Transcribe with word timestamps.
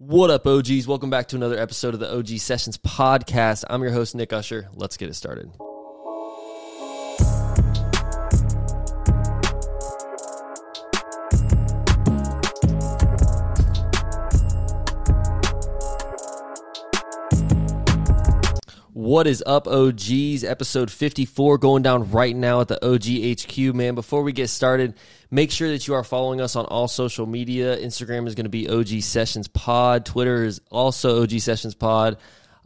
What 0.00 0.30
up, 0.30 0.46
OGs? 0.46 0.86
Welcome 0.86 1.10
back 1.10 1.26
to 1.28 1.36
another 1.36 1.58
episode 1.58 1.92
of 1.92 1.98
the 1.98 2.16
OG 2.16 2.38
Sessions 2.38 2.78
podcast. 2.78 3.64
I'm 3.68 3.82
your 3.82 3.90
host, 3.90 4.14
Nick 4.14 4.32
Usher. 4.32 4.68
Let's 4.72 4.96
get 4.96 5.08
it 5.08 5.14
started. 5.14 5.50
What 19.08 19.26
is 19.26 19.42
up, 19.46 19.66
OGs? 19.66 20.44
Episode 20.44 20.90
54 20.90 21.56
going 21.56 21.82
down 21.82 22.10
right 22.10 22.36
now 22.36 22.60
at 22.60 22.68
the 22.68 22.76
OG 22.86 23.40
HQ. 23.40 23.74
Man, 23.74 23.94
before 23.94 24.22
we 24.22 24.34
get 24.34 24.50
started, 24.50 24.96
make 25.30 25.50
sure 25.50 25.70
that 25.70 25.88
you 25.88 25.94
are 25.94 26.04
following 26.04 26.42
us 26.42 26.56
on 26.56 26.66
all 26.66 26.88
social 26.88 27.24
media. 27.24 27.78
Instagram 27.78 28.26
is 28.26 28.34
going 28.34 28.44
to 28.44 28.50
be 28.50 28.68
OG 28.68 29.00
Sessions 29.00 29.48
Pod. 29.48 30.04
Twitter 30.04 30.44
is 30.44 30.60
also 30.70 31.22
OG 31.22 31.40
Sessions 31.40 31.74
Pod. 31.74 32.18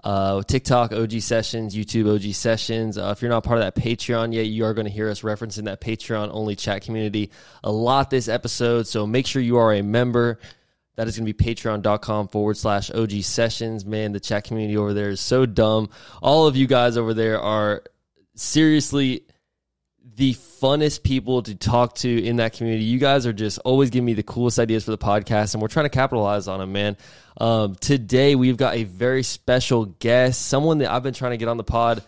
Uh, 0.02 0.42
TikTok, 0.42 0.92
OG 0.92 1.20
Sessions. 1.20 1.76
YouTube, 1.76 2.12
OG 2.12 2.34
Sessions. 2.34 2.98
Uh, 2.98 3.14
if 3.16 3.22
you're 3.22 3.30
not 3.30 3.44
part 3.44 3.60
of 3.60 3.64
that 3.64 3.80
Patreon 3.80 4.34
yet, 4.34 4.46
you 4.46 4.64
are 4.64 4.74
going 4.74 4.86
to 4.86 4.92
hear 4.92 5.08
us 5.08 5.20
referencing 5.20 5.66
that 5.66 5.80
Patreon 5.80 6.28
only 6.32 6.56
chat 6.56 6.82
community 6.82 7.30
a 7.62 7.70
lot 7.70 8.10
this 8.10 8.26
episode. 8.26 8.88
So 8.88 9.06
make 9.06 9.28
sure 9.28 9.40
you 9.40 9.58
are 9.58 9.72
a 9.72 9.82
member. 9.82 10.40
That 10.96 11.08
is 11.08 11.16
going 11.16 11.26
to 11.26 11.32
be 11.32 11.54
patreon.com 11.54 12.28
forward 12.28 12.56
slash 12.56 12.90
OG 12.90 13.22
sessions. 13.22 13.84
Man, 13.84 14.12
the 14.12 14.20
chat 14.20 14.44
community 14.44 14.76
over 14.76 14.92
there 14.92 15.08
is 15.08 15.20
so 15.20 15.46
dumb. 15.46 15.88
All 16.20 16.46
of 16.46 16.56
you 16.56 16.66
guys 16.66 16.96
over 16.96 17.14
there 17.14 17.40
are 17.40 17.82
seriously 18.34 19.24
the 20.16 20.34
funnest 20.34 21.02
people 21.02 21.42
to 21.42 21.54
talk 21.54 21.94
to 21.96 22.24
in 22.24 22.36
that 22.36 22.52
community. 22.52 22.84
You 22.84 22.98
guys 22.98 23.26
are 23.26 23.32
just 23.32 23.58
always 23.60 23.90
giving 23.90 24.04
me 24.04 24.14
the 24.14 24.22
coolest 24.22 24.58
ideas 24.58 24.84
for 24.84 24.90
the 24.90 24.98
podcast, 24.98 25.54
and 25.54 25.62
we're 25.62 25.68
trying 25.68 25.86
to 25.86 25.90
capitalize 25.90 26.48
on 26.48 26.60
them, 26.60 26.72
man. 26.72 26.96
Um, 27.40 27.74
today, 27.76 28.34
we've 28.34 28.58
got 28.58 28.74
a 28.74 28.84
very 28.84 29.22
special 29.22 29.86
guest, 29.86 30.46
someone 30.46 30.78
that 30.78 30.90
I've 30.90 31.02
been 31.02 31.14
trying 31.14 31.30
to 31.32 31.38
get 31.38 31.48
on 31.48 31.56
the 31.56 31.64
pod 31.64 32.04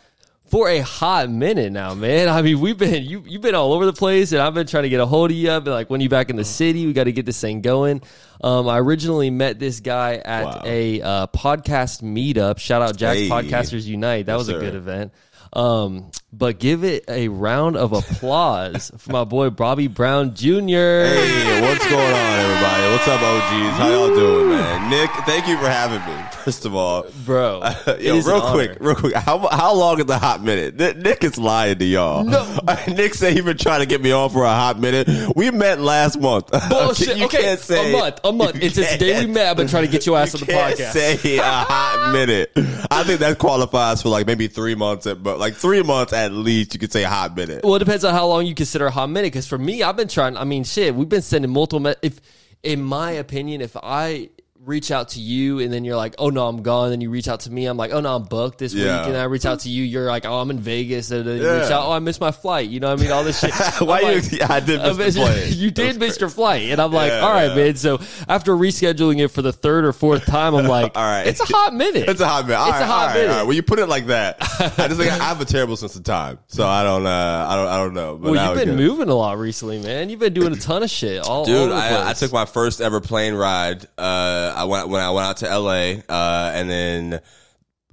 for 0.55 0.69
a 0.69 0.79
hot 0.79 1.29
minute 1.29 1.73
now, 1.73 1.95
man. 1.95 2.29
I 2.29 2.41
mean, 2.41 2.61
we've 2.61 2.79
been 2.79 3.03
you 3.03 3.25
you've 3.27 3.43
been 3.43 3.57
all 3.57 3.73
over 3.73 3.87
the 3.87 3.93
place, 3.93 4.31
and 4.31 4.41
I've 4.41 4.55
been 4.55 4.69
trying 4.69 4.85
to 4.85 4.89
get 4.89 5.01
a 5.01 5.07
hold 5.07 5.33
of 5.33 5.37
you. 5.37 5.51
I've 5.51 5.65
been 5.65 5.73
like, 5.73 5.91
when 5.91 6.01
you 6.01 6.09
back 6.09 6.31
in 6.31 6.37
the 6.37 6.45
city, 6.45 6.87
we 6.87 6.93
got 6.93 7.05
to 7.05 7.13
get 7.13 7.27
this 7.27 7.41
thing 7.41 7.61
going. 7.61 8.03
Um, 8.41 8.69
I 8.69 8.79
originally 8.79 9.31
met 9.31 9.59
this 9.59 9.81
guy 9.81 10.15
at 10.15 10.45
Wow. 10.45 10.63
a 10.65 11.03
uh, 11.03 11.27
podcast 11.27 12.03
meetup. 12.03 12.61
Shout 12.61 12.83
out 12.83 12.97
Jack's 12.97 13.19
Hey. 13.23 13.29
Podcasters 13.29 13.85
Unite. 13.85 14.27
That 14.27 14.37
was 14.37 14.49
a 14.49 14.53
sir. 14.53 14.61
good 14.61 14.77
event. 14.77 15.13
Um, 15.55 16.11
but 16.33 16.59
give 16.59 16.83
it 16.83 17.05
a 17.09 17.29
round 17.29 17.77
of 17.77 17.93
applause 17.93 18.91
for 18.99 19.13
my 19.13 19.23
boy 19.23 19.51
Bobby 19.51 19.87
Brown 19.87 20.35
Jr. 20.35 20.51
Hey, 20.51 21.61
what's 21.63 21.89
going 21.89 22.13
on, 22.13 22.39
everybody? 22.41 22.91
What's 22.91 23.07
up, 23.07 23.23
OGs? 23.23 23.79
How 23.79 23.89
y'all 23.89 24.09
doing, 24.09 24.49
man? 24.51 24.91
Nick, 24.91 25.11
thank 25.27 25.47
you 25.47 25.57
for 25.59 25.69
having 25.69 26.01
me. 26.13 26.23
First 26.43 26.65
of 26.65 26.75
all, 26.75 27.07
bro. 27.25 27.61
it 27.87 28.01
yo, 28.01 28.21
real 28.21 28.41
quick, 28.51 28.79
real 28.81 28.97
quick. 28.97 29.15
How 29.15 29.47
how 29.47 29.75
long 29.75 30.01
is 30.01 30.07
the 30.07 30.19
hot 30.19 30.43
minute? 30.43 30.75
Nick, 30.75 30.97
Nick 30.97 31.25
is 31.25 31.39
lying 31.39 31.79
to 31.79 31.85
y'all. 31.85 32.25
No. 32.25 32.59
Nick 32.89 33.15
said 33.15 33.35
he 33.35 33.41
been 33.41 33.57
trying 33.57 33.81
to 33.81 33.87
get 33.87 34.03
me 34.03 34.11
on 34.11 34.31
for 34.31 34.43
a 34.43 34.49
hot 34.49 34.81
minute. 34.81 35.09
We 35.37 35.53
met 35.53 35.81
last 35.81 36.19
month. 36.21 36.51
Bullshit. 36.69 37.17
You 37.17 37.27
okay, 37.27 37.43
can't 37.43 37.61
say 37.61 37.95
a 37.95 37.97
month. 37.97 38.21
A 38.25 38.33
month. 38.33 38.57
It's 38.61 38.75
the 38.75 38.97
day 38.99 39.25
we 39.25 39.31
met. 39.31 39.47
I've 39.47 39.57
been 39.57 39.69
trying 39.69 39.87
to 39.87 39.91
get 39.91 40.05
your 40.05 40.19
ass 40.19 40.35
You 40.35 40.41
on 40.41 40.47
the 40.47 40.53
can't 40.53 40.79
podcast. 40.79 40.93
say 40.93 41.39
a 41.39 41.43
hot 41.43 42.11
minute. 42.13 42.51
I 42.91 43.05
think 43.05 43.21
that 43.21 43.39
qualifies 43.39 44.03
for 44.03 44.09
like 44.09 44.27
maybe 44.27 44.49
three 44.49 44.75
months, 44.75 45.07
but 45.07 45.39
like 45.39 45.44
three 45.53 45.83
months 45.83 46.15
at 46.15 46.33
least, 46.33 46.73
you 46.73 46.81
could 46.81 46.91
say 46.91 47.05
a 47.05 47.09
hot 47.09 47.37
minute. 47.37 47.63
Well, 47.63 47.75
it 47.75 47.81
depends 47.81 48.05
on 48.05 48.15
how 48.15 48.27
long 48.27 48.47
you 48.47 48.55
consider 48.55 48.87
a 48.87 48.91
hot 48.91 49.11
minute. 49.11 49.27
Because 49.27 49.47
for 49.47 49.59
me, 49.59 49.83
I've 49.83 49.97
been 49.97 50.09
trying. 50.09 50.39
I 50.39 50.45
mean, 50.45 50.65
shit, 50.65 50.95
we've 50.95 51.09
been 51.09 51.21
sending 51.21 51.51
multiple. 51.51 51.81
Me- 51.81 51.95
if, 52.01 52.21
in 52.63 52.81
my 52.81 53.11
opinion, 53.11 53.61
if 53.61 53.77
I 53.77 54.31
reach 54.65 54.91
out 54.91 55.11
to 55.11 55.21
you 55.21 55.59
and 55.61 55.73
then 55.73 55.85
you're 55.85 55.97
like, 55.97 56.15
"Oh 56.19 56.31
no, 56.31 56.47
I'm 56.49 56.63
gone," 56.63 56.91
then 56.91 57.01
you 57.01 57.11
reach 57.11 57.29
out 57.29 57.41
to 57.41 57.51
me, 57.53 57.67
I'm 57.67 57.77
like, 57.77 57.93
"Oh 57.93 58.01
no, 58.01 58.17
I'm 58.17 58.23
booked 58.25 58.59
this 58.59 58.73
Yeah. 58.73 59.01
week," 59.01 59.09
and 59.09 59.17
I 59.17 59.25
reach 59.25 59.45
out 59.45 59.61
to 59.61 59.69
you, 59.69 59.83
you're 59.85 60.07
like, 60.07 60.25
"Oh, 60.25 60.39
I'm 60.41 60.51
in 60.51 60.59
Vegas," 60.59 61.11
and 61.11 61.27
then 61.27 61.37
you 61.39 61.45
Yeah. 61.45 61.61
reach 61.63 61.71
out, 61.71 61.85
"Oh, 61.87 61.93
I 61.93 61.99
missed 61.99 62.21
my 62.21 62.31
flight." 62.31 62.69
You 62.71 62.81
know 62.81 62.89
what 62.91 62.99
I 63.01 63.03
mean? 63.03 63.13
All 63.13 63.25
this 63.25 63.41
shit. 63.41 63.53
Why 63.81 64.01
I'm 64.01 64.07
you? 64.09 64.15
like, 64.23 64.33
Yeah, 64.33 64.47
I 64.53 64.61
did 64.61 64.81
miss 64.97 65.17
plane. 65.17 65.53
you 65.57 65.71
did 65.71 65.99
miss 65.99 66.19
your 66.19 66.29
flight, 66.31 66.71
and 66.71 66.81
I'm 66.81 66.93
like, 66.93 67.13
"All 67.13 67.31
right, 67.33 67.55
man." 67.55 67.77
So 67.77 68.01
after 68.29 68.55
rescheduling 68.57 69.19
it 69.23 69.29
for 69.29 69.43
the 69.43 69.53
third 69.53 69.85
or 69.85 69.93
fourth 69.93 70.25
time, 70.27 70.55
I'm 70.55 70.67
like, 70.79 70.97
All 70.97 71.03
right. 71.03 71.27
it's 71.27 71.41
a 71.41 71.45
hot 71.53 71.75
minute. 71.75 72.09
It's 72.09 72.21
a 72.21 72.27
hot 72.29 72.47
minute. 72.47 72.59
All 72.59 72.69
It's 72.71 72.79
a 72.81 72.87
hot 72.87 73.01
all 73.01 73.07
right, 73.09 73.15
minute. 73.15 73.31
all 73.31 73.37
right. 73.39 73.47
When 73.47 73.57
you 73.57 73.63
put 73.63 73.79
it 73.79 73.87
like 73.87 74.07
that, 74.07 74.37
I 74.41 74.89
just 74.89 74.99
think 74.99 75.13
I 75.13 75.17
have 75.25 75.41
a 75.41 75.45
terrible 75.45 75.77
sense 75.77 75.97
of 75.97 76.05
time, 76.05 76.39
so 76.49 76.67
I 76.67 76.83
don't. 76.83 77.07
Uh, 77.07 77.47
I 77.49 77.57
don't, 77.57 77.69
I 77.69 77.77
don't 77.79 77.95
know. 77.95 78.17
But 78.21 78.33
well, 78.33 78.55
you've 78.57 78.65
been 78.67 78.77
moving 78.77 79.09
a 79.09 79.15
lot 79.15 79.39
recently, 79.39 79.81
man. 79.81 80.09
You've 80.09 80.21
been 80.21 80.33
doing 80.35 80.53
a 80.53 80.57
ton 80.57 80.83
of 80.83 80.91
shit. 80.91 81.23
All, 81.23 81.39
all 81.41 81.45
Dude, 81.45 81.71
the 81.71 81.75
I, 81.75 82.11
I 82.11 82.13
took 82.15 82.33
my 82.33 82.45
first 82.47 82.81
ever 82.81 83.01
plane 83.01 83.35
ride. 83.35 83.87
Uh, 83.99 84.53
I 84.55 84.65
went 84.65 84.89
when 84.89 85.01
I 85.01 85.11
went 85.11 85.27
out 85.27 85.37
to 85.39 85.51
L.A. 85.51 86.03
Uh, 86.09 86.53
and 86.55 86.69
then 86.71 87.21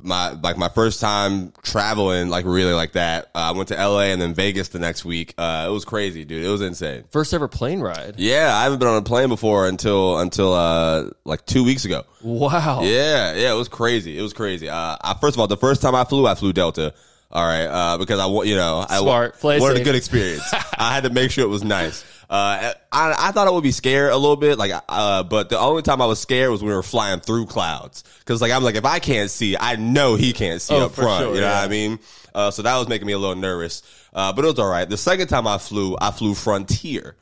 my 0.03 0.31
like 0.31 0.57
my 0.57 0.69
first 0.69 0.99
time 0.99 1.53
traveling 1.61 2.29
like 2.29 2.45
really 2.45 2.73
like 2.73 2.93
that. 2.93 3.25
Uh, 3.35 3.39
I 3.39 3.51
went 3.51 3.67
to 3.69 3.77
L.A. 3.77 4.05
and 4.11 4.21
then 4.21 4.33
Vegas 4.33 4.69
the 4.69 4.79
next 4.79 5.05
week. 5.05 5.33
Uh, 5.37 5.65
it 5.69 5.71
was 5.71 5.85
crazy, 5.85 6.25
dude. 6.25 6.43
It 6.43 6.49
was 6.49 6.61
insane. 6.61 7.03
first 7.11 7.33
ever 7.33 7.47
plane 7.47 7.81
ride. 7.81 8.15
Yeah, 8.17 8.51
I 8.55 8.63
haven't 8.63 8.79
been 8.79 8.87
on 8.87 8.97
a 8.97 9.01
plane 9.03 9.29
before 9.29 9.67
until 9.67 10.17
until 10.19 10.53
uh 10.53 11.09
like 11.23 11.45
two 11.45 11.63
weeks 11.63 11.85
ago. 11.85 12.03
Wow. 12.23 12.81
Yeah, 12.83 13.35
yeah, 13.35 13.53
it 13.53 13.57
was 13.57 13.69
crazy. 13.69 14.17
It 14.17 14.21
was 14.21 14.33
crazy. 14.33 14.69
Uh, 14.69 14.97
I, 15.01 15.15
first 15.21 15.35
of 15.35 15.39
all, 15.39 15.47
the 15.47 15.57
first 15.57 15.81
time 15.81 15.95
I 15.95 16.03
flew, 16.03 16.25
I 16.27 16.35
flew 16.35 16.53
Delta. 16.53 16.93
All 17.33 17.45
right, 17.45 17.63
uh, 17.65 17.97
because 17.97 18.19
I, 18.19 18.25
wa- 18.25 18.41
you 18.41 18.57
know, 18.57 18.85
I 18.89 18.99
Smart. 18.99 19.41
Wanted 19.41 19.77
a 19.77 19.83
good 19.85 19.95
experience. 19.95 20.43
I 20.77 20.93
had 20.93 21.03
to 21.05 21.09
make 21.09 21.31
sure 21.31 21.45
it 21.45 21.47
was 21.49 21.63
nice. 21.63 22.03
Uh, 22.31 22.71
I, 22.93 23.13
I 23.27 23.31
thought 23.33 23.47
I 23.47 23.51
would 23.51 23.61
be 23.63 23.73
scared 23.73 24.13
a 24.13 24.17
little 24.17 24.37
bit, 24.37 24.57
like, 24.57 24.71
uh, 24.87 25.23
but 25.23 25.49
the 25.49 25.59
only 25.59 25.81
time 25.81 26.01
I 26.01 26.05
was 26.05 26.17
scared 26.19 26.49
was 26.49 26.61
when 26.61 26.69
we 26.69 26.75
were 26.75 26.81
flying 26.81 27.19
through 27.19 27.47
clouds. 27.47 28.05
Cause 28.23 28.41
like, 28.41 28.53
I'm 28.53 28.63
like, 28.63 28.75
if 28.75 28.85
I 28.85 28.99
can't 28.99 29.29
see, 29.29 29.57
I 29.57 29.75
know 29.75 30.15
he 30.15 30.31
can't 30.31 30.61
see 30.61 30.73
Oh, 30.73 30.85
up 30.85 30.93
front. 30.93 31.25
sure, 31.25 31.35
you 31.35 31.41
know 31.41 31.47
yeah. 31.47 31.59
what 31.59 31.65
I 31.65 31.67
mean? 31.67 31.99
Uh, 32.33 32.49
so 32.49 32.61
that 32.61 32.77
was 32.77 32.87
making 32.87 33.05
me 33.05 33.11
a 33.11 33.19
little 33.19 33.35
nervous. 33.35 33.83
Uh, 34.13 34.31
but 34.31 34.45
it 34.45 34.47
was 34.47 34.59
all 34.59 34.69
right. 34.71 34.89
The 34.89 34.95
second 34.95 35.27
time 35.27 35.45
I 35.45 35.57
flew, 35.57 35.97
I 35.99 36.11
flew 36.11 36.33
Frontier 36.33 37.17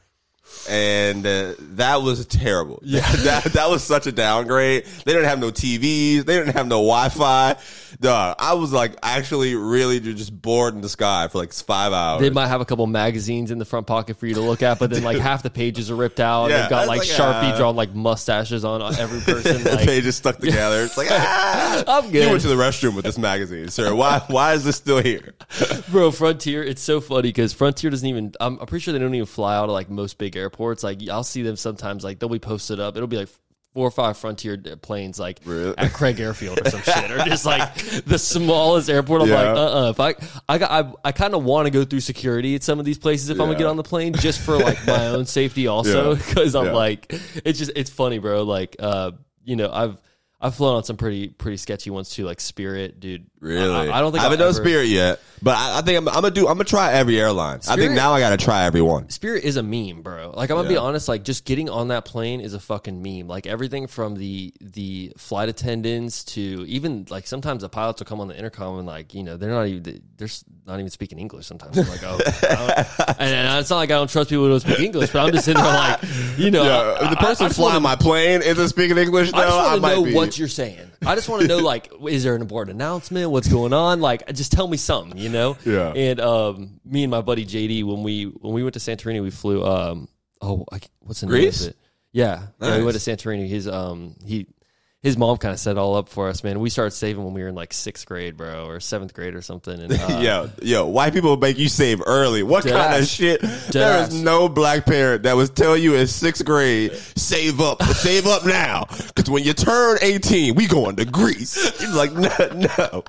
and 0.69 1.25
uh, 1.25 1.53
that 1.59 2.01
was 2.01 2.25
terrible. 2.25 2.79
Yeah, 2.83 3.01
that 3.17 3.43
that 3.53 3.69
was 3.69 3.83
such 3.83 4.07
a 4.07 4.11
downgrade. 4.11 4.85
They 4.85 5.13
didn't 5.13 5.27
have 5.27 5.39
no 5.39 5.51
TVs. 5.51 6.25
They 6.25 6.37
didn't 6.37 6.53
have 6.53 6.67
no 6.67 6.77
Wi-Fi. 6.77 7.55
Dog, 7.99 8.35
I 8.39 8.53
was 8.53 8.71
like 8.71 8.95
actually 9.01 9.55
really 9.55 9.99
just 9.99 10.39
bored 10.39 10.75
in 10.75 10.81
the 10.81 10.89
sky 10.89 11.27
for 11.27 11.39
like 11.39 11.53
five 11.53 11.91
hours. 11.91 12.21
They 12.21 12.29
might 12.29 12.47
have 12.47 12.61
a 12.61 12.65
couple 12.65 12.85
magazines 12.87 13.51
in 13.51 13.57
the 13.57 13.65
front 13.65 13.87
pocket 13.87 14.17
for 14.17 14.27
you 14.27 14.35
to 14.35 14.41
look 14.41 14.61
at, 14.61 14.79
but 14.79 14.89
then 14.89 15.03
like 15.03 15.17
half 15.29 15.43
the 15.43 15.49
pages 15.49 15.89
are 15.89 15.95
ripped 15.95 16.19
out. 16.19 16.49
Yeah, 16.49 16.61
They've 16.61 16.69
got 16.69 16.87
like, 16.87 16.99
like, 16.99 17.07
Sharpie 17.07 17.53
uh, 17.53 17.57
drawn 17.57 17.75
like 17.75 17.93
mustaches 17.93 18.63
on 18.63 18.81
every 18.81 19.19
person. 19.21 19.59
Like, 19.69 19.87
just 20.03 20.19
stuck 20.19 20.37
together. 20.37 20.83
It's 20.83 20.97
like 20.97 21.09
ah, 21.11 21.83
I'm 21.87 22.11
good. 22.11 22.23
You 22.23 22.29
went 22.29 22.41
to 22.41 22.47
the 22.47 22.55
restroom 22.55 22.95
with 22.95 23.05
this 23.05 23.17
magazine, 23.17 23.69
sir. 23.69 23.93
Why 23.93 24.19
why 24.27 24.53
is 24.53 24.63
this 24.63 24.77
still 24.77 25.01
here? 25.01 25.33
bro, 25.89 26.11
Frontier. 26.11 26.63
It's 26.63 26.81
so 26.81 27.01
funny 27.01 27.29
because 27.29 27.53
Frontier 27.53 27.89
doesn't 27.89 28.07
even. 28.07 28.33
I'm, 28.39 28.59
I'm 28.59 28.65
pretty 28.65 28.83
sure 28.83 28.93
they 28.93 28.99
don't 28.99 29.13
even 29.13 29.25
fly 29.25 29.55
out 29.55 29.65
of 29.65 29.71
like 29.71 29.89
most 29.89 30.17
big 30.17 30.37
airports. 30.39 30.83
Like 30.83 31.07
I'll 31.09 31.23
see 31.23 31.43
them 31.43 31.55
sometimes. 31.55 32.03
Like 32.03 32.19
they'll 32.19 32.29
be 32.29 32.39
posted 32.39 32.79
up. 32.79 32.95
It'll 32.95 33.07
be 33.07 33.17
like. 33.17 33.29
Four 33.75 33.87
or 33.87 33.91
five 33.91 34.17
Frontier 34.17 34.57
planes, 34.81 35.19
like 35.19 35.41
Really? 35.45 35.77
at 35.77 35.93
Craig 35.93 36.19
Airfield 36.19 36.59
or 36.59 36.69
some 36.71 36.81
shit, 36.81 37.11
or 37.11 37.19
just 37.25 37.45
like 37.45 37.75
the 38.05 38.17
smallest 38.17 38.89
airport. 38.89 39.21
I'm 39.21 39.27
Yeah. 39.29 39.35
like, 39.51 39.57
uh, 39.57 39.85
uh 39.85 39.89
If 39.91 39.99
I, 39.99 40.15
I 40.49 40.57
got, 40.57 40.71
I, 40.71 40.91
I 41.09 41.11
kind 41.11 41.35
of 41.35 41.43
want 41.43 41.67
to 41.67 41.69
go 41.69 41.85
through 41.85 41.99
security 41.99 42.55
at 42.55 42.63
some 42.63 42.79
of 42.79 42.85
these 42.85 42.97
places 42.97 43.29
if 43.29 43.39
I'm 43.39 43.45
gonna 43.45 43.59
get 43.59 43.67
on 43.67 43.77
the 43.77 43.83
plane, 43.83 44.13
just 44.13 44.41
for 44.41 44.57
like 44.57 44.85
my 44.87 45.09
own 45.09 45.27
safety, 45.27 45.67
also, 45.67 46.13
Yeah. 46.13 46.17
because 46.17 46.55
I'm 46.55 46.65
Yeah. 46.65 46.71
like, 46.73 47.13
it's 47.45 47.59
just, 47.59 47.71
it's 47.75 47.91
funny, 47.91 48.17
bro. 48.17 48.41
Like, 48.41 48.75
uh, 48.79 49.11
you 49.45 49.55
know, 49.55 49.69
I've, 49.71 49.97
I've 50.41 50.55
flown 50.55 50.77
on 50.77 50.83
some 50.85 50.95
pretty, 50.95 51.27
pretty 51.27 51.57
sketchy 51.57 51.89
ones 51.89 52.09
too, 52.11 52.23
like 52.23 52.39
Spirit, 52.39 53.01
dude. 53.01 53.25
Really? 53.41 53.89
I, 53.89 53.97
I 53.97 53.99
don't 53.99 54.11
think 54.13 54.21
I 54.21 54.23
haven't 54.23 54.39
done 54.39 54.49
ever- 54.49 54.57
Spirit 54.61 54.85
yet, 54.87 55.19
but 55.41 55.57
I, 55.57 55.79
I 55.79 55.81
think 55.81 55.97
I'm, 55.97 56.07
I'm 56.07 56.13
gonna 56.15 56.31
do. 56.31 56.47
I'm 56.47 56.53
gonna 56.53 56.63
try 56.63 56.93
every 56.93 57.19
airline. 57.19 57.57
I 57.57 57.59
Spirit- 57.59 57.79
think 57.79 57.93
now 57.93 58.13
I 58.13 58.21
got 58.21 58.29
to 58.29 58.37
try 58.37 58.63
every 58.63 58.81
one. 58.81 59.09
Spirit 59.09 59.43
is 59.43 59.57
a 59.57 59.63
meme, 59.63 60.01
bro. 60.01 60.31
Like 60.33 60.49
I'm 60.49 60.55
gonna 60.55 60.69
be 60.69 60.75
Yeah. 60.75 60.79
honest, 60.81 61.09
like 61.09 61.23
just 61.23 61.43
getting 61.43 61.69
on 61.69 61.89
that 61.89 62.05
plane 62.05 62.39
is 62.39 62.53
a 62.53 62.59
fucking 62.59 63.01
meme. 63.01 63.27
Like 63.27 63.47
everything 63.47 63.87
from 63.87 64.15
the 64.15 64.53
the 64.61 65.11
flight 65.17 65.49
attendants 65.49 66.23
to 66.25 66.63
even 66.67 67.05
like 67.09 67.27
sometimes 67.27 67.61
the 67.61 67.69
pilots 67.69 67.99
will 67.99 68.05
come 68.07 68.21
on 68.21 68.29
the 68.29 68.37
intercom 68.37 68.77
and 68.77 68.87
like 68.87 69.13
you 69.13 69.23
know 69.23 69.35
they're 69.35 69.49
not 69.51 69.67
even 69.67 70.01
they're 70.15 70.27
s- 70.27 70.45
not 70.69 70.79
even 70.79 70.89
speaking 70.89 71.19
English. 71.19 71.45
Sometimes 71.47 71.77
I'm 71.77 71.87
like 71.89 72.03
oh, 72.03 72.17
I 72.25 73.15
and, 73.19 73.33
and 73.35 73.59
it's 73.59 73.69
not 73.69 73.77
like 73.77 73.89
I 73.91 73.95
don't 73.95 74.09
trust 74.09 74.29
people 74.29 74.45
who 74.45 74.51
don't 74.51 74.59
speak 74.61 74.79
English, 74.79 75.11
but 75.11 75.19
I'm 75.25 75.31
just 75.33 75.45
sitting 75.45 75.61
there 75.61 75.73
like 75.73 75.99
you 76.37 76.51
know 76.51 76.63
Yeah, 76.63 76.97
I- 77.07 77.13
the 77.13 77.19
I- 77.19 77.21
I 77.21 77.25
person 77.25 77.49
flying 77.49 77.73
wanna- 77.73 77.79
my 77.81 77.95
plane 77.95 78.41
isn't 78.41 78.69
speaking 78.69 78.97
English, 78.97 79.31
though, 79.31 79.37
I 79.39 79.45
just 79.45 79.57
want 79.57 79.81
to 79.83 79.87
know 79.95 80.03
be. 80.05 80.13
what 80.13 80.37
you're 80.39 80.47
saying. 80.47 80.91
I 81.05 81.15
just 81.15 81.29
want 81.29 81.41
to 81.43 81.47
know, 81.47 81.59
like, 81.59 81.89
is 82.07 82.23
there 82.23 82.35
an 82.35 82.41
important 82.41 82.75
announcement? 82.75 83.31
What's 83.31 83.47
going 83.47 83.71
on? 83.71 84.01
Like, 84.01 84.31
just 84.33 84.51
tell 84.51 84.67
me 84.67 84.75
something, 84.77 85.17
you 85.17 85.29
know? 85.29 85.55
Yeah. 85.65 85.93
And 85.95 86.19
um, 86.19 86.79
me 86.85 87.03
and 87.03 87.11
my 87.11 87.21
buddy 87.21 87.45
JD, 87.45 87.85
when 87.85 88.03
we 88.03 88.25
when 88.25 88.53
we 88.53 88.63
went 88.63 88.73
to 88.73 88.79
Santorini, 88.79 89.21
we 89.21 89.31
flew. 89.31 89.63
Um, 89.65 90.09
oh, 90.41 90.65
I, 90.71 90.79
what's 90.99 91.21
the 91.21 91.27
name 91.27 91.31
Greece? 91.35 91.61
of 91.61 91.67
it? 91.69 91.77
Yeah, 92.11 92.47
yeah. 92.61 92.77
We 92.79 92.83
went 92.83 92.99
to 92.99 93.11
Santorini. 93.11 93.47
His 93.47 93.67
um, 93.67 94.15
he 94.25 94.47
his 95.01 95.17
mom 95.17 95.37
kind 95.37 95.53
of 95.53 95.59
set 95.59 95.71
it 95.71 95.77
all 95.77 95.95
up 95.95 96.09
for 96.09 96.27
us, 96.27 96.43
man. 96.43 96.59
We 96.59 96.69
started 96.69 96.91
saving 96.91 97.23
when 97.23 97.33
we 97.33 97.41
were 97.41 97.47
in 97.47 97.55
like 97.55 97.71
sixth 97.71 98.05
grade, 98.05 98.35
bro, 98.35 98.67
or 98.67 98.81
seventh 98.81 99.13
grade 99.13 99.33
or 99.33 99.41
something. 99.41 99.79
And 99.79 99.93
uh, 99.99 100.19
yo, 100.19 100.49
yo, 100.61 100.87
white 100.87 101.13
people 101.13 101.37
make 101.37 101.57
you 101.57 101.69
save 101.69 102.01
early. 102.05 102.43
What 102.43 102.65
kind 102.65 103.01
of 103.01 103.07
shit? 103.07 103.41
There 103.71 104.03
is 104.03 104.21
no 104.21 104.49
black 104.49 104.85
parent 104.85 105.23
that 105.23 105.37
would 105.37 105.55
tell 105.55 105.77
you 105.77 105.95
in 105.95 106.07
sixth 106.07 106.43
grade, 106.43 106.93
save 107.15 107.61
up, 107.61 107.81
save 107.83 108.27
up 108.27 108.45
now, 108.45 108.87
because 108.89 109.29
when 109.29 109.43
you 109.43 109.53
turn 109.53 109.99
eighteen, 110.01 110.55
we 110.55 110.67
going 110.67 110.97
to 110.97 111.05
Greece. 111.05 111.79
You're 111.81 111.95
like, 111.95 112.11
no, 112.13 112.67
no, 112.75 113.03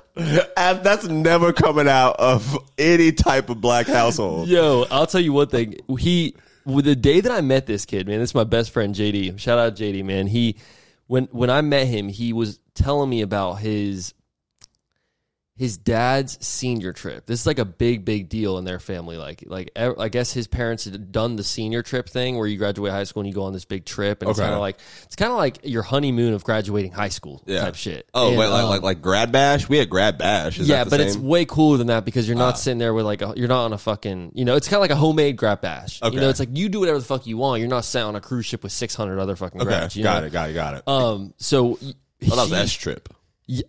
And 0.55 0.83
that's 0.83 1.05
never 1.07 1.51
coming 1.51 1.89
out 1.89 2.15
of 2.19 2.57
any 2.77 3.11
type 3.11 3.49
of 3.49 3.59
black 3.59 3.87
household. 3.87 4.47
Yo, 4.47 4.85
I'll 4.89 5.07
tell 5.07 5.21
you 5.21 5.33
one 5.33 5.47
thing. 5.47 5.75
He 5.99 6.35
the 6.65 6.95
day 6.95 7.19
that 7.19 7.31
I 7.31 7.41
met 7.41 7.65
this 7.65 7.85
kid, 7.85 8.07
man, 8.07 8.19
this 8.19 8.29
is 8.29 8.35
my 8.35 8.45
best 8.45 8.71
friend 8.71 8.95
JD. 8.95 9.39
Shout 9.39 9.59
out 9.59 9.75
JD, 9.75 10.05
man. 10.05 10.27
He 10.27 10.55
when 11.11 11.25
when 11.33 11.49
I 11.49 11.59
met 11.59 11.87
him, 11.87 12.07
he 12.07 12.31
was 12.31 12.61
telling 12.73 13.09
me 13.09 13.21
about 13.21 13.55
his 13.55 14.13
his 15.61 15.77
dad's 15.77 16.43
senior 16.43 16.91
trip. 16.91 17.27
This 17.27 17.41
is 17.41 17.45
like 17.45 17.59
a 17.59 17.65
big, 17.65 18.03
big 18.03 18.29
deal 18.29 18.57
in 18.57 18.65
their 18.65 18.79
family. 18.79 19.15
Like, 19.15 19.43
like 19.45 19.69
I 19.77 20.09
guess 20.09 20.33
his 20.33 20.47
parents 20.47 20.85
had 20.85 21.11
done 21.11 21.35
the 21.35 21.43
senior 21.43 21.83
trip 21.83 22.09
thing 22.09 22.35
where 22.35 22.47
you 22.47 22.57
graduate 22.57 22.91
high 22.91 23.03
school 23.03 23.19
and 23.21 23.27
you 23.29 23.35
go 23.35 23.43
on 23.43 23.53
this 23.53 23.63
big 23.65 23.85
trip, 23.85 24.23
and 24.23 24.31
it's 24.31 24.39
Okay. 24.39 24.47
kind 24.47 24.55
of 24.55 24.59
like 24.59 24.77
it's 25.03 25.15
kind 25.15 25.31
of 25.31 25.37
like 25.37 25.59
your 25.63 25.83
honeymoon 25.83 26.33
of 26.33 26.43
graduating 26.43 26.91
high 26.93 27.09
school 27.09 27.43
Yeah. 27.45 27.61
type 27.61 27.75
shit. 27.75 28.09
Oh, 28.11 28.29
And, 28.29 28.39
wait, 28.39 28.47
like, 28.47 28.63
um, 28.63 28.69
like 28.71 28.81
like 28.81 29.01
grad 29.03 29.31
bash? 29.31 29.69
We 29.69 29.77
had 29.77 29.87
grad 29.87 30.17
bash. 30.17 30.59
Is 30.59 30.67
yeah, 30.67 30.77
that 30.77 30.85
the 30.85 30.89
but 30.89 30.99
it's 31.01 31.13
same? 31.13 31.25
Ah. 31.25 31.27
way 31.27 31.45
cooler 31.45 31.77
than 31.77 31.87
that 31.87 32.05
because 32.05 32.27
you're 32.27 32.37
not 32.37 32.57
sitting 32.57 32.79
there 32.79 32.95
with 32.95 33.05
like 33.05 33.21
a, 33.21 33.35
you're 33.37 33.47
not 33.47 33.65
on 33.65 33.73
a 33.73 33.77
fucking 33.77 34.31
you 34.33 34.45
know 34.45 34.55
it's 34.55 34.67
kind 34.67 34.77
of 34.79 34.81
like 34.81 34.89
a 34.89 34.95
homemade 34.95 35.37
grad 35.37 35.61
bash. 35.61 36.01
Okay. 36.01 36.15
You 36.15 36.21
know, 36.21 36.29
it's 36.29 36.39
like 36.39 36.49
you 36.57 36.69
do 36.69 36.79
whatever 36.79 36.97
the 36.97 37.05
fuck 37.05 37.27
you 37.27 37.37
want. 37.37 37.59
You're 37.59 37.69
not 37.69 37.85
sat 37.85 38.01
on 38.05 38.15
a 38.15 38.21
cruise 38.21 38.47
ship 38.47 38.63
with 38.63 38.71
600 38.71 39.19
other 39.19 39.35
fucking 39.35 39.61
okay, 39.61 39.69
grabs. 39.69 39.95
You 39.95 40.01
got 40.01 40.21
know? 40.21 40.27
it, 40.27 40.31
got 40.33 40.49
it, 40.49 40.53
got 40.53 40.73
it. 40.73 40.87
Um. 40.87 41.35
So. 41.37 41.77
oh, 41.83 41.93
that 42.23 42.35
was 42.35 42.49
he- 42.49 42.55
S 42.55 42.73
trip. 42.73 43.09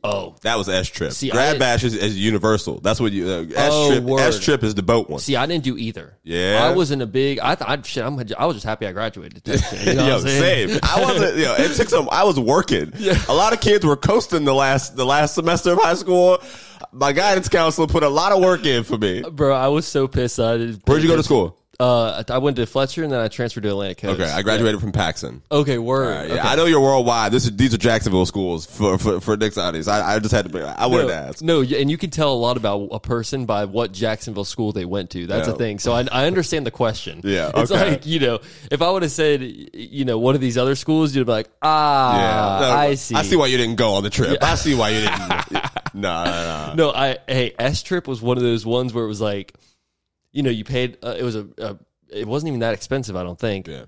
Oh. 0.05 0.37
That 0.43 0.57
was 0.59 0.69
S 0.69 0.89
trip. 0.89 1.13
See, 1.13 1.31
I 1.31 1.35
grad 1.35 1.59
bash 1.59 1.85
is, 1.85 1.95
is 1.95 2.19
universal. 2.19 2.81
That's 2.81 3.01
what 3.01 3.13
you. 3.13 3.29
Uh, 3.29 3.45
S 3.55 3.71
Oh, 3.73 3.91
trip. 4.01 4.21
S 4.21 4.39
trip 4.41 4.63
is 4.63 4.75
the 4.75 4.83
boat 4.83 5.09
one. 5.11 5.21
See, 5.21 5.37
I 5.37 5.47
didn't 5.47 5.65
do 5.65 5.77
either. 5.77 6.17
Yeah? 6.23 6.61
I 6.71 6.75
wasn't 6.75 7.03
a 7.03 7.07
big. 7.07 7.39
I 7.41 7.55
thought 7.55 7.69
I'd- 7.69 7.89
shit. 7.89 8.05
I'm, 8.05 8.19
I 8.39 8.47
was 8.47 8.57
just 8.57 8.65
happy 8.67 8.87
I 8.87 8.93
graduated. 8.93 9.43
shit, 9.45 9.87
you 9.87 9.95
know 9.95 10.07
Yo, 10.07 10.19
same. 10.21 10.79
I 10.83 11.01
wasn't. 11.03 11.37
Yo, 11.39 11.55
it 11.55 11.75
took 11.75 11.89
some. 11.89 12.09
I 12.11 12.25
was 12.25 12.39
working. 12.39 12.93
Yeah. 13.03 13.19
A 13.29 13.35
lot 13.35 13.53
of 13.53 13.61
kids 13.61 13.85
were 13.85 13.97
coasting 13.97 14.45
the 14.45 14.55
last 14.55 14.95
the 14.97 15.05
last 15.05 15.35
semester 15.35 15.73
of 15.73 15.79
high 15.83 15.95
school. 15.95 16.39
My 16.93 17.13
guidance 17.13 17.49
counselor 17.49 17.87
put 17.89 18.03
a 18.05 18.09
lot 18.09 18.31
of 18.33 18.41
work 18.41 18.65
in 18.65 18.85
for 18.85 18.97
me. 18.99 19.23
Bro, 19.23 19.55
I 19.57 19.69
was 19.69 19.87
so 19.87 20.07
pissed. 20.07 20.39
I 20.39 20.57
Where'd 20.87 21.03
you 21.03 21.09
go 21.09 21.17
to 21.17 21.23
school? 21.23 21.59
Uh, 21.83 22.23
I 22.29 22.39
went 22.39 22.57
to 22.59 22.67
Fletcher 22.67 23.03
and 23.03 23.13
then 23.13 23.19
I 23.21 23.27
transferred 23.27 23.65
to 23.65 23.69
Atlantic 23.71 23.99
Coast. 23.99 24.21
Okay, 24.21 24.31
I 24.31 24.43
graduated 24.43 24.81
from 24.81 24.93
Paxon. 24.93 25.41
Okay, 25.51 25.79
word. 25.79 26.29
Yeah, 26.29 26.35
Okay. 26.35 26.41
I 26.49 26.55
know 26.55 26.67
you're 26.67 26.81
worldwide. 26.81 27.33
This 27.33 27.45
is 27.45 27.57
these 27.57 27.75
are 27.75 27.79
Jacksonville 27.79 28.25
schools 28.25 28.67
for 28.67 28.99
for 28.99 29.21
for 29.21 29.37
Nick's 29.37 29.59
audience. 29.59 29.89
I, 29.89 30.15
I 30.15 30.19
just 30.21 30.33
had 30.33 30.45
to. 30.47 30.53
Be, 30.53 30.61
I 30.61 30.87
wanted 30.87 31.03
no, 31.05 31.09
to 31.09 31.15
ask. 31.15 31.43
No, 31.43 31.59
y- 31.61 31.77
and 31.79 31.91
you 31.91 31.99
can 31.99 32.11
tell 32.11 32.33
a 32.33 32.39
lot 32.39 32.57
about 32.57 32.89
a 32.93 33.01
person 33.01 33.47
by 33.47 33.65
what 33.65 33.91
Jacksonville 33.93 34.45
school 34.45 34.71
they 34.73 34.85
went 34.85 35.11
to. 35.11 35.27
That's 35.27 35.49
Yeah. 35.49 35.55
a 35.55 35.57
thing. 35.57 35.79
So 35.81 35.93
I, 35.93 36.07
I 36.13 36.27
understand 36.27 36.67
the 36.67 36.71
question. 36.71 37.21
Yeah, 37.25 37.51
it's 37.55 37.73
okay. 37.73 37.91
like 37.91 38.07
you 38.07 38.21
know, 38.21 38.39
if 38.71 38.81
I 38.81 38.89
would 38.91 39.03
have 39.03 39.11
said, 39.11 39.43
you 39.43 40.05
know, 40.05 40.19
one 40.19 40.37
of 40.37 40.41
these 40.41 40.57
other 40.57 40.77
schools, 40.77 41.17
you'd 41.17 41.27
be 41.27 41.33
like, 41.33 41.49
ah, 41.63 42.59
No, 42.61 42.71
I 42.71 42.95
see. 42.95 43.15
I 43.17 43.23
see 43.23 43.35
why 43.37 43.47
you 43.47 43.57
didn't 43.57 43.77
go 43.77 43.95
on 43.95 44.03
the 44.05 44.11
trip. 44.11 44.39
I 44.43 44.55
see 44.55 44.75
why 44.75 44.91
you 44.91 45.01
didn't. 45.01 45.53
no, 45.95 46.25
no, 46.25 46.25
no. 46.25 46.75
No, 46.77 46.91
I 46.93 47.19
hey, 47.27 47.55
S 47.59 47.83
Trip 47.83 48.07
was 48.07 48.23
one 48.23 48.37
of 48.37 48.43
those 48.43 48.65
ones 48.65 48.95
where 48.95 49.05
it 49.05 49.09
was 49.09 49.21
like, 49.21 49.55
you 50.33 50.43
know, 50.43 50.51
you 50.51 50.65
paid. 50.65 50.99
Uh, 51.03 51.15
it 51.19 51.23
was 51.23 51.37
a, 51.37 51.47
a. 51.59 51.79
It 52.11 52.27
wasn't 52.27 52.49
even 52.49 52.61
that 52.61 52.75
expensive, 52.75 53.17
I 53.17 53.23
don't 53.23 53.39
think. 53.39 53.69
Yeah. 53.69 53.85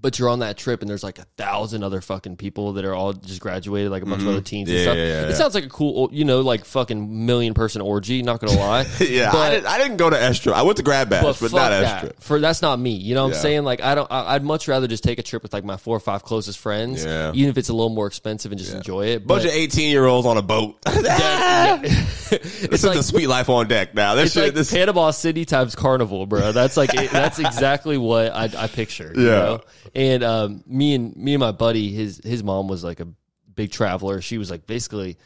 But 0.00 0.18
you're 0.18 0.28
on 0.28 0.38
that 0.38 0.56
trip, 0.56 0.82
and 0.82 0.88
there's 0.88 1.02
like 1.02 1.18
a 1.18 1.24
thousand 1.36 1.82
other 1.82 2.00
fucking 2.00 2.36
people 2.36 2.74
that 2.74 2.84
are 2.84 2.94
all 2.94 3.12
just 3.12 3.40
graduated, 3.40 3.90
like 3.90 4.04
a 4.04 4.06
bunch 4.06 4.22
of 4.22 4.28
other 4.28 4.40
teens 4.40 4.70
and 4.70 4.78
Mm-hmm. 4.78 4.86
Yeah, 4.86 4.92
stuff. 4.92 4.96
yeah, 4.96 5.22
yeah, 5.22 5.28
it 5.28 5.34
sounds 5.36 5.54
like 5.54 5.64
a 5.64 5.68
cool, 5.68 6.08
you 6.12 6.24
know, 6.24 6.40
like 6.42 6.64
fucking 6.64 7.26
million 7.26 7.54
person 7.54 7.82
orgy. 7.82 8.22
Not 8.22 8.40
gonna 8.40 8.56
lie. 8.58 8.86
Yeah, 9.00 9.30
I 9.30 9.32
But- 9.32 9.50
didn't, 9.50 9.66
I 9.66 9.78
didn't 9.78 9.96
go 9.96 10.08
to 10.08 10.34
trip. 10.34 10.54
I 10.54 10.62
went 10.62 10.76
to 10.76 10.84
grad 10.84 11.10
bash, 11.10 11.22
but 11.24 11.40
but, 11.40 11.52
not 11.52 11.70
that. 11.70 12.22
For 12.22 12.38
that's 12.38 12.62
not 12.62 12.78
me. 12.78 12.92
You 12.92 13.14
know 13.16 13.24
what. 13.26 13.34
I'm 13.34 13.40
saying? 13.40 13.64
Like 13.64 13.82
I 13.82 13.96
don't. 13.96 14.10
I, 14.10 14.36
I'd 14.36 14.44
much 14.44 14.68
rather 14.68 14.86
just 14.86 15.02
take 15.02 15.18
a 15.18 15.22
trip 15.24 15.42
with 15.42 15.52
like 15.52 15.64
my 15.64 15.76
four 15.76 15.96
or 15.96 16.00
five 16.00 16.22
closest 16.22 16.58
friends, 16.60 17.04
Yeah. 17.04 17.32
even 17.34 17.50
if 17.50 17.58
it's 17.58 17.68
a 17.68 17.74
little 17.74 17.90
more 17.90 18.06
expensive, 18.06 18.52
and 18.52 18.60
just 18.60 18.72
enjoy 18.72 19.06
it. 19.06 19.26
Bunch 19.26 19.44
of 19.44 19.50
eighteen 19.50 19.90
year 19.90 20.06
olds 20.06 20.24
on 20.26 20.36
a 20.36 20.42
boat. 20.42 20.78
it's 20.86 22.30
This 22.30 22.72
is 22.72 22.84
like 22.84 22.96
the 22.96 23.02
Suite 23.02 23.28
Life 23.28 23.48
on 23.48 23.66
Deck 23.68 23.94
now. 23.94 24.14
This 24.14 24.26
it's 24.26 24.34
shit, 24.34 24.42
like 24.44 24.54
this, 24.54 24.70
Panama 24.72 25.10
City 25.10 25.44
times 25.44 25.74
Carnival, 25.74 26.26
bro. 26.26 26.52
That's 26.52 26.76
like 26.76 26.94
it, 26.94 27.10
that's 27.10 27.38
exactly 27.38 27.98
what 27.98 28.32
I, 28.34 28.44
I 28.56 28.66
picture. 28.68 29.12
You 29.16 29.26
Yeah. 29.26 29.30
know? 29.32 29.60
And 29.94 30.22
um, 30.22 30.64
me 30.66 30.94
and 30.94 31.16
me 31.16 31.34
and 31.34 31.40
my 31.40 31.52
buddy, 31.52 31.92
his 31.92 32.20
his 32.22 32.42
mom 32.44 32.68
was 32.68 32.84
like 32.84 33.00
a 33.00 33.08
big 33.54 33.70
traveler. 33.70 34.20
She 34.20 34.38
was 34.38 34.50
like 34.50 34.66
basically. 34.66 35.18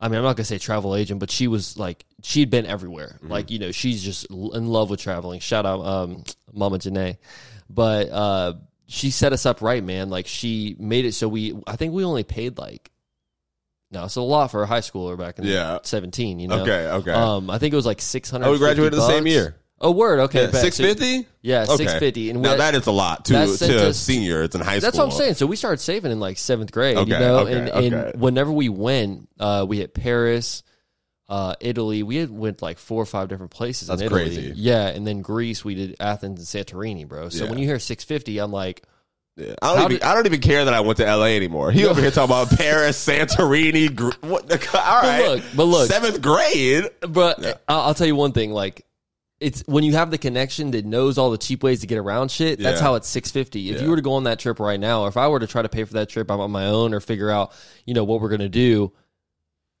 I 0.00 0.08
mean, 0.08 0.18
I'm 0.18 0.24
not 0.24 0.34
gonna 0.34 0.44
say 0.44 0.58
travel 0.58 0.96
agent, 0.96 1.20
but 1.20 1.30
she 1.30 1.46
was 1.46 1.78
like 1.78 2.04
she'd 2.24 2.50
been 2.50 2.66
everywhere. 2.66 3.18
Mm-hmm. 3.18 3.30
Like 3.30 3.50
you 3.52 3.60
know, 3.60 3.70
she's 3.70 4.02
just 4.02 4.26
in 4.28 4.66
love 4.66 4.90
with 4.90 5.00
traveling. 5.00 5.38
Shout 5.38 5.64
out, 5.64 5.84
um, 5.84 6.24
Mama 6.52 6.78
Janae. 6.78 7.18
But 7.70 8.08
uh, 8.08 8.54
she 8.86 9.10
set 9.12 9.32
us 9.32 9.46
up 9.46 9.62
right, 9.62 9.82
man. 9.82 10.10
Like 10.10 10.26
she 10.26 10.74
made 10.78 11.04
it 11.04 11.12
so 11.12 11.28
we. 11.28 11.56
I 11.66 11.76
think 11.76 11.94
we 11.94 12.04
only 12.04 12.24
paid 12.24 12.58
like. 12.58 12.90
No, 13.92 14.04
it's 14.04 14.16
a 14.16 14.22
lot 14.22 14.50
for 14.50 14.62
a 14.62 14.66
high 14.66 14.80
schooler 14.80 15.18
back 15.18 15.38
in 15.38 15.44
Yeah. 15.44 15.78
17. 15.82 16.40
You 16.40 16.48
know. 16.48 16.62
Okay, 16.62 16.88
okay. 16.88 17.12
Um, 17.12 17.50
I 17.50 17.58
think 17.58 17.74
it 17.74 17.76
was 17.76 17.84
like 17.84 18.00
600. 18.00 18.46
Oh, 18.46 18.52
we 18.52 18.58
graduated 18.58 18.98
the 18.98 19.06
same 19.06 19.26
year. 19.26 19.56
Oh, 19.82 19.90
word. 19.90 20.20
Okay, 20.20 20.46
bet. 20.46 20.54
Six 20.60 20.76
fifty. 20.78 21.26
yeah, 21.42 21.62
Okay. 21.64 21.76
650. 21.76 22.30
And 22.30 22.40
now 22.42 22.52
we- 22.52 22.58
that 22.58 22.74
is 22.76 22.86
a 22.86 22.92
lot 22.92 23.24
to 23.26 23.32
that 23.32 23.48
sent 23.48 23.72
to 23.72 23.88
us- 23.88 23.98
seniors 23.98 24.54
in 24.54 24.60
high 24.60 24.78
school. 24.78 24.80
that's 24.80 24.96
what 24.98 25.04
I'm 25.04 25.10
saying. 25.10 25.34
So 25.34 25.46
we 25.46 25.56
started 25.56 25.78
saving 25.80 26.12
in 26.12 26.20
like 26.20 26.38
seventh 26.38 26.70
grade, 26.70 26.96
you 26.96 27.02
Okay, 27.02 27.18
know, 27.18 27.38
okay, 27.40 27.52
and, 27.52 27.68
okay. 27.68 27.86
and 28.12 28.20
whenever 28.20 28.52
we 28.52 28.68
went, 28.68 29.28
uh, 29.40 29.66
we 29.68 29.78
hit 29.78 29.92
Paris, 29.92 30.62
uh, 31.28 31.54
Italy. 31.60 32.02
We 32.04 32.16
had 32.16 32.30
went 32.30 32.62
like 32.62 32.78
four 32.78 33.02
or 33.02 33.06
five 33.06 33.28
different 33.28 33.50
places 33.50 33.88
That's 33.88 34.00
in 34.00 34.06
Italy. 34.06 34.24
crazy. 34.26 34.52
Yeah, 34.54 34.86
and 34.86 35.04
then 35.06 35.20
Greece. 35.22 35.64
We 35.64 35.74
did 35.74 35.96
Athens 35.98 36.38
and 36.54 36.66
Santorini, 36.66 37.08
bro. 37.08 37.28
So 37.30 37.44
Yeah. 37.44 37.50
when 37.50 37.58
you 37.58 37.66
hear 37.66 37.78
650, 37.80 38.38
I'm 38.38 38.52
like, 38.52 38.82
Yeah. 39.36 39.54
I 39.62 39.68
don't 39.74 39.78
even 39.78 39.90
did- 39.92 40.02
I 40.02 40.14
don't 40.14 40.26
even 40.26 40.40
care 40.42 40.64
that 40.66 40.74
I 40.74 40.80
went 40.80 40.98
to 40.98 41.06
L.A. 41.06 41.34
anymore. 41.34 41.70
He 41.72 41.86
over 41.86 42.00
here 42.00 42.10
talking 42.10 42.24
about 42.36 42.50
Paris, 42.56 43.04
Santorini. 43.04 43.92
Gr- 43.94 44.10
what? 44.20 44.46
The, 44.46 44.60
all 44.78 45.02
right, 45.02 45.26
look, 45.26 45.42
but 45.56 45.64
look. 45.64 45.90
seventh 45.90 46.20
grade. 46.20 46.84
But 47.00 47.62
I'll 47.66 47.94
tell 47.94 48.06
you 48.06 48.14
one 48.14 48.32
thing, 48.32 48.52
like. 48.52 48.84
It's 49.42 49.62
when 49.66 49.84
you 49.84 49.92
have 49.94 50.10
the 50.10 50.18
connection 50.18 50.70
that 50.70 50.84
knows 50.84 51.18
all 51.18 51.30
the 51.30 51.38
cheap 51.38 51.62
ways 51.62 51.80
to 51.80 51.86
get 51.86 51.98
around 51.98 52.30
shit. 52.30 52.58
That's 52.60 52.80
Yeah. 52.80 52.86
how 52.86 52.94
it's 52.94 53.08
six 53.08 53.30
fifty. 53.30 53.70
If 53.70 53.82
you 53.82 53.90
were 53.90 53.96
to 53.96 54.02
go 54.02 54.12
on 54.14 54.24
that 54.24 54.38
trip 54.38 54.60
right 54.60 54.78
now, 54.80 55.02
or 55.02 55.08
if 55.08 55.16
I 55.16 55.28
were 55.28 55.40
to 55.40 55.46
try 55.46 55.62
to 55.62 55.68
pay 55.68 55.84
for 55.84 55.94
that 55.94 56.08
trip 56.08 56.30
on 56.30 56.50
my 56.50 56.66
own, 56.66 56.94
or 56.94 57.00
figure 57.00 57.30
out, 57.30 57.52
you 57.84 57.94
know, 57.94 58.04
what 58.04 58.20
we're 58.20 58.28
gonna 58.30 58.48
do, 58.48 58.92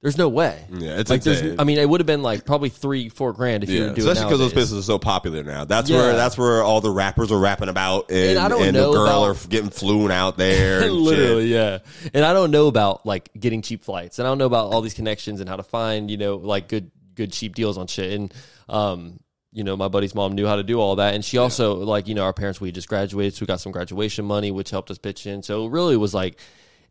there's 0.02 0.18
no 0.18 0.28
way. 0.28 0.64
Yeah, 0.72 0.98
it's 0.98 1.10
like 1.10 1.22
there's, 1.22 1.40
insane. 1.42 1.60
I 1.60 1.64
mean, 1.64 1.78
it 1.78 1.88
would 1.88 2.00
have 2.00 2.08
been 2.08 2.24
like 2.24 2.44
probably 2.44 2.70
three, 2.70 3.08
four 3.08 3.32
grand 3.32 3.62
if 3.62 3.70
you 3.70 3.82
were 3.82 3.88
to 3.90 3.94
do 3.94 4.00
especially 4.00 4.22
it 4.22 4.24
because 4.24 4.38
those 4.40 4.48
nowadays. 4.48 4.54
businesses 4.54 4.84
are 4.88 4.92
so 4.94 4.98
popular 4.98 5.44
now. 5.44 5.64
That's 5.64 5.88
Yeah. 5.88 5.98
where 5.98 6.16
that's 6.16 6.36
where 6.36 6.64
all 6.64 6.80
the 6.80 6.90
rappers 6.90 7.30
are 7.30 7.38
rapping 7.38 7.68
about, 7.68 8.10
and, 8.10 8.30
And 8.30 8.38
I 8.40 8.48
don't 8.48 8.62
and 8.64 8.74
know 8.74 8.92
the 8.92 8.98
girl 8.98 9.24
about- 9.24 9.36
are 9.44 9.48
getting 9.48 9.70
flown 9.70 10.10
out 10.10 10.36
there. 10.38 10.82
And 10.86 10.92
Literally, 10.92 11.44
shit. 11.44 11.50
yeah. 11.52 11.78
And 12.12 12.24
I 12.24 12.32
don't 12.32 12.50
know 12.50 12.66
about 12.66 13.06
like 13.06 13.30
getting 13.38 13.62
cheap 13.62 13.84
flights, 13.84 14.18
and 14.18 14.26
I 14.26 14.30
don't 14.32 14.38
know 14.38 14.46
about 14.46 14.72
all 14.72 14.80
these 14.80 14.94
connections 14.94 15.38
and 15.40 15.48
how 15.48 15.54
to 15.54 15.62
find, 15.62 16.10
you 16.10 16.16
know, 16.16 16.34
like 16.36 16.66
good, 16.68 16.90
good 17.14 17.30
cheap 17.32 17.54
deals 17.54 17.78
on 17.78 17.86
shit. 17.86 18.12
And 18.18 18.34
um, 18.68 19.20
you 19.52 19.62
know, 19.64 19.76
my 19.76 19.88
buddy's 19.88 20.14
mom 20.14 20.32
knew 20.32 20.46
how 20.46 20.56
to 20.56 20.62
do 20.62 20.80
all 20.80 20.96
that, 20.96 21.14
and 21.14 21.24
she 21.24 21.38
also 21.38 21.74
like, 21.76 22.08
you 22.08 22.14
know, 22.14 22.22
our 22.24 22.32
parents 22.32 22.60
we 22.60 22.72
just 22.72 22.88
graduated, 22.88 23.34
so 23.34 23.42
we 23.42 23.46
got 23.46 23.60
some 23.60 23.70
graduation 23.72 24.24
money, 24.24 24.50
which 24.50 24.70
helped 24.70 24.90
us 24.90 24.98
pitch 24.98 25.26
in. 25.26 25.42
So 25.42 25.66
it 25.66 25.70
really 25.70 25.96
was 25.96 26.14
like, 26.14 26.38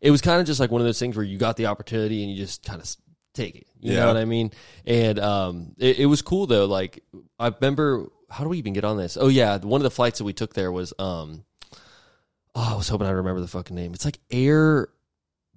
it 0.00 0.10
was 0.10 0.20
kind 0.20 0.40
of 0.40 0.46
just 0.46 0.60
like 0.60 0.70
one 0.70 0.80
of 0.80 0.86
those 0.86 0.98
things 0.98 1.16
where 1.16 1.24
you 1.24 1.38
got 1.38 1.56
the 1.56 1.66
opportunity 1.66 2.22
and 2.22 2.30
you 2.32 2.38
just 2.38 2.64
kind 2.64 2.80
of 2.80 2.88
take 3.34 3.56
it. 3.56 3.66
You 3.80 3.92
Yeah. 3.94 4.00
know 4.00 4.06
what 4.08 4.16
I 4.16 4.24
mean? 4.24 4.52
And 4.86 5.18
um, 5.18 5.74
it, 5.78 6.00
it 6.00 6.06
was 6.06 6.22
cool 6.22 6.46
though. 6.46 6.66
Like 6.66 7.02
I 7.38 7.48
remember, 7.48 8.08
how 8.30 8.44
do 8.44 8.50
we 8.50 8.58
even 8.58 8.72
get 8.74 8.84
on 8.84 8.96
this? 8.96 9.16
Oh 9.20 9.28
yeah, 9.28 9.58
one 9.58 9.80
of 9.80 9.84
the 9.84 9.90
flights 9.90 10.18
that 10.18 10.24
we 10.24 10.32
took 10.32 10.54
there 10.54 10.70
was 10.72 10.92
um. 10.98 11.44
Oh, 12.54 12.72
I 12.74 12.76
was 12.76 12.88
hoping 12.88 13.06
I 13.06 13.10
remember 13.12 13.40
the 13.40 13.48
fucking 13.48 13.74
name. 13.74 13.94
It's 13.94 14.04
like 14.04 14.18
Air. 14.30 14.88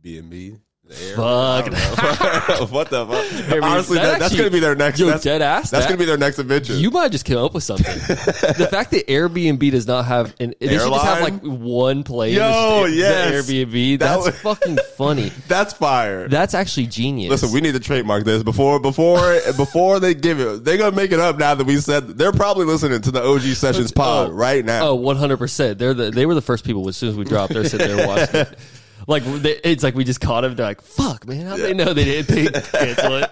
B 0.01 0.17
and 0.17 0.29
B. 0.29 0.55
Fuck. 0.88 1.65
what 2.72 2.89
the 2.92 3.08
fuck? 3.08 3.50
mean, 3.50 3.63
Honestly, 3.63 3.98
that 3.98 4.04
that, 4.04 4.20
that's 4.20 4.24
actually- 4.25 4.38
gonna 4.38 4.51
be 4.51 4.60
their 4.60 4.75
next. 4.75 5.00
Yo, 5.00 5.08
that's 5.08 5.24
dead 5.24 5.42
ass. 5.42 5.72
that's 5.72 5.86
that- 5.86 5.89
gonna 5.89 5.98
be 5.98 6.06
their 6.06 6.18
next 6.18 6.38
adventure. 6.38 6.74
You 6.74 6.92
might 6.92 7.12
just 7.12 7.25
come 7.25 7.38
up 7.38 7.54
with 7.56 7.63
something. 7.63 7.86
the 8.08 8.68
fact 8.70 8.92
that 8.92 9.08
Airbnb 9.08 9.72
does 9.72 9.88
not 9.88 10.06
have 10.06 10.36
an 10.39 10.54
they 10.60 10.68
should 10.77 10.89
just 10.92 11.06
have 11.06 11.22
like 11.22 11.34
Airline? 11.34 11.62
one 11.62 12.04
plane. 12.04 12.36
Yo, 12.36 12.84
the 12.88 12.92
yes. 12.92 13.50
Airbnb. 13.50 14.00
That 14.00 14.24
That's 14.24 14.39
fucking 14.42 14.77
funny. 14.96 15.32
that's 15.48 15.74
fire. 15.74 16.27
That's 16.27 16.54
actually 16.54 16.88
genius. 16.88 17.32
Listen, 17.32 17.51
we 17.51 17.62
need 17.62 17.74
to 17.74 17.80
trademark 17.80 18.24
this 18.24 18.44
before 18.44 18.80
before 18.80 19.39
before 19.58 20.00
they 20.00 20.13
give 20.13 20.39
it. 20.39 20.63
They're 20.63 20.77
gonna 20.77 20.96
make 20.96 21.12
it 21.12 21.20
up 21.20 21.38
now 21.39 21.56
that 21.56 21.65
we 21.65 21.77
said 21.77 22.08
they're 22.10 22.32
probably 22.32 22.65
listening 22.65 23.01
to 23.01 23.12
the 23.12 23.24
OG 23.24 23.42
Sessions 23.56 23.92
oh, 23.92 23.96
pod 23.96 24.30
Oh. 24.30 24.32
right 24.34 24.63
now. 24.63 24.89
Oh, 24.89 24.96
100 24.96 25.38
percent. 25.38 25.80
They're 25.80 25.96
the 25.96 26.12
they 26.12 26.25
were 26.27 26.36
the 26.36 26.42
first 26.42 26.63
people 26.63 26.88
as 26.88 26.96
soon 26.96 27.10
as 27.10 27.15
we 27.15 27.24
dropped. 27.25 27.54
They're 27.54 27.65
sitting 27.65 27.96
there 27.96 28.08
watching. 28.08 28.36
it. 28.42 28.60
Like 29.07 29.24
they, 29.24 29.59
it's 29.63 29.83
like 29.83 29.95
we 29.95 30.03
just 30.03 30.21
caught 30.21 30.41
them. 30.41 30.55
They're 30.55 30.65
like, 30.65 30.81
"Fuck, 30.81 31.27
man! 31.27 31.45
How 31.45 31.53
would 31.53 31.62
they 31.63 31.74
know 31.74 31.93
they 31.93 32.05
didn't 32.05 32.27
they 32.27 32.45
cancel 32.62 33.17
it, 33.17 33.29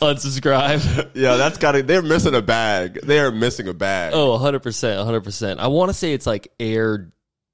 unsubscribe?" 0.00 1.10
Yeah, 1.14 1.36
that's 1.36 1.58
got 1.58 1.72
to. 1.72 1.82
They're 1.82 2.02
missing 2.02 2.34
a 2.34 2.42
bag. 2.42 3.00
They 3.02 3.20
are 3.20 3.30
missing 3.30 3.68
a 3.68 3.74
bag. 3.74 4.12
Oh, 4.14 4.30
100 4.32 4.60
percent, 4.62 4.98
100 4.98 5.20
percent. 5.22 5.60
I 5.60 5.66
want 5.68 5.90
to 5.90 5.94
say 5.94 6.12
it's 6.14 6.26
like 6.26 6.48
Air 6.58 7.12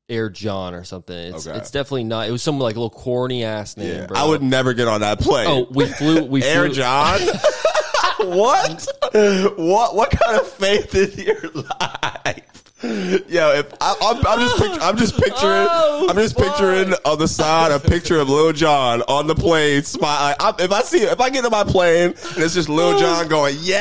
Air 0.08 0.30
John 0.30 0.74
or 0.74 0.84
something. 0.84 1.16
It's 1.16 1.46
Okay. 1.46 1.58
it's 1.58 1.70
definitely 1.70 2.04
not. 2.04 2.28
It 2.28 2.32
was 2.32 2.42
some 2.42 2.58
like 2.58 2.76
little 2.76 2.90
corny 2.90 3.44
ass 3.44 3.76
name, 3.76 3.88
Yeah, 3.94 4.06
bro. 4.06 4.18
I 4.18 4.24
would 4.24 4.42
never 4.42 4.72
get 4.72 4.88
on 4.88 5.00
that 5.00 5.18
oh, 5.20 5.24
plane. 5.24 5.46
Oh, 5.48 5.66
we 5.70 5.86
flew. 5.86 6.24
We 6.24 6.42
Air 6.44 6.66
flew. 6.66 6.74
John. 6.74 7.20
what? 8.20 8.86
What? 9.12 9.94
What 9.96 10.10
kind 10.10 10.40
of 10.40 10.48
faith 10.48 10.94
in 10.94 11.24
your 11.26 11.50
life? 11.52 12.57
Yo, 12.82 13.52
if 13.54 13.74
I, 13.80 13.94
I'm, 14.00 14.24
I'm 14.24 14.38
just, 14.38 14.56
pict- 14.56 14.82
I'm 14.84 14.96
just 14.96 15.14
picturing, 15.16 15.66
Oh, 15.68 16.06
I'm 16.08 16.14
just 16.14 16.36
picturing 16.36 16.94
on 17.04 17.18
the 17.18 17.26
side 17.26 17.72
a 17.72 17.80
picture 17.80 18.20
of 18.20 18.28
Lil 18.28 18.52
Jon 18.52 19.02
on 19.02 19.26
the 19.26 19.34
plane, 19.34 19.82
smile. 19.82 20.36
I'm, 20.38 20.54
if 20.60 20.70
I 20.70 20.82
see, 20.82 20.98
if 21.02 21.20
I 21.20 21.28
get 21.30 21.44
in 21.44 21.50
my 21.50 21.64
plane 21.64 22.10
and 22.10 22.36
it's 22.36 22.54
just 22.54 22.68
Lil 22.68 22.96
Jon 23.00 23.26
going, 23.28 23.56
yeah, 23.60 23.80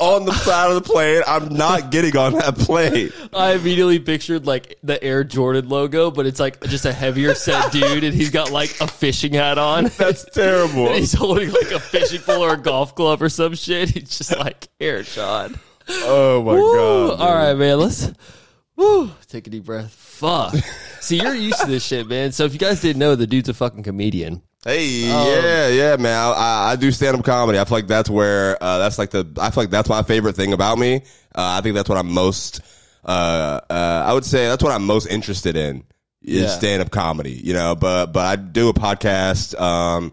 on 0.00 0.24
the 0.24 0.32
side 0.32 0.70
of 0.70 0.82
the 0.82 0.88
plane, 0.90 1.22
I'm 1.26 1.50
not 1.54 1.90
getting 1.90 2.16
on 2.16 2.32
that 2.32 2.56
plane. 2.56 3.12
I 3.34 3.52
immediately 3.52 3.98
pictured 3.98 4.46
like 4.46 4.78
the 4.82 5.02
Air 5.04 5.24
Jordan 5.24 5.68
logo, 5.68 6.10
but 6.10 6.24
it's 6.24 6.40
like 6.40 6.58
just 6.62 6.86
a 6.86 6.92
heavier 6.92 7.34
set 7.34 7.70
dude, 7.70 8.02
and 8.02 8.14
he's 8.14 8.30
got 8.30 8.50
like 8.50 8.80
a 8.80 8.86
fishing 8.86 9.34
hat 9.34 9.58
on. 9.58 9.84
That's 9.98 10.24
terrible. 10.24 10.86
And 10.86 10.96
he's 10.96 11.12
holding 11.12 11.50
like 11.52 11.70
a 11.70 11.80
fishing 11.80 12.22
pole 12.22 12.42
or 12.44 12.54
a 12.54 12.56
golf 12.56 12.94
club 12.94 13.20
or 13.20 13.28
some 13.28 13.54
shit. 13.56 13.90
He's 13.90 14.16
just 14.16 14.34
like 14.38 14.68
Air 14.80 15.02
John. 15.02 15.60
Oh 15.88 16.42
my 16.44 16.52
Woo. 16.54 16.72
god! 16.74 17.20
All 17.20 17.34
right, 17.34 17.54
man. 17.54 17.78
Let's 17.78 18.12
woo, 18.76 19.10
take 19.28 19.46
a 19.46 19.50
deep 19.50 19.64
breath. 19.64 19.90
Fuck. 19.92 20.54
See, 21.00 21.20
you're 21.20 21.34
used 21.34 21.60
to 21.60 21.66
this 21.66 21.84
shit, 21.84 22.06
man. 22.08 22.32
So 22.32 22.44
if 22.44 22.52
you 22.52 22.58
guys 22.58 22.80
didn't 22.80 23.00
know, 23.00 23.14
the 23.16 23.26
dude's 23.26 23.48
a 23.48 23.54
fucking 23.54 23.82
comedian. 23.82 24.42
Hey, 24.64 24.86
yeah, 24.86 25.66
yeah, 25.68 25.96
man. 25.96 26.16
I, 26.16 26.30
I, 26.30 26.70
I 26.72 26.76
do 26.76 26.92
stand 26.92 27.16
up 27.16 27.24
comedy. 27.24 27.58
I 27.58 27.64
feel 27.64 27.78
like 27.78 27.88
that's 27.88 28.08
where 28.08 28.56
uh, 28.62 28.78
that's 28.78 28.96
like 28.98 29.10
the. 29.10 29.26
I 29.40 29.50
feel 29.50 29.64
like 29.64 29.70
that's 29.70 29.88
my 29.88 30.02
favorite 30.04 30.36
thing 30.36 30.52
about 30.52 30.78
me. 30.78 30.96
Uh, 31.34 31.58
I 31.58 31.60
think 31.62 31.74
that's 31.74 31.88
what 31.88 31.98
I'm 31.98 32.12
most. 32.12 32.60
Uh, 33.04 33.60
uh, 33.68 34.04
I 34.06 34.12
would 34.12 34.24
say 34.24 34.46
that's 34.46 34.62
what 34.62 34.72
I'm 34.72 34.86
most 34.86 35.06
interested 35.06 35.56
in 35.56 35.82
is 36.22 36.42
Yeah. 36.42 36.48
stand 36.50 36.80
up 36.82 36.92
comedy. 36.92 37.32
You 37.32 37.54
know, 37.54 37.74
but 37.74 38.12
but 38.12 38.24
I 38.24 38.36
do 38.36 38.68
a 38.68 38.72
podcast. 38.74 39.60
Um, 39.60 40.12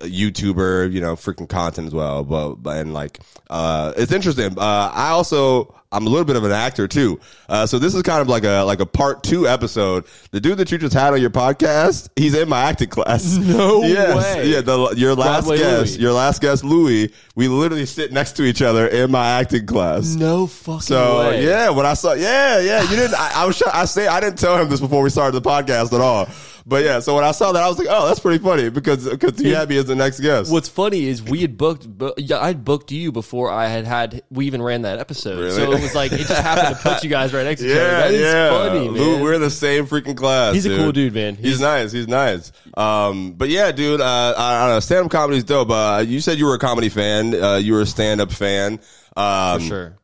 a 0.00 0.06
YouTuber, 0.06 0.92
you 0.92 1.00
know, 1.00 1.14
freaking 1.16 1.48
content 1.48 1.86
as 1.86 1.94
well. 1.94 2.24
But, 2.24 2.54
but 2.56 2.76
and 2.78 2.92
like, 2.94 3.18
uh, 3.48 3.92
it's 3.96 4.12
interesting. 4.12 4.58
Uh, 4.58 4.90
I 4.94 5.10
also, 5.10 5.74
I'm 5.92 6.06
a 6.06 6.10
little 6.10 6.24
bit 6.24 6.36
of 6.36 6.44
an 6.44 6.52
actor 6.52 6.86
too. 6.88 7.20
Uh, 7.48 7.66
so 7.66 7.78
this 7.78 7.94
is 7.94 8.02
kind 8.02 8.20
of 8.22 8.28
like 8.28 8.44
a, 8.44 8.62
like 8.62 8.80
a 8.80 8.86
part 8.86 9.22
two 9.22 9.46
episode. 9.48 10.04
The 10.30 10.40
dude 10.40 10.58
that 10.58 10.70
you 10.70 10.78
just 10.78 10.94
had 10.94 11.12
on 11.12 11.20
your 11.20 11.30
podcast, 11.30 12.08
he's 12.16 12.34
in 12.34 12.48
my 12.48 12.62
acting 12.62 12.88
class. 12.88 13.36
No 13.50 13.82
yes, 13.82 14.16
way. 14.36 14.48
Yeah. 14.50 14.60
The, 14.60 14.94
your 14.96 15.14
last 15.16 15.46
Broadway 15.46 15.58
guest, 15.58 15.92
Louis. 15.94 15.98
your 15.98 16.12
last 16.12 16.40
guest, 16.40 16.62
Louis, 16.64 17.12
we 17.34 17.48
literally 17.48 17.84
sit 17.86 18.12
next 18.12 18.32
to 18.36 18.44
each 18.44 18.62
other 18.62 18.86
in 18.86 19.10
my 19.10 19.26
acting 19.40 19.66
class. 19.66 20.14
No 20.14 20.46
fucking 20.46 20.80
So 20.82 21.18
way. 21.30 21.44
yeah, 21.44 21.70
when 21.70 21.84
I 21.86 21.94
saw, 21.94 22.12
yeah, 22.12 22.60
yeah, 22.60 22.82
you 22.82 22.96
didn't. 22.96 23.14
I, 23.18 23.42
I 23.42 23.46
was, 23.46 23.60
I 23.62 23.84
say, 23.86 24.06
I 24.06 24.20
didn't 24.20 24.38
tell 24.38 24.56
him 24.56 24.68
this 24.68 24.80
before 24.80 25.02
we 25.02 25.10
started 25.10 25.32
the 25.42 25.48
podcast 25.48 25.92
at 25.92 26.00
all. 26.00 26.28
But 26.70 26.84
yeah, 26.84 27.00
so 27.00 27.16
when 27.16 27.24
I 27.24 27.32
saw 27.32 27.50
that, 27.50 27.60
I 27.60 27.68
was 27.68 27.80
like, 27.80 27.88
oh, 27.90 28.06
that's 28.06 28.20
pretty 28.20 28.40
funny 28.42 28.70
because 28.70 29.08
because 29.08 29.42
you 29.42 29.56
had 29.56 29.68
me 29.68 29.76
as 29.76 29.86
the 29.86 29.96
next 29.96 30.20
guest. 30.20 30.52
What's 30.52 30.68
funny 30.68 31.06
is 31.06 31.20
we 31.20 31.40
had 31.40 31.58
booked, 31.58 31.88
yeah, 32.16 32.38
I'd 32.38 32.64
booked 32.64 32.92
you 32.92 33.10
before 33.10 33.50
I 33.50 33.66
had 33.66 33.84
had, 33.86 34.22
we 34.30 34.46
even 34.46 34.62
ran 34.62 34.82
that 34.82 35.00
episode. 35.00 35.40
Really? 35.40 35.50
So 35.50 35.72
it 35.72 35.80
was 35.80 35.96
like, 35.96 36.12
it 36.12 36.18
just 36.18 36.40
happened 36.40 36.76
to 36.76 36.82
put 36.82 37.02
you 37.02 37.10
guys 37.10 37.34
right 37.34 37.42
next 37.42 37.62
to 37.62 37.66
each 37.66 37.72
other. 37.76 37.80
That 37.90 38.14
is 38.14 38.20
yeah. 38.20 38.50
funny, 38.50 38.88
man. 38.88 39.20
we're 39.20 39.38
the 39.38 39.50
same 39.50 39.88
freaking 39.88 40.16
class. 40.16 40.54
He's 40.54 40.64
a 40.64 40.76
cool 40.76 40.92
dude, 40.92 41.12
man. 41.12 41.34
He's, 41.34 41.58
He's- 41.58 41.60
nice. 41.60 41.90
He's 41.90 42.06
nice. 42.06 42.52
Um, 42.76 43.32
but 43.32 43.48
yeah, 43.48 43.72
dude. 43.72 44.00
Uh, 44.00 44.34
I, 44.38 44.54
I 44.54 44.66
don't 44.66 44.76
know. 44.76 44.80
Stand 44.80 45.06
up 45.06 45.10
comedy 45.10 45.38
is 45.38 45.44
dope. 45.44 45.70
Uh, 45.70 46.04
you 46.06 46.20
said 46.20 46.38
you 46.38 46.46
were 46.46 46.54
a 46.54 46.58
comedy 46.60 46.88
fan. 46.88 47.34
Uh, 47.34 47.56
you 47.56 47.72
were 47.72 47.80
a 47.80 47.86
stand 47.86 48.20
up 48.20 48.30
fan. 48.30 48.78
Um, 49.16 49.58
For 49.60 49.66
sure. 49.66 49.96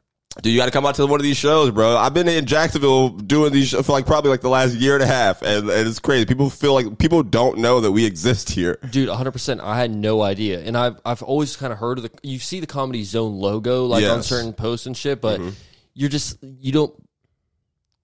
Dude, 0.42 0.52
you 0.52 0.58
got 0.58 0.66
to 0.66 0.70
come 0.70 0.84
out 0.84 0.96
to 0.96 1.06
one 1.06 1.18
of 1.18 1.24
these 1.24 1.36
shows, 1.36 1.70
bro. 1.70 1.96
I've 1.96 2.12
been 2.12 2.28
in 2.28 2.44
Jacksonville 2.44 3.08
doing 3.08 3.52
these 3.52 3.68
shows 3.68 3.86
for 3.86 3.92
like 3.92 4.04
probably 4.04 4.30
like 4.30 4.42
the 4.42 4.50
last 4.50 4.74
year 4.74 4.94
and 4.94 5.02
a 5.02 5.06
half, 5.06 5.40
and, 5.40 5.70
and 5.70 5.88
it's 5.88 5.98
crazy. 5.98 6.26
People 6.26 6.50
feel 6.50 6.74
like 6.74 6.98
people 6.98 7.22
don't 7.22 7.58
know 7.58 7.80
that 7.80 7.92
we 7.92 8.04
exist 8.04 8.50
here. 8.50 8.78
Dude, 8.90 9.08
100%. 9.08 9.60
I 9.60 9.78
had 9.78 9.90
no 9.90 10.20
idea. 10.22 10.60
And 10.60 10.76
I've, 10.76 11.00
I've 11.06 11.22
always 11.22 11.56
kind 11.56 11.72
of 11.72 11.78
heard 11.78 11.98
of 11.98 12.04
the, 12.04 12.10
you 12.22 12.38
see 12.38 12.60
the 12.60 12.66
Comedy 12.66 13.02
Zone 13.02 13.36
logo 13.38 13.86
like 13.86 14.04
on 14.04 14.22
certain 14.22 14.52
posts 14.52 14.86
and 14.86 14.96
shit, 14.96 15.22
but 15.22 15.40
mm-hmm. 15.40 15.50
you're 15.94 16.10
just, 16.10 16.38
you 16.42 16.70
don't, 16.70 16.94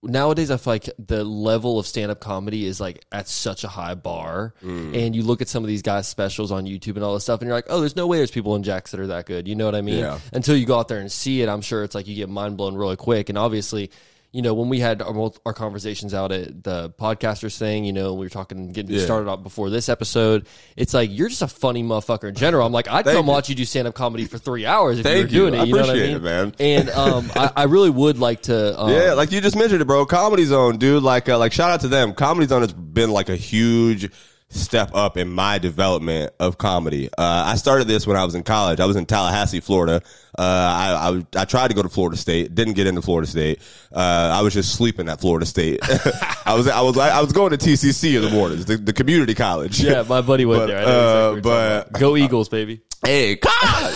nowadays 0.03 0.51
I 0.51 0.57
feel 0.57 0.73
like 0.75 0.91
the 0.99 1.25
level 1.25 1.79
of 1.79 1.87
stand 1.87 2.11
up 2.11 2.21
comedy 2.21 2.67
is 2.67 2.81
like 2.81 3.05
at 3.13 3.29
such 3.29 3.65
a 3.65 3.69
high 3.69 3.95
bar. 3.95 4.55
Mm. 4.63 4.97
And 4.97 5.17
you 5.17 5.23
look 5.23 5.41
at 5.41 5.49
some 5.49 5.63
of 5.63 5.69
these 5.69 5.83
guys' 5.83 6.09
specials 6.09 6.51
on 6.51 6.67
YouTube 6.67 6.97
and 6.97 7.05
all 7.05 7.15
this 7.15 7.25
stuff, 7.25 7.41
and 7.41 7.47
you're 7.49 7.57
like, 7.57 7.67
oh, 7.69 7.81
there's 7.81 7.97
no 7.97 8.07
way 8.07 8.17
there's 8.17 8.31
people 8.31 8.57
in 8.57 8.63
Jax 8.63 8.91
that 8.91 9.01
are 9.01 9.07
that 9.09 9.27
good. 9.27 9.47
You 9.47 9.55
know 9.55 9.65
what 9.65 9.75
I 9.75 9.83
mean? 9.83 9.99
Yeah. 9.99 10.19
Until 10.33 10.57
you 10.57 10.67
go 10.67 10.79
out 10.79 10.89
there 10.89 11.01
and 11.01 11.11
see 11.11 11.43
it, 11.43 11.49
I'm 11.49 11.61
sure 11.61 11.85
it's 11.85 11.95
like 11.95 12.07
you 12.07 12.17
get 12.17 12.29
mind 12.29 12.57
blown 12.57 12.75
really 12.75 12.97
quick. 12.97 13.29
And 13.29 13.39
obviously, 13.39 13.91
you 14.33 14.41
know, 14.43 14.55
when 14.55 14.69
we 14.71 14.81
had 14.81 15.03
our, 15.03 15.31
our 15.45 15.53
conversations 15.53 16.15
out 16.15 16.33
at 16.33 16.65
the 16.65 16.89
podcasters 16.99 17.59
thing, 17.59 17.85
you 17.85 17.93
know, 17.93 18.15
we 18.15 18.25
were 18.25 18.31
talking, 18.31 18.73
getting 18.73 18.95
Yeah. 18.97 19.05
started 19.05 19.29
out 19.31 19.43
before 19.43 19.69
this 19.69 19.89
episode. 19.91 20.47
It's 20.75 20.95
like 20.95 21.11
you're 21.13 21.29
just 21.29 21.43
a 21.43 21.49
funny 21.49 21.83
motherfucker 21.83 22.31
in 22.31 22.35
general. 22.35 22.67
I'm 22.67 22.73
like, 22.73 22.89
I'd 22.89 23.05
Thank 23.05 23.17
come 23.19 23.27
you. 23.27 23.33
watch 23.33 23.51
you 23.51 23.55
do 23.55 23.65
stand 23.67 23.87
up 23.89 23.95
comedy 23.95 24.25
for 24.25 24.39
three 24.39 24.65
hours 24.65 24.99
if 24.99 25.05
Thank 25.05 25.31
you 25.33 25.43
were 25.45 25.51
doing 25.51 25.55
you. 25.55 25.61
it. 25.61 25.67
You 25.69 25.75
know 25.75 25.81
what 25.83 25.91
I 25.91 25.95
mean, 25.95 26.17
it, 26.17 26.23
man. 26.23 26.55
And 26.59 26.91
um, 26.91 27.31
I, 27.37 27.51
I 27.57 27.63
really 27.65 27.91
would 27.91 28.19
like 28.19 28.43
to. 28.43 28.81
Um, 28.81 28.91
Yeah, 28.91 29.13
like 29.13 29.33
you 29.33 29.41
just 29.43 29.55
mentioned 29.57 29.83
it, 29.83 29.85
bro. 29.85 30.07
Comedy 30.07 30.45
Zone, 30.47 30.79
dude. 30.79 31.03
Like, 31.03 31.29
uh, 31.29 31.39
like 31.39 31.53
shout 31.53 31.71
out 31.71 31.81
to 31.83 31.89
them. 31.89 32.15
Comedy 32.15 32.47
Zone 32.47 32.63
has 32.63 32.73
been 32.73 33.11
like 33.11 33.29
a 33.29 33.37
huge 33.37 34.11
step 34.49 34.91
up 34.95 35.17
in 35.17 35.29
my 35.31 35.59
development 35.59 36.33
of 36.41 36.57
comedy. 36.59 37.09
Uh, 37.19 37.45
I 37.47 37.57
started 37.57 37.87
this 37.87 38.07
when 38.07 38.17
I 38.17 38.25
was 38.25 38.35
in 38.35 38.43
college. 38.43 38.81
I 38.81 38.87
was 38.87 38.97
in 38.97 39.05
Tallahassee, 39.07 39.61
Florida. 39.61 40.03
Uh, 40.39 40.43
I, 40.43 41.11
I 41.37 41.43
I 41.43 41.45
tried 41.45 41.69
to 41.69 41.75
go 41.75 41.83
to 41.83 41.89
Florida 41.91 42.17
State, 42.17 42.55
didn't 42.55 42.73
get 42.75 42.87
into 42.87 43.03
Florida 43.03 43.27
State. 43.27 43.61
Uh, 43.95 44.31
I 44.33 44.41
was 44.41 44.55
just 44.55 44.75
sleeping 44.75 45.09
at 45.11 45.21
Florida 45.21 45.45
State. 45.45 45.81
I 46.47 46.55
was 46.55 46.67
I 46.69 46.81
was 46.81 46.97
I 46.97 47.21
was 47.21 47.33
going 47.33 47.51
to 47.51 47.59
TCC 47.59 48.17
in 48.17 48.23
the 48.23 48.31
mornings, 48.31 48.65
the, 48.65 48.77
the 48.79 48.93
community 48.95 49.35
college. 49.35 49.81
yeah, 49.81 50.03
my 50.09 50.23
buddy 50.23 50.47
went 50.47 50.61
But, 50.63 50.67
there. 50.69 50.79
Uh, 50.87 51.33
exactly 51.37 51.41
but- 51.43 51.93
go 52.01 52.17
Eagles, 52.17 52.49
baby. 52.49 52.81
hey, 53.05 53.31
you 53.31 53.37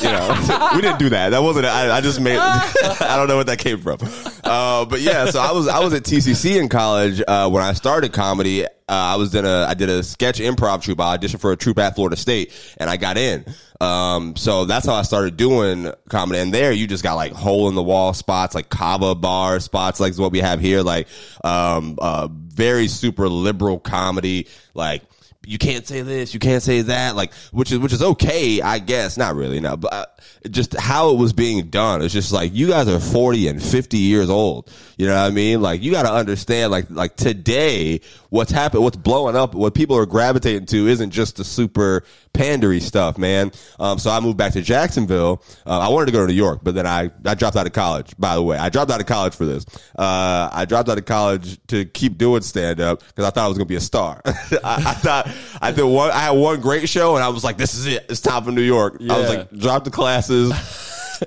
know, 0.03 0.71
we 0.75 0.83
didn't 0.83 0.99
do 0.99 1.09
that. 1.11 1.31
That 1.31 1.43
wasn't. 1.43 1.65
I, 1.67 1.97
I 1.97 2.01
just 2.01 2.21
made. 2.21 2.39
I 2.39 3.15
don't 3.17 3.29
know 3.29 3.37
what 3.37 3.47
that 3.47 3.59
came 3.61 3.81
from. 3.81 3.99
Uh, 4.45 4.85
but 4.85 5.01
yeah, 5.01 5.27
so 5.31 5.41
I 5.41 5.53
was 5.53 5.69
I 5.69 5.79
was 5.79 5.95
at 5.95 6.03
TCC 6.03 6.61
in 6.61 6.69
college 6.69 7.23
uh, 7.27 7.49
when 7.49 7.63
I 7.63 7.73
started 7.73 8.13
comedy. 8.13 8.65
Uh, 8.65 8.69
I 8.89 9.17
was 9.17 9.35
in 9.35 9.45
a 9.45 9.65
I 9.65 9.75
did 9.75 9.89
a 9.89 10.03
sketch 10.03 10.39
improv 10.39 10.83
troupe. 10.83 11.01
I 11.01 11.17
auditioned 11.17 11.41
for 11.41 11.53
a 11.53 11.57
troupe 11.57 11.79
at 11.79 11.95
Florida 11.95 12.17
State, 12.17 12.53
and 12.79 12.91
I 12.91 12.97
got 12.97 13.17
in. 13.17 13.45
Um, 13.81 14.37
so 14.37 14.65
that's 14.65 14.87
how 14.87 14.95
I 14.95 15.03
started 15.03 15.37
doing 15.37 15.93
comedy. 16.09 16.41
And 16.41 16.53
there, 16.53 16.73
you 16.73 16.87
just 16.87 17.03
got 17.03 17.15
like 17.15 17.33
hole 17.33 17.69
in 17.69 17.75
the 17.75 17.83
wall 17.83 18.15
spots, 18.15 18.55
like 18.55 18.69
kava 18.69 19.15
bar 19.15 19.61
spots, 19.61 20.01
like 20.01 20.17
what 20.19 20.33
we 20.33 20.41
have 20.41 20.61
here, 20.61 20.83
like 20.83 21.09
um, 21.45 21.99
uh, 22.01 22.29
very 22.31 22.89
super 22.89 23.29
liberal 23.29 23.79
comedy, 23.79 24.49
like 24.75 25.03
you 25.47 25.59
can't 25.59 25.87
say 25.87 26.03
this, 26.03 26.35
you 26.35 26.41
can't 26.41 26.63
say 26.63 26.83
that, 26.83 27.15
like 27.15 27.33
which 27.53 27.71
is 27.71 27.79
which 27.79 27.93
is 27.93 28.03
okay, 28.03 28.61
I 28.61 28.81
guess. 28.81 29.17
Not 29.17 29.37
really, 29.37 29.61
no, 29.61 29.77
but 29.77 29.93
uh, 29.93 30.07
just 30.51 30.75
how 30.79 31.11
it 31.11 31.19
was 31.19 31.33
being 31.33 31.69
done. 31.69 32.03
It's 32.03 32.13
just 32.13 32.33
like 32.33 32.53
you 32.53 32.69
guys 32.69 32.89
are 32.89 32.99
forty 32.99 33.47
and 33.47 33.63
fifty 33.63 33.99
years 33.99 34.29
old. 34.29 34.71
You 34.97 35.07
know 35.07 35.15
what 35.15 35.27
I 35.27 35.31
mean? 35.31 35.61
Like 35.61 35.83
you 35.83 35.93
got 35.93 36.05
to 36.05 36.13
understand, 36.13 36.71
like 36.71 36.87
like 36.89 37.17
today, 37.17 38.01
what's 38.31 38.51
happened, 38.51 38.83
what's 38.83 38.97
blowing 38.97 39.37
up, 39.37 39.55
what 39.55 39.75
people 39.75 39.97
are 39.97 40.07
gravitating 40.07 40.67
to 40.67 40.89
isn't 40.89 41.11
just 41.11 41.37
the 41.37 41.45
super 41.45 42.03
pandery 42.33 42.81
stuff, 42.81 43.19
man. 43.19 43.53
Um, 43.79 43.99
so 43.99 44.11
I 44.11 44.21
moved 44.21 44.39
back 44.39 44.55
to 44.55 44.63
Jacksonville. 44.63 45.43
Uh, 45.67 45.81
I 45.81 45.89
wanted 45.89 46.07
to 46.07 46.13
go 46.13 46.21
to 46.21 46.27
New 46.27 46.33
York, 46.39 46.61
but 46.63 46.75
then 46.75 46.87
I 46.87 47.11
I 47.27 47.35
dropped 47.35 47.57
out 47.57 47.67
of 47.67 47.75
college. 47.75 48.15
By 48.19 48.37
the 48.37 48.43
way, 48.43 48.57
I 48.57 48.71
dropped 48.71 48.91
out 48.91 49.01
of 49.01 49.07
college 49.07 49.35
for 49.35 49.45
this. 49.45 49.67
Uh, 49.99 50.49
I 50.51 50.65
dropped 50.65 50.89
out 50.89 50.97
of 50.97 51.05
college 51.05 51.59
to 51.67 51.85
keep 51.85 52.17
doing 52.17 52.41
stand 52.41 52.81
up 52.81 53.01
because 53.01 53.27
I 53.27 53.31
thought 53.31 53.45
I 53.45 53.49
was 53.49 53.59
gonna 53.59 53.67
be 53.67 53.77
a 53.77 53.81
star. 53.81 54.23
I, 54.25 54.39
I 54.65 54.95
thought 54.95 55.29
I 55.61 55.73
did 55.73 55.85
one. 55.85 56.11
I 56.11 56.21
had 56.21 56.31
one 56.31 56.59
great 56.63 56.89
show, 56.89 57.17
and 57.17 57.25
I 57.25 57.29
was 57.29 57.45
like, 57.45 57.59
"This 57.59 57.75
is 57.75 57.87
it. 57.87 58.07
It's 58.09 58.23
time 58.23 58.45
for 58.45 58.51
New 58.51 58.63
York." 58.63 58.97
I 59.11 59.19
was 59.19 59.29
like, 59.29 59.51
"Drop 59.53 59.85
the 59.85 59.91
classes." 59.91 60.53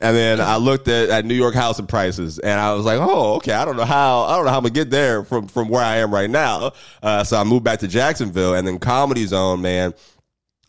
And 0.02 0.16
then 0.16 0.42
I 0.42 0.58
looked 0.58 0.88
at, 0.88 1.10
at 1.10 1.26
New 1.26 1.36
York 1.36 1.56
housing 1.56 1.88
prices, 1.88 2.40
and 2.40 2.60
I 2.60 2.74
was 2.74 2.86
like, 2.86 3.00
"Oh, 3.00 3.36
okay. 3.36 3.54
I 3.54 3.66
don't 3.66 3.78
know 3.78 3.86
how. 3.86 4.22
I 4.24 4.36
don't 4.36 4.46
know 4.46 4.52
how 4.52 4.58
I'm 4.58 4.64
gonna 4.64 4.74
get 4.74 4.90
there 4.90 5.24
from 5.24 5.48
from 5.48 5.70
where 5.70 5.84
I 5.84 5.98
am 5.98 6.14
right 6.14 6.30
now." 6.30 6.72
Uh, 7.02 7.24
so 7.24 7.38
I 7.38 7.44
moved 7.44 7.64
back 7.64 7.80
to 7.80 7.88
Jacksonville, 7.88 8.56
and 8.56 8.68
then 8.68 8.80
Comedy 8.80 9.26
Zone, 9.26 9.62
man. 9.62 9.94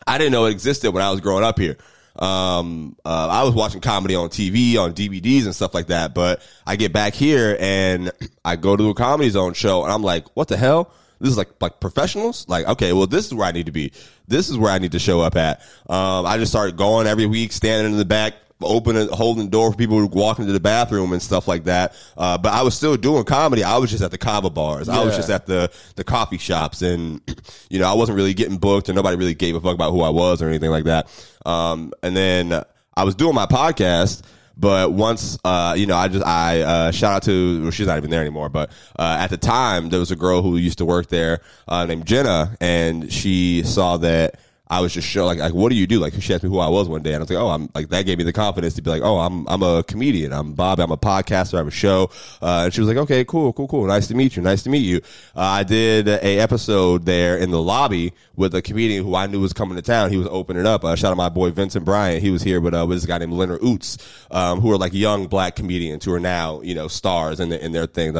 I 0.07 0.17
didn't 0.17 0.31
know 0.31 0.45
it 0.45 0.51
existed 0.51 0.91
when 0.91 1.03
I 1.03 1.11
was 1.11 1.21
growing 1.21 1.43
up 1.43 1.59
here. 1.59 1.77
Um, 2.15 2.97
uh, 3.05 3.27
I 3.29 3.43
was 3.43 3.53
watching 3.53 3.81
comedy 3.81 4.15
on 4.15 4.29
TV, 4.29 4.77
on 4.77 4.93
DVDs 4.93 5.45
and 5.45 5.55
stuff 5.55 5.73
like 5.73 5.87
that. 5.87 6.13
But 6.13 6.41
I 6.65 6.75
get 6.75 6.93
back 6.93 7.13
here 7.13 7.57
and 7.59 8.11
I 8.43 8.55
go 8.55 8.75
to 8.75 8.89
a 8.89 8.93
comedy 8.93 9.29
zone 9.29 9.53
show 9.53 9.83
and 9.83 9.91
I'm 9.91 10.03
like, 10.03 10.25
what 10.35 10.47
the 10.47 10.57
hell? 10.57 10.91
This 11.19 11.29
is 11.29 11.37
like, 11.37 11.49
like 11.61 11.79
professionals? 11.79 12.47
Like, 12.49 12.67
okay, 12.67 12.93
well, 12.93 13.07
this 13.07 13.27
is 13.27 13.33
where 13.33 13.47
I 13.47 13.51
need 13.51 13.67
to 13.67 13.71
be. 13.71 13.91
This 14.27 14.49
is 14.49 14.57
where 14.57 14.71
I 14.71 14.79
need 14.79 14.93
to 14.93 14.99
show 14.99 15.21
up 15.21 15.35
at. 15.35 15.61
Um, 15.87 16.25
I 16.25 16.37
just 16.37 16.51
started 16.51 16.77
going 16.77 17.05
every 17.05 17.27
week, 17.27 17.51
standing 17.51 17.91
in 17.91 17.97
the 17.97 18.05
back, 18.05 18.33
opening, 18.63 19.07
holding 19.09 19.45
the 19.45 19.49
door 19.51 19.71
for 19.71 19.77
people 19.77 19.97
who 19.97 20.07
walk 20.07 20.39
into 20.39 20.53
the 20.53 20.59
bathroom 20.59 21.13
and 21.13 21.21
stuff 21.21 21.47
like 21.47 21.65
that. 21.65 21.95
Uh, 22.17 22.37
but 22.37 22.53
I 22.53 22.61
was 22.63 22.75
still 22.75 22.95
doing 22.97 23.23
comedy. 23.23 23.63
I 23.63 23.77
was 23.77 23.89
just 23.89 24.03
at 24.03 24.11
the 24.11 24.17
kava 24.17 24.49
bars. 24.49 24.89
I 24.89 25.03
was 25.03 25.15
just 25.15 25.29
at 25.29 25.45
the, 25.45 25.71
the 25.95 26.03
coffee 26.03 26.37
shops 26.37 26.81
and, 26.81 27.21
you 27.69 27.79
know, 27.79 27.89
I 27.89 27.93
wasn't 27.93 28.15
really 28.15 28.33
getting 28.33 28.57
booked 28.57 28.89
and 28.89 28.95
nobody 28.95 29.17
really 29.17 29.33
gave 29.33 29.55
a 29.55 29.61
fuck 29.61 29.75
about 29.75 29.91
who 29.91 30.01
I 30.01 30.09
was 30.09 30.41
or 30.41 30.47
anything 30.47 30.71
like 30.71 30.85
that. 30.85 31.07
Um, 31.45 31.93
and 32.03 32.15
then 32.15 32.63
I 32.95 33.03
was 33.03 33.15
doing 33.15 33.35
my 33.35 33.45
podcast. 33.45 34.21
But 34.57 34.91
once, 34.91 35.39
uh, 35.43 35.73
you 35.77 35.87
know, 35.87 35.95
I 35.95 36.07
just, 36.07 36.25
I, 36.25 36.61
uh, 36.61 36.91
shout 36.91 37.13
out 37.13 37.23
to, 37.23 37.61
well, 37.63 37.71
she's 37.71 37.87
not 37.87 37.97
even 37.97 38.11
there 38.11 38.21
anymore, 38.21 38.49
but, 38.49 38.69
uh, 38.99 39.17
at 39.19 39.29
the 39.31 39.37
time, 39.37 39.89
there 39.89 39.99
was 39.99 40.11
a 40.11 40.15
girl 40.15 40.43
who 40.43 40.57
used 40.57 40.77
to 40.79 40.85
work 40.85 41.07
there, 41.07 41.39
uh, 41.67 41.85
named 41.85 42.05
Jenna, 42.05 42.57
and 42.59 43.11
she 43.11 43.63
saw 43.63 43.97
that, 43.97 44.35
I 44.71 44.79
was 44.79 44.93
just 44.93 45.05
show 45.05 45.25
like, 45.25 45.37
like, 45.37 45.53
what 45.53 45.67
do 45.67 45.75
you 45.75 45.85
do? 45.85 45.99
Like, 45.99 46.13
she 46.13 46.33
asked 46.33 46.43
me 46.43 46.49
who 46.49 46.59
I 46.59 46.69
was 46.69 46.87
one 46.87 47.01
day, 47.03 47.09
and 47.09 47.17
I 47.17 47.23
was 47.23 47.29
like, 47.29 47.39
oh, 47.39 47.49
I'm 47.49 47.69
like, 47.75 47.89
that 47.89 48.05
gave 48.05 48.17
me 48.17 48.23
the 48.23 48.31
confidence 48.31 48.73
to 48.75 48.81
be 48.81 48.89
like, 48.89 49.01
oh, 49.01 49.19
I'm, 49.19 49.45
I'm 49.49 49.61
a 49.61 49.83
comedian. 49.83 50.31
I'm 50.31 50.53
Bob. 50.53 50.79
I'm 50.79 50.91
a 50.91 50.97
podcaster. 50.97 51.55
I 51.55 51.57
have 51.57 51.67
a 51.67 51.71
show. 51.71 52.09
Uh, 52.41 52.61
and 52.63 52.73
she 52.73 52.79
was 52.79 52.87
like, 52.87 52.95
okay, 52.95 53.25
cool, 53.25 53.51
cool, 53.51 53.67
cool. 53.67 53.85
Nice 53.85 54.07
to 54.07 54.15
meet 54.15 54.37
you. 54.37 54.41
Nice 54.41 54.63
to 54.63 54.69
meet 54.69 54.85
you. 54.85 55.01
Uh, 55.35 55.41
I 55.41 55.63
did 55.63 56.07
a 56.07 56.39
episode 56.39 57.05
there 57.05 57.35
in 57.35 57.51
the 57.51 57.61
lobby 57.61 58.13
with 58.37 58.55
a 58.55 58.61
comedian 58.61 59.03
who 59.03 59.13
I 59.13 59.27
knew 59.27 59.41
was 59.41 59.51
coming 59.51 59.75
to 59.75 59.81
town. 59.81 60.09
He 60.09 60.15
was 60.15 60.27
opening 60.31 60.65
up. 60.65 60.85
Uh, 60.85 60.95
shout 60.95 61.11
out 61.11 61.17
my 61.17 61.27
boy 61.27 61.51
Vincent 61.51 61.83
Bryant. 61.83 62.23
He 62.23 62.31
was 62.31 62.41
here 62.41 62.61
with, 62.61 62.73
uh, 62.73 62.85
with 62.87 62.99
this 62.99 63.05
guy 63.05 63.17
named 63.17 63.33
Leonard 63.33 63.59
Ouzts, 63.59 63.97
um, 64.33 64.61
who 64.61 64.71
are 64.71 64.77
like 64.77 64.93
young 64.93 65.27
black 65.27 65.57
comedians 65.57 66.05
who 66.05 66.13
are 66.13 66.19
now, 66.21 66.61
you 66.61 66.75
know, 66.75 66.87
stars 66.87 67.41
in, 67.41 67.49
the, 67.49 67.61
in 67.61 67.73
their 67.73 67.87
things. 67.87 68.17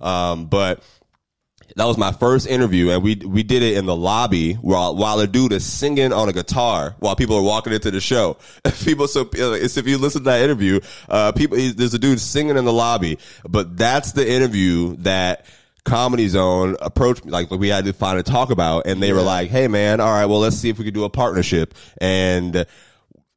Um, 0.00 0.46
but, 0.46 0.82
that 1.76 1.84
was 1.84 1.96
my 1.96 2.12
first 2.12 2.46
interview, 2.46 2.90
and 2.90 3.02
we 3.02 3.16
we 3.16 3.42
did 3.42 3.62
it 3.62 3.76
in 3.76 3.86
the 3.86 3.96
lobby 3.96 4.54
while 4.54 4.94
while 4.96 5.18
a 5.20 5.26
dude 5.26 5.52
is 5.52 5.64
singing 5.64 6.12
on 6.12 6.28
a 6.28 6.32
guitar 6.32 6.96
while 6.98 7.16
people 7.16 7.36
are 7.36 7.42
walking 7.42 7.72
into 7.72 7.90
the 7.90 8.00
show. 8.00 8.36
people, 8.84 9.08
so 9.08 9.28
it's 9.34 9.76
if 9.76 9.86
you 9.86 9.98
listen 9.98 10.22
to 10.22 10.24
that 10.30 10.42
interview, 10.42 10.80
uh, 11.08 11.32
people 11.32 11.56
there's 11.56 11.94
a 11.94 11.98
dude 11.98 12.20
singing 12.20 12.56
in 12.56 12.64
the 12.64 12.72
lobby, 12.72 13.18
but 13.48 13.76
that's 13.76 14.12
the 14.12 14.28
interview 14.28 14.96
that. 14.96 15.46
Comedy 15.82 16.28
Zone 16.28 16.76
approached 16.82 17.24
me, 17.24 17.32
like 17.32 17.50
we 17.50 17.68
had 17.68 17.86
to 17.86 17.94
find 17.94 18.18
a 18.18 18.22
talk 18.22 18.50
about, 18.50 18.86
and 18.86 19.02
they 19.02 19.08
yeah. 19.08 19.14
were 19.14 19.22
like, 19.22 19.48
"Hey, 19.48 19.66
man, 19.66 19.98
all 19.98 20.12
right, 20.12 20.26
well, 20.26 20.38
let's 20.38 20.56
see 20.56 20.68
if 20.68 20.78
we 20.78 20.84
could 20.84 20.92
do 20.92 21.04
a 21.04 21.10
partnership." 21.10 21.74
And 21.98 22.66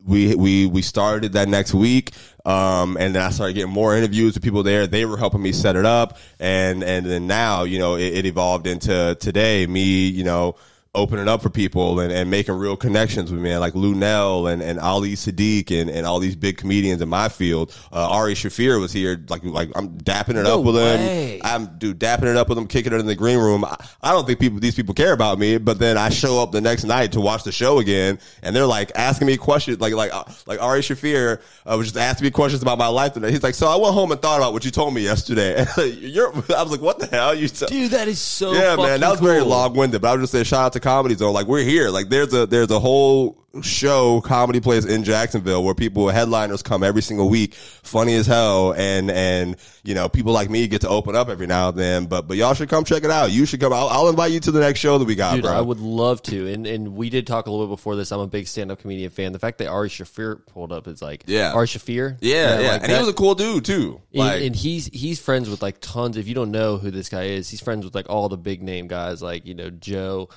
we 0.06 0.36
we 0.36 0.66
we 0.66 0.82
started 0.82 1.34
that 1.34 1.48
next 1.48 1.74
week. 1.74 2.12
Um, 2.46 2.98
and 3.00 3.16
then 3.16 3.22
I 3.24 3.30
started 3.30 3.54
getting 3.54 3.72
more 3.72 3.96
interviews 3.96 4.34
with 4.34 4.44
people 4.44 4.64
there. 4.64 4.86
They 4.86 5.06
were 5.06 5.18
helping 5.18 5.42
me 5.42 5.54
set 5.54 5.76
it 5.76 5.86
up. 5.86 6.18
And, 6.40 6.84
and 6.84 7.06
then 7.06 7.28
now, 7.28 7.64
you 7.64 7.80
know, 7.80 7.96
it, 7.96 8.14
it 8.14 8.26
evolved 8.26 8.68
into 8.68 9.16
today, 9.20 9.66
me, 9.66 10.08
you 10.08 10.24
know, 10.24 10.56
opening 10.96 11.28
up 11.28 11.42
for 11.42 11.50
people 11.50 12.00
and, 12.00 12.12
and 12.12 12.30
making 12.30 12.54
real 12.54 12.78
connections 12.78 13.32
with 13.32 13.42
me, 13.42 13.58
like 13.58 13.74
Luenell 13.74 14.52
and, 14.52 14.62
and 14.62 14.80
Ali 14.80 15.14
Siddiq 15.14 15.72
and, 15.72 15.90
and 15.90 16.06
all 16.06 16.20
these 16.20 16.36
big 16.36 16.58
comedians 16.58 17.02
in 17.02 17.10
my 17.10 17.30
field. 17.30 17.76
Uh, 17.92 18.10
Ari 18.12 18.36
Shaffir 18.36 18.80
was 18.80 18.94
here, 18.94 19.20
like 19.28 19.44
like 19.44 19.72
I'm 19.76 19.98
dapping 19.98 20.36
it 20.36 20.44
no 20.44 20.60
up 20.60 20.66
with 20.66 20.76
way. 20.76 21.38
him. 21.38 21.42
I'm 21.44 21.78
dude 21.80 22.00
dapping 22.00 22.26
it 22.26 22.38
up 22.38 22.48
with 22.48 22.60
him, 22.60 22.68
kicking 22.68 22.94
it 22.94 23.00
in 23.00 23.08
the 23.08 23.16
green 23.16 23.40
room. 23.40 23.66
I, 23.66 23.76
I, 24.04 24.12
don't 24.12 24.28
think 24.28 24.40
people 24.40 24.60
these 24.60 24.76
people 24.76 24.94
care 24.94 25.14
about 25.14 25.40
me, 25.40 25.58
but 25.58 25.80
then 25.80 25.98
I 25.98 26.10
show 26.10 26.40
up 26.40 26.52
the 26.52 26.62
next 26.62 26.84
night 26.84 27.14
to 27.14 27.22
watch 27.22 27.44
the 27.44 27.52
show 27.52 27.80
again, 27.80 28.20
and 28.44 28.56
they're 28.56 28.68
like 28.68 28.92
asking 28.94 29.26
me 29.26 29.38
questions, 29.38 29.82
like 29.82 29.94
like 29.94 30.14
uh, 30.14 30.26
like 30.46 30.62
Ari 30.62 30.82
Shaffir 30.82 31.42
uh, 31.66 31.76
was 31.76 31.88
just 31.88 31.98
asking 31.98 32.26
me 32.26 32.32
questions 32.32 32.62
about 32.62 32.78
my 32.78 32.88
life 32.88 33.14
today. 33.14 33.32
He's 33.32 33.42
like, 33.42 33.56
so 33.56 33.66
I 33.68 33.78
went 33.78 33.96
home 33.96 34.12
and 34.12 34.22
thought 34.22 34.38
about 34.38 34.54
what 34.54 34.64
you 34.64 34.70
told 34.70 34.94
me 34.94 35.02
yesterday. 35.02 35.66
You're, 35.88 36.32
I 36.56 36.62
was 36.62 36.70
like, 36.70 36.82
what 36.82 37.00
the 37.00 37.08
hell? 37.08 37.34
You 37.34 37.48
dude, 37.48 37.92
that 37.92 38.08
is 38.08 38.20
so 38.20 38.54
yeah, 38.54 38.76
man. 38.76 39.00
That 39.00 39.10
was 39.10 39.20
cool. 39.20 39.30
very 39.30 39.42
long 39.42 39.74
winded, 39.74 40.00
but 40.00 40.10
I 40.10 40.14
was 40.14 40.22
just 40.22 40.34
saying, 40.34 40.46
shout 40.46 40.66
out 40.66 40.74
to 40.74 40.83
Comedy 40.84 41.16
Zone. 41.16 41.34
Like 41.34 41.48
we're 41.48 41.64
here. 41.64 41.90
Like 41.90 42.10
there's 42.10 42.34
a 42.34 42.46
there's 42.46 42.70
a 42.70 42.80
whole 42.80 43.40
show 43.62 44.20
comedy 44.22 44.60
place 44.60 44.84
in 44.84 45.04
Jacksonville 45.04 45.64
where 45.64 45.76
people 45.76 46.10
headliners 46.10 46.64
come 46.64 46.84
every 46.84 47.04
single 47.04 47.30
week, 47.30 47.54
funny 47.54 48.16
as 48.16 48.26
hell, 48.26 48.74
and 48.74 49.10
and 49.12 49.56
you 49.84 49.94
know 49.94 50.10
people 50.10 50.34
like 50.34 50.50
me 50.50 50.68
get 50.68 50.82
to 50.82 50.90
open 50.90 51.16
up 51.16 51.30
every 51.30 51.46
now 51.48 51.70
and 51.70 51.78
then. 51.78 52.06
But 52.06 52.28
but 52.28 52.36
y'all 52.38 52.54
should 52.56 52.70
come 52.70 52.84
check 52.84 53.04
it 53.04 53.12
out. 53.12 53.32
You 53.32 53.46
should 53.46 53.60
come. 53.60 53.72
I'll, 53.72 53.88
I'll 53.90 54.10
invite 54.10 54.32
you 54.32 54.40
to 54.42 54.52
the 54.52 54.60
next 54.60 54.80
show 54.80 54.98
that 54.98 55.06
we 55.06 55.16
got, 55.16 55.36
Dude, 55.36 55.44
bro. 55.44 55.52
I 55.54 55.62
would 55.62 55.80
love 55.80 56.22
to. 56.24 56.52
And 56.52 56.66
and 56.68 56.96
we 56.96 57.10
did 57.10 57.26
talk 57.28 57.46
a 57.48 57.52
little 57.52 57.68
bit 57.68 57.72
before 57.74 57.96
this. 57.96 58.12
I'm 58.12 58.20
a 58.20 58.28
big 58.28 58.48
stand 58.48 58.72
up 58.72 58.80
comedian 58.80 59.12
fan. 59.12 59.32
The 59.32 59.40
fact 59.40 59.60
that 59.60 59.68
Ari 59.68 59.90
Shaffir 59.90 60.46
pulled 60.48 60.72
up 60.72 60.88
is 60.88 61.02
like 61.02 61.24
Yeah. 61.28 61.54
Ari 61.54 61.68
Shaffir. 61.68 62.18
yeah, 62.22 62.60
yeah, 62.60 62.72
like 62.72 62.84
and 62.84 62.92
he 62.92 62.98
was 62.98 63.08
a 63.08 63.14
cool 63.14 63.36
dude 63.36 63.66
too. 63.66 64.02
Like 64.14 64.36
and, 64.38 64.46
and 64.48 64.56
he's 64.56 64.88
he's 64.88 65.20
friends 65.20 65.50
with 65.50 65.62
like 65.62 65.80
tons. 65.80 66.18
If 66.18 66.28
you 66.28 66.34
don't 66.36 66.52
know 66.52 66.78
who 66.78 66.92
this 66.92 67.08
guy 67.10 67.24
is, 67.26 67.50
he's 67.50 67.62
friends 67.62 67.86
with 67.86 67.94
like 67.96 68.10
all 68.10 68.30
the 68.30 68.38
big 68.38 68.64
name 68.64 68.88
guys, 68.88 69.22
like 69.22 69.46
you 69.46 69.54
know 69.54 69.70
Joe 69.70 70.30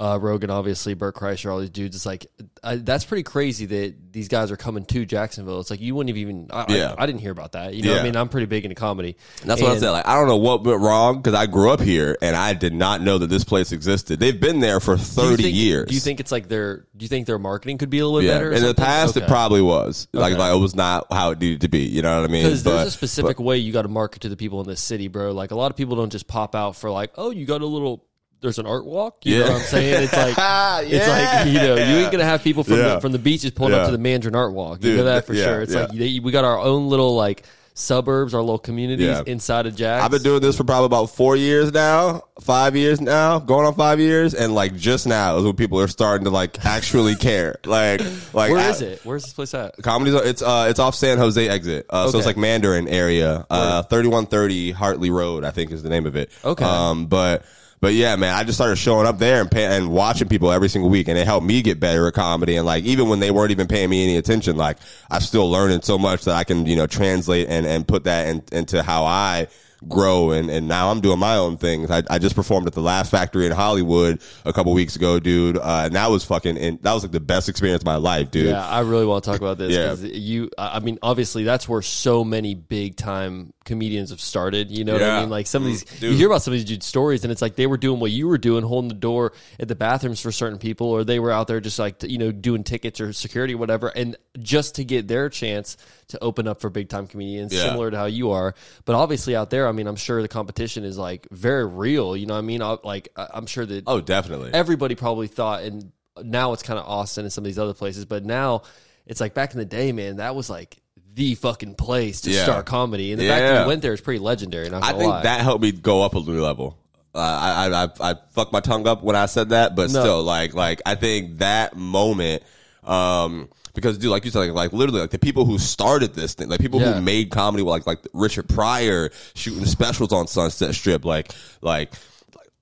uh, 0.00 0.18
Rogan, 0.20 0.50
obviously 0.50 0.94
Bert 0.94 1.14
Kreischer, 1.14 1.52
all 1.52 1.60
these 1.60 1.70
dudes. 1.70 1.94
It's 1.94 2.06
like 2.06 2.26
I, 2.64 2.76
that's 2.76 3.04
pretty 3.04 3.22
crazy 3.22 3.66
that 3.66 4.12
these 4.12 4.28
guys 4.28 4.50
are 4.50 4.56
coming 4.56 4.84
to 4.86 5.06
Jacksonville. 5.06 5.60
It's 5.60 5.70
like 5.70 5.80
you 5.80 5.94
wouldn't 5.94 6.10
have 6.10 6.16
even. 6.16 6.48
I, 6.50 6.66
Yeah. 6.68 6.94
I, 6.98 7.04
I 7.04 7.06
didn't 7.06 7.20
hear 7.20 7.30
about 7.30 7.52
that. 7.52 7.74
You 7.74 7.82
know, 7.82 7.90
what 7.90 7.96
Yeah. 7.96 8.00
I 8.00 8.04
mean, 8.04 8.16
I'm 8.16 8.28
pretty 8.28 8.46
big 8.46 8.64
into 8.64 8.74
comedy. 8.74 9.16
That's 9.44 9.62
what 9.62 9.70
I 9.72 9.78
said. 9.78 9.90
Like, 9.90 10.06
I 10.06 10.14
don't 10.16 10.26
know 10.26 10.36
what 10.36 10.64
went 10.64 10.80
wrong 10.80 11.18
because 11.18 11.34
I 11.34 11.46
grew 11.46 11.70
up 11.70 11.80
here 11.80 12.16
and 12.20 12.34
I 12.34 12.54
did 12.54 12.74
not 12.74 13.02
know 13.02 13.18
that 13.18 13.28
this 13.28 13.44
place 13.44 13.70
existed. 13.70 14.18
They've 14.18 14.38
been 14.38 14.58
there 14.60 14.80
for 14.80 14.96
do 14.96 15.02
30 15.02 15.42
think- 15.42 15.56
years. 15.56 15.88
Do 15.88 15.94
you 15.94 16.00
think 16.00 16.18
it's 16.18 16.32
like 16.32 16.48
their? 16.48 16.86
Do 16.96 17.04
you 17.04 17.08
think 17.08 17.26
their 17.26 17.38
marketing 17.38 17.78
could 17.78 17.90
be 17.90 18.00
a 18.00 18.06
little 18.06 18.20
bit 18.20 18.26
yeah. 18.26 18.34
better? 18.34 18.48
In 18.52 18.62
the 18.62 18.68
something? 18.68 18.84
past, 18.84 19.16
it 19.16 19.26
probably 19.28 19.62
was. 19.62 20.08
Like, 20.12 20.32
Okay. 20.32 20.40
like, 20.40 20.54
it 20.54 20.60
was 20.60 20.74
not 20.74 21.06
how 21.12 21.30
it 21.30 21.40
needed 21.40 21.60
to 21.60 21.68
be. 21.68 21.80
You 21.82 22.02
know 22.02 22.20
what 22.20 22.28
I 22.28 22.32
mean? 22.32 22.44
Because 22.44 22.64
there's 22.64 22.88
a 22.88 22.90
specific 22.90 23.38
way 23.38 23.58
you 23.58 23.72
got 23.72 23.82
to 23.82 23.88
market 23.88 24.22
to 24.22 24.28
the 24.28 24.36
people 24.36 24.60
in 24.60 24.66
this 24.66 24.80
city, 24.80 25.06
bro. 25.08 25.32
Like 25.32 25.50
a 25.50 25.56
lot 25.56 25.70
of 25.70 25.76
people 25.76 25.96
don't 25.96 26.10
just 26.10 26.26
pop 26.26 26.54
out 26.54 26.74
for 26.74 26.90
like, 26.90 27.12
oh, 27.16 27.30
you 27.30 27.46
got 27.46 27.60
a 27.60 27.66
little. 27.66 28.04
There's 28.44 28.58
an 28.60 28.66
art 28.66 28.84
walk. 28.84 29.16
You 29.24 29.38
know 29.40 29.46
Yeah. 29.46 29.52
what 29.54 29.60
I'm 29.62 29.66
saying? 29.66 30.02
It's 30.04 30.12
like 30.12 30.34
it's 30.92 31.08
like 31.08 31.46
you 31.48 31.54
know 31.54 31.74
you 31.74 31.82
ain't 32.04 32.12
gonna 32.12 32.24
have 32.24 32.42
people 32.44 32.62
from 32.62 32.74
Yeah. 32.76 32.94
the, 32.96 33.00
from 33.00 33.10
the 33.12 33.18
beaches 33.18 33.50
pulling 33.50 33.72
Yeah. 33.72 33.80
up 33.80 33.86
to 33.86 33.92
the 33.92 33.98
Mandarin 33.98 34.36
art 34.36 34.52
walk. 34.52 34.78
You 34.82 34.90
Dude, 34.90 34.98
know 34.98 35.04
that 35.04 35.26
for 35.26 35.34
yeah, 35.34 35.44
sure. 35.44 35.62
It's 35.62 35.72
yeah. 35.74 35.80
like 35.80 35.90
they, 35.92 36.20
we 36.20 36.30
got 36.30 36.44
our 36.44 36.58
own 36.60 36.88
little 36.88 37.16
like 37.16 37.42
suburbs, 37.76 38.34
our 38.34 38.40
little 38.40 38.58
communities 38.58 39.06
Yeah. 39.08 39.22
inside 39.26 39.66
of 39.66 39.74
Jax. 39.74 40.04
I've 40.04 40.10
been 40.12 40.22
doing 40.22 40.40
this 40.40 40.56
for 40.56 40.62
probably 40.62 40.86
about 40.86 41.06
four 41.06 41.34
years 41.34 41.72
now, 41.72 42.22
five 42.40 42.76
years 42.76 43.00
now, 43.00 43.40
going 43.40 43.66
on 43.66 43.74
five 43.74 43.98
years, 43.98 44.32
and 44.32 44.54
like 44.54 44.76
just 44.76 45.08
now 45.08 45.38
is 45.38 45.44
when 45.44 45.56
people 45.56 45.80
are 45.80 45.88
starting 45.88 46.24
to 46.26 46.30
like 46.30 46.64
actually 46.64 47.16
care. 47.16 47.56
Like, 47.64 48.00
like 48.32 48.52
where 48.52 48.70
is 48.70 48.80
I- 48.80 48.86
it? 48.86 49.00
Where's 49.02 49.24
this 49.24 49.32
place 49.32 49.54
at? 49.54 49.74
Comedy's 49.82 50.14
it's 50.14 50.40
uh 50.42 50.66
it's 50.70 50.78
off 50.78 50.94
San 50.94 51.18
Jose 51.18 51.48
exit. 51.48 51.86
Uh, 51.90 52.08
so 52.10 52.18
it's 52.18 52.26
like 52.28 52.36
Mandarin 52.36 52.86
area. 52.86 53.44
Uh, 53.50 53.82
thirty 53.82 54.08
one 54.08 54.26
thirty 54.26 54.70
Hartley 54.70 55.10
Road, 55.10 55.42
I 55.44 55.50
think 55.50 55.72
is 55.72 55.82
the 55.82 55.88
name 55.88 56.06
of 56.06 56.14
it. 56.14 56.30
Okay. 56.44 56.64
Um, 56.64 57.06
but 57.06 57.44
but 57.84 57.92
yeah, 57.92 58.16
man, 58.16 58.34
I 58.34 58.44
just 58.44 58.56
started 58.56 58.76
showing 58.76 59.06
up 59.06 59.18
there 59.18 59.42
and 59.42 59.50
pay, 59.50 59.66
and 59.66 59.90
watching 59.90 60.26
people 60.26 60.50
every 60.50 60.70
single 60.70 60.88
week, 60.88 61.06
and 61.06 61.18
it 61.18 61.26
helped 61.26 61.46
me 61.46 61.60
get 61.60 61.78
better 61.78 62.08
at 62.08 62.14
comedy. 62.14 62.56
And 62.56 62.64
like 62.64 62.84
even 62.84 63.10
when 63.10 63.20
they 63.20 63.30
weren't 63.30 63.50
even 63.50 63.66
paying 63.66 63.90
me 63.90 64.02
any 64.02 64.16
attention, 64.16 64.56
like 64.56 64.78
I'm 65.10 65.20
still 65.20 65.50
learning 65.50 65.82
so 65.82 65.98
much 65.98 66.24
that 66.24 66.34
I 66.34 66.44
can 66.44 66.64
you 66.64 66.76
know 66.76 66.86
translate 66.86 67.46
and 67.50 67.66
and 67.66 67.86
put 67.86 68.04
that 68.04 68.28
in, 68.28 68.42
into 68.52 68.82
how 68.82 69.04
I 69.04 69.48
grow 69.88 70.30
and, 70.30 70.50
and 70.50 70.66
now 70.66 70.90
I'm 70.90 71.00
doing 71.00 71.18
my 71.18 71.36
own 71.36 71.58
things. 71.58 71.90
I, 71.90 72.02
I 72.08 72.18
just 72.18 72.34
performed 72.34 72.66
at 72.66 72.72
the 72.72 72.80
Laugh 72.80 73.10
Factory 73.10 73.46
in 73.46 73.52
Hollywood 73.52 74.22
a 74.44 74.52
couple 74.52 74.72
weeks 74.72 74.96
ago, 74.96 75.20
dude. 75.20 75.58
Uh, 75.58 75.82
and 75.84 75.94
that 75.94 76.10
was 76.10 76.24
fucking, 76.24 76.56
and 76.56 76.82
that 76.82 76.92
was 76.94 77.02
like 77.02 77.12
the 77.12 77.20
best 77.20 77.48
experience 77.48 77.82
of 77.82 77.86
my 77.86 77.96
life, 77.96 78.30
dude. 78.30 78.46
Yeah, 78.46 78.66
I 78.66 78.80
really 78.80 79.06
want 79.06 79.24
to 79.24 79.30
talk 79.30 79.40
about 79.40 79.58
this. 79.58 79.72
Yeah. 79.72 80.08
You, 80.08 80.50
I 80.56 80.80
mean, 80.80 80.98
obviously, 81.02 81.44
that's 81.44 81.68
where 81.68 81.82
so 81.82 82.24
many 82.24 82.54
big 82.54 82.96
time 82.96 83.52
comedians 83.64 84.10
have 84.10 84.20
started. 84.20 84.70
You 84.70 84.84
know 84.84 84.92
what 84.94 85.02
I 85.02 85.20
mean? 85.20 85.30
Like 85.30 85.46
some 85.46 85.62
of 85.62 85.68
these, 85.68 85.84
Mm, 85.84 86.00
dude. 86.00 86.12
you 86.12 86.16
hear 86.18 86.26
about 86.28 86.42
some 86.42 86.52
of 86.52 86.58
these 86.58 86.64
dudes' 86.64 86.86
stories, 86.86 87.24
and 87.24 87.32
it's 87.32 87.42
like 87.42 87.56
they 87.56 87.66
were 87.66 87.76
doing 87.76 88.00
what 88.00 88.10
you 88.10 88.28
were 88.28 88.38
doing, 88.38 88.62
holding 88.64 88.88
the 88.88 88.94
door 88.94 89.32
at 89.58 89.68
the 89.68 89.74
bathrooms 89.74 90.20
for 90.20 90.30
certain 90.32 90.58
people, 90.58 90.86
or 90.88 91.04
they 91.04 91.18
were 91.18 91.30
out 91.30 91.48
there 91.48 91.60
just 91.60 91.78
like 91.78 92.02
you 92.02 92.18
know 92.18 92.32
doing 92.32 92.64
tickets 92.64 93.00
or 93.00 93.12
security, 93.12 93.54
or 93.54 93.58
whatever, 93.58 93.88
and 93.88 94.16
just 94.40 94.74
to 94.76 94.84
get 94.84 95.08
their 95.08 95.28
chance 95.28 95.76
to 96.08 96.22
open 96.22 96.46
up 96.46 96.60
for 96.60 96.70
big 96.70 96.88
time 96.88 97.06
comedians, 97.06 97.52
Yeah. 97.54 97.62
similar 97.64 97.90
to 97.90 97.96
how 97.96 98.06
you 98.06 98.30
are. 98.30 98.54
But 98.84 98.94
obviously, 98.96 99.34
out 99.34 99.50
there, 99.50 99.66
I 99.68 99.72
mean, 99.72 99.86
I'm 99.86 99.96
sure 99.96 100.20
the 100.22 100.28
competition 100.28 100.84
is 100.84 100.98
like 100.98 101.26
very 101.30 101.66
real. 101.66 102.16
You 102.16 102.26
know 102.26 102.34
what 102.34 102.38
I 102.40 102.42
mean? 102.42 102.62
I, 102.62 102.76
like 102.84 103.08
I'm 103.16 103.46
sure 103.46 103.64
that 103.66 103.84
Oh, 103.86 104.00
definitely. 104.00 104.50
everybody 104.52 104.94
probably 104.94 105.26
thought, 105.28 105.62
and 105.62 105.92
now 106.22 106.52
it's 106.52 106.62
kind 106.62 106.78
of 106.78 106.84
Austin 106.86 107.24
and 107.24 107.32
some 107.32 107.42
of 107.42 107.46
these 107.46 107.58
other 107.58 107.74
places, 107.74 108.04
but 108.04 108.24
now 108.24 108.62
it's 109.06 109.20
like 109.20 109.34
back 109.34 109.52
in 109.52 109.58
the 109.58 109.64
day, 109.64 109.92
man, 109.92 110.16
that 110.16 110.34
was 110.36 110.48
like 110.48 110.76
the 111.14 111.34
fucking 111.36 111.74
place 111.76 112.22
to 112.22 112.30
Yeah. 112.30 112.42
start 112.44 112.66
comedy, 112.66 113.12
and 113.12 113.20
the 113.20 113.28
fact 113.28 113.40
that 113.40 113.54
Yeah. 113.54 113.62
you 113.62 113.68
went 113.68 113.82
there 113.82 113.92
is 113.92 114.00
pretty 114.00 114.18
legendary. 114.20 114.68
Not 114.70 114.82
I 114.82 114.88
gonna 114.88 114.98
think 114.98 115.10
lie. 115.10 115.22
that 115.22 115.40
helped 115.40 115.62
me 115.62 115.72
go 115.72 116.02
up 116.02 116.14
a 116.14 116.20
new 116.20 116.42
level. 116.42 116.76
Uh, 117.14 117.18
I, 117.18 117.66
I 117.68 117.84
I 117.84 118.10
I 118.10 118.14
fucked 118.32 118.52
my 118.52 118.58
tongue 118.60 118.88
up 118.88 119.04
when 119.04 119.14
I 119.14 119.26
said 119.26 119.50
that, 119.50 119.76
but 119.76 119.90
No. 119.92 120.00
still, 120.00 120.22
like 120.24 120.54
like 120.54 120.82
I 120.84 120.96
think 120.96 121.38
that 121.38 121.76
moment, 121.76 122.42
um, 122.82 123.48
because 123.74 123.98
dude, 123.98 124.10
like 124.10 124.24
you 124.24 124.30
said, 124.30 124.40
like, 124.40 124.52
like 124.52 124.72
literally, 124.72 125.00
like 125.00 125.10
the 125.10 125.18
people 125.18 125.44
who 125.44 125.58
started 125.58 126.14
this 126.14 126.34
thing, 126.34 126.48
like 126.48 126.60
people 126.60 126.80
Yeah. 126.80 126.94
who 126.94 127.00
made 127.02 127.30
comedy, 127.30 127.62
like 127.62 127.86
like 127.86 128.00
Richard 128.12 128.48
Pryor 128.48 129.10
shooting 129.34 129.64
specials 129.66 130.12
on 130.12 130.26
Sunset 130.26 130.74
Strip, 130.74 131.04
like 131.04 131.32
like. 131.60 131.92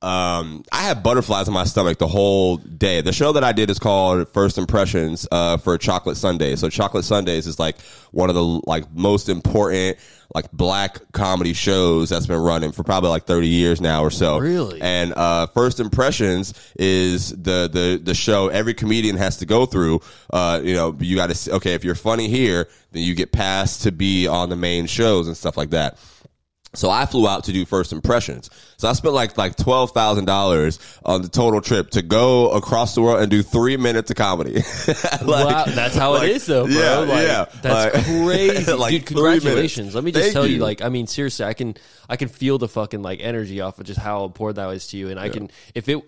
Um, 0.03 0.65
I 0.73 0.83
had 0.83 1.03
butterflies 1.03 1.47
in 1.49 1.55
my 1.55 1.65
stomach 1.65 1.99
the 1.99 2.09
whole 2.09 2.57
day. 2.57 3.01
The 3.01 3.12
show 3.12 3.33
that 3.33 3.45
I 3.45 3.53
did 3.53 3.71
is 3.71 3.79
called 3.79 4.29
First 4.33 4.59
Impressions, 4.59 5.27
uh, 5.31 5.57
for 5.59 5.79
Chocolate 5.79 6.17
Sundays. 6.17 6.61
So 6.61 6.69
Chocolate 6.69 7.05
Sundays 7.05 7.47
is 7.47 7.59
like 7.59 7.81
one 8.11 8.29
of 8.29 8.35
the 8.35 8.45
like 8.67 8.93
most 8.93 9.29
important 9.29 9.99
like 10.35 10.51
black 10.51 10.99
comedy 11.12 11.53
shows 11.53 12.09
that's 12.09 12.27
been 12.27 12.41
running 12.41 12.73
for 12.73 12.83
probably 12.83 13.11
like 13.11 13.27
30 13.27 13.49
years 13.49 13.83
now 13.83 14.03
or 14.03 14.11
so. 14.11 14.38
Really? 14.38 14.81
And, 14.81 15.12
uh, 15.15 15.47
First 15.49 15.79
Impressions 15.79 16.55
is 16.75 17.29
the, 17.31 17.69
the, 17.71 18.01
the 18.03 18.15
show 18.15 18.49
every 18.49 18.73
comedian 18.73 19.17
has 19.19 19.37
to 19.38 19.47
go 19.47 19.67
through. 19.67 20.01
Uh, 20.31 20.61
you 20.65 20.75
know, 20.75 20.97
you 21.01 21.17
gotta, 21.17 21.33
s- 21.33 21.49
okay, 21.51 21.75
if 21.75 21.85
you're 21.85 21.95
funny 21.95 22.29
here, 22.29 22.67
then 22.93 23.03
you 23.03 23.15
get 23.15 23.31
passed 23.31 23.83
to 23.83 23.93
be 23.93 24.27
on 24.27 24.49
the 24.49 24.57
main 24.57 24.87
shows 24.87 25.27
and 25.27 25.37
stuff 25.37 25.59
like 25.59 25.69
that. 25.71 25.99
So 26.75 26.89
I 26.89 27.05
flew 27.05 27.29
out 27.29 27.45
to 27.45 27.53
do 27.53 27.67
first 27.67 27.93
impressions. 27.93 28.49
So 28.79 28.89
I 28.89 28.95
spent 28.95 29.13
like 29.15 29.37
like 29.37 29.57
twelve 29.57 29.91
thousand 29.91 30.25
dollars 30.25 30.79
on 31.05 31.21
the 31.21 31.29
total 31.29 31.61
trip 31.61 31.91
to 31.91 32.03
go 32.03 32.51
across 32.51 32.95
the 32.95 33.03
world 33.03 33.21
and 33.21 33.31
do 33.31 33.43
three 33.43 33.77
minutes 33.77 34.11
of 34.11 34.17
comedy. 34.17 34.55
like, 35.23 35.47
wow, 35.47 35.65
that's 35.67 35.95
how 35.95 36.15
like, 36.15 36.31
it 36.31 36.37
is, 36.37 36.47
though, 36.47 36.65
bro. 36.67 36.75
Yeah, 36.75 36.97
like, 37.01 37.27
yeah. 37.27 37.45
that's 37.61 37.95
Like- 37.95 38.05
crazy, 38.25 38.65
dude. 38.99 39.07
Congratulations. 39.07 39.95
Let 39.95 40.03
me 40.03 40.13
just 40.13 40.23
Thank 40.25 40.33
tell 40.33 40.47
you. 40.47 40.59
like, 40.59 40.81
I 40.81 40.89
mean, 40.89 41.07
seriously, 41.07 41.45
I 41.45 41.53
can, 41.53 41.77
I 42.09 42.17
can 42.17 42.29
feel 42.29 42.57
the 42.57 42.69
fucking 42.69 43.03
like 43.03 43.21
energy 43.21 43.61
off 43.61 43.79
of 43.79 43.85
just 43.85 44.01
how 44.01 44.25
important 44.25 44.57
that 44.57 44.67
was 44.67 44.87
to 44.89 44.97
you, 44.97 45.11
and 45.11 45.21
I 45.21 45.29
can, 45.29 45.51
if 45.75 45.89
it. 45.89 46.03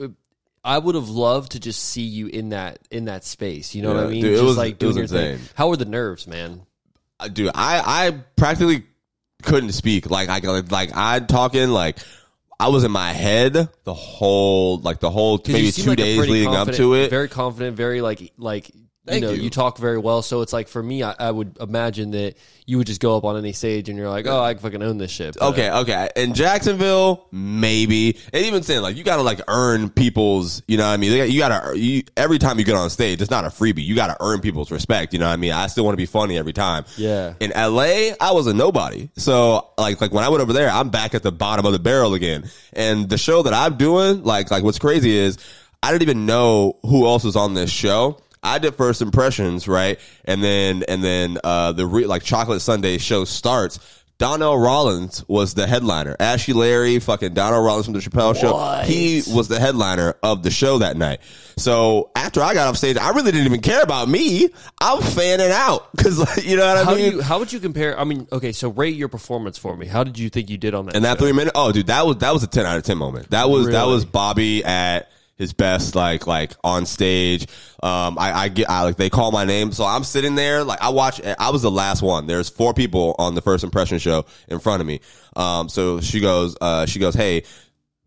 I 0.66 0.78
would 0.78 0.94
have 0.94 1.10
loved 1.10 1.52
to 1.52 1.60
just 1.60 1.84
see 1.84 2.04
you 2.04 2.26
in 2.28 2.48
that 2.48 2.78
in 2.90 3.04
that 3.04 3.24
space. 3.24 3.74
You 3.74 3.82
know 3.82 3.92
what 3.92 4.04
I 4.04 4.06
mean? 4.06 4.22
dude, 4.22 4.30
it 4.32 4.36
just 4.36 4.44
was- 4.44 4.56
like 4.56 4.78
doing 4.78 4.96
your 4.96 5.06
thing. 5.06 5.32
insane. 5.34 5.48
How 5.54 5.68
were 5.68 5.76
the 5.76 5.84
nerves, 5.84 6.26
man? 6.26 6.62
Uh, 7.20 7.28
dude, 7.28 7.50
I 7.54 7.82
I 8.06 8.10
practically 8.36 8.84
couldn't 9.44 9.72
speak. 9.72 10.10
Like 10.10 10.28
I 10.28 10.38
like, 10.38 10.70
like 10.70 10.96
I'd 10.96 11.28
talking 11.28 11.68
like 11.68 11.98
I 12.58 12.68
was 12.68 12.84
in 12.84 12.90
my 12.90 13.12
head 13.12 13.52
the 13.52 13.94
whole 13.94 14.78
like 14.78 15.00
the 15.00 15.10
whole 15.10 15.40
maybe 15.46 15.72
two 15.72 15.90
like 15.90 15.98
days 15.98 16.18
leading 16.18 16.54
up 16.54 16.72
to 16.72 16.94
it. 16.94 17.10
Very 17.10 17.28
confident, 17.28 17.76
very 17.76 18.00
like 18.00 18.32
like 18.38 18.70
Thank 19.06 19.20
you 19.22 19.28
know, 19.28 19.34
you. 19.34 19.42
you. 19.42 19.50
talk 19.50 19.76
very 19.76 19.98
well. 19.98 20.22
So 20.22 20.40
it's 20.40 20.52
like 20.54 20.66
for 20.66 20.82
me, 20.82 21.02
I, 21.02 21.14
I 21.18 21.30
would 21.30 21.58
imagine 21.60 22.12
that 22.12 22.36
you 22.64 22.78
would 22.78 22.86
just 22.86 23.02
go 23.02 23.18
up 23.18 23.24
on 23.24 23.36
any 23.36 23.52
stage 23.52 23.90
and 23.90 23.98
you're 23.98 24.08
like, 24.08 24.26
oh, 24.26 24.40
I 24.40 24.54
can 24.54 24.62
fucking 24.62 24.82
own 24.82 24.96
this 24.96 25.10
shit. 25.10 25.36
But- 25.38 25.52
Okay, 25.52 25.70
okay. 25.70 26.08
In 26.16 26.32
Jacksonville, 26.32 27.26
maybe. 27.30 28.16
And 28.32 28.46
even 28.46 28.62
saying 28.62 28.80
like 28.80 28.96
you 28.96 29.04
gotta 29.04 29.20
like 29.22 29.40
earn 29.46 29.90
people's, 29.90 30.62
you 30.66 30.78
know 30.78 30.84
what 30.84 30.94
I 30.94 30.96
mean? 30.96 31.16
Got- 31.18 31.30
You 31.30 31.38
gotta 31.38 31.78
you, 31.78 32.02
every 32.16 32.38
time 32.38 32.58
you 32.58 32.64
get 32.64 32.76
on 32.76 32.88
stage, 32.88 33.20
it's 33.20 33.30
not 33.30 33.44
a 33.44 33.48
freebie. 33.48 33.84
You 33.84 33.94
gotta 33.94 34.16
earn 34.20 34.40
people's 34.40 34.70
respect. 34.70 35.12
You 35.12 35.18
know 35.18 35.26
what 35.26 35.34
I 35.34 35.36
mean? 35.36 35.52
I 35.52 35.66
still 35.66 35.84
want 35.84 35.92
to 35.92 35.98
be 35.98 36.06
funny 36.06 36.38
every 36.38 36.54
time. 36.54 36.86
Yeah. 36.96 37.34
In 37.40 37.50
LA, 37.50 38.14
I 38.20 38.32
was 38.32 38.46
a 38.46 38.54
nobody. 38.54 39.10
So 39.16 39.68
like 39.76 40.00
like 40.00 40.12
when 40.12 40.24
I 40.24 40.30
went 40.30 40.42
over 40.42 40.54
there, 40.54 40.70
I'm 40.70 40.88
back 40.88 41.14
at 41.14 41.22
the 41.22 41.32
bottom 41.32 41.66
of 41.66 41.72
the 41.72 41.78
barrel 41.78 42.14
again. 42.14 42.48
And 42.72 43.08
the 43.08 43.18
show 43.18 43.42
that 43.42 43.52
I'm 43.52 43.76
doing, 43.76 44.22
like 44.24 44.50
like 44.50 44.62
what's 44.64 44.78
crazy 44.78 45.14
is 45.14 45.36
I 45.82 45.92
didn't 45.92 46.02
even 46.02 46.24
know 46.24 46.78
who 46.80 47.06
else 47.06 47.24
was 47.24 47.36
on 47.36 47.52
this 47.52 47.70
show. 47.70 48.18
I 48.44 48.58
did 48.58 48.74
first 48.74 49.02
impressions, 49.02 49.66
right? 49.66 49.98
And 50.24 50.42
then 50.42 50.84
and 50.86 51.02
then 51.02 51.38
uh 51.42 51.72
the 51.72 51.86
re- 51.86 52.06
like 52.06 52.22
chocolate 52.22 52.60
Sunday 52.62 52.98
show 52.98 53.24
starts. 53.24 53.80
Donnell 54.16 54.56
Rawlings 54.56 55.24
was 55.26 55.54
the 55.54 55.66
headliner. 55.66 56.14
Ashy 56.20 56.52
Larry, 56.52 57.00
fucking 57.00 57.34
Donnell 57.34 57.64
Rawlings 57.64 57.86
from 57.86 57.94
the 57.94 57.98
Chappelle 58.00 58.36
show. 58.40 58.52
What? 58.54 58.84
He 58.86 59.22
was 59.26 59.48
the 59.48 59.58
headliner 59.58 60.14
of 60.22 60.44
the 60.44 60.52
show 60.52 60.78
that 60.78 60.96
night. 60.96 61.18
So 61.56 62.12
after 62.14 62.40
I 62.40 62.54
got 62.54 62.68
off 62.68 62.76
stage, 62.76 62.96
I 62.96 63.10
really 63.10 63.32
didn't 63.32 63.46
even 63.46 63.60
care 63.60 63.82
about 63.82 64.08
me. 64.08 64.50
I'm 64.80 65.02
fanning 65.02 65.50
out 65.50 65.90
because 65.96 66.46
you 66.46 66.56
know 66.56 66.64
what 66.64 66.76
I 66.76 66.84
How 66.84 66.94
do 66.94 66.96
mean. 67.02 67.12
you? 67.12 67.22
How 67.22 67.40
would 67.40 67.52
you 67.52 67.58
compare? 67.58 67.98
I 67.98 68.04
mean, 68.04 68.28
okay, 68.30 68.52
so 68.52 68.68
rate 68.70 68.94
your 68.94 69.08
performance 69.08 69.58
for 69.58 69.76
me. 69.76 69.86
How 69.86 70.04
did 70.04 70.16
you 70.16 70.30
think 70.30 70.48
you 70.48 70.58
did 70.58 70.74
on 70.74 70.86
that? 70.86 70.94
And 70.94 71.04
that 71.04 71.18
show? 71.18 71.24
three 71.24 71.32
minute, 71.32 71.52
oh, 71.56 71.72
dude, 71.72 71.88
that 71.88 72.06
was 72.06 72.18
that 72.18 72.32
was 72.32 72.44
a 72.44 72.46
ten 72.46 72.66
out 72.66 72.76
of 72.76 72.84
ten 72.84 72.96
moment. 72.98 73.30
That 73.30 73.50
was 73.50 73.66
that 73.70 73.86
was 73.88 74.04
Bobby 74.04 74.64
at 74.64 75.10
his 75.36 75.52
best, 75.52 75.94
like 75.94 76.26
like 76.26 76.52
on 76.62 76.86
stage. 76.86 77.46
Um, 77.82 78.18
I, 78.18 78.32
I 78.32 78.48
get, 78.48 78.70
I 78.70 78.82
like 78.82 78.96
they 78.96 79.10
call 79.10 79.32
my 79.32 79.44
name, 79.44 79.72
so 79.72 79.84
I'm 79.84 80.04
sitting 80.04 80.34
there, 80.34 80.64
like 80.64 80.80
I 80.80 80.90
watch. 80.90 81.20
I 81.38 81.50
was 81.50 81.62
the 81.62 81.70
last 81.70 82.02
one. 82.02 82.26
There's 82.26 82.48
four 82.48 82.74
people 82.74 83.14
on 83.18 83.34
the 83.34 83.42
first 83.42 83.64
impression 83.64 83.98
show 83.98 84.26
in 84.48 84.58
front 84.60 84.80
of 84.80 84.86
me. 84.86 85.00
Um, 85.36 85.68
so 85.68 86.00
she 86.00 86.20
goes, 86.20 86.56
uh, 86.60 86.86
she 86.86 86.98
goes, 86.98 87.14
hey, 87.14 87.42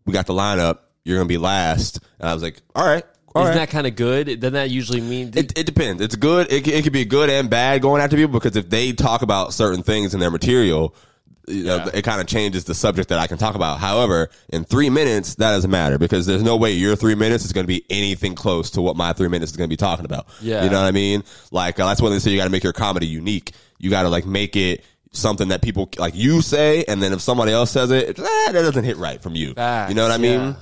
we 0.06 0.12
got 0.12 0.26
the 0.26 0.32
lineup. 0.34 0.78
You're 1.04 1.18
gonna 1.18 1.28
be 1.28 1.38
last. 1.38 2.00
And 2.18 2.28
I 2.28 2.34
was 2.34 2.42
like, 2.42 2.60
all 2.74 2.84
right. 2.86 3.04
all 3.34 3.42
Isn't 3.42 3.54
right. 3.54 3.60
that 3.66 3.70
kind 3.70 3.86
of 3.86 3.94
good? 3.96 4.26
Doesn't 4.40 4.54
that 4.54 4.70
usually 4.70 5.00
means 5.00 5.36
It, 5.36 5.58
it 5.58 5.66
depends. 5.66 6.02
It's 6.02 6.16
good. 6.16 6.50
It, 6.52 6.66
it 6.66 6.82
could 6.84 6.92
be 6.92 7.04
good 7.04 7.30
and 7.30 7.48
bad 7.50 7.82
going 7.82 8.02
after 8.02 8.16
people 8.16 8.32
because 8.38 8.56
if 8.56 8.68
they 8.68 8.92
talk 8.92 9.22
about 9.22 9.52
certain 9.52 9.82
things 9.82 10.14
in 10.14 10.20
their 10.20 10.30
material, 10.30 10.94
you 11.48 11.64
know, 11.64 11.76
Yeah. 11.76 11.90
it 11.94 12.02
kind 12.02 12.20
of 12.20 12.26
changes 12.26 12.64
the 12.64 12.74
subject 12.74 13.08
that 13.08 13.18
I 13.18 13.26
can 13.26 13.38
talk 13.38 13.54
about. 13.54 13.78
However, 13.78 14.30
in 14.50 14.64
three 14.64 14.90
minutes, 14.90 15.34
that 15.36 15.50
doesn't 15.52 15.70
matter 15.70 15.98
because 15.98 16.26
there's 16.26 16.42
no 16.42 16.56
way 16.56 16.72
your 16.72 16.96
three 16.96 17.14
minutes 17.14 17.44
is 17.44 17.52
going 17.52 17.64
to 17.64 17.68
be 17.68 17.84
anything 17.90 18.34
close 18.34 18.70
to 18.72 18.82
what 18.82 18.96
my 18.96 19.12
three 19.12 19.28
minutes 19.28 19.52
is 19.52 19.56
going 19.56 19.68
to 19.68 19.72
be 19.72 19.76
talking 19.76 20.04
about. 20.04 20.26
Yeah. 20.40 20.64
You 20.64 20.70
know 20.70 20.80
what 20.80 20.86
I 20.86 20.92
mean? 20.92 21.24
Like, 21.50 21.78
uh, 21.80 21.86
that's 21.86 22.00
when 22.02 22.12
they 22.12 22.18
say 22.18 22.30
you 22.30 22.36
got 22.38 22.44
to 22.44 22.50
make 22.50 22.64
your 22.64 22.72
comedy 22.72 23.06
unique. 23.06 23.52
You 23.78 23.90
got 23.90 24.02
to 24.02 24.08
like 24.08 24.26
make 24.26 24.56
it 24.56 24.84
something 25.12 25.48
that 25.48 25.62
people 25.62 25.88
like 25.98 26.14
you 26.14 26.42
say, 26.42 26.84
and 26.84 27.02
then 27.02 27.12
if 27.14 27.20
somebody 27.22 27.50
else 27.50 27.70
says 27.70 27.90
it, 27.90 28.18
ah, 28.20 28.22
that 28.52 28.52
doesn't 28.52 28.84
hit 28.84 28.98
right 28.98 29.22
from 29.22 29.34
you. 29.34 29.54
Facts, 29.54 29.88
you 29.88 29.94
know 29.96 30.02
what 30.02 30.12
I 30.12 30.18
mean? 30.18 30.40
yeah. 30.40 30.54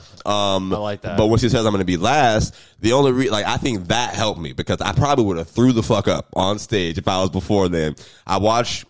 Um, 0.55 0.72
I 0.72 0.79
like 0.79 1.03
that. 1.03 1.16
But 1.18 1.27
when 1.27 1.38
she 1.38 1.49
says 1.49 1.64
I'm 1.66 1.72
going 1.72 1.81
to 1.81 1.85
be 1.85 1.96
last, 1.96 2.55
the 2.81 2.92
only 2.92 3.12
re- 3.12 3.31
like 3.31 3.44
I 3.46 3.57
think 3.57 3.88
that 3.88 4.14
helped 4.14 4.40
me 4.40 4.53
because 4.53 4.81
I 4.81 4.92
probably 4.92 5.25
would 5.25 5.37
have 5.37 5.49
threw 5.49 5.72
the 5.72 5.83
fuck 5.83 6.07
up 6.09 6.29
on 6.35 6.59
stage 6.59 6.96
if 6.99 7.07
I 7.09 7.20
was 7.20 7.31
before 7.31 7.68
then. 7.68 7.96
I 8.27 8.38
watch 8.38 8.85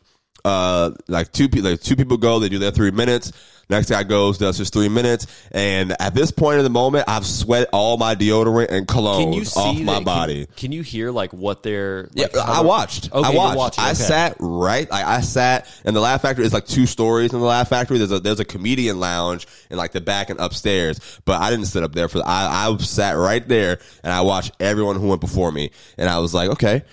uh 0.46 0.90
like 1.08 1.32
two 1.32 1.48
people 1.48 1.70
like 1.70 1.80
two 1.80 1.96
people 1.96 2.16
go, 2.16 2.38
they 2.38 2.48
do 2.48 2.58
their 2.58 2.70
three 2.70 2.92
minutes. 2.92 3.32
Next 3.68 3.90
guy 3.90 4.04
goes, 4.04 4.38
does 4.38 4.56
his 4.58 4.70
three 4.70 4.88
minutes, 4.88 5.26
and 5.50 6.00
at 6.00 6.14
this 6.14 6.30
point 6.30 6.58
in 6.58 6.62
the 6.64 6.70
moment, 6.70 7.06
I've 7.08 7.26
sweat 7.26 7.68
all 7.72 7.96
my 7.96 8.14
deodorant 8.14 8.68
and 8.70 8.86
cologne 8.86 9.24
Can 9.24 9.32
you 9.32 9.44
see 9.44 9.58
off 9.58 9.80
my 9.80 9.94
can- 9.94 10.04
body. 10.04 10.46
Can, 10.54 10.70
you 10.70 10.82
hear 10.82 11.10
like 11.10 11.32
what 11.32 11.64
they're? 11.64 12.08
Yeah, 12.14 12.26
Like, 12.32 12.46
how 12.46 12.62
I 12.62 12.64
watched. 12.64 13.12
Okay, 13.12 13.26
I 13.28 13.34
watched. 13.34 13.56
watching, 13.56 13.82
I 13.82 13.94
sat 13.94 14.36
right. 14.38 14.88
Like 14.88 15.04
I 15.04 15.20
sat, 15.20 15.66
and 15.84 15.96
the 15.96 16.00
Laugh 16.00 16.22
Factory 16.22 16.44
is 16.44 16.52
like 16.52 16.66
two 16.66 16.86
stories 16.86 17.32
in 17.32 17.40
the 17.40 17.44
Laugh 17.44 17.68
Factory. 17.68 17.98
There's 17.98 18.12
a 18.12 18.20
there's 18.20 18.38
a 18.38 18.44
comedian 18.44 19.00
lounge 19.00 19.48
in 19.68 19.78
like 19.78 19.90
the 19.90 20.00
back 20.00 20.30
and 20.30 20.38
upstairs. 20.38 21.00
But 21.24 21.40
I 21.42 21.50
didn't 21.50 21.66
sit 21.66 21.82
up 21.82 21.92
there 21.92 22.06
for. 22.08 22.18
I 22.24 22.68
I 22.70 22.76
sat 22.76 23.16
right 23.16 23.46
there, 23.48 23.80
and 24.04 24.12
I 24.12 24.20
watched 24.20 24.52
everyone 24.60 24.94
who 24.94 25.08
went 25.08 25.20
before 25.20 25.50
me, 25.50 25.72
and 25.98 26.08
I 26.08 26.20
was 26.20 26.32
like, 26.32 26.50
okay, 26.50 26.84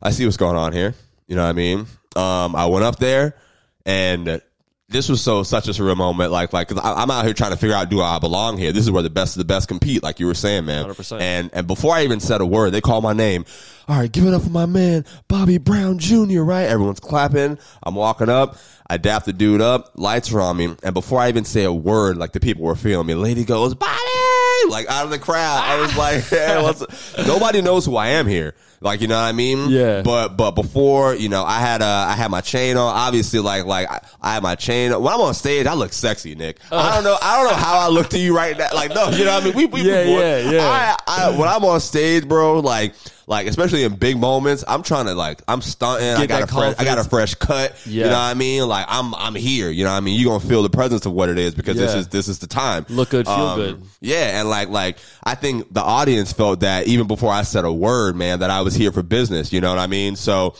I 0.00 0.12
see 0.12 0.24
what's 0.24 0.36
going 0.36 0.56
on 0.56 0.72
here. 0.72 0.94
You 1.26 1.34
know 1.34 1.42
what 1.42 1.48
I 1.50 1.54
mean? 1.54 1.86
Um, 2.16 2.54
I 2.56 2.66
went 2.66 2.84
up 2.84 2.96
there, 2.96 3.34
and 3.86 4.40
this 4.88 5.08
was 5.08 5.22
so 5.22 5.42
such 5.42 5.68
a 5.68 5.70
surreal 5.70 5.96
moment. 5.96 6.30
Like 6.30 6.52
like 6.52 6.68
'cause 6.68 6.78
I, 6.78 6.92
I'm 6.94 7.10
out 7.10 7.24
here 7.24 7.32
trying 7.34 7.52
to 7.52 7.56
figure 7.56 7.74
out 7.74 7.88
do 7.88 8.00
I 8.02 8.18
belong 8.18 8.58
here? 8.58 8.72
This 8.72 8.84
is 8.84 8.90
where 8.90 9.02
the 9.02 9.10
best 9.10 9.36
of 9.36 9.38
the 9.38 9.44
best 9.46 9.68
compete, 9.68 10.02
like 10.02 10.20
you 10.20 10.26
were 10.26 10.34
saying, 10.34 10.66
man. 10.66 10.84
100%. 10.86 11.20
And 11.20 11.50
and 11.52 11.66
before 11.66 11.94
I 11.94 12.04
even 12.04 12.20
said 12.20 12.40
a 12.40 12.46
word, 12.46 12.70
they 12.70 12.80
call 12.80 13.00
my 13.00 13.12
name. 13.14 13.44
All 13.88 13.98
right, 13.98 14.10
give 14.12 14.26
it 14.26 14.34
up 14.34 14.42
for 14.42 14.50
my 14.50 14.66
man, 14.66 15.04
Bobby 15.28 15.58
Brown 15.58 15.98
Jr. 15.98 16.42
Right? 16.42 16.64
Everyone's 16.64 17.00
clapping. 17.00 17.58
I'm 17.82 17.94
walking 17.94 18.28
up. 18.28 18.56
I 18.86 18.98
dap 18.98 19.24
the 19.24 19.32
dude 19.32 19.62
up. 19.62 19.92
Lights 19.96 20.32
are 20.34 20.40
on 20.40 20.56
me. 20.56 20.76
And 20.82 20.92
before 20.92 21.18
I 21.18 21.28
even 21.30 21.44
say 21.44 21.64
a 21.64 21.72
word, 21.72 22.18
like 22.18 22.32
the 22.32 22.40
people 22.40 22.64
were 22.64 22.76
feeling 22.76 23.06
me. 23.06 23.14
Lady 23.14 23.44
goes, 23.44 23.74
Bobby! 23.74 23.98
Like 24.68 24.86
out 24.88 25.04
of 25.06 25.10
the 25.10 25.18
crowd. 25.18 25.62
I 25.64 25.80
was 25.80 25.96
like, 25.96 26.24
hey, 27.16 27.26
nobody 27.26 27.62
knows 27.62 27.86
who 27.86 27.96
I 27.96 28.08
am 28.08 28.26
here. 28.26 28.54
Like, 28.82 29.00
you 29.00 29.06
know 29.08 29.14
what 29.16 29.22
I 29.28 29.32
mean? 29.32 29.70
Yeah. 29.70 30.02
But 30.02 30.36
but 30.36 30.52
before, 30.52 31.14
you 31.14 31.28
know, 31.28 31.44
I 31.44 31.60
had 31.60 31.82
uh 31.82 31.86
I 32.08 32.14
had 32.14 32.30
my 32.30 32.40
chain 32.40 32.76
on. 32.76 32.94
Obviously, 32.94 33.38
like 33.40 33.64
like 33.64 33.90
I, 33.90 34.00
I 34.20 34.34
had 34.34 34.42
my 34.42 34.54
chain. 34.54 34.92
on. 34.92 35.02
When 35.02 35.12
I'm 35.12 35.20
on 35.20 35.34
stage, 35.34 35.66
I 35.66 35.74
look 35.74 35.92
sexy, 35.92 36.34
Nick. 36.34 36.58
I 36.70 36.94
don't 36.94 37.04
know. 37.04 37.16
I 37.22 37.36
don't 37.42 37.50
know 37.52 37.56
how 37.56 37.78
I 37.78 37.88
look 37.88 38.08
to 38.10 38.18
you 38.18 38.34
right 38.36 38.56
now. 38.56 38.68
Like 38.74 38.94
no, 38.94 39.08
you 39.10 39.24
know 39.24 39.34
what 39.34 39.42
I 39.42 39.46
mean? 39.46 39.54
We, 39.56 39.66
we 39.66 39.82
Yeah, 39.82 40.04
we- 40.04 40.12
yeah, 40.12 40.50
yeah. 40.50 40.96
I, 41.06 41.26
I, 41.26 41.30
when 41.38 41.48
I'm 41.48 41.64
on 41.64 41.80
stage, 41.80 42.28
bro, 42.28 42.60
like 42.60 42.94
like 43.32 43.46
especially 43.46 43.82
in 43.82 43.96
big 43.96 44.18
moments, 44.18 44.62
I'm 44.68 44.82
trying 44.82 45.06
to 45.06 45.14
like 45.14 45.40
I'm 45.48 45.62
stunting. 45.62 46.06
I 46.08 46.26
got 46.26 46.42
a 46.42 46.46
fresh, 46.46 46.76
I 46.78 46.84
got 46.84 46.98
a 46.98 47.04
fresh 47.04 47.34
cut. 47.34 47.74
Yeah. 47.86 48.04
You 48.04 48.10
know 48.10 48.16
what 48.16 48.18
I 48.18 48.34
mean? 48.34 48.68
Like 48.68 48.86
I'm 48.88 49.14
I'm 49.14 49.34
here. 49.34 49.70
You 49.70 49.84
know 49.84 49.90
what 49.90 49.96
I 49.96 50.00
mean? 50.00 50.20
You 50.20 50.30
are 50.30 50.38
gonna 50.38 50.48
feel 50.48 50.62
the 50.62 50.70
presence 50.70 51.06
of 51.06 51.12
what 51.12 51.28
it 51.30 51.38
is 51.38 51.54
because 51.54 51.76
this 51.76 51.94
is 51.94 52.08
this 52.08 52.28
is 52.28 52.38
the 52.38 52.46
time. 52.46 52.84
Look 52.88 53.10
good, 53.10 53.26
feel 53.26 53.34
Um, 53.34 53.58
good. 53.58 53.82
Yeah, 54.00 54.38
and 54.38 54.48
like 54.48 54.68
like 54.68 54.98
I 55.24 55.34
think 55.34 55.72
the 55.72 55.82
audience 55.82 56.32
felt 56.32 56.60
that 56.60 56.86
even 56.86 57.06
before 57.06 57.32
I 57.32 57.42
said 57.42 57.64
a 57.64 57.72
word, 57.72 58.14
man, 58.14 58.40
that 58.40 58.50
I 58.50 58.60
was 58.60 58.74
here 58.74 58.92
for 58.92 59.02
business. 59.02 59.52
You 59.52 59.60
know 59.60 59.70
what 59.70 59.78
I 59.78 59.86
mean? 59.88 60.14
So. 60.16 60.54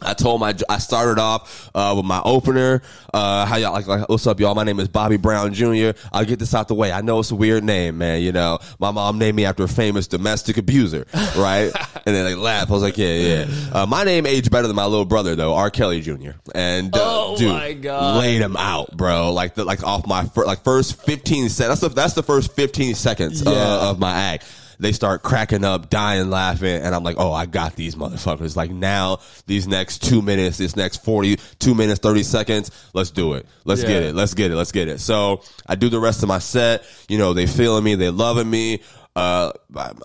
I 0.00 0.14
told 0.14 0.40
my, 0.40 0.54
I 0.68 0.78
started 0.78 1.18
off, 1.20 1.70
uh, 1.74 1.92
with 1.96 2.04
my 2.04 2.22
opener. 2.24 2.82
Uh, 3.12 3.44
how 3.46 3.56
y'all, 3.56 3.72
like, 3.72 3.86
like, 3.88 4.08
what's 4.08 4.26
up, 4.28 4.38
y'all? 4.38 4.54
My 4.54 4.62
name 4.62 4.78
is 4.78 4.86
Bobby 4.86 5.16
Brown 5.16 5.52
Jr. 5.54 5.90
I'll 6.12 6.24
get 6.24 6.38
this 6.38 6.54
out 6.54 6.68
the 6.68 6.74
way. 6.74 6.92
I 6.92 7.00
know 7.00 7.18
it's 7.18 7.30
a 7.32 7.34
weird 7.34 7.64
name, 7.64 7.98
man. 7.98 8.22
You 8.22 8.30
know, 8.32 8.58
my 8.78 8.90
mom 8.92 9.18
named 9.18 9.36
me 9.36 9.44
after 9.44 9.64
a 9.64 9.68
famous 9.68 10.06
domestic 10.06 10.56
abuser, 10.56 11.04
right? 11.36 11.72
and 12.06 12.14
then 12.14 12.24
they 12.24 12.34
laugh. 12.36 12.70
I 12.70 12.74
was 12.74 12.82
like, 12.82 12.96
yeah, 12.96 13.14
yeah. 13.14 13.46
Uh, 13.72 13.86
my 13.86 14.04
name 14.04 14.24
aged 14.26 14.50
better 14.52 14.66
than 14.68 14.76
my 14.76 14.86
little 14.86 15.04
brother, 15.04 15.34
though, 15.34 15.54
R. 15.54 15.70
Kelly 15.70 16.00
Jr. 16.00 16.30
And, 16.54 16.94
uh, 16.94 16.98
Oh, 17.30 17.36
dude, 17.36 17.48
my 17.50 17.72
God. 17.72 18.18
laid 18.20 18.40
him 18.40 18.56
out, 18.56 18.96
bro. 18.96 19.32
Like, 19.32 19.54
the, 19.56 19.64
like 19.64 19.82
off 19.82 20.06
my, 20.06 20.24
fir- 20.26 20.46
like, 20.46 20.62
first 20.62 21.02
15 21.04 21.48
seconds. 21.48 21.68
That's 21.68 21.80
the, 21.80 21.88
that's 21.88 22.14
the 22.14 22.22
first 22.22 22.52
15 22.52 22.94
seconds 22.94 23.42
Yeah. 23.44 23.50
uh, 23.52 23.90
of 23.90 23.98
my 23.98 24.12
act 24.12 24.44
they 24.78 24.92
start 24.92 25.22
cracking 25.22 25.64
up, 25.64 25.90
dying, 25.90 26.30
laughing, 26.30 26.82
and 26.82 26.94
I'm 26.94 27.02
like, 27.02 27.16
oh, 27.18 27.32
I 27.32 27.46
got 27.46 27.76
these 27.76 27.94
motherfuckers. 27.94 28.56
Like 28.56 28.70
now, 28.70 29.18
these 29.46 29.66
next 29.66 30.02
two 30.02 30.22
minutes, 30.22 30.58
this 30.58 30.76
next 30.76 31.04
42 31.04 31.74
minutes, 31.74 32.00
30 32.00 32.22
seconds, 32.22 32.70
let's 32.94 33.10
do 33.10 33.34
it. 33.34 33.46
Let's 33.64 33.82
get 33.82 34.02
it. 34.02 34.14
Let's 34.14 34.34
get 34.34 34.50
it. 34.50 34.56
Let's 34.56 34.72
get 34.72 34.88
it. 34.88 35.00
So 35.00 35.42
I 35.66 35.74
do 35.74 35.88
the 35.88 36.00
rest 36.00 36.22
of 36.22 36.28
my 36.28 36.38
set. 36.38 36.84
You 37.08 37.18
know, 37.18 37.32
they 37.32 37.46
feeling 37.46 37.84
me, 37.84 37.94
they 37.94 38.10
loving 38.10 38.48
me. 38.48 38.82
Uh, 39.18 39.52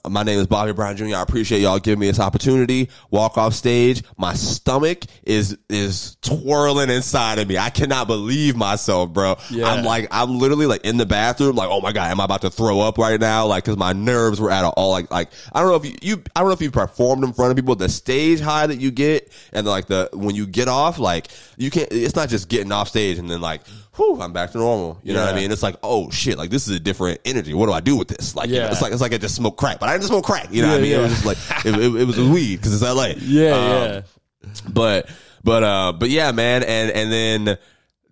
my, 0.10 0.24
name 0.24 0.40
is 0.40 0.48
Bobby 0.48 0.74
Brown 0.74 0.98
Jr. 0.98 1.16
I 1.16 1.22
appreciate 1.22 1.62
y'all 1.62 1.80
giving 1.80 2.00
me 2.00 2.08
this 2.08 2.20
opportunity. 2.20 2.90
Walk 3.12 3.38
off 3.38 3.54
stage. 3.54 4.04
My 4.18 4.34
stomach 4.34 5.04
is 5.24 5.58
is 5.70 6.18
twirling 6.22 6.90
inside 6.90 7.40
of 7.40 7.48
me. 7.48 7.58
I 7.58 7.70
cannot 7.70 8.08
believe 8.08 8.56
myself, 8.56 9.12
bro. 9.14 9.38
Yeah. 9.50 9.72
I'm 9.72 9.84
like, 9.84 10.08
I'm 10.12 10.40
literally 10.40 10.66
like 10.66 10.86
in 10.86 10.98
the 10.98 11.06
bathroom, 11.06 11.56
like, 11.56 11.70
oh 11.70 11.82
my 11.82 11.92
god, 11.92 12.12
am 12.12 12.20
I 12.20 12.26
about 12.26 12.42
to 12.42 12.50
throw 12.50 12.82
up 12.82 12.98
right 12.98 13.20
now? 13.20 13.46
Like, 13.46 13.64
because 13.64 13.78
my 13.78 13.94
nerves 13.94 14.42
were 14.42 14.52
at 14.52 14.66
all 14.66 14.92
like 14.92 15.12
like 15.12 15.30
I 15.54 15.62
don't 15.62 15.70
know 15.70 15.76
if 15.76 15.86
you, 15.86 15.96
you 16.02 16.24
I 16.36 16.40
don't 16.40 16.50
know 16.50 16.54
if 16.54 16.62
you've 16.62 16.74
performed 16.74 17.24
in 17.24 17.34
front 17.34 17.52
of 17.52 17.56
people. 17.56 17.76
The 17.76 17.90
stage 17.90 18.40
high 18.40 18.68
that 18.68 18.80
you 18.80 18.92
get, 18.92 19.32
and 19.52 19.66
like 19.68 19.88
the 19.88 20.10
when 20.14 20.36
you 20.36 20.48
get 20.48 20.68
off, 20.68 21.00
like 21.00 21.28
you 21.58 21.72
can't. 21.72 21.88
It's 21.92 22.16
not 22.16 22.30
just 22.30 22.50
getting 22.50 22.72
off 22.72 22.90
stage 22.90 23.18
and 23.18 23.30
then 23.30 23.42
like, 23.42 23.62
whew, 23.96 24.22
I'm 24.22 24.34
back 24.34 24.52
to 24.52 24.58
normal. 24.58 25.00
You 25.04 25.14
know 25.14 25.24
what 25.26 25.34
I 25.34 25.36
mean? 25.36 25.52
It's 25.52 25.64
like, 25.64 25.76
oh 25.84 26.10
shit, 26.10 26.38
like 26.38 26.50
this 26.50 26.68
is 26.68 26.76
a 26.76 26.80
different 26.80 27.20
energy. 27.26 27.54
What 27.54 27.68
do 27.68 27.72
I 27.74 27.80
do 27.80 27.96
with 27.96 28.08
this? 28.08 28.36
Like, 28.36 28.50
you 28.50 28.58
know, 28.60 28.68
it's 28.70 28.82
like 28.82 28.92
it's 28.92 29.02
like 29.02 29.14
I 29.14 29.18
just 29.18 29.36
smoked 29.36 29.58
crack, 29.58 29.80
but 29.80 29.90
I 29.90 29.94
didn't 29.94 30.08
smoke 30.08 30.26
crack. 30.26 30.48
You 30.52 30.62
know 30.64 30.70
what 30.70 30.74
I 30.76 30.78
Yeah, 30.78 30.84
mean? 30.84 30.94
It 30.94 31.02
was 31.02 31.12
just 31.12 31.26
like 31.26 31.66
it, 31.66 31.76
it, 31.76 32.02
it 32.02 32.06
was 32.06 32.20
weed 32.20 32.58
because 32.58 32.74
it's 32.74 32.84
L.A. 32.84 33.14
Yeah, 33.20 33.52
Um, 33.52 33.70
yeah. 33.88 34.02
but 34.70 35.10
but 35.44 35.64
uh 35.64 35.92
but 35.94 36.10
yeah 36.10 36.32
man 36.32 36.64
and 36.64 36.90
and 36.92 37.12
then 37.12 37.58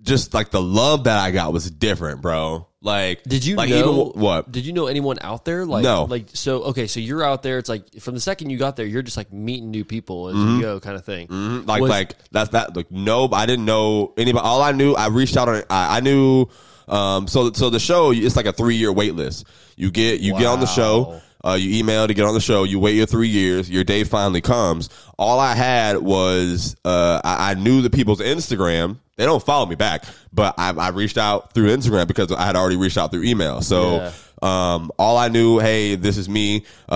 just 0.01 0.33
like 0.33 0.49
the 0.51 0.61
love 0.61 1.03
that 1.05 1.17
i 1.19 1.31
got 1.31 1.53
was 1.53 1.69
different 1.71 2.21
bro 2.21 2.67
like 2.81 3.23
Did 3.23 3.45
you 3.45 3.55
like 3.55 3.69
know 3.69 3.77
even 4.11 4.21
what 4.21 4.51
Did 4.51 4.65
you 4.65 4.73
know 4.73 4.87
anyone 4.87 5.17
out 5.21 5.45
there? 5.45 5.65
Like, 5.65 5.83
No. 5.83 6.05
Like, 6.05 6.27
so 6.33 6.63
okay, 6.63 6.87
so 6.87 6.99
you're 6.99 7.23
out 7.23 7.43
there. 7.43 7.57
It's 7.59 7.69
like 7.69 7.99
from 8.01 8.15
the 8.15 8.19
second 8.21 8.49
you 8.49 8.57
got 8.57 8.75
there, 8.75 8.85
you're 8.87 9.03
just 9.03 9.17
like 9.17 9.31
meeting 9.31 9.69
new 9.71 9.85
people 9.85 10.29
as 10.29 10.35
Mm-hmm. 10.35 10.55
you 10.55 10.61
go, 10.61 10.79
kind 10.79 10.95
of 10.95 11.05
thing. 11.05 11.27
Mhm. 11.27 11.67
like 11.67 11.81
Was- 11.81 11.89
like 11.89 12.15
that's 12.31 12.49
that 12.51 12.75
like 12.75 12.91
no 12.91 13.29
i 13.33 13.45
didn't 13.45 13.65
know 13.65 14.13
anybody 14.17 14.43
all 14.43 14.61
i 14.61 14.71
knew 14.71 14.93
i 14.93 15.07
reached 15.07 15.37
out 15.37 15.47
on 15.49 15.61
i, 15.69 15.97
I 15.97 15.99
knew 15.99 16.47
um 16.87 17.27
so 17.27 17.51
so 17.53 17.69
the 17.69 17.79
show 17.79 18.11
it's 18.11 18.35
like 18.35 18.45
a 18.47 18.53
three 18.53 18.75
year 18.75 18.91
wait 18.91 19.13
list 19.15 19.45
you 19.77 19.91
get 19.91 20.19
you 20.21 20.33
get 20.33 20.47
on 20.47 20.59
the 20.59 20.65
show 20.65 21.21
uh, 21.45 21.53
you 21.59 21.79
email 21.79 22.07
to 22.07 22.13
get 22.13 22.25
on 22.25 22.33
the 22.33 22.39
show. 22.39 22.63
You 22.63 22.79
wait 22.79 22.95
your 22.95 23.05
three 23.05 23.27
years. 23.27 23.69
Your 23.69 23.83
day 23.83 24.03
finally 24.03 24.41
comes. 24.41 24.89
All 25.17 25.39
I 25.39 25.55
had 25.55 25.97
was 25.97 26.75
uh, 26.85 27.21
I, 27.23 27.51
I 27.51 27.53
knew 27.55 27.81
the 27.81 27.89
people's 27.89 28.19
Instagram. 28.19 28.97
They 29.17 29.25
don't 29.25 29.43
follow 29.43 29.65
me 29.65 29.75
back, 29.75 30.03
but 30.33 30.55
I, 30.57 30.71
I 30.71 30.89
reached 30.89 31.17
out 31.17 31.53
through 31.53 31.67
Instagram 31.75 32.07
because 32.07 32.31
I 32.31 32.43
had 32.45 32.55
already 32.55 32.77
reached 32.77 32.97
out 32.97 33.11
through 33.11 33.23
email. 33.23 33.61
So 33.61 33.97
Yeah. 33.97 34.11
um, 34.41 34.91
all 34.97 35.17
I 35.17 35.27
knew, 35.27 35.59
hey, 35.59 35.93
this 35.95 36.17
is 36.17 36.27
me. 36.27 36.65
Uh, 36.89 36.93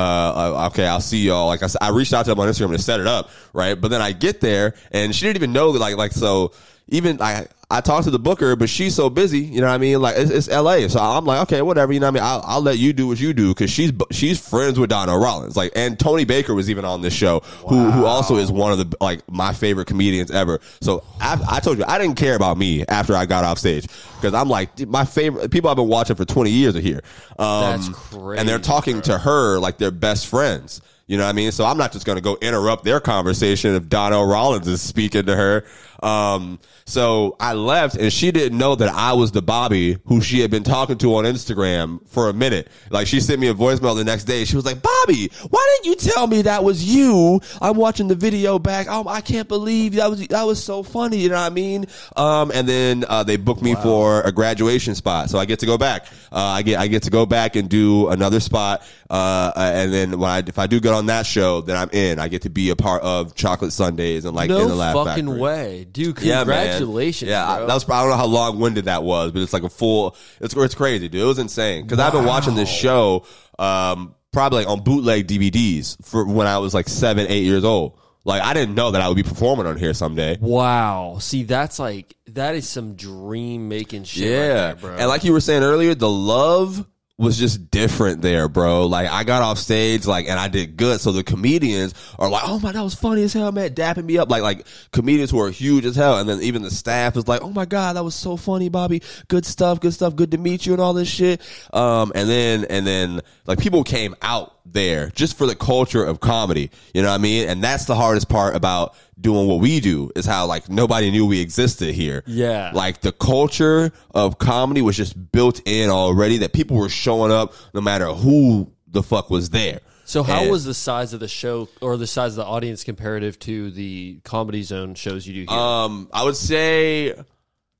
uh, 0.56 0.68
okay, 0.72 0.88
I'll 0.88 1.02
see 1.02 1.20
y'all. 1.28 1.46
Like 1.48 1.62
I 1.62 1.68
I 1.82 1.90
reached 1.90 2.14
out 2.14 2.24
to 2.26 2.32
them 2.32 2.40
on 2.40 2.48
Instagram 2.48 2.72
to 2.76 2.80
set 2.82 3.00
it 3.00 3.06
up, 3.08 3.30
right? 3.54 3.80
But 3.80 3.90
then 3.90 4.02
I 4.02 4.12
get 4.12 4.42
there 4.42 4.74
and 4.92 5.14
she 5.16 5.26
didn't 5.28 5.38
even 5.38 5.54
know 5.54 5.72
that, 5.74 5.80
like, 5.80 5.98
like, 5.98 6.14
so 6.14 6.52
even 6.88 7.21
I, 7.21 7.48
I 7.69 7.82
talked 7.82 8.04
to 8.04 8.12
the 8.12 8.19
booker, 8.19 8.56
but 8.56 8.69
she's 8.69 8.93
so 8.93 9.10
busy, 9.10 9.39
you 9.39 9.60
know 9.60 9.67
what 9.67 9.74
I 9.74 9.78
mean? 9.80 10.00
Like 10.00 10.15
it's, 10.17 10.30
it's 10.30 10.48
LA. 10.48 10.88
So 10.88 11.00
I'm 11.00 11.26
like, 11.26 11.41
okay, 11.43 11.63
whatever, 11.63 11.91
you 11.91 12.00
know 12.00 12.12
what 12.12 12.21
I 12.21 12.24
mean? 12.24 12.24
I'll, 12.24 12.43
I'll 12.45 12.62
let 12.62 12.78
you 12.78 12.93
do 12.93 13.08
what 13.08 13.19
you 13.19 13.34
do. 13.34 13.54
Cause 13.56 13.71
she's, 13.71 13.91
she's 14.12 14.48
friends 14.48 14.80
with 14.80 14.91
Donnell 14.91 15.17
Rawlings. 15.17 15.58
Like, 15.58 15.71
and 15.76 16.00
Tony 16.00 16.26
Baker 16.26 16.54
was 16.54 16.69
even 16.69 16.86
on 16.86 17.02
this 17.02 17.13
show, 17.13 17.39
who, 17.67 17.89
who 17.89 18.06
also 18.06 18.36
is 18.38 18.52
one 18.52 18.71
of 18.71 18.78
the, 18.78 18.95
like, 19.02 19.21
my 19.32 19.52
favorite 19.52 19.88
comedians 19.88 20.30
ever. 20.30 20.60
So 20.82 21.04
I, 21.19 21.43
I 21.50 21.60
told 21.60 21.80
you, 21.80 21.86
I 21.88 21.98
didn't 21.98 22.17
care 22.17 22.36
about 22.36 22.58
me 22.58 22.86
after 22.88 23.15
I 23.15 23.26
got 23.26 23.43
off 23.43 23.58
stage. 23.58 23.88
Cause 24.21 24.36
I'm 24.36 24.48
like, 24.50 24.88
my 24.88 25.06
favorite, 25.06 25.50
people 25.50 25.71
I've 25.71 25.78
been 25.78 25.88
watching 25.88 26.15
for 26.15 26.26
20 26.26 26.52
years 26.52 26.76
are 26.76 26.82
here. 26.82 27.02
Um, 27.39 27.82
That's 27.82 27.89
crazy, 27.89 28.39
And 28.39 28.48
they're 28.48 28.60
talking 28.60 29.02
to 29.04 29.17
her 29.17 29.58
like 29.58 29.80
they're 29.80 29.89
best 29.91 30.28
friends. 30.28 30.82
You 31.08 31.18
know 31.18 31.24
what 31.24 31.30
I 31.30 31.34
mean? 31.34 31.52
So 31.52 31.65
I'm 31.65 31.78
not 31.78 31.91
just 31.91 32.06
going 32.06 32.15
to 32.15 32.22
go 32.22 32.36
interrupt 32.41 32.84
their 32.84 33.00
conversation 33.00 33.76
if 33.76 33.88
Donnell 33.88 34.26
Rawlings 34.26 34.68
is 34.68 34.82
speaking 34.82 35.28
to 35.28 35.36
her. 35.36 35.63
Um, 36.02 36.60
so 36.86 37.36
I 37.39 37.54
left 37.54 37.96
and 37.96 38.12
she 38.12 38.32
didn't 38.32 38.58
know 38.58 38.76
that 38.76 38.89
I 38.89 39.13
was 39.13 39.32
the 39.32 39.41
Bobby 39.41 39.98
who 40.06 40.22
she 40.22 40.39
had 40.39 40.52
been 40.52 40.63
talking 40.63 40.98
to 41.00 41.15
on 41.15 41.24
Instagram 41.24 42.08
for 42.10 42.30
a 42.30 42.34
minute. 42.34 42.68
Like 42.89 43.08
she 43.08 43.20
sent 43.20 43.39
me 43.39 43.48
a 43.48 43.54
voicemail 43.54 43.96
the 43.96 44.04
next 44.04 44.26
day. 44.26 44.46
She 44.46 44.56
was 44.56 44.65
like, 44.65 44.82
Bobby, 44.82 45.32
why 45.50 45.78
didn't 45.84 45.91
you 45.91 46.12
tell 46.12 46.28
me 46.28 46.44
that 46.44 46.63
was 46.63 46.84
you? 46.84 47.39
I'm 47.62 47.78
watching 47.78 48.08
the 48.08 48.15
video 48.15 48.60
back. 48.60 48.88
Oh, 48.89 49.08
I 49.08 49.22
can't 49.22 49.48
believe 49.48 49.94
that 49.94 50.10
was, 50.10 50.28
that 50.28 50.44
was 50.44 50.63
so 50.63 50.84
funny. 50.84 51.18
You 51.18 51.30
know 51.30 51.36
what 51.36 51.52
I 51.52 51.54
mean? 51.54 51.86
Um, 52.15 52.52
and 52.54 52.68
then, 52.68 53.06
uh, 53.08 53.24
they 53.24 53.38
booked 53.38 53.62
me 53.62 53.76
for 53.76 54.22
a 54.22 54.32
graduation 54.32 54.96
spot. 54.96 55.30
So 55.30 55.39
I 55.39 55.46
get 55.46 55.60
to 55.60 55.65
go 55.65 55.78
back. 55.78 56.08
Uh, 56.32 56.38
I 56.38 56.62
get, 56.62 56.80
I 56.80 56.88
get 56.88 57.04
to 57.04 57.12
go 57.12 57.26
back 57.26 57.56
and 57.56 57.70
do 57.70 58.10
another 58.10 58.39
spot. 58.39 58.84
Uh, 59.10 59.52
and 59.56 59.94
then 59.94 60.20
when 60.20 60.30
I, 60.30 60.39
if 60.39 60.58
I 60.58 60.65
do 60.68 60.80
get 60.80 60.94
on 60.94 61.06
that 61.08 61.26
show, 61.28 61.62
then 61.62 61.78
I'm 61.78 61.89
in. 61.91 62.18
I 62.20 62.28
get 62.28 62.41
to 62.44 62.50
be 62.50 62.72
a 62.72 62.76
part 62.76 63.04
of 63.04 63.36
Chocolate 63.36 63.72
Sundays 63.72 64.26
and 64.26 64.36
like 64.36 64.50
in 64.50 64.56
the 64.58 64.68
no 64.68 64.74
Laugh 64.76 64.96
fucking 64.96 65.26
Factory. 65.26 65.39
way, 65.39 65.88
dude! 65.91 66.15
Congratulations, 66.15 67.30
Yeah, 67.30 67.48
I- 67.48 67.58
bro. 67.58 67.68
that 67.68 67.74
was. 67.74 67.89
I 67.89 68.02
don't 68.02 68.10
know 68.10 68.18
how 68.18 68.26
long 68.26 68.60
winded 68.60 68.86
that 68.86 69.04
was, 69.04 69.32
but 69.32 69.41
it's 69.41 69.54
like 69.54 69.63
a 69.63 69.70
full. 69.70 70.15
It's 70.41 70.56
it's 70.56 70.76
crazy, 70.76 71.08
dude. 71.08 71.22
It 71.22 71.26
was 71.26 71.39
insane 71.39 71.84
because 71.84 72.00
I've 72.00 72.13
been 72.13 72.26
watching 72.26 72.56
this 72.56 72.70
show, 72.70 73.26
um, 73.60 74.15
probably 74.32 74.60
like 74.65 74.68
on 74.70 74.84
bootleg 74.84 75.28
DVDs 75.28 76.04
for 76.04 76.26
when 76.26 76.48
I 76.48 76.58
was 76.58 76.74
like 76.74 76.89
seven, 76.89 77.28
eight 77.30 77.44
years 77.44 77.63
old. 77.63 78.00
Like 78.24 78.41
I 78.41 78.56
didn't 78.56 78.74
know 78.74 78.89
that 78.89 79.02
I 79.04 79.08
would 79.08 79.18
be 79.18 79.22
performing 79.24 79.68
on 79.68 79.78
here 79.78 79.94
someday. 79.94 80.38
wow. 80.41 81.18
See, 81.20 81.44
that's 81.44 81.78
like 81.78 82.15
that 82.30 82.56
is 82.56 82.68
some 82.68 82.96
dream 82.96 83.70
making 83.70 84.04
shit. 84.06 84.24
right 84.24 84.30
Yeah, 84.48 84.54
there, 84.54 84.76
bro. 84.78 84.96
and 84.96 85.08
like 85.08 85.24
you 85.24 85.32
were 85.32 85.41
saying 85.41 85.62
earlier, 85.62 85.94
the 85.94 86.10
love 86.10 86.88
was 87.17 87.38
just 87.38 87.71
different 87.71 88.21
there, 88.21 88.49
bro. 88.49 88.88
Like 88.88 89.10
I 89.10 89.23
got 89.23 89.41
off 89.41 89.58
stage, 89.58 90.06
like, 90.06 90.28
and 90.28 90.38
I 90.38 90.47
did 90.47 90.75
good. 90.75 90.99
So 90.99 91.12
the 91.12 91.23
comedians 91.23 91.93
are 92.19 92.30
like, 92.30 92.43
"Oh 92.45 92.60
my, 92.60 92.71
that 92.73 92.82
was 92.82 92.93
funny 92.93 93.23
as 93.23 93.34
hell, 93.34 93.51
man!" 93.51 93.69
Dapping 93.69 94.06
me 94.06 94.17
up, 94.17 94.30
like, 94.30 94.43
like 94.43 94.67
comedians 94.91 95.32
who 95.32 95.39
are 95.39 95.49
huge 95.49 95.86
as 95.86 95.95
hell. 95.95 96.17
And 96.17 96.28
then 96.28 96.41
even 96.41 96.62
the 96.62 96.71
staff 96.71 97.15
is 97.15 97.28
like, 97.28 97.41
"Oh 97.41 97.51
my 97.51 97.65
god, 97.65 97.95
that 97.95 98.04
was 98.04 98.15
so 98.15 98.36
funny, 98.36 98.69
Bobby. 98.69 99.01
Good 99.30 99.45
stuff, 99.45 99.80
good 99.80 99.93
stuff. 99.93 100.15
Good 100.15 100.32
to 100.32 100.38
meet 100.38 100.65
you, 100.65 100.73
and 100.73 100.82
all 100.82 100.93
this 100.93 101.08
shit." 101.08 101.41
Um, 101.71 102.12
and 102.15 102.30
then 102.30 102.65
and 102.65 102.86
then 102.86 103.21
like 103.45 103.60
people 103.60 103.84
came 103.84 104.15
out 104.21 104.55
there 104.65 105.10
just 105.15 105.38
for 105.38 105.45
the 105.45 105.56
culture 105.56 106.04
of 106.04 106.19
comedy. 106.19 106.69
You 106.93 107.01
know 107.01 107.10
what 107.10 107.15
I 107.15 107.19
mean? 107.19 107.47
And 107.47 107.63
that's 107.63 107.86
the 107.86 107.95
hardest 107.95 108.28
part 108.30 108.56
about 108.56 108.95
doing 109.19 109.47
what 109.47 109.60
we 109.62 109.80
do 109.80 110.12
is 110.15 110.25
how 110.25 110.45
like 110.47 110.69
nobody 110.69 111.12
knew 111.12 111.25
we 111.25 111.39
existed 111.39 111.93
here. 111.95 112.23
Yeah. 112.25 112.71
Like 112.73 113.01
the 113.01 113.12
culture 113.12 113.91
of 114.13 114.38
comedy 114.39 114.82
was 114.82 114.97
just 114.97 115.32
built 115.32 115.62
in 115.65 115.89
already 115.89 116.39
that 116.39 116.51
people 116.54 116.78
were 116.78 116.89
showing 116.89 117.32
up 117.32 117.54
no 117.73 117.82
matter 117.82 118.08
who 118.08 118.71
the 118.88 119.04
fuck 119.04 119.30
was 119.30 119.49
there. 119.51 119.80
so, 120.06 120.23
how 120.23 120.41
And, 120.43 120.51
was 120.51 120.65
the 120.65 120.73
size 120.73 121.13
of 121.13 121.19
the 121.19 121.28
show 121.28 121.69
or 121.82 121.95
the 121.97 122.08
size 122.08 122.32
of 122.34 122.38
the 122.38 122.45
audience 122.45 122.84
comparative 122.84 123.38
to 123.39 123.71
the 123.71 124.19
Comedy 124.23 124.63
Zone 124.63 124.95
shows 124.95 125.25
you 125.28 125.45
do 125.45 125.51
here? 125.51 125.60
um 125.60 126.10
I 126.13 126.23
would 126.23 126.36
say 126.36 127.13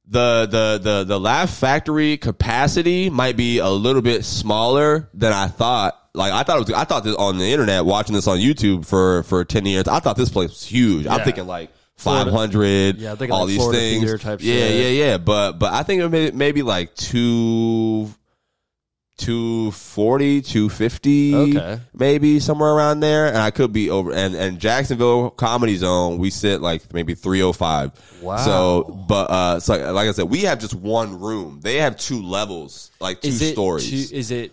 the 0.08 0.46
the 0.46 0.80
the 0.82 1.04
the 1.04 1.20
Laugh 1.20 1.50
Factory 1.50 2.18
capacity 2.18 3.10
might 3.10 3.36
be 3.36 3.58
a 3.58 3.70
little 3.70 4.02
bit 4.02 4.24
smaller 4.24 5.10
than 5.14 5.34
I 5.34 5.48
thought. 5.48 6.00
Like 6.16 6.32
I 6.34 6.44
thought 6.44 6.58
it 6.58 6.68
was 6.68 6.72
I 6.72 6.84
thought 6.86 7.04
this 7.04 7.16
on 7.16 7.38
the 7.38 7.46
internet 7.52 7.86
watching 7.86 8.16
this 8.16 8.28
on 8.28 8.38
YouTube 8.40 8.86
for 8.86 9.24
for 9.24 9.44
10 9.46 9.66
years. 9.66 9.88
I 9.88 10.00
thought 10.00 10.18
this 10.18 10.30
place 10.30 10.50
was 10.50 10.64
huge. 10.64 11.06
I'm 11.08 11.20
Yeah. 11.20 11.24
thinking 11.26 11.48
like 11.48 11.70
Florida- 11.98 12.32
500 12.32 12.98
Yeah, 12.98 13.12
I'm 13.12 13.18
thinking 13.18 13.34
all 13.34 13.42
like 13.42 13.48
these 13.50 13.58
Florida 13.58 13.80
things. 13.80 14.22
type 14.22 14.40
yeah, 14.42 14.54
shit. 14.54 14.76
yeah, 14.96 15.06
yeah, 15.06 15.18
but 15.18 15.54
but 15.54 15.74
I 15.74 15.84
think 15.84 16.02
it 16.02 16.10
may 16.10 16.32
maybe 16.32 16.62
like 16.62 16.94
2 16.96 18.10
240 19.18 20.42
250 20.42 21.36
Okay. 21.36 21.80
maybe 21.94 22.38
somewhere 22.42 22.72
around 22.72 23.00
there 23.00 23.28
and 23.28 23.38
i 23.38 23.50
could 23.50 23.72
be 23.72 23.90
over 23.90 24.12
and 24.12 24.36
and 24.36 24.60
jacksonville 24.60 25.30
comedy 25.30 25.78
zone 25.78 26.18
we 26.18 26.30
sit 26.30 26.60
like 26.62 26.94
maybe 26.94 27.16
305 27.16 27.92
Wow. 28.22 28.36
so 28.36 29.06
but 29.08 29.30
uh 29.32 29.60
so 29.62 29.94
like 29.94 30.10
i 30.10 30.12
said 30.12 30.26
we 30.30 30.42
have 30.42 30.60
just 30.60 30.74
one 30.74 31.18
room 31.22 31.62
they 31.64 31.78
have 31.78 31.96
two 31.96 32.22
levels 32.24 32.92
like 33.00 33.22
two 33.22 33.30
is 33.30 33.42
it 33.42 33.54
stories 33.54 34.10
two- 34.10 34.16
is 34.18 34.32
it 34.32 34.52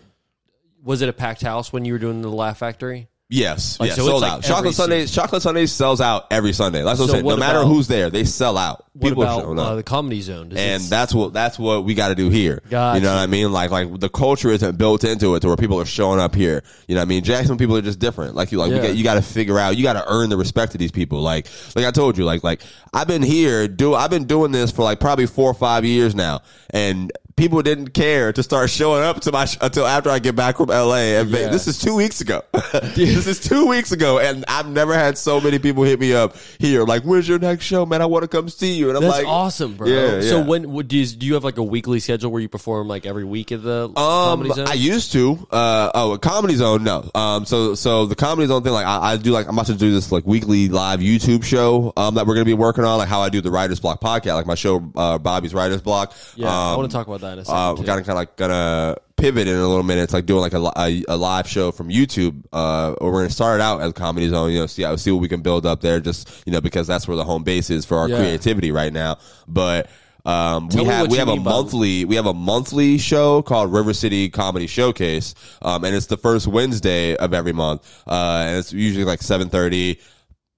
was 0.83 1.01
it 1.01 1.09
a 1.09 1.13
packed 1.13 1.41
house 1.41 1.71
when 1.73 1.85
you 1.85 1.93
were 1.93 1.99
doing 1.99 2.21
the 2.21 2.29
Laugh 2.29 2.57
Factory? 2.59 3.07
Yes, 3.29 3.79
Like, 3.79 3.87
yes, 3.87 3.95
so 3.95 4.01
it's 4.03 4.09
sold 4.11 4.21
like 4.21 4.31
out. 4.31 4.37
every 4.39 4.47
Chocolate 4.49 4.73
Sundays, 4.75 5.11
Chocolate 5.11 5.41
Sundays 5.41 5.71
sells 5.71 5.99
out 6.01 6.27
every 6.29 6.53
Sunday. 6.53 6.83
That's 6.83 6.99
what 6.99 7.07
So 7.07 7.13
I'm 7.13 7.17
saying. 7.17 7.25
what 7.25 7.31
No 7.35 7.39
matter 7.39 7.59
about- 7.59 7.69
who's 7.69 7.87
there, 7.87 8.11
they 8.11 8.25
sell 8.25 8.59
out. 8.59 8.85
What 8.93 9.09
People 9.09 9.23
about 9.23 9.41
showing 9.41 9.57
up. 9.59 9.67
uh, 9.69 9.75
the 9.75 9.81
Comedy 9.81 10.21
Zone? 10.21 10.49
Does 10.49 10.59
and 10.59 10.83
it- 10.83 10.89
that's 10.89 11.15
what 11.15 11.33
that's 11.33 11.57
what 11.57 11.83
we 11.83 11.95
got 11.95 12.09
to 12.09 12.15
do 12.15 12.29
here. 12.29 12.61
Gotcha. 12.69 12.99
You 12.99 13.03
know 13.03 13.11
what 13.15 13.21
I 13.21 13.25
mean? 13.25 13.51
Like 13.51 13.71
like 13.71 13.99
the 13.99 14.09
culture 14.09 14.51
isn't 14.51 14.77
built 14.77 15.03
into 15.03 15.33
it 15.33 15.39
to 15.39 15.47
where 15.47 15.55
people 15.55 15.79
are 15.81 15.85
showing 15.85 16.19
up 16.19 16.35
here. 16.35 16.61
You 16.87 16.93
know 16.93 17.01
what 17.01 17.05
I 17.05 17.09
mean? 17.09 17.23
Jackson 17.23 17.57
people 17.57 17.75
are 17.75 17.81
just 17.81 17.97
different. 17.97 18.35
Like 18.35 18.51
you 18.51 18.59
like 18.59 18.69
we 18.69 18.75
Yeah. 18.75 18.81
got, 18.83 18.95
you 18.97 19.03
got 19.03 19.15
to 19.15 19.23
figure 19.23 19.57
out. 19.57 19.77
You 19.77 19.83
got 19.83 19.93
to 19.93 20.05
earn 20.07 20.29
the 20.29 20.37
respect 20.37 20.75
of 20.75 20.79
these 20.79 20.91
people. 20.91 21.21
Like 21.21 21.47
like 21.75 21.85
I 21.85 21.91
told 21.91 22.19
you. 22.19 22.25
Like 22.25 22.43
like 22.43 22.61
I've 22.93 23.07
been 23.07 23.23
here 23.23 23.67
do 23.67 23.95
I've 23.95 24.11
been 24.11 24.25
doing 24.25 24.51
this 24.51 24.69
for 24.69 24.83
like 24.83 24.99
probably 24.99 25.25
four 25.25 25.49
or 25.49 25.55
five 25.55 25.85
years 25.85 26.13
now, 26.13 26.41
and. 26.69 27.11
People 27.35 27.61
didn't 27.63 27.89
care 27.89 28.31
to 28.31 28.43
start 28.43 28.69
showing 28.69 29.03
up 29.03 29.19
to 29.21 29.31
my 29.31 29.45
sh- 29.45 29.57
until 29.59 29.87
after 29.87 30.09
I 30.09 30.19
get 30.19 30.35
back 30.35 30.57
from 30.57 30.67
LA. 30.69 31.17
And 31.19 31.29
Yeah. 31.31 31.49
this 31.49 31.67
is 31.67 31.79
two 31.79 31.95
weeks 31.95 32.21
ago. 32.21 32.41
this 32.95 33.25
is 33.25 33.39
two 33.39 33.65
weeks 33.65 33.91
ago, 33.91 34.19
and 34.19 34.45
I've 34.47 34.67
never 34.69 34.93
had 34.93 35.17
so 35.17 35.41
many 35.41 35.57
people 35.57 35.83
hit 35.83 35.99
me 35.99 36.13
up 36.13 36.35
here. 36.59 36.83
Like, 36.83 37.03
"Where's 37.03 37.27
your 37.27 37.39
next 37.39 37.65
show, 37.65 37.85
man? 37.87 38.01
I 38.01 38.05
want 38.05 38.21
to 38.23 38.27
come 38.27 38.49
see 38.49 38.73
you." 38.73 38.89
And 38.89 38.97
I'm 38.97 39.03
That's 39.03 39.17
like, 39.17 39.27
awesome, 39.27 39.75
bro. 39.75 39.87
Yeah, 39.87 40.21
So 40.21 40.39
yeah. 40.39 40.45
when 40.45 40.71
would 40.73 40.87
do 40.87 40.97
you, 40.97 41.05
do 41.07 41.25
you 41.25 41.33
have 41.33 41.43
like 41.43 41.57
a 41.57 41.63
weekly 41.63 41.99
schedule 41.99 42.31
where 42.31 42.41
you 42.41 42.49
perform 42.49 42.87
like 42.87 43.05
every 43.07 43.23
week 43.23 43.51
at 43.51 43.63
the 43.63 43.85
Um, 43.85 43.93
Comedy 43.95 44.51
Zone? 44.53 44.67
I 44.67 44.73
used 44.73 45.11
to. 45.13 45.47
Uh, 45.51 45.89
oh, 45.95 46.11
a 46.13 46.19
comedy 46.19 46.53
zone. 46.55 46.83
No. 46.83 47.09
Um, 47.15 47.45
so 47.45 47.73
so 47.73 48.05
the 48.05 48.15
comedy 48.15 48.47
zone 48.47 48.61
thing, 48.63 48.73
like 48.73 48.85
I, 48.85 49.13
I 49.13 49.17
do, 49.17 49.31
like 49.31 49.47
I'm 49.47 49.55
about 49.55 49.65
to 49.67 49.73
do 49.73 49.91
this 49.91 50.11
like 50.11 50.25
weekly 50.27 50.69
live 50.69 50.99
YouTube 50.99 51.43
show. 51.43 51.93
Um, 51.97 52.13
that 52.15 52.27
we're 52.27 52.35
gonna 52.35 52.45
be 52.45 52.53
working 52.53 52.83
on, 52.83 52.99
like 52.99 53.07
how 53.09 53.21
I 53.21 53.29
do 53.29 53.41
the 53.41 53.49
Writers 53.51 53.79
Block 53.79 54.01
podcast, 54.01 54.35
like 54.35 54.45
my 54.45 54.55
show, 54.55 54.83
uh, 54.95 55.17
Bobby's 55.17 55.53
Writers 55.55 55.81
Block. 55.81 56.13
yeah, 56.35 56.47
I 56.49 56.71
Um, 56.73 56.77
want 56.77 56.91
to 56.91 56.95
talk 56.95 57.07
about 57.07 57.21
that 57.21 57.22
in 57.31 57.39
a 57.39 57.49
uh, 57.51 57.71
we're 57.71 57.77
too. 57.77 57.83
kind 57.85 57.99
of 57.99 58.05
kind 58.05 58.09
of 58.09 58.15
like 58.15 58.35
gonna 58.35 58.97
pivot 59.15 59.47
in 59.47 59.55
a 59.55 59.67
little 59.67 59.83
minute. 59.83 60.03
It's 60.03 60.13
like 60.13 60.25
doing 60.25 60.41
like 60.41 60.53
a, 60.53 60.71
a, 60.75 61.03
a 61.07 61.17
live 61.17 61.47
show 61.47 61.71
from 61.71 61.89
YouTube. 61.89 62.43
Uh, 62.51 62.93
or 62.99 63.11
we're 63.11 63.19
gonna 63.21 63.29
start 63.29 63.59
it 63.59 63.63
out 63.63 63.81
as 63.81 63.93
Comedy 63.93 64.27
Zone. 64.29 64.51
You 64.51 64.59
know, 64.59 64.65
see 64.67 64.97
see 64.97 65.11
what 65.11 65.21
we 65.21 65.27
can 65.29 65.41
build 65.41 65.65
up 65.65 65.81
there. 65.81 65.99
Just 65.99 66.43
you 66.45 66.51
know, 66.51 66.61
because 66.61 66.87
that's 66.87 67.07
where 67.07 67.17
the 67.17 67.23
home 67.23 67.43
base 67.43 67.69
is 67.69 67.85
for 67.85 67.97
our 67.97 68.09
Yeah. 68.09 68.17
creativity 68.17 68.71
right 68.71 68.91
now. 68.91 69.17
But 69.47 69.89
um, 70.25 70.69
we 70.69 70.85
have 70.85 71.11
we 71.11 71.17
have 71.17 71.27
a 71.27 71.35
monthly 71.35 72.05
we 72.05 72.15
have 72.15 72.25
a 72.25 72.33
monthly 72.33 72.97
show 72.97 73.41
called 73.41 73.73
River 73.73 73.93
City 73.93 74.29
Comedy 74.29 74.67
Showcase, 74.67 75.35
um, 75.61 75.83
and 75.83 75.93
it's 75.95 76.05
the 76.05 76.17
first 76.17 76.47
Wednesday 76.47 77.15
of 77.17 77.33
every 77.33 77.51
month. 77.53 77.81
Uh, 78.07 78.45
and 78.47 78.57
it's 78.57 78.71
usually 78.71 79.03
like 79.05 79.21
seven 79.21 79.49
thirty. 79.49 79.99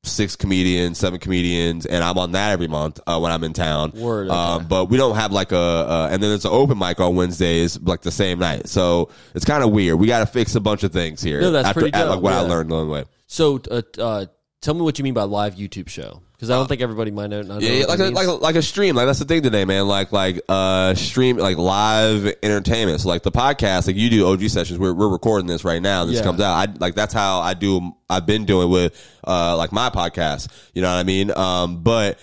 Six 0.06 0.36
comedians, 0.36 1.00
seven 1.00 1.20
comedians, 1.20 1.86
and 1.86 2.04
I'm 2.04 2.18
on 2.18 2.34
that 2.34 2.52
every 2.52 2.68
month 2.68 3.00
uh, 3.08 3.20
when 3.20 3.32
I'm 3.32 3.44
in 3.44 3.54
town. 3.54 3.92
Word, 3.92 4.30
Um, 4.30 4.68
but 4.68 4.86
we 4.86 4.98
don't 4.98 5.16
have 5.16 5.32
like 5.32 5.52
a, 5.52 5.58
uh, 5.58 6.10
and 6.12 6.22
then 6.22 6.30
there's 6.30 6.46
an 6.46 6.52
open 6.52 6.78
mic 6.78 7.00
on 7.00 7.16
Wednesdays, 7.16 7.80
like 7.82 8.02
the 8.02 8.12
same 8.12 8.40
night. 8.40 8.70
So 8.70 9.10
it's 9.34 9.46
kind 9.46 9.64
of 9.64 9.72
weird. 9.72 10.00
We 10.00 10.08
got 10.08 10.20
to 10.20 10.26
fix 10.28 10.54
a 10.56 10.62
bunch 10.62 10.84
of 10.84 10.92
things 10.92 11.22
here. 11.22 11.42
No, 11.42 11.52
that's 11.52 11.70
after, 11.70 11.82
pretty 11.82 11.98
at, 11.98 12.08
like 12.08 12.22
what 12.22 12.34
I 12.34 12.42
learned 12.42 12.72
along 12.72 12.88
the 12.88 12.94
way. 12.94 13.06
So, 13.28 13.60
uh, 13.72 13.82
uh, 14.00 14.26
tell 14.62 14.76
me 14.76 14.82
what 14.82 15.00
you 15.00 15.04
mean 15.04 15.16
by 15.16 15.24
live 15.24 15.56
YouTube 15.56 15.90
show, 15.90 16.22
because 16.36 16.50
I 16.50 16.56
don't 16.56 16.68
think 16.68 16.82
everybody 16.82 17.12
might 17.12 17.28
know. 17.30 17.42
Yeah, 17.60 17.86
like 17.86 18.00
a, 18.00 18.10
like 18.10 18.28
a, 18.28 18.32
like 18.32 18.56
a 18.56 18.62
stream. 18.62 18.96
Like 18.96 19.06
that's 19.08 19.20
the 19.20 19.26
thing 19.26 19.42
today, 19.42 19.66
man. 19.66 19.88
Like 19.88 20.12
like 20.12 20.42
uh 20.50 20.94
stream 20.96 21.38
like 21.38 21.58
live 21.58 22.34
entertainment. 22.44 23.02
So 23.02 23.10
like 23.10 23.24
the 23.24 23.32
podcast, 23.32 23.88
like 23.88 23.96
you 23.96 24.10
do 24.10 24.28
OG 24.28 24.42
sessions. 24.50 24.78
We're 24.80 24.94
we're 24.94 25.10
recording 25.10 25.48
this 25.48 25.64
right 25.64 25.82
now. 25.82 26.06
This 26.06 26.18
Yeah. 26.18 26.24
comes 26.24 26.42
out. 26.42 26.54
I 26.70 26.72
like 26.80 26.96
that's 26.96 27.14
how 27.14 27.40
I 27.40 27.54
do. 27.54 27.94
I've 28.10 28.26
been 28.26 28.46
doing 28.46 28.70
with 28.70 28.94
uh 29.26 29.56
like 29.58 29.72
my 29.72 29.90
podcast. 29.90 30.50
You 30.74 30.82
know 30.82 30.90
what 30.90 31.00
I 31.00 31.04
mean? 31.04 31.32
Um, 31.32 31.82
but. 31.84 32.20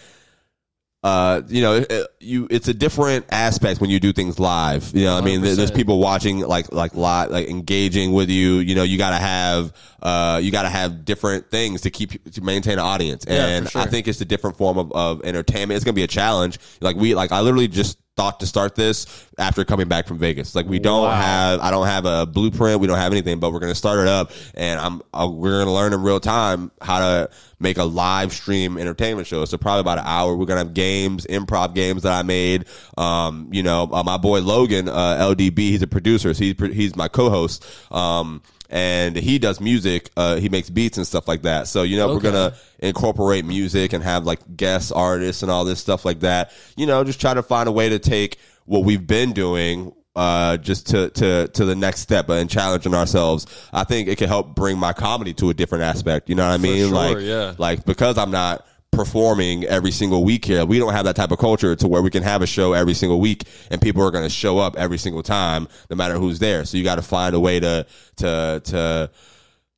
Uh, 1.02 1.42
you 1.48 1.62
know, 1.62 1.84
it, 1.88 2.06
you 2.20 2.46
it's 2.48 2.68
a 2.68 2.74
different 2.74 3.26
aspect 3.30 3.80
when 3.80 3.90
you 3.90 3.98
do 3.98 4.12
things 4.12 4.38
live. 4.38 4.92
You 4.94 5.06
know, 5.06 5.14
what 5.14 5.22
I 5.22 5.26
mean, 5.26 5.40
There- 5.40 5.56
there's 5.56 5.70
people 5.72 5.98
watching, 5.98 6.38
like 6.40 6.70
like 6.72 6.94
lot 6.94 7.32
like 7.32 7.48
engaging 7.48 8.12
with 8.12 8.30
you. 8.30 8.58
You 8.58 8.76
know, 8.76 8.84
you 8.84 8.98
gotta 8.98 9.16
have 9.16 9.72
uh, 10.00 10.38
you 10.42 10.52
gotta 10.52 10.68
have 10.68 11.04
different 11.04 11.50
things 11.50 11.80
to 11.80 11.90
keep 11.90 12.32
to 12.32 12.40
maintain 12.40 12.74
an 12.74 12.78
audience, 12.80 13.24
for 13.24 13.32
and 13.32 13.68
sure. 13.68 13.82
I 13.82 13.86
think 13.86 14.06
it's 14.06 14.20
a 14.20 14.24
different 14.24 14.56
form 14.56 14.78
of, 14.78 14.92
of 14.92 15.24
entertainment. 15.24 15.74
It's 15.76 15.84
gonna 15.84 15.94
be 15.94 16.04
a 16.04 16.08
challenge. 16.08 16.60
Like 16.80 16.94
we, 16.94 17.16
like 17.16 17.32
I 17.32 17.40
literally 17.40 17.68
just 17.68 17.98
thought 18.16 18.40
to 18.40 18.46
start 18.46 18.75
this 18.75 19.07
after 19.38 19.64
coming 19.64 19.88
back 19.88 20.07
from 20.07 20.18
Vegas. 20.18 20.55
Like 20.55 20.66
we 20.66 20.79
don't 20.79 21.05
Wow. 21.05 21.11
have, 21.12 21.61
I 21.61 21.70
don't 21.70 21.87
have 21.87 22.05
a 22.05 22.27
blueprint. 22.27 22.81
We 22.81 22.87
don't 22.87 22.98
have 22.98 23.12
anything, 23.12 23.40
but 23.40 23.53
we're 23.53 23.61
gonna 23.61 23.75
start 23.75 24.01
it 24.01 24.07
up, 24.09 24.33
and 24.55 24.79
I'm 24.79 25.03
uh, 25.14 25.29
we're 25.29 25.61
gonna 25.61 25.72
learn 25.72 25.92
in 25.92 26.03
real 26.03 26.20
time 26.20 26.70
how 26.83 26.98
to 26.98 27.31
make 27.59 27.79
a 27.79 27.85
live 27.85 28.33
stream 28.33 28.77
entertainment 28.77 29.27
show. 29.27 29.44
So 29.46 29.57
probably 29.57 29.81
about 29.81 29.98
an 29.98 30.05
hour. 30.07 30.37
We're 30.37 30.46
gonna 30.46 30.61
have 30.61 30.75
games, 30.75 31.27
improv 31.27 31.75
games 31.75 32.03
that 32.03 32.12
I 32.12 32.22
made. 32.22 32.66
Um, 32.98 33.48
you 33.51 33.62
know, 33.62 33.88
uh, 33.90 34.03
my 34.03 34.18
boy 34.18 34.40
Logan, 34.40 34.88
uh, 34.88 35.16
LDB, 35.20 35.59
he's 35.59 35.83
a 35.83 35.87
producer. 35.87 36.35
So 36.35 36.44
he's 36.44 36.57
he's 36.75 36.94
my 36.96 37.09
co-host. 37.09 37.64
Um, 37.90 38.42
and 38.72 39.14
he 39.14 39.38
does 39.38 39.61
music. 39.61 40.11
Uh, 40.16 40.37
he 40.37 40.48
makes 40.48 40.70
beats 40.70 40.96
and 40.96 41.06
stuff 41.06 41.28
like 41.28 41.42
that. 41.42 41.68
So 41.68 41.82
you 41.82 41.98
know, 41.98 42.08
we're 42.08 42.20
gonna 42.20 42.54
incorporate 42.78 43.44
music 43.44 43.92
and 43.92 44.02
have 44.02 44.24
like 44.24 44.40
guest 44.56 44.92
artists 44.96 45.42
and 45.42 45.52
all 45.52 45.64
this 45.64 45.78
stuff 45.78 46.04
like 46.04 46.20
that. 46.20 46.52
You 46.76 46.87
know, 46.87 47.04
just 47.04 47.20
try 47.20 47.35
to 47.35 47.42
find 47.42 47.68
a 47.68 47.72
way 47.72 47.90
to 47.90 47.98
take 47.98 48.38
what 48.64 48.85
we've 48.85 49.06
been 49.06 49.32
doing 49.32 49.92
uh 50.14 50.58
just 50.58 50.88
to 50.88 51.08
to 51.11 51.48
to 51.48 51.64
the 51.64 51.74
next 51.74 52.00
step 52.00 52.28
and 52.28 52.50
challenging 52.50 52.92
ourselves 52.92 53.46
i 53.72 53.82
think 53.82 54.08
it 54.08 54.18
can 54.18 54.28
help 54.28 54.54
bring 54.54 54.76
my 54.76 54.92
comedy 54.92 55.32
to 55.32 55.48
a 55.48 55.54
different 55.54 55.82
aspect 55.85 56.28
you 56.28 56.35
know 56.35 56.46
what 56.46 56.52
i 56.52 56.58
mean 56.58 56.88
sure, 56.88 56.94
like 56.94 57.16
yeah. 57.20 57.54
like 57.56 57.82
because 57.87 58.18
i'm 58.18 58.30
not 58.30 58.66
performing 58.92 59.64
every 59.64 59.90
single 59.90 60.22
week 60.22 60.44
here 60.44 60.64
we 60.64 60.78
don't 60.78 60.92
have 60.92 61.07
that 61.07 61.16
type 61.16 61.31
of 61.31 61.38
culture 61.38 61.74
to 61.74 61.88
where 61.88 62.02
we 62.02 62.11
can 62.11 62.22
have 62.22 62.42
a 62.42 62.46
show 62.46 62.74
every 62.74 62.94
single 62.94 63.18
week 63.20 63.44
and 63.70 63.81
people 63.81 64.02
are 64.02 64.11
going 64.11 64.24
to 64.24 64.31
show 64.31 64.59
up 64.59 64.76
every 64.76 64.98
single 64.98 65.22
time 65.22 65.66
no 65.90 65.96
matter 65.96 66.14
who's 66.18 66.38
there 66.38 66.64
so 66.64 66.76
you 66.76 66.85
got 66.85 66.96
to 66.96 67.02
find 67.02 67.35
a 67.35 67.40
way 67.40 67.59
to 67.59 67.87
to 68.16 68.61
to 68.64 69.11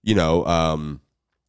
you 0.03 0.15
know 0.15 0.45
um 0.47 1.01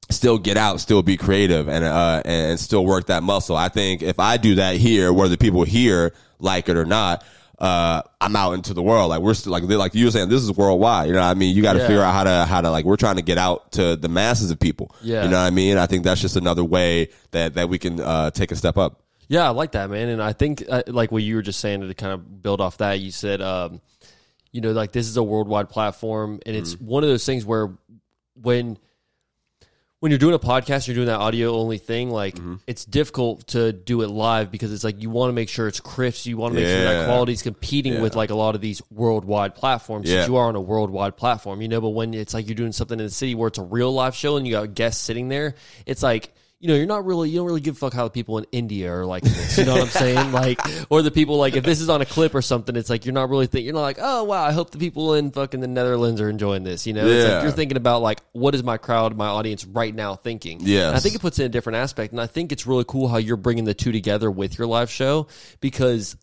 still 0.09 0.37
get 0.37 0.57
out, 0.57 0.79
still 0.79 1.01
be 1.01 1.17
creative, 1.17 1.67
and 1.67 1.83
uh, 1.83 2.21
and 2.25 2.59
still 2.59 2.85
work 2.85 3.07
that 3.07 3.23
muscle. 3.23 3.55
I 3.55 3.69
think 3.69 4.01
if 4.01 4.19
I 4.19 4.37
do 4.37 4.55
that 4.55 4.75
here, 4.75 5.11
whether 5.11 5.37
people 5.37 5.63
here 5.63 6.13
like 6.39 6.69
it 6.69 6.77
or 6.77 6.85
not, 6.85 7.23
uh, 7.59 8.01
I'm 8.19 8.35
out 8.35 8.53
into 8.53 8.73
the 8.73 8.81
world. 8.81 9.09
Like 9.09 9.21
we're 9.21 9.33
still 9.33 9.51
like 9.51 9.63
like 9.63 9.95
you 9.95 10.05
were 10.05 10.11
saying, 10.11 10.29
this 10.29 10.41
is 10.41 10.51
worldwide. 10.51 11.07
You 11.07 11.13
know 11.13 11.21
what 11.21 11.27
I 11.27 11.33
mean? 11.35 11.55
You 11.55 11.61
got 11.61 11.73
to 11.73 11.79
Yeah. 11.79 11.87
figure 11.87 12.01
out 12.01 12.13
how 12.13 12.23
to 12.25 12.45
how 12.45 12.61
to 12.61 12.69
like 12.69 12.85
we're 12.85 12.95
trying 12.97 13.15
to 13.15 13.21
get 13.21 13.37
out 13.37 13.71
to 13.73 13.95
the 13.95 14.09
masses 14.09 14.51
of 14.51 14.59
people. 14.59 14.93
Yeah. 15.01 15.23
you 15.23 15.29
know 15.29 15.37
what 15.39 15.45
I 15.47 15.49
mean? 15.51 15.77
I 15.77 15.85
think 15.85 16.03
that's 16.03 16.21
just 16.21 16.35
another 16.35 16.63
way 16.63 17.09
that 17.31 17.53
that 17.55 17.69
we 17.69 17.77
can 17.79 17.99
uh, 17.99 18.31
take 18.31 18.51
a 18.51 18.55
step 18.55 18.77
up. 18.77 19.01
Yeah, 19.27 19.45
I 19.47 19.49
like 19.49 19.71
that, 19.71 19.89
man. 19.89 20.09
And 20.09 20.21
I 20.21 20.33
think, 20.33 20.63
uh, 20.69 20.83
like 20.85 21.11
what 21.11 21.23
you 21.23 21.35
were 21.35 21.41
just 21.41 21.59
saying, 21.59 21.81
to 21.81 21.93
kind 21.95 22.13
of 22.13 22.43
build 22.43 22.61
off 22.61 22.77
that, 22.77 22.99
you 22.99 23.09
said, 23.09 23.41
um, 23.41 23.81
you 24.51 24.61
know, 24.61 24.71
like 24.71 24.91
this 24.91 25.07
is 25.07 25.17
a 25.17 25.23
worldwide 25.23 25.67
platform, 25.69 26.39
and 26.45 26.55
it's 26.55 26.75
Mm-hmm. 26.75 26.85
one 26.85 27.03
of 27.03 27.09
those 27.09 27.25
things 27.25 27.43
where 27.43 27.75
when 28.39 28.77
when 30.05 30.11
you're 30.11 30.19
doing 30.19 30.35
a 30.35 30.39
podcast, 30.39 30.85
you're 30.85 30.93
doing 30.93 31.07
that 31.07 31.19
audio 31.19 31.55
only 31.55 31.79
thing. 31.79 32.11
Like 32.11 32.35
Mm-hmm. 32.35 32.55
it's 32.67 32.85
difficult 32.85 33.47
to 33.47 33.73
do 33.73 34.03
it 34.03 34.07
live 34.09 34.51
because 34.51 34.71
it's 34.71 34.83
like 34.83 35.01
you 35.01 35.09
want 35.09 35.29
to 35.29 35.33
make 35.33 35.49
sure 35.49 35.67
it's 35.67 35.79
crisp. 35.79 36.27
You 36.27 36.37
want 36.37 36.53
to 36.53 36.59
make 36.59 36.67
sure 36.69 36.83
that 36.83 37.07
quality 37.07 37.33
is 37.33 37.41
competing 37.41 38.01
with 38.03 38.15
like 38.15 38.29
a 38.29 38.35
lot 38.35 38.53
of 38.53 38.61
these 38.61 38.83
worldwide 38.91 39.55
platforms. 39.55 40.07
Yeah. 40.07 40.27
You 40.27 40.35
are 40.35 40.45
on 40.47 40.55
a 40.55 40.61
worldwide 40.61 41.17
platform, 41.17 41.59
you 41.63 41.67
know. 41.69 41.81
But 41.81 41.89
when 41.89 42.13
it's 42.13 42.35
like 42.35 42.45
you're 42.47 42.53
doing 42.53 42.71
something 42.71 42.99
in 42.99 43.05
the 43.07 43.09
city 43.11 43.33
where 43.33 43.47
it's 43.47 43.57
a 43.57 43.63
real 43.63 43.91
live 43.91 44.13
show 44.15 44.37
and 44.37 44.45
you 44.45 44.53
got 44.53 44.75
guests 44.75 45.01
sitting 45.03 45.27
there, 45.27 45.55
it's 45.87 46.03
like 46.03 46.31
you 46.65 46.69
know, 46.69 46.77
you're 46.77 46.87
not 46.87 47.05
really, 47.05 47.29
you 47.29 47.37
don't 47.37 47.45
really 47.45 47.61
give 47.61 47.75
a 47.75 47.77
fuck 47.77 47.93
how 47.93 48.05
the 48.05 48.09
people 48.09 48.39
in 48.39 48.47
India 48.51 48.91
are 48.91 49.05
like 49.05 49.21
this. 49.21 49.55
You 49.55 49.65
know 49.65 49.73
what 49.73 49.83
I'm 49.83 49.87
saying? 49.89 50.15
Like, 50.31 50.59
or 50.89 51.03
the 51.03 51.11
people 51.11 51.37
like, 51.37 51.55
if 51.55 51.63
this 51.63 51.79
is 51.79 51.89
on 51.89 52.01
a 52.01 52.07
clip 52.07 52.33
or 52.33 52.41
something, 52.41 52.75
it's 52.75 52.89
like 52.89 53.05
you're 53.05 53.13
not 53.13 53.29
really 53.29 53.45
thinking, 53.45 53.65
you're 53.65 53.75
not 53.75 53.81
like, 53.81 53.99
oh 54.01 54.23
wow, 54.23 54.43
I 54.43 54.51
hope 54.51 54.71
the 54.71 54.79
people 54.79 55.13
in 55.13 55.29
fucking 55.29 55.59
the 55.59 55.67
Netherlands 55.67 56.19
are 56.19 56.27
enjoying 56.27 56.63
this. 56.63 56.87
You 56.87 56.93
know, 56.93 57.05
it's 57.05 57.27
Yeah. 57.27 57.35
like 57.35 57.43
you're 57.43 57.51
thinking 57.51 57.77
about 57.77 58.01
like, 58.01 58.21
what 58.31 58.55
is 58.55 58.63
my 58.63 58.77
crowd, 58.77 59.15
my 59.15 59.27
audience 59.27 59.63
right 59.63 59.93
now 59.93 60.15
thinking? 60.15 60.57
Yeah. 60.61 60.91
I 60.91 60.99
think 60.99 61.13
it 61.13 61.21
puts 61.21 61.37
in 61.37 61.45
a 61.45 61.49
different 61.49 61.77
aspect, 61.77 62.13
and 62.13 62.19
I 62.19 62.25
think 62.25 62.51
it's 62.51 62.65
really 62.65 62.85
cool 62.87 63.07
how 63.07 63.17
you're 63.17 63.37
bringing 63.37 63.65
the 63.65 63.75
two 63.75 63.91
together 63.91 64.31
with 64.31 64.57
your 64.57 64.65
live 64.65 64.89
show 64.89 65.27
because, 65.61 66.17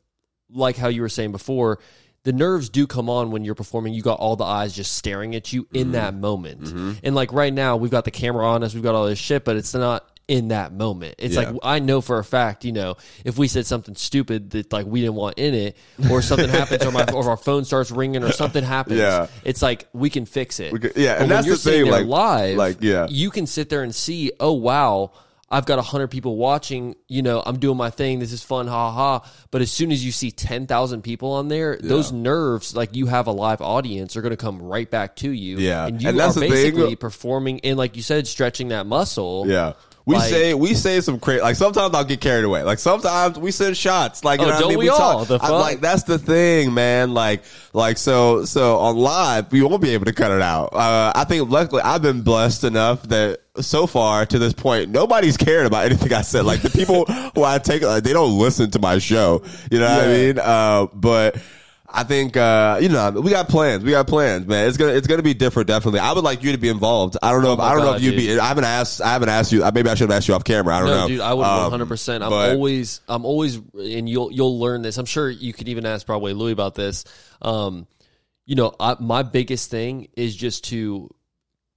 like 0.50 0.76
how 0.76 0.88
you 0.88 1.02
were 1.02 1.08
saying 1.08 1.30
before. 1.30 1.78
The 2.24 2.32
nerves 2.32 2.68
do 2.68 2.86
come 2.86 3.10
on 3.10 3.32
when 3.32 3.44
you're 3.44 3.56
performing. 3.56 3.94
You 3.94 4.02
got 4.02 4.20
all 4.20 4.36
the 4.36 4.44
eyes 4.44 4.72
just 4.72 4.94
staring 4.94 5.34
at 5.34 5.52
you 5.52 5.66
in 5.72 5.84
mm-hmm. 5.84 5.92
that 5.92 6.14
moment. 6.14 6.60
Mm-hmm. 6.60 6.92
And 7.02 7.16
like 7.16 7.32
right 7.32 7.52
now, 7.52 7.76
we've 7.76 7.90
got 7.90 8.04
the 8.04 8.12
camera 8.12 8.46
on 8.46 8.62
us, 8.62 8.74
we've 8.74 8.82
got 8.82 8.94
all 8.94 9.06
this 9.06 9.18
shit, 9.18 9.44
but 9.44 9.56
it's 9.56 9.74
not 9.74 10.11
in 10.32 10.48
that 10.48 10.72
moment. 10.72 11.14
It's 11.18 11.34
Yeah. 11.34 11.50
like 11.50 11.56
I 11.62 11.78
know 11.78 12.00
for 12.00 12.18
a 12.18 12.24
fact, 12.24 12.64
you 12.64 12.72
know, 12.72 12.96
if 13.22 13.36
we 13.36 13.48
said 13.48 13.66
something 13.66 13.94
stupid 13.96 14.50
that 14.52 14.72
like 14.72 14.86
we 14.86 15.00
didn't 15.02 15.16
want 15.16 15.38
in 15.38 15.52
it, 15.54 15.76
or 16.10 16.22
something 16.22 16.48
happens, 16.60 16.84
or 16.86 16.90
my 16.90 17.04
or 17.12 17.28
our 17.28 17.36
phone 17.36 17.64
starts 17.66 17.90
ringing, 17.90 18.24
or 18.24 18.32
something 18.32 18.64
happens, 18.64 18.98
Yeah. 18.98 19.26
it's 19.44 19.60
like 19.60 19.88
we 19.92 20.08
can 20.08 20.24
fix 20.24 20.58
it. 20.58 20.72
yeah, 20.72 20.78
But 20.80 20.96
and 20.96 21.18
when 21.20 21.28
that's 21.28 21.46
you're 21.46 21.56
the 21.56 21.62
thing, 21.70 21.86
like- 21.86 22.06
live, 22.06 22.56
like, 22.56 22.76
yeah. 22.80 23.06
you 23.10 23.30
can 23.30 23.46
sit 23.46 23.68
there 23.68 23.82
and 23.82 23.94
see, 23.94 24.32
oh 24.40 24.52
wow. 24.52 25.12
I've 25.54 25.66
got 25.66 25.78
hundred 25.84 26.06
people 26.08 26.36
watching. 26.38 26.96
You 27.08 27.20
know, 27.20 27.42
I'm 27.44 27.58
doing 27.58 27.76
my 27.76 27.90
thing. 27.90 28.20
This 28.20 28.32
is 28.32 28.42
fun, 28.42 28.66
ha 28.68 28.90
ha. 28.90 29.30
But 29.50 29.60
as 29.60 29.70
soon 29.70 29.92
as 29.92 30.02
you 30.02 30.10
see 30.10 30.30
ten 30.30 30.66
thousand 30.66 31.02
people 31.02 31.32
on 31.32 31.48
there, 31.48 31.76
those 31.78 32.10
nerves, 32.10 32.74
like 32.74 32.96
you 32.96 33.04
have 33.04 33.26
a 33.26 33.32
live 33.32 33.60
audience, 33.60 34.16
are 34.16 34.22
going 34.22 34.30
to 34.30 34.38
come 34.38 34.62
right 34.62 34.90
back 34.90 35.14
to 35.16 35.30
you. 35.30 35.58
Yeah. 35.58 35.84
and 35.88 36.00
you 36.00 36.08
And 36.08 36.18
are 36.18 36.32
the 36.32 36.40
thing. 36.40 36.50
basically 36.50 36.92
uh, 36.94 36.96
performing 36.96 37.60
and, 37.64 37.76
like 37.76 37.96
you 37.98 38.02
said, 38.02 38.26
stretching 38.26 38.68
that 38.68 38.86
muscle. 38.86 39.44
Yeah. 39.46 39.74
We 40.04 40.16
Like- 40.16 40.30
say 40.30 40.54
we 40.54 40.74
say 40.74 41.00
some 41.00 41.20
crazy 41.20 41.42
like 41.42 41.54
sometimes 41.54 41.94
I'll 41.94 42.02
get 42.04 42.20
carried 42.20 42.44
away. 42.44 42.64
Like 42.64 42.80
sometimes 42.80 43.38
we 43.38 43.52
send 43.52 43.76
shots. 43.76 44.24
Like 44.24 44.40
you 44.40 44.46
Oh, 44.46 44.48
know 44.48 44.54
what 44.54 44.58
I 44.58 44.60
don't 44.62 44.68
mean? 44.70 44.78
we 44.78 44.88
all? 44.88 44.98
talk- 44.98 45.28
The 45.28 45.36
I- 45.36 45.38
fuck? 45.48 45.50
like 45.60 45.80
that's 45.80 46.02
the 46.02 46.18
thing, 46.18 46.74
man. 46.74 47.14
Like 47.14 47.44
like 47.72 47.98
so 47.98 48.44
so 48.44 48.78
on 48.78 48.96
live 48.96 49.52
we 49.52 49.62
won't 49.62 49.80
be 49.80 49.90
able 49.90 50.06
to 50.06 50.12
cut 50.12 50.32
it 50.32 50.42
out. 50.42 50.74
Uh, 50.74 51.12
I 51.14 51.22
think 51.24 51.48
luckily 51.50 51.82
I've 51.82 52.02
been 52.02 52.22
blessed 52.22 52.64
enough 52.64 53.04
that 53.04 53.38
so 53.60 53.86
far 53.86 54.26
to 54.26 54.38
this 54.38 54.52
point 54.54 54.90
nobody's 54.90 55.36
cared 55.36 55.66
about 55.66 55.84
anything 55.84 56.12
I 56.12 56.22
said. 56.22 56.44
Like 56.46 56.62
the 56.62 56.70
people 56.70 57.04
who 57.36 57.44
I 57.44 57.58
take 57.58 57.82
like, 57.82 58.02
they 58.02 58.12
don't 58.12 58.36
listen 58.38 58.70
to 58.72 58.80
my 58.80 58.98
show. 58.98 59.42
You 59.70 59.78
know 59.78 59.88
what 59.88 60.04
I 60.04 60.08
mean? 60.08 60.38
Uh, 60.38 60.86
but. 60.94 61.36
I 61.94 62.04
think 62.04 62.36
uh, 62.36 62.78
you 62.80 62.88
know 62.88 63.10
we 63.10 63.30
got 63.30 63.48
plans. 63.48 63.84
We 63.84 63.90
got 63.90 64.06
plans, 64.06 64.46
man. 64.46 64.66
It's 64.66 64.76
gonna 64.78 64.92
it's 64.92 65.06
gonna 65.06 65.22
be 65.22 65.34
different, 65.34 65.68
definitely. 65.68 66.00
I 66.00 66.12
would 66.12 66.24
like 66.24 66.42
you 66.42 66.52
to 66.52 66.58
be 66.58 66.68
involved. 66.70 67.16
I 67.22 67.30
don't 67.32 67.42
know 67.42 67.52
if 67.52 67.58
Oh 67.58 67.62
my 67.62 67.68
I 67.68 67.74
don't 67.74 67.84
know 67.84 67.94
if 67.94 68.02
you'd 68.02 68.12
dude. 68.12 68.18
be. 68.36 68.38
I 68.40 68.46
haven't 68.48 68.64
asked. 68.64 69.02
I 69.02 69.12
haven't 69.12 69.28
asked 69.28 69.52
you. 69.52 69.60
Maybe 69.72 69.90
I 69.90 69.94
should 69.94 70.08
have 70.08 70.16
asked 70.16 70.26
you 70.28 70.34
off 70.34 70.44
camera. 70.44 70.74
I 70.76 70.78
don't 70.80 70.88
No, 70.88 71.00
know, 71.02 71.08
dude, 71.08 71.20
I 71.20 71.34
would 71.34 71.44
Um, 71.44 71.60
one 71.62 71.70
hundred 71.70 71.88
percent. 71.88 72.24
I'm 72.24 72.30
but- 72.30 72.52
always, 72.52 73.00
I'm 73.08 73.24
always, 73.26 73.56
and 73.56 74.08
you'll 74.08 74.32
you'll 74.32 74.58
learn 74.58 74.80
this. 74.82 74.96
I'm 74.96 75.04
sure 75.04 75.28
you 75.28 75.52
could 75.52 75.68
even 75.68 75.84
ask 75.84 76.06
probably 76.06 76.32
Louis 76.32 76.52
about 76.52 76.74
this. 76.74 77.04
Um, 77.42 77.86
you 78.46 78.54
know, 78.56 78.74
I, 78.80 78.96
my 78.98 79.22
biggest 79.22 79.70
thing 79.70 80.08
is 80.16 80.34
just 80.34 80.64
to 80.70 81.14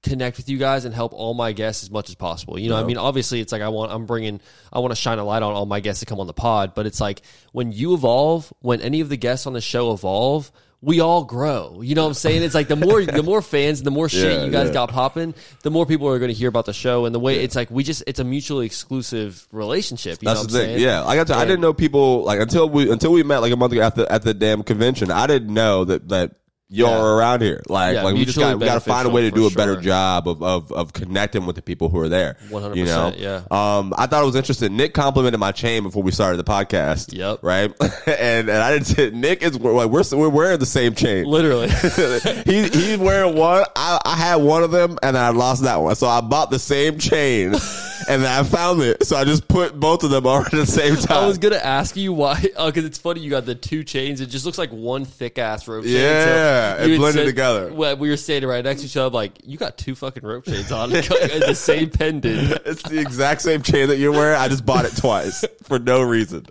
connect 0.10 0.38
with 0.38 0.48
you 0.50 0.58
guys 0.58 0.86
and 0.86 0.94
help 0.96 1.14
all 1.14 1.34
my 1.34 1.52
guests 1.52 1.84
as 1.84 1.92
much 1.92 2.10
as 2.10 2.16
possible. 2.16 2.58
You 2.58 2.70
know, 2.70 2.78
I 2.78 2.84
mean, 2.84 2.98
obviously, 2.98 3.42
it's 3.42 3.52
like 3.52 3.62
I 3.62 3.70
want, 3.70 3.92
I'm 3.92 4.06
bringing, 4.06 4.40
I 4.72 4.80
want 4.80 4.92
to 4.92 4.96
shine 4.96 5.20
a 5.20 5.24
light 5.24 5.44
on 5.44 5.54
all 5.54 5.66
my 5.66 5.80
guests 5.82 6.00
to 6.00 6.06
come 6.06 6.20
on 6.20 6.28
the 6.28 6.34
pod, 6.34 6.74
but 6.76 6.86
it's 6.86 7.02
like 7.02 7.22
when 7.52 7.72
you 7.72 7.94
evolve, 7.94 8.54
when 8.62 8.80
any 8.82 9.02
of 9.02 9.10
the 9.10 9.18
guests 9.18 9.46
on 9.48 9.54
the 9.54 9.62
show 9.62 9.92
evolve. 9.92 10.52
we 10.82 11.00
all 11.00 11.24
grow. 11.24 11.82
You 11.82 11.96
know 11.96 12.04
what 12.04 12.10
I'm 12.10 12.14
saying? 12.14 12.44
It's 12.44 12.54
like 12.54 12.68
the 12.68 12.76
more 12.76 13.04
the 13.04 13.24
more 13.24 13.42
fans, 13.42 13.82
the 13.82 13.90
more 13.90 14.08
shit 14.18 14.32
Yeah, 14.40 14.46
you 14.46 14.52
guys 14.52 14.68
yeah. 14.68 14.74
got 14.74 14.90
popping, 14.90 15.34
the 15.64 15.72
more 15.72 15.86
people 15.88 16.08
are 16.08 16.20
going 16.20 16.30
to 16.30 16.38
hear 16.38 16.50
about 16.50 16.66
the 16.66 16.74
show. 16.74 17.06
And 17.06 17.16
the 17.16 17.20
way 17.20 17.40
it's 17.44 17.56
like 17.56 17.72
we 17.72 17.84
just 17.84 18.04
it's 18.06 18.20
a 18.20 18.24
mutually 18.24 18.68
exclusive 18.68 19.48
relationship. 19.52 20.22
You 20.22 20.28
That's 20.28 20.42
know 20.42 20.48
the 20.48 20.60
I'm 20.60 20.66
thing. 20.66 20.76
saying? 20.78 20.88
Yeah, 20.88 21.00
like 21.02 21.10
I, 21.14 21.16
got 21.16 21.28
to, 21.28 21.36
I 21.38 21.46
didn't 21.46 21.62
know 21.62 21.74
people 21.74 22.24
like 22.24 22.40
until 22.40 22.70
we 22.70 22.92
until 22.92 23.12
we 23.14 23.24
met 23.24 23.40
like 23.40 23.52
a 23.52 23.56
month 23.56 23.74
ago 23.74 23.82
at 23.82 23.96
the 23.96 24.12
at 24.12 24.22
the 24.22 24.36
damn 24.36 24.62
convention. 24.62 25.10
I 25.10 25.26
didn't 25.26 25.52
know 25.52 25.86
that 25.86 26.10
that 26.10 26.36
y'all 26.70 26.90
Yeah. 26.90 26.98
are 26.98 27.16
around 27.18 27.42
here. 27.42 27.62
Like 27.70 27.96
Yeah, 27.96 28.04
like 28.04 28.16
we 28.16 28.26
just 28.26 28.38
got 28.38 28.58
we 28.60 28.66
got 28.66 28.76
to 28.76 28.80
find 28.80 29.08
a 29.08 29.12
way 29.12 29.22
to 29.22 29.32
do 29.32 29.46
a 29.46 29.50
for 29.50 29.56
better 29.58 29.80
job 29.80 30.28
of, 30.28 30.42
of 30.42 30.72
of 30.72 30.94
connecting 30.94 31.46
with 31.46 31.56
the 31.56 31.62
people 31.62 31.90
who 31.90 32.00
are 32.00 32.10
there. 32.10 32.38
100%, 32.50 32.76
You 32.76 32.86
know. 32.86 33.14
yeah. 33.18 33.44
Um, 33.52 33.94
I 33.98 34.08
thought 34.08 34.24
it 34.24 34.26
was 34.26 34.36
interesting. 34.36 34.76
Nick 34.76 34.94
complimented 34.94 35.40
my 35.40 35.52
chain 35.52 35.84
before 35.84 36.04
we 36.04 36.12
started 36.12 36.38
the 36.38 36.44
podcast. 36.44 37.14
Yep. 37.16 37.40
Right. 37.42 37.72
and 38.08 38.50
and 38.50 38.52
I 38.52 38.72
didn't 38.72 38.88
say 38.88 39.10
Nick 39.12 39.44
is 39.44 39.60
like 39.60 39.90
we're 39.90 40.04
we're 40.14 40.30
wearing 40.30 40.60
the 40.60 40.66
same 40.66 40.96
chain. 40.96 41.26
Literally. 41.26 41.70
he 42.46 42.64
he's 42.70 42.98
wearing 42.98 43.36
one. 43.36 43.64
I, 43.76 44.00
I 44.06 44.16
had 44.16 44.36
one 44.38 44.64
of 44.64 44.72
them, 44.72 44.98
and 45.04 45.16
then 45.16 45.24
I 45.24 45.30
lost 45.30 45.64
that 45.64 45.78
one. 45.78 45.96
So 45.96 46.08
I 46.08 46.22
bought 46.22 46.50
the 46.52 46.60
same 46.60 46.98
chain, 46.98 47.54
and 48.10 48.24
then 48.24 48.32
I 48.32 48.44
found 48.44 48.82
it. 48.82 49.06
So 49.06 49.16
I 49.16 49.24
just 49.24 49.48
put 49.48 49.80
both 49.80 50.04
of 50.04 50.10
them 50.10 50.26
on 50.28 50.46
at 50.46 50.52
the 50.52 50.66
same 50.66 50.96
time. 50.96 51.24
I 51.24 51.28
was 51.28 51.38
gonna 51.38 51.56
ask 51.58 51.96
you 51.96 52.14
why, 52.14 52.40
because 52.66 52.86
it's 52.86 52.98
funny. 52.98 53.22
You 53.22 53.30
got 53.30 53.46
the 53.46 53.56
two 53.56 53.84
chains. 53.84 54.22
It 54.22 54.28
just 54.28 54.46
looks 54.46 54.58
like 54.58 54.72
one 54.72 55.06
thick 55.06 55.38
ass 55.38 55.68
rope 55.68 55.84
chain. 55.84 55.94
Yeah, 55.94 56.82
it 56.82 56.88
you 56.88 56.94
had 56.94 57.00
blended 57.00 57.26
together. 57.26 57.74
Well, 57.74 57.98
we 57.98 58.10
were 58.10 58.18
standing 58.18 58.50
right 58.50 58.64
next 58.64 58.82
to 58.82 58.88
each 58.88 58.98
other. 58.98 59.08
I'm 59.08 59.14
like, 59.14 59.34
you 59.44 59.58
got 59.58 59.78
two 59.78 59.96
fucking 59.96 60.24
rope 60.24 60.46
chains 60.46 60.72
on, 60.72 60.90
the 60.92 61.54
same 61.56 61.90
pendant. 61.90 62.62
it's 62.66 62.84
the 62.84 63.00
exact 63.00 63.42
same 63.42 63.62
chain 63.62 63.88
that 63.90 63.98
you're 63.98 64.12
wearing. 64.12 64.40
I 64.40 64.48
just 64.48 64.66
bought 64.66 64.86
it 64.86 64.96
twice 64.98 65.46
for 65.64 65.80
no 65.80 66.02
reason. 66.02 66.46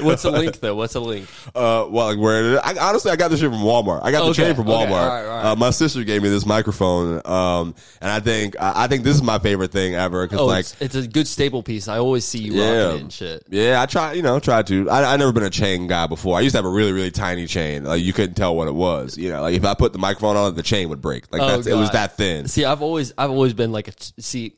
What's 0.00 0.22
the 0.22 0.30
link 0.30 0.60
though? 0.60 0.74
What's 0.74 0.92
the 0.94 1.00
link? 1.00 1.28
Uh, 1.54 1.86
well, 1.88 2.14
like 2.14 2.18
it. 2.18 2.60
I, 2.62 2.88
honestly, 2.88 3.10
I 3.10 3.16
got 3.16 3.30
this 3.30 3.40
shit 3.40 3.50
from 3.50 3.60
Walmart. 3.60 4.00
I 4.02 4.10
got 4.10 4.26
the 4.26 4.34
chain 4.34 4.54
from 4.54 4.68
okay, 4.68 4.86
Walmart. 4.86 4.90
all 4.90 5.08
right, 5.08 5.24
all 5.24 5.28
right. 5.28 5.44
Uh, 5.52 5.56
my 5.56 5.70
sister 5.70 6.04
gave 6.04 6.22
me 6.22 6.28
this 6.28 6.46
microphone, 6.46 7.20
um, 7.24 7.74
and 8.00 8.10
I 8.10 8.20
think 8.20 8.60
I, 8.60 8.84
I 8.84 8.86
think 8.86 9.04
this 9.04 9.16
is 9.16 9.22
my 9.22 9.38
favorite 9.38 9.72
thing 9.72 9.94
ever 9.94 10.24
because 10.26 10.40
Oh, 10.40 10.46
like 10.46 10.66
it's, 10.80 10.94
it's 10.94 11.06
a 11.06 11.08
good 11.08 11.26
staple 11.28 11.62
piece. 11.62 11.88
I 11.88 11.98
always 11.98 12.24
see 12.24 12.38
you 12.38 12.52
Yeah. 12.54 12.82
rocking 12.84 12.96
it 12.98 13.02
and 13.02 13.12
shit. 13.12 13.44
Yeah, 13.50 13.80
I 13.82 13.86
try. 13.86 14.12
You 14.12 14.22
know, 14.22 14.38
try 14.40 14.62
to. 14.62 14.90
I 14.90 15.14
I 15.14 15.16
never 15.16 15.32
been 15.32 15.42
a 15.44 15.50
chain 15.50 15.86
guy 15.86 16.06
before. 16.06 16.36
I 16.36 16.40
used 16.40 16.54
to 16.54 16.58
have 16.58 16.64
a 16.66 16.70
really 16.70 16.92
really 16.92 17.10
tiny 17.10 17.46
chain. 17.46 17.84
Like 17.84 18.02
you 18.02 18.12
couldn't 18.12 18.34
tell 18.34 18.54
what 18.56 18.68
it 18.68 18.74
was. 18.74 19.16
You 19.18 19.30
know, 19.30 19.42
like 19.42 19.54
if 19.54 19.64
I 19.64 19.74
put 19.74 19.92
the 19.92 19.98
microphone 19.98 20.36
on 20.36 20.54
the 20.54 20.62
chain 20.62 20.88
would 20.90 21.00
break. 21.00 21.32
Like 21.32 21.42
Oh, 21.42 21.46
that's 21.48 21.66
it 21.66 21.74
was 21.74 21.90
that 21.90 22.16
thin. 22.16 22.48
See, 22.48 22.64
I've 22.64 22.82
always, 22.82 23.12
I've 23.18 23.30
always 23.30 23.52
been 23.54 23.72
like 23.72 23.88
a 23.88 23.92
see. 24.20 24.54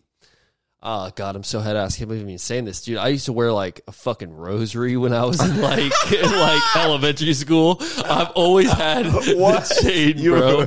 Oh 0.88 1.10
God, 1.16 1.34
I'm 1.34 1.42
so 1.42 1.58
head 1.60 1.74
ass. 1.74 1.96
I 1.96 1.98
Can't 1.98 2.08
believe 2.08 2.22
I'm 2.22 2.28
even 2.28 2.38
saying 2.38 2.64
this, 2.66 2.82
dude. 2.82 2.98
I 2.98 3.08
used 3.08 3.24
to 3.24 3.32
wear 3.32 3.50
like 3.50 3.80
a 3.88 3.92
fucking 3.92 4.30
rosary 4.32 4.96
when 4.96 5.12
I 5.12 5.24
was 5.24 5.40
in 5.42 5.60
like 5.60 5.90
in 6.12 6.30
like 6.30 6.76
elementary 6.76 7.32
school. 7.32 7.78
I've 8.04 8.30
always 8.32 8.70
had 8.70 9.06
What? 9.36 9.64
the 9.64 9.80
chain, 9.82 10.18
You- 10.18 10.32
bro. 10.32 10.60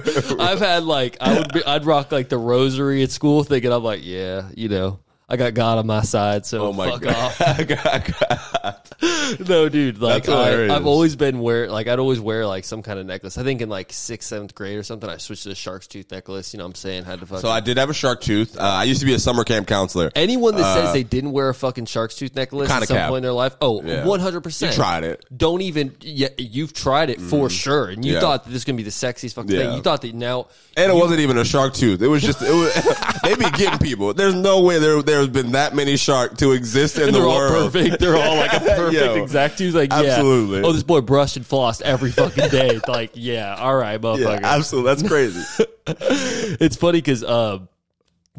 I've 0.44 0.60
had 0.60 0.84
like 0.84 1.18
I 1.22 1.38
would 1.38 1.54
be, 1.54 1.64
I'd 1.64 1.86
rock 1.86 2.12
like 2.12 2.28
the 2.28 2.38
rosary 2.40 3.02
at 3.04 3.12
school, 3.12 3.44
thinking 3.46 3.72
I'm 3.72 3.84
like, 3.84 4.02
yeah, 4.04 4.50
you 4.58 4.68
know, 4.68 5.00
I 5.30 5.38
got 5.38 5.54
God 5.54 5.78
on 5.78 5.86
my 5.88 6.02
side, 6.02 6.46
so 6.46 6.68
Oh 6.68 6.74
my 6.74 6.90
fuck 6.90 7.02
god! 7.02 7.16
off. 7.16 8.56
no, 9.48 9.70
dude. 9.70 10.00
Like 10.00 10.28
I, 10.30 10.74
I've 10.76 10.86
always 10.86 11.16
been 11.16 11.40
wear 11.40 11.70
like 11.70 11.88
I'd 11.88 12.00
always 12.00 12.20
wear 12.20 12.46
like 12.46 12.64
some 12.66 12.82
kind 12.82 13.00
of 13.00 13.06
necklace. 13.06 13.38
I 13.38 13.44
think 13.44 13.62
in 13.62 13.70
like 13.70 13.92
sixth, 13.94 14.30
seventh 14.30 14.56
grade 14.56 14.78
or 14.78 14.84
something, 14.84 15.10
I 15.10 15.18
switched 15.18 15.44
to 15.44 15.50
the 15.50 15.56
shark's 15.56 15.88
tooth 15.88 16.12
necklace. 16.12 16.54
You 16.54 16.58
know 16.58 16.66
what 16.66 16.70
I'm 16.72 16.76
saying? 16.76 17.04
Had 17.06 17.20
to 17.22 17.26
fucking. 17.26 17.42
so 17.42 17.50
I 17.50 17.60
did 17.60 17.78
have 17.78 17.90
a 17.90 17.94
shark 17.94 18.22
tooth. 18.22 18.58
Uh, 18.58 18.62
I 18.62 18.84
used 18.86 19.00
to 19.02 19.06
be 19.06 19.14
a 19.14 19.20
summer 19.20 19.44
camp 19.44 19.68
counselor. 19.68 20.12
Anyone 20.16 20.56
that 20.56 20.74
says 20.76 20.94
they 20.94 21.04
didn't 21.04 21.32
wear 21.32 21.50
a 21.50 21.54
fucking 21.54 21.86
shark's 21.86 22.16
tooth 22.16 22.36
necklace 22.36 22.70
Uh, 22.70 22.74
at 22.82 22.88
some 22.88 22.98
cap. 22.98 23.10
point 23.10 23.18
in 23.20 23.24
their 23.24 23.32
life, 23.34 23.56
oh, 23.62 23.82
Yeah. 23.84 24.04
100%. 24.04 24.68
You 24.68 24.74
tried 24.74 25.04
it. 25.04 25.26
Don't 25.36 25.62
even, 25.62 25.96
yeah, 26.02 26.30
you've 26.38 26.74
tried 26.74 27.10
it 27.10 27.22
for 27.22 27.50
sure. 27.50 27.90
And 27.90 28.04
you 28.04 28.14
Yeah. 28.14 28.20
thought 28.22 28.44
that 28.44 28.50
this 28.50 28.56
was 28.56 28.66
going 28.66 28.78
to 28.78 28.84
be 28.84 28.90
the 28.90 28.92
sexiest 28.92 29.34
fucking 29.34 29.52
Yeah. 29.52 29.60
thing. 29.68 29.74
You 29.78 29.82
thought 29.82 30.02
that 30.02 30.14
now, 30.14 30.48
And 30.76 30.92
it 30.92 30.96
wasn't 30.96 31.20
even 31.22 31.38
a 31.38 31.46
shark 31.46 31.74
tooth. 31.74 32.02
It 32.02 32.08
was 32.08 32.22
just 32.22 32.42
it 32.42 32.54
was. 32.54 32.74
they 33.24 33.36
be 33.36 33.50
getting 33.58 33.80
people. 33.80 34.14
There's 34.14 34.36
no 34.36 34.62
way 34.62 34.80
there 34.80 35.02
there's 35.02 35.28
been 35.28 35.52
that 35.54 35.76
many 35.76 35.98
shark 35.98 36.38
to 36.38 36.52
exist 36.54 36.98
in 36.98 37.04
and 37.08 37.14
the 37.16 37.20
they're 37.20 37.28
all 37.28 37.38
world. 37.38 37.74
perfect. 37.74 38.00
They're 38.00 38.16
all 38.16 38.36
like 38.38 38.54
a 38.54 38.60
perfect 38.80 39.16
Yo, 39.16 39.24
exact 39.24 39.58
tooth. 39.58 39.74
Like, 39.74 39.92
yeah. 39.92 40.00
absolutely. 40.00 40.62
Oh, 40.64 40.72
this 40.72 40.84
boy 40.84 41.02
brushed 41.02 41.38
and 41.38 41.46
flossed 41.46 41.82
every 41.82 42.12
fucking 42.12 42.50
day. 42.50 42.80
like, 42.88 43.12
yeah, 43.14 43.56
all 43.56 43.76
right, 43.76 43.94
Yeah, 43.94 43.98
motherfucker. 43.98 44.44
absolutely. 44.44 44.96
That's 44.96 45.08
crazy. 45.08 45.66
it's 46.60 46.76
funny 46.76 47.00
because, 47.00 47.24
uh, 47.24 47.60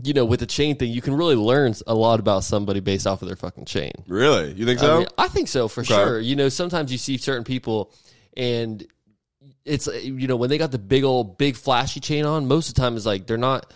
you 0.03 0.15
know, 0.15 0.25
with 0.25 0.41
the 0.41 0.47
chain 0.47 0.77
thing, 0.77 0.91
you 0.93 1.03
can 1.03 1.15
really 1.15 1.35
learn 1.35 1.75
a 1.87 1.95
lot 1.95 2.21
about 2.21 2.45
somebody 2.45 2.81
based 2.81 3.07
off 3.07 3.23
of 3.23 3.29
their 3.29 3.37
fucking 3.37 3.67
chain. 3.67 3.93
really? 4.07 4.53
You 4.53 4.65
think 4.65 4.81
so? 4.81 4.95
I, 4.95 4.99
mean, 4.99 5.09
I 5.19 5.29
think 5.29 5.49
so 5.49 5.69
for 5.69 5.85
sure. 5.85 6.19
You 6.19 6.37
know, 6.37 6.49
sometimes 6.49 6.91
you 6.91 6.99
see 6.99 7.19
certain 7.19 7.45
people, 7.45 7.93
and 8.37 8.87
it's 9.65 9.87
you 9.87 10.27
know 10.27 10.37
when 10.37 10.49
they 10.49 10.57
got 10.59 10.71
the 10.71 10.79
big 10.79 11.05
old 11.05 11.37
big 11.37 11.57
flashy 11.57 12.01
chain 12.01 12.25
on. 12.25 12.47
Most 12.47 12.69
of 12.71 12.75
the 12.75 12.81
time, 12.81 12.97
is 12.97 13.05
like 13.05 13.27
they're 13.27 13.37
not. 13.37 13.73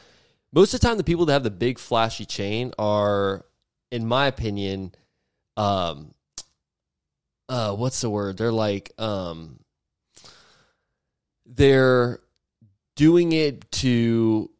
Most 0.52 0.72
of 0.72 0.80
the 0.80 0.86
time, 0.86 0.96
the 0.96 1.04
people 1.04 1.26
that 1.26 1.32
have 1.32 1.42
the 1.42 1.50
big 1.50 1.78
flashy 1.78 2.24
chain 2.24 2.72
are, 2.78 3.44
in 3.90 4.06
my 4.06 4.26
opinion, 4.28 4.94
um, 5.56 6.14
uh, 7.48 7.74
what's 7.74 8.00
the 8.00 8.10
word? 8.10 8.36
They're 8.38 8.52
like, 8.52 8.92
um, 8.98 9.58
they're 11.46 12.20
doing 12.96 13.32
it 13.32 13.70
to 13.72 14.50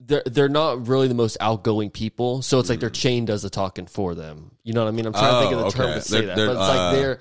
they're 0.00 0.22
they're 0.26 0.48
not 0.48 0.88
really 0.88 1.08
the 1.08 1.14
most 1.14 1.36
outgoing 1.40 1.90
people, 1.90 2.42
so 2.42 2.58
it's 2.60 2.68
like 2.68 2.80
their 2.80 2.90
chain 2.90 3.24
does 3.24 3.42
the 3.42 3.50
talking 3.50 3.86
for 3.86 4.14
them. 4.14 4.50
You 4.64 4.74
know 4.74 4.82
what 4.84 4.88
I 4.88 4.92
mean? 4.92 5.06
I'm 5.06 5.12
trying 5.12 5.32
to 5.32 5.40
think 5.40 5.52
of 5.52 5.58
the 5.60 5.64
Oh, 5.66 5.70
term 5.70 5.86
okay. 5.90 5.94
to 5.94 6.00
say 6.02 6.18
They're- 6.18 6.26
that, 6.26 6.36
they're, 6.36 6.46
but 6.48 6.52
it's 6.52 6.60
uh, 6.60 6.68
like 6.68 6.94
they're. 6.96 7.14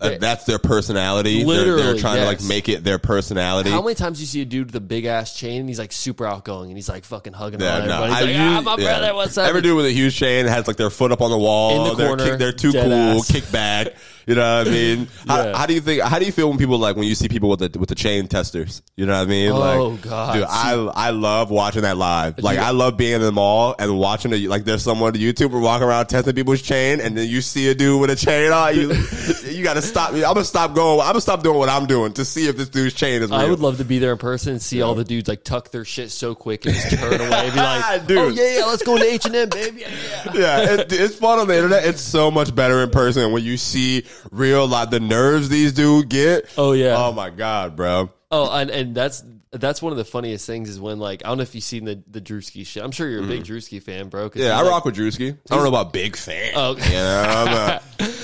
Uh, 0.00 0.08
they're- 0.10 0.18
that's 0.20 0.44
their 0.44 0.60
personality. 0.60 1.42
They're, 1.42 1.56
they're 1.64 1.74
Literally, 1.74 1.98
trying 2.00 2.18
to 2.18 2.26
like 2.26 2.38
yes. 2.38 2.48
make 2.48 2.68
it 2.68 2.84
their 2.84 3.00
personality. 3.00 3.70
how 3.70 3.82
many 3.82 3.96
times 3.96 4.18
do 4.18 4.22
you 4.22 4.26
see 4.28 4.40
a 4.42 4.44
dude 4.44 4.66
with 4.66 4.76
a 4.76 4.80
big 4.80 5.06
ass 5.06 5.34
chain 5.34 5.58
and 5.58 5.68
he's 5.68 5.80
like 5.80 5.90
super 5.90 6.24
outgoing 6.24 6.70
and 6.70 6.78
he's 6.78 6.88
like 6.88 7.04
fucking 7.04 7.32
hugging 7.32 7.58
Yeah, 7.60 7.78
on 7.78 7.88
no, 7.88 8.02
everybody? 8.04 8.26
He's 8.32 8.40
I 8.40 8.48
like, 8.48 8.58
ah, 8.58 8.60
my 8.76 8.82
yeah. 8.84 8.98
brother, 9.00 9.14
what's 9.16 9.36
up? 9.38 9.48
Every 9.48 9.60
dude 9.62 9.76
with 9.76 9.86
a 9.86 9.90
huge 9.92 10.14
chain 10.16 10.46
has 10.46 10.68
like 10.68 10.76
their 10.76 10.90
foot 10.90 11.10
up 11.10 11.20
on 11.20 11.32
the 11.32 11.38
wall. 11.38 11.82
In 11.86 11.88
the 11.90 11.94
they're, 11.96 12.06
corner, 12.06 12.24
kick- 12.30 12.38
they're 12.38 12.52
too 12.52 12.70
dead 12.70 12.84
cool. 12.84 12.92
ass. 13.18 13.32
Kick 13.32 13.50
back. 13.50 13.88
You 14.28 14.34
know 14.34 14.58
what 14.58 14.68
I 14.68 14.70
mean? 14.70 15.08
How, 15.26 15.42
Yeah. 15.44 15.56
how 15.56 15.66
do 15.66 15.72
you 15.74 15.80
think? 15.80 16.02
How 16.02 16.18
do 16.18 16.26
you 16.26 16.32
feel 16.32 16.48
when 16.50 16.58
people 16.58 16.78
like 16.78 16.96
when 16.96 17.06
you 17.08 17.14
see 17.14 17.28
people 17.28 17.48
with 17.48 17.60
the 17.72 17.78
with 17.78 17.88
the 17.88 17.94
chain 17.94 18.28
testers? 18.28 18.82
You 18.94 19.06
know 19.06 19.14
what 19.16 19.22
I 19.22 19.24
mean? 19.24 19.50
Oh, 19.52 19.58
like, 19.88 20.02
God. 20.02 20.34
dude, 20.34 20.44
I 20.48 20.72
I 20.94 21.10
love 21.10 21.50
watching 21.50 21.82
that 21.82 21.96
live. 21.96 22.38
Like 22.38 22.56
Dude. 22.58 22.64
I 22.64 22.70
love 22.70 22.96
being 22.98 23.14
in 23.14 23.22
the 23.22 23.32
mall 23.32 23.74
and 23.78 23.98
watching 23.98 24.32
it. 24.34 24.42
Like 24.48 24.64
there's 24.64 24.82
someone 24.82 25.14
on 25.14 25.18
YouTube 25.20 25.58
walking 25.58 25.86
around 25.88 26.06
testing 26.06 26.34
people's 26.34 26.60
chain, 26.60 27.00
and 27.00 27.16
then 27.16 27.26
you 27.28 27.40
see 27.40 27.68
a 27.70 27.74
dude 27.74 28.00
with 28.00 28.10
a 28.10 28.16
chain 28.16 28.52
on. 28.52 28.76
You 28.76 28.92
you 29.50 29.64
got 29.64 29.74
to 29.74 29.82
stop. 29.82 30.12
I'm 30.12 30.20
gonna 30.20 30.44
stop 30.44 30.74
going. 30.74 31.00
I'm 31.00 31.06
gonna 31.08 31.20
stop 31.22 31.42
doing 31.42 31.58
what 31.58 31.70
I'm 31.70 31.86
doing 31.86 32.12
to 32.14 32.24
see 32.24 32.48
if 32.48 32.56
this 32.58 32.68
dude's 32.68 32.94
chain 32.94 33.22
is 33.22 33.30
real. 33.30 33.40
I 33.40 33.48
would 33.48 33.60
love 33.60 33.78
to 33.78 33.84
be 33.84 33.98
there 33.98 34.12
in 34.12 34.18
person 34.18 34.52
and 34.52 34.62
see 34.62 34.82
all 34.82 34.94
the 34.94 35.04
dudes 35.04 35.26
like 35.28 35.42
tuck 35.42 35.70
their 35.70 35.86
shit 35.86 36.10
so 36.10 36.34
quick 36.34 36.66
and 36.66 36.74
just 36.74 36.90
turn 36.90 37.14
away 37.14 37.30
and 37.46 37.54
be 37.54 37.60
like, 37.60 38.06
Dude. 38.06 38.18
"Oh 38.18 38.28
yeah, 38.28 38.58
yeah, 38.58 38.64
let's 38.66 38.82
go 38.82 38.98
to 38.98 39.04
H 39.04 39.24
and 39.24 39.34
M, 39.34 39.48
baby." 39.48 39.80
Yeah, 39.80 39.88
yeah. 40.26 40.32
yeah, 40.34 40.72
it, 40.74 40.92
it's 40.92 41.14
fun 41.16 41.38
on 41.38 41.48
the 41.48 41.56
internet. 41.56 41.86
It's 41.86 42.02
so 42.02 42.30
much 42.30 42.54
better 42.54 42.82
in 42.82 42.90
person 42.90 43.32
when 43.32 43.42
you 43.42 43.56
see 43.56 44.04
real 44.30 44.66
like 44.66 44.90
the 44.90 45.00
nerves 45.00 45.48
these 45.48 45.72
dudes 45.72 46.06
get. 46.06 46.50
Oh, 46.56 46.72
yeah. 46.72 46.96
Oh 46.96 47.12
my 47.12 47.30
god, 47.30 47.76
bro. 47.76 48.10
Oh, 48.30 48.50
and 48.50 48.70
and 48.70 48.94
that's 48.94 49.24
that's 49.52 49.80
one 49.82 49.92
of 49.92 49.98
the 49.98 50.04
funniest 50.04 50.46
things 50.46 50.68
is 50.68 50.78
when 50.80 50.98
like 50.98 51.22
I 51.24 51.28
don't 51.28 51.38
know 51.38 51.42
if 51.42 51.54
you've 51.54 51.64
seen 51.64 51.84
the 51.84 52.02
the 52.10 52.20
Drewski 52.20 52.66
shit. 52.66 52.82
I'm 52.82 52.90
sure 52.90 53.08
you're 53.08 53.24
a 53.24 53.26
big 53.26 53.44
Drewski 53.44 53.82
fan, 53.82 54.08
bro. 54.08 54.28
'cause 54.30 54.40
Mm. 54.40 54.44
Yeah, 54.44 54.52
he's, 54.52 54.60
I 54.60 54.62
like- 54.62 54.70
rock 54.70 54.84
with 54.84 54.96
Drewski. 54.96 55.36
I 55.50 55.54
don't 55.54 55.62
know 55.62 55.68
about 55.68 55.92
big 55.92 56.16
fan. 56.16 56.52
Oh, 56.54 56.76
You 56.76 56.82
know, 56.92 57.24
I'm 57.26 57.48
a- 57.48 57.80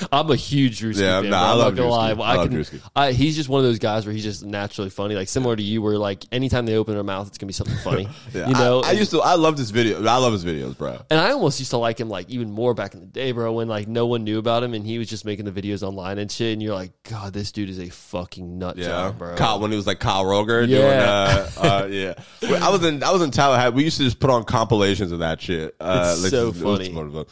I'm 0.13 0.31
a 0.31 0.37
huge 0.37 0.81
Drewski 0.81 1.01
Yeah, 1.01 1.21
fan. 1.23 1.31
nah. 1.31 1.43
I 1.49 1.53
I'm 1.53 1.59
love 1.59 1.75
not 1.75 1.83
gonna 1.83 1.91
lie. 1.91 2.11
I 2.11 2.33
I 2.33 2.37
love 2.37 2.51
can, 2.51 2.59
Drewski. 2.59 2.81
I, 2.95 3.13
he's 3.13 3.35
just 3.37 3.49
one 3.49 3.59
of 3.61 3.65
those 3.65 3.79
guys 3.79 4.05
where 4.07 4.13
he's 4.13 4.23
just 4.23 4.45
naturally 4.45 4.91
funny, 4.91 5.15
like 5.15 5.29
similar 5.29 5.57
to 5.57 5.63
you, 5.63 5.83
where 5.83 5.99
like 5.99 6.25
anytime 6.31 6.67
they 6.67 6.77
open 6.77 6.95
their 6.95 7.03
mouth, 7.03 7.27
it's 7.29 7.39
gonna 7.39 7.49
be 7.49 7.53
something 7.55 7.77
funny. 7.79 8.09
yeah, 8.35 8.47
you 8.49 8.55
know, 8.55 8.83
I, 8.83 8.91
I 8.91 8.93
used 8.93 9.11
to. 9.13 9.21
I 9.21 9.35
love 9.35 9.57
this 9.57 9.71
video. 9.71 9.99
I 10.05 10.17
love 10.19 10.33
his 10.33 10.45
videos, 10.45 10.77
bro. 10.77 10.99
and 11.11 11.19
I 11.19 11.31
almost 11.33 11.59
used 11.59 11.71
to 11.73 11.79
like 11.79 11.99
him 11.99 12.09
like 12.09 12.29
even 12.31 12.51
more 12.51 12.75
back 12.75 12.95
in 12.95 13.01
the 13.01 13.07
day, 13.07 13.33
bro, 13.33 13.53
when 13.53 13.67
like 13.67 13.89
no 13.89 14.07
one 14.07 14.25
knew 14.25 14.39
about 14.39 14.63
him 14.63 14.75
and 14.75 14.87
he 14.87 14.99
was 14.99 15.09
just 15.09 15.25
making 15.25 15.47
the 15.47 15.53
videos 15.53 15.83
online 15.83 16.19
and 16.19 16.31
shit. 16.31 16.53
And 16.53 16.63
you're 16.63 16.75
like, 16.75 16.93
God, 17.11 17.33
this 17.33 17.51
dude 17.51 17.71
is 17.71 17.81
a 17.81 17.89
fucking 17.89 18.59
nut 18.59 18.77
Yeah, 18.77 18.87
job, 18.87 19.19
bro. 19.19 19.35
Kyle 19.37 19.59
when 19.59 19.71
he 19.71 19.77
was 19.77 19.87
like 19.87 19.99
Kyle 20.01 20.25
Roger 20.25 20.63
Yeah. 20.65 20.79
doing. 20.79 21.14
Uh, 21.57 21.83
uh, 21.83 21.87
yeah, 21.91 22.15
I 22.43 22.71
was 22.71 22.85
in. 22.85 23.03
I 23.03 23.11
was 23.13 23.23
in 23.23 23.31
Tallahassee. 23.31 23.75
We 23.75 23.85
used 23.85 23.99
to 23.99 24.05
just 24.05 24.19
put 24.21 24.31
on 24.31 24.45
compilations 24.45 25.13
of 25.13 25.21
that 25.21 25.41
shit. 25.41 25.75
Uh, 25.81 26.13
It's 26.15 26.23
like, 26.25 26.31
so 26.31 26.49
it 26.49 26.55
funny. 26.57 26.93
fun. 26.93 27.27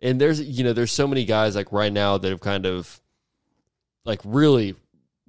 and 0.00 0.20
there's 0.20 0.40
you 0.40 0.64
know 0.64 0.72
there's 0.72 0.92
so 0.92 1.06
many 1.06 1.24
guys 1.24 1.56
like 1.56 1.72
right 1.72 1.92
now 1.92 2.18
that 2.18 2.30
have 2.30 2.40
kind 2.40 2.66
of 2.66 3.00
like 4.04 4.20
really 4.24 4.74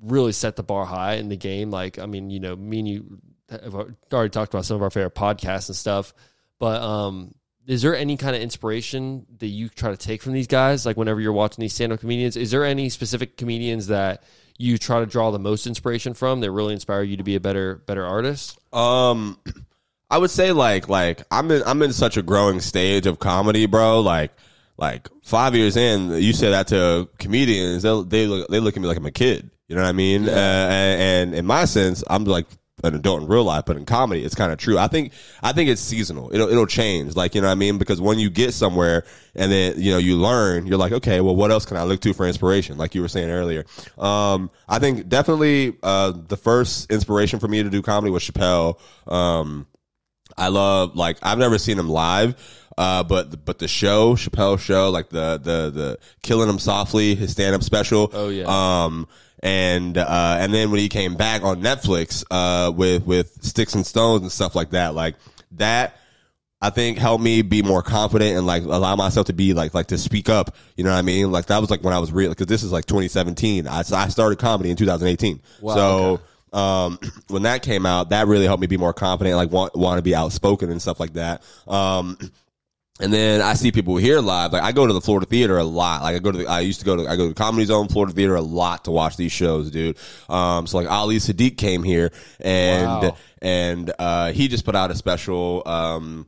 really 0.02 0.32
set 0.34 0.56
the 0.56 0.64
bar 0.64 0.86
high 0.86 1.14
in 1.16 1.30
the 1.30 1.38
game 1.38 1.72
like 1.72 1.98
i 1.98 2.06
mean 2.06 2.30
you 2.30 2.39
know 2.39 2.56
me 2.56 2.80
and 2.80 2.88
you 2.88 3.18
have 3.50 3.74
already 3.74 4.30
talked 4.30 4.54
about 4.54 4.66
some 4.66 4.76
of 4.76 4.84
our 4.84 4.89
favorite 4.89 5.16
podcasts 5.16 5.70
and 5.70 5.76
stuff 5.76 6.14
but 6.60 6.82
um 6.82 7.34
is 7.66 7.82
there 7.82 7.96
any 7.96 8.18
kind 8.18 8.36
of 8.36 8.41
inspiration 8.41 9.26
that 9.39 9.48
you 9.48 9.70
try 9.70 9.89
to 9.89 9.98
take 9.98 10.22
from 10.22 10.34
these 10.34 10.48
guys 10.48 10.86
like 10.86 10.98
whenever 10.98 11.22
you're 11.22 11.32
watching 11.34 11.62
these 11.62 11.74
stand-up 11.74 12.02
comedians 12.02 12.36
is 12.36 12.52
there 12.52 12.66
any 12.66 12.89
specific 12.89 13.38
comedians 13.38 13.88
that 13.88 14.24
you 14.58 14.78
try 14.78 14.99
to 14.99 15.06
draw 15.06 15.32
the 15.32 15.39
most 15.39 15.68
inspiration 15.68 16.14
from 16.14 16.39
that 16.39 16.51
really 16.51 16.74
inspire 16.74 17.03
you 17.03 17.18
to 17.18 17.24
be 17.24 17.36
a 17.36 17.39
better 17.39 17.76
better 17.86 18.06
artist 18.06 18.58
Um, 18.74 19.39
I 20.10 20.18
would 20.18 20.32
say 20.32 20.51
like 20.51 20.88
like 20.88 21.24
I'm 21.32 21.49
in 21.51 21.64
I'm 21.66 21.82
in 21.82 21.93
such 21.93 22.18
a 22.18 22.22
growing 22.22 22.60
stage 22.62 23.08
of 23.08 23.20
comedy, 23.20 23.66
bro. 23.66 24.01
Like 24.01 24.32
like 24.78 25.10
five 25.24 25.56
years 25.56 25.78
in, 25.78 26.12
you 26.22 26.34
say 26.34 26.51
that 26.51 26.68
to 26.68 27.10
comedians, 27.18 27.84
they 27.84 28.03
they 28.03 28.28
look 28.28 28.47
they 28.49 28.60
look 28.60 28.76
at 28.76 28.82
me 28.82 28.88
like 28.88 28.97
I'm 28.97 29.06
a 29.06 29.12
kid. 29.12 29.49
You 29.68 29.76
know 29.76 29.82
what 29.82 29.89
I 29.89 29.93
mean? 29.93 30.30
Uh, 30.30 30.32
and, 30.32 31.01
and 31.01 31.36
in 31.36 31.45
my 31.45 31.66
sense, 31.66 32.03
I'm 32.08 32.24
like 32.26 32.45
an 32.86 32.95
adult 32.95 33.21
in 33.21 33.27
real 33.27 33.43
life, 33.43 33.63
but 33.65 33.77
in 33.77 33.86
comedy, 33.86 34.23
it's 34.23 34.36
kind 34.36 34.51
of 34.51 34.57
true. 34.57 34.77
I 34.77 34.88
think 34.88 35.11
I 35.43 35.51
think 35.51 35.69
it's 35.69 35.81
seasonal. 35.81 36.33
It'll 36.33 36.49
it'll 36.49 36.67
change. 36.67 37.15
Like 37.15 37.36
you 37.36 37.41
know 37.41 37.47
what 37.47 37.53
I 37.53 37.55
mean? 37.55 37.77
Because 37.77 37.99
when 37.99 38.19
you 38.19 38.29
get 38.29 38.53
somewhere 38.53 39.03
and 39.36 39.51
then 39.51 39.81
you 39.81 39.91
know 39.91 39.97
you 39.97 40.17
learn, 40.17 40.67
you're 40.67 40.77
like, 40.77 40.91
okay, 40.93 41.21
well, 41.21 41.36
what 41.36 41.51
else 41.51 41.65
can 41.65 41.77
I 41.77 41.83
look 41.83 42.01
to 42.01 42.13
for 42.13 42.27
inspiration? 42.27 42.77
Like 42.77 42.95
you 42.95 43.01
were 43.01 43.07
saying 43.07 43.29
earlier. 43.29 43.65
Um, 43.97 44.51
I 44.69 44.79
think 44.79 45.09
definitely 45.09 45.75
uh, 45.83 46.11
the 46.11 46.38
first 46.38 46.91
inspiration 46.91 47.39
for 47.39 47.47
me 47.47 47.63
to 47.63 47.69
do 47.69 47.81
comedy 47.81 48.11
was 48.11 48.23
Chappelle. 48.23 48.79
Um, 49.11 49.67
I 50.38 50.49
love 50.49 50.95
like 50.95 51.17
I've 51.21 51.38
never 51.38 51.57
seen 51.57 51.79
him 51.79 51.89
live. 51.89 52.36
Uh, 52.78 53.03
but 53.03 53.45
but 53.45 53.59
the 53.59 53.67
show, 53.67 54.15
Chappelle 54.15 54.59
show, 54.59 54.89
like 54.89 55.09
the 55.09 55.39
the 55.41 55.71
the 55.71 55.99
killing 56.21 56.49
him 56.49 56.59
softly, 56.59 57.15
his 57.15 57.32
stand 57.32 57.55
up 57.55 57.63
special. 57.63 58.09
Oh, 58.13 58.30
yeah. 58.30 58.45
Um, 58.47 59.07
and 59.41 59.97
uh, 59.97 60.38
and 60.39 60.53
then 60.53 60.71
when 60.71 60.80
he 60.80 60.89
came 60.89 61.15
back 61.15 61.43
on 61.43 61.61
Netflix, 61.61 62.26
uh, 62.32 62.71
with 62.71 63.05
with 63.05 63.43
Sticks 63.43 63.76
and 63.76 63.86
Stones 63.86 64.23
and 64.23 64.32
stuff 64.32 64.55
like 64.55 64.71
that, 64.71 64.95
like 64.95 65.15
that. 65.53 65.97
I 66.61 66.71
think 66.71 66.97
helped 66.97 67.23
me 67.23 67.43
be 67.43 67.61
more 67.61 67.84
confident 67.84 68.38
and 68.38 68.47
like 68.47 68.63
allow 68.63 68.95
myself 68.95 69.28
to 69.28 69.34
be 69.34 69.53
like 69.53 69.76
like 69.76 69.88
to 69.88 69.99
speak 69.99 70.30
up. 70.30 70.55
You 70.76 70.84
know 70.84 70.89
what 70.89 70.97
I 70.97 71.03
mean? 71.03 71.32
Like 71.32 71.45
that 71.47 71.59
was 71.59 71.69
like 71.69 71.84
when 71.84 71.93
I 71.93 71.99
was 71.99 72.11
real 72.11 72.30
because 72.30 72.47
this 72.47 72.63
is 72.63 72.71
like 72.71 72.86
2017. 72.86 73.67
I 73.67 73.80
I 73.80 74.07
started 74.07 74.39
comedy 74.39 74.71
in 74.71 74.78
2018. 74.78 75.41
Wow, 75.61 75.76
so 75.76 76.21
um, 76.57 76.97
when 77.28 77.43
that 77.43 77.61
came 77.61 77.86
out, 77.86 78.09
that 78.09 78.26
really 78.28 78.45
helped 78.45 78.61
me 78.61 78.67
be 78.67 78.78
more 78.78 78.93
confident. 78.93 79.36
Like 79.36 79.51
want 79.51 79.76
want 79.76 79.99
to 79.99 80.01
be 80.01 80.15
outspoken 80.15 80.71
and 80.71 80.82
stuff 80.82 80.99
like 80.99 81.13
that. 81.13 81.43
Um, 81.67 82.17
and 83.02 83.12
then 83.12 83.41
I 83.41 83.54
see 83.56 83.72
people 83.72 83.98
here 83.98 84.20
live. 84.22 84.54
Like 84.54 84.64
I 84.64 84.72
go 84.72 84.88
to 84.88 84.93
the 84.93 85.02
Florida 85.02 85.26
Theater 85.26 85.58
a 85.58 85.64
lot. 85.64 86.02
Like 86.02 86.16
I 86.16 86.20
go 86.20 86.32
to 86.32 86.38
the, 86.39 86.48
I 86.48 86.62
used 86.62 86.80
to 86.80 86.86
go 86.86 86.96
to, 86.96 87.08
I 87.10 87.16
go 87.18 87.28
to 87.28 87.34
Comedy 87.34 87.66
Zone, 87.66 87.88
Florida 87.89 88.14
Theater 88.14 88.36
a 88.36 88.41
lot 88.41 88.86
to 88.86 88.91
watch 88.91 89.18
these 89.18 89.32
shows, 89.34 89.70
dude. 89.70 89.98
Um, 90.30 90.66
so 90.68 90.78
like 90.78 90.89
Ali 90.89 91.18
Siddiq 91.18 91.58
came 91.58 91.84
here 91.84 92.12
and, 92.39 92.86
Wow. 92.86 93.18
and, 93.41 93.93
uh, 94.00 94.32
he 94.32 94.48
just 94.48 94.64
put 94.66 94.76
out 94.76 94.91
a 94.91 94.96
special, 94.96 95.64
um, 95.66 96.26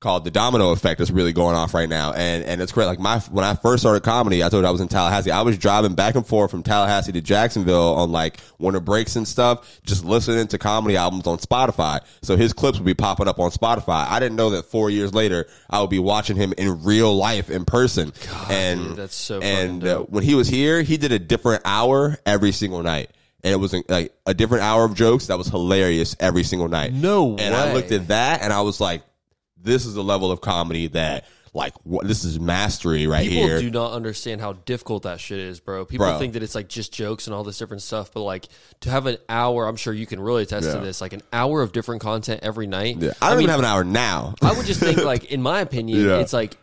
called 0.00 0.24
the 0.24 0.30
domino 0.30 0.72
effect 0.72 0.98
that's 0.98 1.10
really 1.10 1.32
going 1.32 1.56
off 1.56 1.72
right 1.74 1.88
now. 1.88 2.12
And 2.12 2.44
and 2.44 2.60
it's 2.60 2.72
great 2.72 2.86
like 2.86 2.98
my 2.98 3.18
when 3.30 3.44
i 3.44 3.54
first 3.54 3.82
started 3.82 4.02
comedy 4.02 4.44
i 4.44 4.48
told 4.48 4.62
you 4.62 4.68
i 4.68 4.70
was 4.70 4.80
in 4.80 4.88
tallahassee. 4.88 5.30
I 5.30 5.42
was 5.42 5.56
driving 5.58 5.94
back 5.94 6.14
and 6.14 6.26
forth 6.26 6.50
from 6.50 6.62
tallahassee 6.62 7.12
to 7.12 7.20
jacksonville 7.20 7.94
on 7.94 8.12
like 8.12 8.40
winter 8.58 8.80
breaks 8.80 9.16
and 9.16 9.26
stuff 9.26 9.80
just 9.84 10.04
listening 10.04 10.46
to 10.48 10.58
comedy 10.58 10.96
albums 10.96 11.26
on 11.26 11.38
spotify. 11.38 12.00
So 12.22 12.36
his 12.36 12.52
clips 12.52 12.78
would 12.78 12.84
be 12.84 12.94
popping 12.94 13.28
up 13.28 13.38
on 13.38 13.50
spotify. 13.50 14.06
I 14.08 14.20
didn't 14.20 14.36
know 14.36 14.50
that 14.50 14.66
four 14.66 14.90
years 14.90 15.14
later 15.14 15.46
i 15.70 15.80
would 15.80 15.90
be 15.90 15.98
watching 15.98 16.36
him 16.36 16.52
in 16.58 16.84
real 16.84 17.14
life 17.16 17.50
in 17.50 17.64
person. 17.64 18.12
And 18.50 18.80
dude, 18.80 18.96
that's 18.96 19.14
so 19.14 19.40
and 19.40 19.84
uh, 19.84 20.00
when 20.00 20.24
he 20.24 20.34
was 20.34 20.48
here 20.48 20.82
he 20.82 20.98
did 20.98 21.12
a 21.12 21.18
different 21.18 21.62
hour 21.64 22.18
every 22.26 22.52
single 22.52 22.82
night. 22.82 23.10
And 23.44 23.52
it 23.52 23.56
was 23.58 23.72
like 23.88 24.12
a 24.26 24.34
different 24.34 24.64
hour 24.64 24.84
of 24.84 24.94
jokes 24.94 25.28
that 25.28 25.38
was 25.38 25.46
hilarious 25.46 26.16
every 26.18 26.42
single 26.42 26.68
night. 26.68 26.92
No 26.92 27.36
and 27.36 27.54
i 27.54 27.72
looked 27.72 27.92
at 27.92 28.08
that 28.08 28.42
and 28.42 28.52
I 28.52 28.62
was 28.62 28.80
like, 28.80 29.02
this 29.66 29.84
is 29.84 29.94
the 29.94 30.02
level 30.04 30.30
of 30.32 30.40
comedy 30.40 30.86
that 30.88 31.26
like 31.52 31.72
what 31.84 32.06
this 32.06 32.22
is 32.22 32.38
mastery 32.38 33.06
right 33.06 33.26
People 33.28 33.46
here. 33.46 33.56
People 33.60 33.72
do 33.72 33.78
not 33.78 33.92
understand 33.92 34.42
how 34.42 34.52
difficult 34.52 35.04
that 35.04 35.18
shit 35.20 35.38
is, 35.38 35.58
bro. 35.58 35.86
People 35.86 36.06
Bro. 36.06 36.18
think 36.18 36.34
that 36.34 36.42
it's 36.42 36.54
like 36.54 36.68
just 36.68 36.92
jokes 36.92 37.26
and 37.26 37.34
all 37.34 37.44
this 37.44 37.56
different 37.56 37.82
stuff, 37.82 38.12
but 38.12 38.22
like 38.22 38.46
to 38.80 38.90
have 38.90 39.06
an 39.06 39.16
hour, 39.28 39.66
I'm 39.66 39.76
sure 39.76 39.94
you 39.94 40.06
can 40.06 40.20
really 40.20 40.42
attest 40.42 40.70
to 40.70 40.78
this, 40.80 41.00
like 41.00 41.14
an 41.14 41.22
hour 41.32 41.62
of 41.62 41.72
different 41.72 42.02
content 42.02 42.40
every 42.42 42.66
night. 42.66 42.98
Yeah. 42.98 43.12
I 43.22 43.30
don't 43.30 43.38
even 43.40 43.50
have 43.50 43.58
an 43.60 43.64
hour 43.64 43.84
now. 43.84 44.34
I 44.42 44.52
would 44.52 44.66
just 44.66 44.80
think, 44.80 44.98
like, 44.98 45.32
in 45.32 45.40
my 45.40 45.60
opinion, 45.60 46.00
Yeah. 46.04 46.18
it's 46.18 46.34
like 46.34 46.58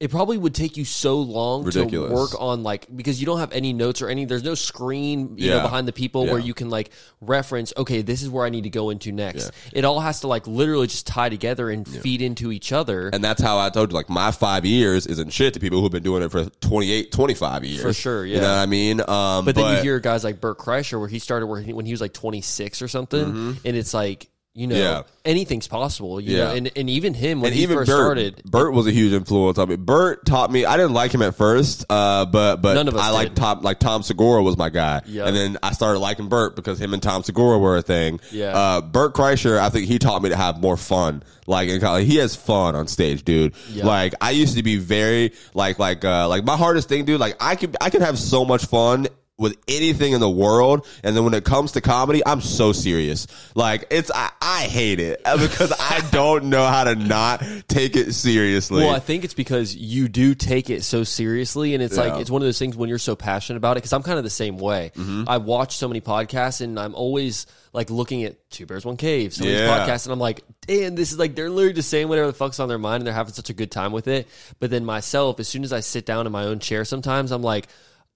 it 0.00 0.10
probably 0.10 0.38
would 0.38 0.54
take 0.54 0.78
you 0.78 0.84
so 0.86 1.18
long 1.20 1.62
Ridiculous. 1.62 2.08
to 2.10 2.14
work 2.14 2.30
on 2.40 2.62
like 2.62 2.86
because 2.96 3.20
you 3.20 3.26
don't 3.26 3.38
have 3.38 3.52
any 3.52 3.74
notes 3.74 4.00
or 4.00 4.08
any 4.08 4.24
there's 4.24 4.42
no 4.42 4.54
screen 4.54 5.34
you 5.36 5.50
know 5.50 5.60
behind 5.60 5.86
the 5.86 5.92
people 5.92 6.24
Yeah. 6.24 6.32
where 6.32 6.40
you 6.40 6.54
can 6.54 6.70
like 6.70 6.90
reference 7.20 7.72
okay 7.76 8.00
this 8.00 8.22
is 8.22 8.30
where 8.30 8.46
I 8.46 8.48
need 8.48 8.64
to 8.64 8.70
go 8.70 8.88
into 8.90 9.12
next. 9.12 9.50
It 9.74 9.84
all 9.84 10.00
has 10.00 10.20
to 10.20 10.26
like 10.26 10.46
literally 10.46 10.86
just 10.86 11.06
tie 11.06 11.28
together 11.28 11.68
and 11.70 11.86
feed 11.86 12.22
into 12.22 12.50
each 12.50 12.72
other. 12.72 13.10
and 13.12 13.22
that's 13.22 13.42
how 13.42 13.58
I 13.58 13.68
told 13.68 13.90
you, 13.90 13.94
like, 13.94 14.08
my 14.08 14.30
five 14.30 14.64
years 14.64 15.06
isn't 15.06 15.30
shit 15.30 15.52
to 15.54 15.60
people 15.60 15.80
who've 15.82 15.92
been 15.92 16.02
doing 16.02 16.22
it 16.22 16.30
for 16.30 16.46
28, 16.46 17.12
25 17.12 17.64
years. 17.64 17.82
For 17.82 17.92
sure, 17.92 18.24
You 18.24 18.36
yeah. 18.36 18.40
know 18.40 18.48
what 18.48 18.58
I 18.62 18.66
mean? 18.66 19.00
Um, 19.00 19.44
But 19.44 19.54
then 19.54 19.76
you 19.76 19.82
hear 19.82 20.00
guys 20.00 20.24
like 20.24 20.40
Bert 20.40 20.58
Kreischer 20.58 20.98
where 20.98 21.08
he 21.08 21.18
started 21.18 21.46
where 21.46 21.60
he, 21.60 21.72
when 21.74 21.84
he 21.84 21.92
was 21.92 22.00
like 22.00 22.14
26 22.14 22.80
or 22.80 22.88
something, 22.88 23.58
and 23.64 23.76
it's 23.76 23.92
like 23.92 24.28
you 24.60 24.66
know. 24.66 24.76
Yeah. 24.76 25.02
anything's 25.24 25.68
possible. 25.68 26.18
You 26.20 26.36
Yeah. 26.38 26.44
know, 26.44 26.50
and 26.54 26.70
and 26.76 26.88
even 26.90 27.12
him 27.14 27.40
when 27.40 27.48
and 27.52 27.56
he 27.56 27.62
even 27.64 27.76
first 27.78 27.90
Bert, 27.90 27.98
started, 27.98 28.42
Bert 28.50 28.72
was 28.72 28.86
a 28.86 28.90
huge 28.90 29.12
influence 29.12 29.58
on 29.58 29.68
me. 29.68 29.76
Bert 29.76 30.24
taught 30.24 30.50
me. 30.50 30.64
I 30.64 30.76
didn't 30.76 30.94
like 30.94 31.12
him 31.12 31.20
at 31.22 31.34
first, 31.34 31.84
uh, 31.90 32.24
but 32.26 32.56
but 32.62 32.74
None 32.74 32.88
of 32.88 32.94
us 32.94 33.02
I 33.02 33.10
like. 33.10 33.34
Tom. 33.34 33.60
Like 33.62 33.78
Tom 33.80 34.02
Segura 34.02 34.42
was 34.42 34.56
my 34.56 34.70
guy, 34.70 35.02
Yeah. 35.06 35.26
and 35.26 35.36
then 35.36 35.58
I 35.62 35.72
started 35.72 35.98
liking 35.98 36.28
Bert 36.28 36.56
because 36.56 36.78
him 36.80 36.94
and 36.94 37.02
Tom 37.02 37.22
Segura 37.22 37.58
were 37.58 37.76
a 37.76 37.82
thing. 37.82 38.20
Yeah. 38.32 38.56
Uh, 38.56 38.80
Bert 38.80 39.14
Kreischer, 39.14 39.58
I 39.58 39.68
think 39.70 39.86
he 39.88 39.98
taught 39.98 40.22
me 40.22 40.28
to 40.30 40.36
have 40.36 40.60
more 40.60 40.76
fun. 40.76 41.22
Like 41.46 41.68
in 41.68 41.80
college, 41.80 42.06
he 42.06 42.16
has 42.16 42.36
fun 42.36 42.74
on 42.76 42.86
stage, 42.86 43.24
dude. 43.24 43.54
Yeah. 43.72 43.84
Like 43.86 44.14
I 44.20 44.30
used 44.30 44.56
to 44.56 44.62
be 44.62 44.76
very 44.76 45.32
like 45.52 45.78
like 45.78 46.04
uh 46.04 46.28
like 46.28 46.44
my 46.44 46.56
hardest 46.56 46.88
thing, 46.88 47.04
dude. 47.04 47.18
Like 47.20 47.36
I 47.40 47.56
could 47.56 47.76
I 47.80 47.90
could 47.90 48.02
have 48.02 48.18
so 48.18 48.44
much 48.44 48.66
fun 48.66 49.08
with 49.40 49.56
anything 49.66 50.12
in 50.12 50.20
the 50.20 50.30
world 50.30 50.86
and 51.02 51.16
then 51.16 51.24
when 51.24 51.34
it 51.34 51.44
comes 51.44 51.72
to 51.72 51.80
comedy 51.80 52.22
i'm 52.26 52.40
so 52.40 52.70
serious 52.72 53.26
like 53.56 53.86
it's 53.90 54.10
i, 54.14 54.30
I 54.40 54.60
hate 54.62 55.00
it 55.00 55.20
because 55.38 55.72
i 55.80 56.06
don't 56.12 56.44
know 56.44 56.64
how 56.66 56.84
to 56.84 56.94
not 56.94 57.42
take 57.66 57.96
it 57.96 58.12
seriously 58.12 58.84
Well, 58.84 58.94
I 58.94 59.00
think 59.00 59.24
it's 59.24 59.34
because 59.34 59.74
you 59.74 60.08
do 60.08 60.34
take 60.34 60.70
it 60.70 60.84
so 60.84 61.02
seriously, 61.04 61.74
and 61.74 61.82
it's 61.82 61.96
Yeah. 61.96 62.04
like 62.04 62.20
it's 62.20 62.30
one 62.30 62.42
of 62.42 62.46
those 62.46 62.58
things 62.58 62.76
when 62.76 62.88
you're 62.88 62.98
so 62.98 63.16
passionate 63.16 63.56
about 63.56 63.76
it. 63.76 63.80
Because 63.80 63.92
I'm 63.92 64.02
kind 64.02 64.18
of 64.18 64.24
the 64.24 64.30
same 64.30 64.58
way. 64.58 64.92
Mm-hmm. 64.94 65.24
I 65.28 65.38
watch 65.38 65.76
so 65.76 65.88
many 65.88 66.00
podcasts, 66.00 66.60
and 66.60 66.78
I'm 66.78 66.94
always 66.94 67.46
like 67.72 67.88
looking 67.90 68.24
at 68.24 68.50
Two 68.50 68.66
Bears 68.66 68.84
One 68.84 68.96
Cave, 68.96 69.32
some 69.32 69.46
of 69.46 69.52
these 69.52 69.60
podcasts, 69.62 70.04
and 70.06 70.12
I'm 70.12 70.18
like, 70.20 70.42
damn, 70.66 70.94
this 70.94 71.12
is 71.12 71.18
like 71.18 71.34
they're 71.34 71.48
literally 71.50 71.72
just 71.74 71.88
saying 71.88 72.08
whatever 72.08 72.26
the 72.26 72.32
fuck's 72.34 72.60
on 72.60 72.68
their 72.68 72.78
mind, 72.78 73.00
and 73.02 73.06
they're 73.06 73.14
having 73.14 73.32
such 73.32 73.48
a 73.50 73.54
good 73.54 73.70
time 73.70 73.92
with 73.92 74.06
it. 74.08 74.28
But 74.58 74.70
then 74.70 74.84
myself, 74.84 75.40
as 75.40 75.48
soon 75.48 75.64
as 75.64 75.72
I 75.72 75.80
sit 75.80 76.04
down 76.06 76.26
in 76.26 76.32
my 76.32 76.44
own 76.44 76.58
chair, 76.58 76.84
sometimes 76.84 77.30
I'm 77.32 77.42
like. 77.42 77.66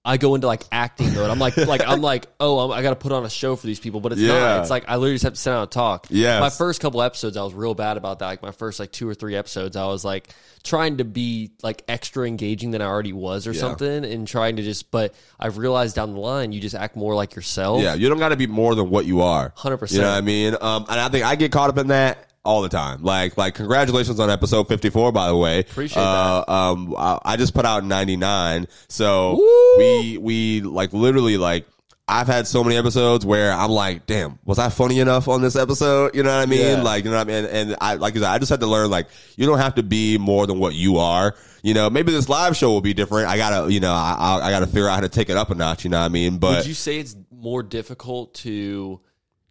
I 0.05 0.17
go 0.17 0.35
into 0.35 0.45
like 0.45 0.63
acting 0.71 1.13
mode. 1.15 1.29
I'm 1.31 1.39
like, 1.39 1.57
like 1.57 1.81
I'm 1.85 2.01
like, 2.01 2.27
oh, 2.39 2.59
I'm, 2.59 2.71
I 2.71 2.83
got 2.83 2.91
to 2.91 2.95
put 2.95 3.11
on 3.11 3.25
a 3.25 3.29
show 3.29 3.55
for 3.55 3.65
these 3.65 3.79
people, 3.79 3.99
but 4.01 4.11
it's 4.11 4.21
Yeah. 4.21 4.37
not. 4.37 4.61
It's 4.61 4.69
like 4.69 4.85
I 4.87 4.95
literally 4.97 5.15
just 5.15 5.23
have 5.23 5.33
to 5.33 5.39
sit 5.39 5.49
down 5.49 5.63
and 5.63 5.71
talk. 5.71 6.07
Yeah. 6.11 6.39
My 6.39 6.51
first 6.51 6.79
couple 6.79 7.01
episodes, 7.01 7.35
I 7.37 7.43
was 7.43 7.53
real 7.55 7.73
bad 7.73 7.97
about 7.97 8.19
that. 8.19 8.27
Like 8.27 8.41
my 8.43 8.51
first 8.51 8.79
like 8.79 8.91
two 8.91 9.09
or 9.09 9.15
three 9.15 9.35
episodes, 9.35 9.75
I 9.75 9.85
was 9.87 10.05
like 10.05 10.29
trying 10.63 10.97
to 10.97 11.03
be 11.05 11.51
like 11.63 11.83
extra 11.87 12.27
engaging 12.27 12.71
than 12.71 12.81
I 12.81 12.85
already 12.85 13.13
was 13.13 13.47
or 13.47 13.53
something, 13.55 14.05
and 14.05 14.27
trying 14.27 14.57
to 14.57 14.61
just. 14.61 14.91
But 14.91 15.15
I've 15.39 15.57
realized 15.57 15.95
down 15.95 16.13
the 16.13 16.19
line, 16.19 16.51
you 16.51 16.61
just 16.61 16.75
act 16.75 16.95
more 16.95 17.15
like 17.15 17.35
yourself. 17.35 17.81
Yeah, 17.81 17.95
you 17.95 18.07
don't 18.07 18.19
got 18.19 18.29
to 18.29 18.37
be 18.37 18.47
more 18.47 18.75
than 18.75 18.91
what 18.91 19.05
you 19.05 19.21
are. 19.21 19.49
100%. 19.57 19.91
You 19.91 20.01
know 20.01 20.09
what 20.09 20.17
I 20.17 20.21
mean? 20.21 20.55
Um, 20.61 20.85
and 20.87 20.99
I 21.01 21.09
think 21.09 21.25
I 21.25 21.35
get 21.35 21.51
caught 21.51 21.69
up 21.71 21.77
in 21.79 21.87
that 21.87 22.29
all 22.45 22.61
the 22.61 22.69
time. 22.69 23.03
Like, 23.03 23.37
like 23.37 23.55
congratulations 23.55 24.19
on 24.19 24.29
episode 24.29 24.67
fifty 24.67 24.89
four. 24.89 25.11
By 25.11 25.27
the 25.27 25.35
way, 25.35 25.59
Appreciate 25.59 26.01
uh, 26.01 26.45
Um, 26.47 26.95
I, 26.97 27.19
I 27.25 27.37
just 27.37 27.53
put 27.53 27.65
out 27.65 27.83
ninety 27.83 28.15
nine, 28.15 28.67
so 28.87 29.35
Woo! 29.35 29.77
we 29.77 30.17
we 30.17 30.61
like 30.61 30.93
literally 30.93 31.37
like. 31.37 31.65
I've 32.07 32.27
had 32.27 32.45
so 32.45 32.63
many 32.63 32.77
episodes 32.77 33.25
where 33.25 33.51
I'm 33.51 33.71
like, 33.71 34.05
damn, 34.05 34.37
was 34.45 34.59
I 34.59 34.69
funny 34.69 34.99
enough 34.99 35.27
on 35.27 35.41
this 35.41 35.55
episode? 35.55 36.13
You 36.13 36.21
know 36.21 36.29
what 36.29 36.43
I 36.43 36.45
mean? 36.45 36.59
Yeah. 36.59 36.83
Like, 36.83 37.03
you 37.03 37.09
know 37.09 37.17
what 37.17 37.27
I 37.27 37.41
mean? 37.41 37.45
And 37.45 37.75
I, 37.81 37.95
like 37.95 38.15
I 38.15 38.19
said, 38.19 38.27
I 38.29 38.37
just 38.37 38.51
had 38.51 38.59
to 38.59 38.67
learn, 38.67 38.91
like, 38.91 39.07
you 39.37 39.47
don't 39.47 39.57
have 39.57 39.73
to 39.73 39.81
be 39.81 40.19
more 40.19 40.45
than 40.45 40.59
what 40.59 40.75
you 40.75 40.97
are. 40.97 41.33
You 41.63 41.73
know, 41.73 41.89
maybe 41.89 42.11
this 42.11 42.29
live 42.29 42.55
show 42.55 42.69
will 42.69 42.81
be 42.81 42.93
different. 42.93 43.27
I 43.27 43.37
gotta, 43.37 43.73
you 43.73 43.79
know, 43.79 43.91
I, 43.91 44.15
I, 44.19 44.47
I 44.47 44.51
gotta 44.51 44.67
figure 44.67 44.87
out 44.87 44.93
how 44.93 45.01
to 45.01 45.09
take 45.09 45.31
it 45.31 45.35
up 45.35 45.49
a 45.49 45.55
notch. 45.55 45.83
You 45.83 45.89
know 45.89 45.97
what 45.97 46.05
I 46.05 46.09
mean? 46.09 46.37
But 46.37 46.57
Would 46.57 46.67
you 46.67 46.75
say 46.75 46.99
it's 46.99 47.15
more 47.31 47.63
difficult 47.63 48.35
to 48.35 49.01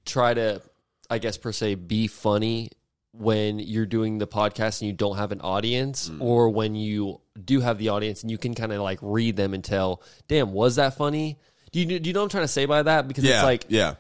try 0.05 0.33
to, 0.35 0.63
I 1.11 1.19
guess 1.19 1.37
per 1.37 1.51
se, 1.51 1.75
be 1.75 2.07
funny 2.07 2.71
when 3.17 3.59
you're 3.61 3.87
doing 3.87 4.19
the 4.19 4.27
podcast 4.27 4.81
and 4.81 4.89
you 4.89 4.93
don't 4.93 5.17
have 5.17 5.31
an 5.33 5.41
audience, 5.41 6.09
Mm. 6.09 6.21
or 6.21 6.51
when 6.51 6.75
you 6.75 7.21
do 7.43 7.61
have 7.61 7.79
the 7.79 7.91
audience 7.91 8.23
and 8.23 8.31
you 8.31 8.39
can 8.39 8.55
kind 8.55 8.73
of 8.73 8.81
like 8.81 8.99
read 9.03 9.37
them 9.37 9.55
and 9.55 9.63
tell, 9.63 10.03
damn, 10.29 10.53
was 10.53 10.77
that 10.77 10.97
funny? 10.97 11.39
Do 11.73 11.81
you 11.81 11.99
do 12.01 12.09
you 12.09 12.13
know 12.15 12.21
what 12.21 12.25
I'm 12.25 12.31
trying 12.31 12.45
to 12.45 12.49
say 12.49 12.67
by 12.67 12.83
that? 12.83 13.07
Because 13.09 13.25
yeah, 13.25 13.35
it's 13.37 13.45
like 13.45 13.67
yeah. 13.69 13.95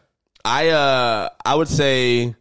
I 0.44 0.68
uh 0.70 1.28
I 1.44 1.54
would 1.54 1.68
say 1.68 2.34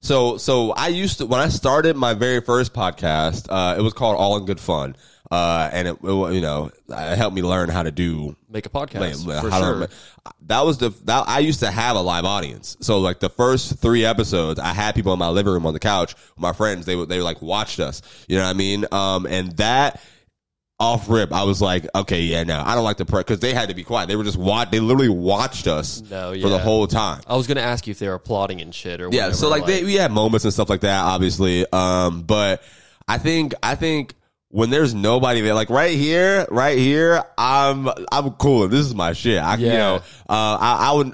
so 0.00 0.36
so 0.36 0.72
I 0.72 0.88
used 0.88 1.18
to 1.18 1.26
when 1.26 1.40
I 1.40 1.48
started 1.48 1.96
my 1.96 2.14
very 2.14 2.40
first 2.40 2.72
podcast, 2.74 3.46
uh 3.48 3.76
it 3.78 3.82
was 3.82 3.92
called 3.92 4.16
All 4.16 4.36
in 4.36 4.44
Good 4.44 4.60
Fun. 4.60 4.96
Uh 5.30 5.70
and 5.72 5.88
it, 5.88 5.96
it 6.02 6.34
you 6.34 6.40
know, 6.40 6.70
it 6.88 7.16
helped 7.16 7.34
me 7.34 7.42
learn 7.42 7.68
how 7.70 7.82
to 7.82 7.90
do 7.90 8.36
make 8.48 8.66
a 8.66 8.68
podcast 8.68 9.26
like, 9.26 9.42
for 9.42 9.50
how 9.50 9.58
to- 9.60 9.64
sure. 9.78 9.88
that 10.46 10.64
was 10.64 10.78
the 10.78 10.90
that 11.04 11.24
I 11.26 11.38
used 11.40 11.60
to 11.60 11.70
have 11.70 11.96
a 11.96 12.00
live 12.00 12.24
audience. 12.24 12.76
So 12.80 12.98
like 13.00 13.20
the 13.20 13.30
first 13.30 13.78
three 13.78 14.04
episodes, 14.04 14.60
I 14.60 14.72
had 14.74 14.94
people 14.94 15.12
in 15.12 15.18
my 15.18 15.28
living 15.28 15.52
room 15.52 15.66
on 15.66 15.72
the 15.72 15.80
couch, 15.80 16.14
my 16.36 16.52
friends. 16.52 16.84
They 16.86 17.02
they 17.06 17.20
like 17.20 17.40
watched 17.40 17.80
us. 17.80 18.02
You 18.28 18.36
know 18.36 18.44
what 18.44 18.50
I 18.50 18.52
mean? 18.54 18.86
Um, 18.92 19.26
and 19.26 19.52
that 19.56 20.00
off 20.80 21.08
rip, 21.08 21.32
I 21.32 21.44
was 21.44 21.62
like, 21.62 21.86
okay, 21.94 22.20
yeah, 22.22 22.42
no, 22.42 22.60
I 22.60 22.74
don't 22.74 22.84
like 22.84 22.96
the 22.96 23.04
press 23.04 23.22
because 23.24 23.38
they 23.40 23.54
had 23.54 23.68
to 23.68 23.74
be 23.74 23.84
quiet. 23.84 24.08
They 24.08 24.16
were 24.16 24.24
just 24.24 24.36
watch. 24.36 24.70
They 24.70 24.80
literally 24.80 25.08
watched 25.08 25.66
us 25.68 26.02
No, 26.10 26.32
for 26.38 26.48
the 26.48 26.58
whole 26.58 26.86
time. 26.86 27.22
I 27.26 27.36
was 27.36 27.46
gonna 27.46 27.60
ask 27.60 27.86
you 27.86 27.92
if 27.92 27.98
they 27.98 28.08
were 28.08 28.14
applauding 28.14 28.60
and 28.60 28.74
shit 28.74 29.00
or 29.00 29.04
Yeah, 29.04 29.26
whatever, 29.26 29.34
so 29.36 29.48
like, 29.48 29.66
they, 29.66 29.84
we 29.84 29.94
had 29.94 30.10
moments 30.12 30.44
and 30.44 30.52
stuff 30.52 30.68
like 30.68 30.80
that, 30.80 31.00
obviously. 31.04 31.64
Um, 31.72 32.22
but 32.22 32.62
I 33.06 33.18
think 33.18 33.54
I 33.62 33.76
think 33.76 34.14
when 34.54 34.70
there's 34.70 34.94
nobody 34.94 35.40
there, 35.40 35.52
like 35.52 35.68
right 35.68 35.96
here, 35.96 36.46
right 36.48 36.78
here, 36.78 37.24
I'm 37.36 37.88
I'm 38.12 38.30
cool. 38.34 38.68
This 38.68 38.86
is 38.86 38.94
my 38.94 39.12
shit. 39.12 39.42
I 39.42 39.56
you 39.56 39.66
Yeah. 39.66 39.76
know, 39.78 39.94
uh, 40.28 40.58
I, 40.60 40.90
I 40.90 40.92
would. 40.92 41.12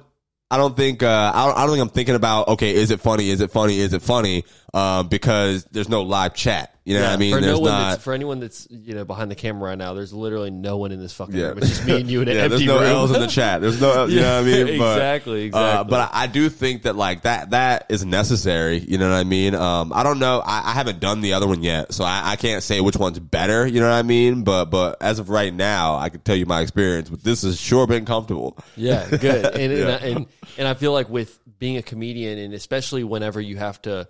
I 0.53 0.57
don't 0.59 0.77
think 0.77 1.03
uh, 1.03 1.33
I, 1.35 1.47
don't, 1.47 1.57
I 1.57 1.61
don't 1.63 1.71
think 1.71 1.83
I'm 1.83 1.89
thinking 1.95 2.17
about 2.17 2.49
okay, 2.49 2.75
is 2.75 2.91
it 2.91 3.01
funny? 3.01 3.31
Is 3.31 3.41
it 3.41 3.51
funny? 3.51 3.79
Is 3.79 3.95
it 3.95 4.03
funny? 4.03 4.45
Um, 4.75 5.09
because 5.09 5.65
there's 5.71 5.89
no 5.89 6.03
live 6.03 6.35
chat. 6.35 6.75
You 6.91 6.99
know 6.99 7.05
what 7.05 7.13
I 7.13 7.17
mean? 7.17 7.35
for 7.35 7.41
there's 7.41 7.53
no 7.55 7.61
one 7.61 7.71
not. 7.71 7.91
that's, 7.91 8.03
for 8.05 8.13
anyone 8.13 8.41
that's 8.41 8.67
you 8.71 8.95
know 8.95 9.05
behind 9.05 9.31
the 9.31 9.35
camera 9.35 9.71
right 9.71 9.79
now, 9.79 9.95
there's 9.95 10.13
literally 10.13 10.51
no 10.51 10.77
one 10.77 10.93
in 10.93 11.01
this 11.01 11.13
fucking 11.13 11.35
Yeah. 11.37 11.47
room. 11.49 11.59
It's 11.59 11.69
just 11.69 11.85
me 11.87 12.01
and 12.01 12.11
you 12.11 12.21
in 12.23 12.29
an 12.29 12.37
yeah, 12.37 12.43
empty 12.43 12.57
there's 12.59 12.67
no 12.69 12.81
room. 12.81 12.87
L's 12.91 13.11
in 13.15 13.21
the 13.21 13.27
chat. 13.27 13.61
There's 13.61 13.81
no, 13.81 14.07
you 14.07 14.21
know 14.21 14.43
what 14.43 14.49
I 14.51 14.53
mean? 14.65 14.79
But, 14.79 14.93
exactly, 14.97 15.43
Uh, 15.43 15.47
exactly. 15.47 15.91
but 15.91 16.11
I, 16.13 16.23
I 16.23 16.27
do 16.27 16.49
think 16.49 16.83
that 16.83 16.97
like 16.97 17.23
that 17.23 17.51
that 17.51 17.87
is 17.89 18.05
necessary. 18.05 18.79
You 18.79 18.99
know 18.99 19.09
what 19.09 19.17
I 19.17 19.25
mean? 19.25 19.55
Um, 19.55 19.93
I 19.95 20.03
don't 20.03 20.19
know. 20.19 20.41
I, 20.45 20.71
I 20.71 20.73
haven't 20.73 21.01
done 21.01 21.21
the 21.21 21.33
other 21.35 21.47
one 21.47 21.63
yet, 21.63 21.93
so 21.95 22.05
I, 22.05 22.33
I 22.33 22.37
can't 22.37 22.63
say 22.63 22.81
which 22.81 22.97
one's 22.97 23.19
better. 23.19 23.67
You 23.67 23.81
know 23.81 23.89
what 23.89 23.97
I 23.97 24.03
mean? 24.03 24.43
But 24.45 24.67
but 24.67 25.01
as 25.01 25.19
of 25.19 25.29
right 25.31 25.53
now, 25.55 25.97
I 25.97 26.09
can 26.09 26.21
tell 26.21 26.37
you 26.37 26.47
my 26.47 26.61
experience. 26.61 27.09
But 27.09 27.23
this 27.23 27.43
has 27.43 27.61
sure 27.61 27.87
been 27.87 28.05
comfortable. 28.05 28.59
Yeah, 28.77 29.09
good. 29.09 29.45
And, 29.55 29.73
Yeah. 29.73 29.79
and, 29.79 29.91
I- 29.91 30.07
and 30.07 30.27
and 30.59 30.69
I 30.69 30.75
feel 30.75 30.93
like 30.93 31.09
with 31.09 31.39
being 31.59 31.77
a 31.77 31.83
comedian, 31.83 32.39
and 32.39 32.55
especially 32.55 33.05
whenever 33.05 33.41
you 33.41 33.57
have 33.57 33.81
to, 33.83 34.09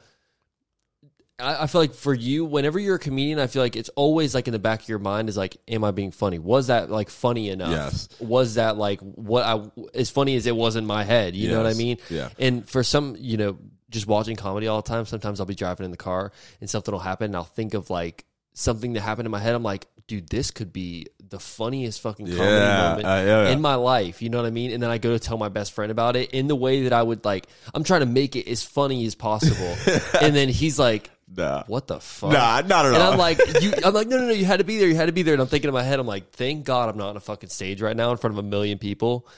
I, 1.40 1.64
I 1.64 1.66
feel 1.66 1.80
like 1.80 1.94
for 1.94 2.14
you, 2.14 2.44
whenever 2.44 2.78
you're 2.78 2.96
a 2.96 3.00
comedian, 3.00 3.38
I 3.38 3.46
feel 3.46 3.62
like 3.62 3.76
it's 3.76 3.88
always 3.90 4.34
like 4.34 4.46
in 4.48 4.52
the 4.52 4.58
back 4.58 4.82
of 4.82 4.88
your 4.88 4.98
mind 4.98 5.28
is 5.28 5.36
like, 5.36 5.56
am 5.68 5.84
I 5.84 5.90
being 5.90 6.10
funny? 6.10 6.38
Was 6.38 6.68
that 6.68 6.90
like 6.90 7.10
funny 7.10 7.50
enough? 7.50 7.70
Yes. 7.70 8.08
Was 8.20 8.54
that 8.54 8.76
like 8.76 9.00
what 9.00 9.44
I 9.44 9.70
as 9.94 10.10
funny 10.10 10.36
as 10.36 10.46
it 10.46 10.54
was 10.56 10.76
in 10.76 10.86
my 10.86 11.04
head? 11.04 11.34
You 11.34 11.50
know 11.50 11.62
what 11.62 11.70
I 11.70 11.74
mean? 11.74 11.98
Yeah. 12.08 12.28
And 12.38 12.68
for 12.68 12.82
some, 12.82 13.16
you 13.18 13.36
know, 13.36 13.58
just 13.90 14.06
watching 14.06 14.36
comedy 14.36 14.66
all 14.68 14.82
the 14.82 14.88
time, 14.88 15.04
sometimes 15.06 15.40
I'll 15.40 15.46
be 15.46 15.54
driving 15.54 15.84
in 15.84 15.90
the 15.90 15.96
car 15.96 16.32
and 16.60 16.70
something 16.70 16.92
will 16.92 17.00
happen, 17.00 17.26
and 17.26 17.36
I'll 17.36 17.44
think 17.44 17.74
of 17.74 17.90
like 17.90 18.24
something 18.52 18.92
that 18.92 19.00
happened 19.00 19.26
in 19.26 19.32
my 19.32 19.40
head. 19.40 19.54
I'm 19.54 19.62
like, 19.62 19.86
dude, 20.06 20.28
this 20.28 20.50
could 20.50 20.72
be 20.72 21.06
the 21.28 21.38
funniest 21.38 22.00
fucking 22.00 22.26
comedy 22.26 22.42
Yeah, 22.44 22.88
moment 22.88 23.06
uh, 23.06 23.08
yeah, 23.10 23.42
yeah. 23.44 23.50
in 23.50 23.60
my 23.60 23.76
life. 23.76 24.20
You 24.22 24.28
know 24.28 24.38
what 24.38 24.46
I 24.46 24.50
mean? 24.50 24.72
And 24.72 24.82
then 24.82 24.90
I 24.90 24.98
go 24.98 25.10
to 25.12 25.18
tell 25.20 25.38
my 25.38 25.48
best 25.48 25.72
friend 25.72 25.92
about 25.92 26.16
it 26.16 26.32
in 26.32 26.48
the 26.48 26.56
way 26.56 26.82
that 26.84 26.92
I 26.92 27.02
would 27.02 27.24
like. 27.24 27.46
I'm 27.72 27.84
trying 27.84 28.00
to 28.00 28.06
make 28.06 28.34
it 28.36 28.48
as 28.48 28.62
funny 28.64 29.06
as 29.06 29.14
possible, 29.14 29.76
and 30.20 30.34
then 30.34 30.48
he's 30.48 30.78
like, 30.78 31.10
Nah. 31.36 31.62
"What 31.68 31.86
the 31.86 32.00
fuck?" 32.00 32.32
Nah, 32.32 32.62
not 32.62 32.86
at 32.86 32.92
all. 32.92 32.94
and 32.94 32.96
all. 32.96 33.12
I'm 33.12 33.18
like, 33.18 33.38
you, 33.62 33.72
I'm 33.84 33.94
like, 33.94 34.08
no, 34.08 34.18
no, 34.18 34.26
no, 34.26 34.32
you 34.32 34.44
had 34.44 34.58
to 34.58 34.64
be 34.64 34.78
there. 34.78 34.88
You 34.88 34.96
had 34.96 35.06
to 35.06 35.12
be 35.12 35.22
there. 35.22 35.34
And 35.34 35.40
I'm 35.40 35.46
thinking 35.46 35.68
in 35.68 35.74
my 35.74 35.84
head, 35.84 36.00
I'm 36.00 36.06
like, 36.06 36.32
thank 36.32 36.64
God 36.64 36.88
I'm 36.88 36.96
not 36.96 37.10
on 37.10 37.16
a 37.16 37.20
fucking 37.20 37.50
stage 37.50 37.80
right 37.80 37.96
now 37.96 38.10
in 38.10 38.16
front 38.16 38.34
of 38.34 38.38
a 38.38 38.42
million 38.48 38.78
people. 38.78 39.28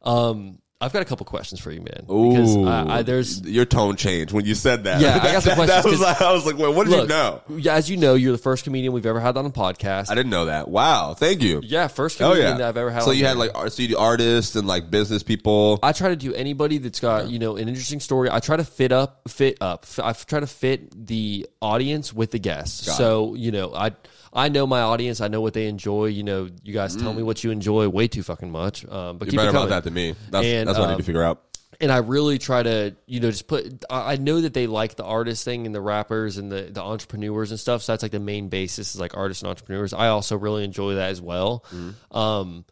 Um, 0.00 0.58
I've 0.82 0.92
got 0.92 1.00
a 1.00 1.04
couple 1.04 1.24
questions 1.26 1.60
for 1.60 1.70
you, 1.70 1.78
man. 1.80 2.00
Because 2.00 2.56
uh, 2.56 2.58
Ooh, 2.58 2.66
I, 2.68 2.98
I, 2.98 3.02
there's 3.02 3.40
your 3.42 3.64
tone 3.64 3.94
changed 3.96 4.32
when 4.32 4.44
you 4.44 4.54
said 4.56 4.84
that. 4.84 5.00
Yeah, 5.00 5.20
I 5.22 5.32
got 5.32 5.42
some 5.44 5.56
That- 5.56 5.66
that 5.68 5.82
questions, 5.82 6.00
like, 6.02 6.20
I 6.20 6.32
was 6.32 6.44
like, 6.44 6.58
wait, 6.58 6.74
what 6.74 6.84
did 6.88 6.90
look, 6.90 7.02
you 7.02 7.08
know? 7.08 7.40
yeah, 7.56 7.74
as 7.74 7.88
you 7.88 7.96
know, 7.96 8.14
you're 8.14 8.32
the 8.32 8.38
first 8.38 8.64
comedian 8.64 8.92
we've 8.92 9.06
ever 9.06 9.20
had 9.20 9.36
on 9.36 9.46
a 9.46 9.50
podcast. 9.50 10.10
I 10.10 10.16
didn't 10.16 10.30
know 10.30 10.46
that. 10.46 10.68
Wow, 10.68 11.14
thank 11.14 11.40
you. 11.42 11.60
yeah, 11.62 11.86
first 11.86 12.20
Oh 12.20 12.30
comedian 12.30 12.48
yeah, 12.52 12.58
that 12.58 12.68
I've 12.70 12.76
ever 12.76 12.90
had. 12.90 13.04
So 13.04 13.12
you 13.12 13.24
had 13.24 13.36
like 13.36 13.52
art- 13.54 13.72
so 13.72 13.82
you 13.82 13.88
do 13.88 13.96
artists 13.98 14.56
and 14.56 14.66
like 14.66 14.90
business 14.90 15.22
people. 15.22 15.78
I 15.82 15.92
try 15.92 16.08
to 16.08 16.16
do 16.16 16.34
anybody 16.34 16.78
that's 16.78 16.98
got 17.00 17.28
you 17.30 17.38
know 17.38 17.56
an 17.56 17.68
interesting 17.68 18.00
story. 18.00 18.28
I 18.30 18.40
try 18.40 18.56
to 18.56 18.64
fit 18.64 18.90
up, 18.90 19.22
fit 19.28 19.58
up. 19.60 19.84
F- 19.84 20.00
I 20.00 20.12
try 20.12 20.40
to 20.40 20.46
fit 20.48 21.06
the 21.06 21.46
audience 21.60 22.12
with 22.12 22.32
the 22.32 22.38
guests. 22.40 22.86
Got 22.86 22.96
so 22.96 23.34
you 23.34 23.52
know, 23.52 23.72
I 23.72 23.92
I 24.32 24.48
know 24.48 24.66
my 24.66 24.80
audience. 24.80 25.20
I 25.20 25.28
know 25.28 25.40
what 25.40 25.52
they 25.54 25.66
enjoy. 25.66 26.06
You 26.06 26.22
know, 26.22 26.48
you 26.62 26.72
guys 26.72 26.96
tell 26.96 27.12
me 27.12 27.22
what 27.22 27.44
you 27.44 27.50
enjoy 27.50 27.88
way 27.88 28.08
too 28.08 28.22
fucking 28.22 28.50
much. 28.50 28.84
Um, 28.86 29.18
but 29.18 29.26
You're 29.26 29.32
keep 29.32 29.38
better 29.38 29.50
about 29.50 29.58
coming. 29.58 29.70
that 29.70 29.84
than 29.84 29.94
me. 29.94 30.14
That's, 30.30 30.46
And, 30.46 30.68
that's 30.68 30.78
what 30.78 30.86
I 30.86 30.88
need 30.88 30.94
um, 30.94 31.00
to 31.00 31.04
figure 31.04 31.22
out. 31.22 31.42
and 31.80 31.92
I 31.92 31.98
really 31.98 32.38
try 32.38 32.62
to, 32.62 32.94
you 33.06 33.20
know, 33.20 33.30
just 33.30 33.46
put. 33.46 33.84
I 33.90 34.12
I 34.12 34.16
know 34.16 34.40
that 34.40 34.54
they 34.54 34.66
like 34.66 34.96
the 34.96 35.04
artist 35.04 35.44
thing 35.44 35.66
and 35.66 35.74
the 35.74 35.80
rappers 35.80 36.38
and 36.38 36.50
the 36.50 36.62
the 36.62 36.82
entrepreneurs 36.82 37.50
and 37.50 37.60
stuff. 37.60 37.82
So 37.82 37.92
that's 37.92 38.02
like 38.02 38.12
the 38.12 38.20
main 38.20 38.48
basis 38.48 38.94
is 38.94 39.00
like 39.00 39.16
artists 39.16 39.42
and 39.42 39.50
entrepreneurs. 39.50 39.92
I 39.92 40.08
also 40.08 40.36
really 40.38 40.64
enjoy 40.64 40.94
that 40.94 41.10
as 41.10 41.20
well. 41.20 41.64
Mm-hmm. 41.70 42.16
Um, 42.16 42.64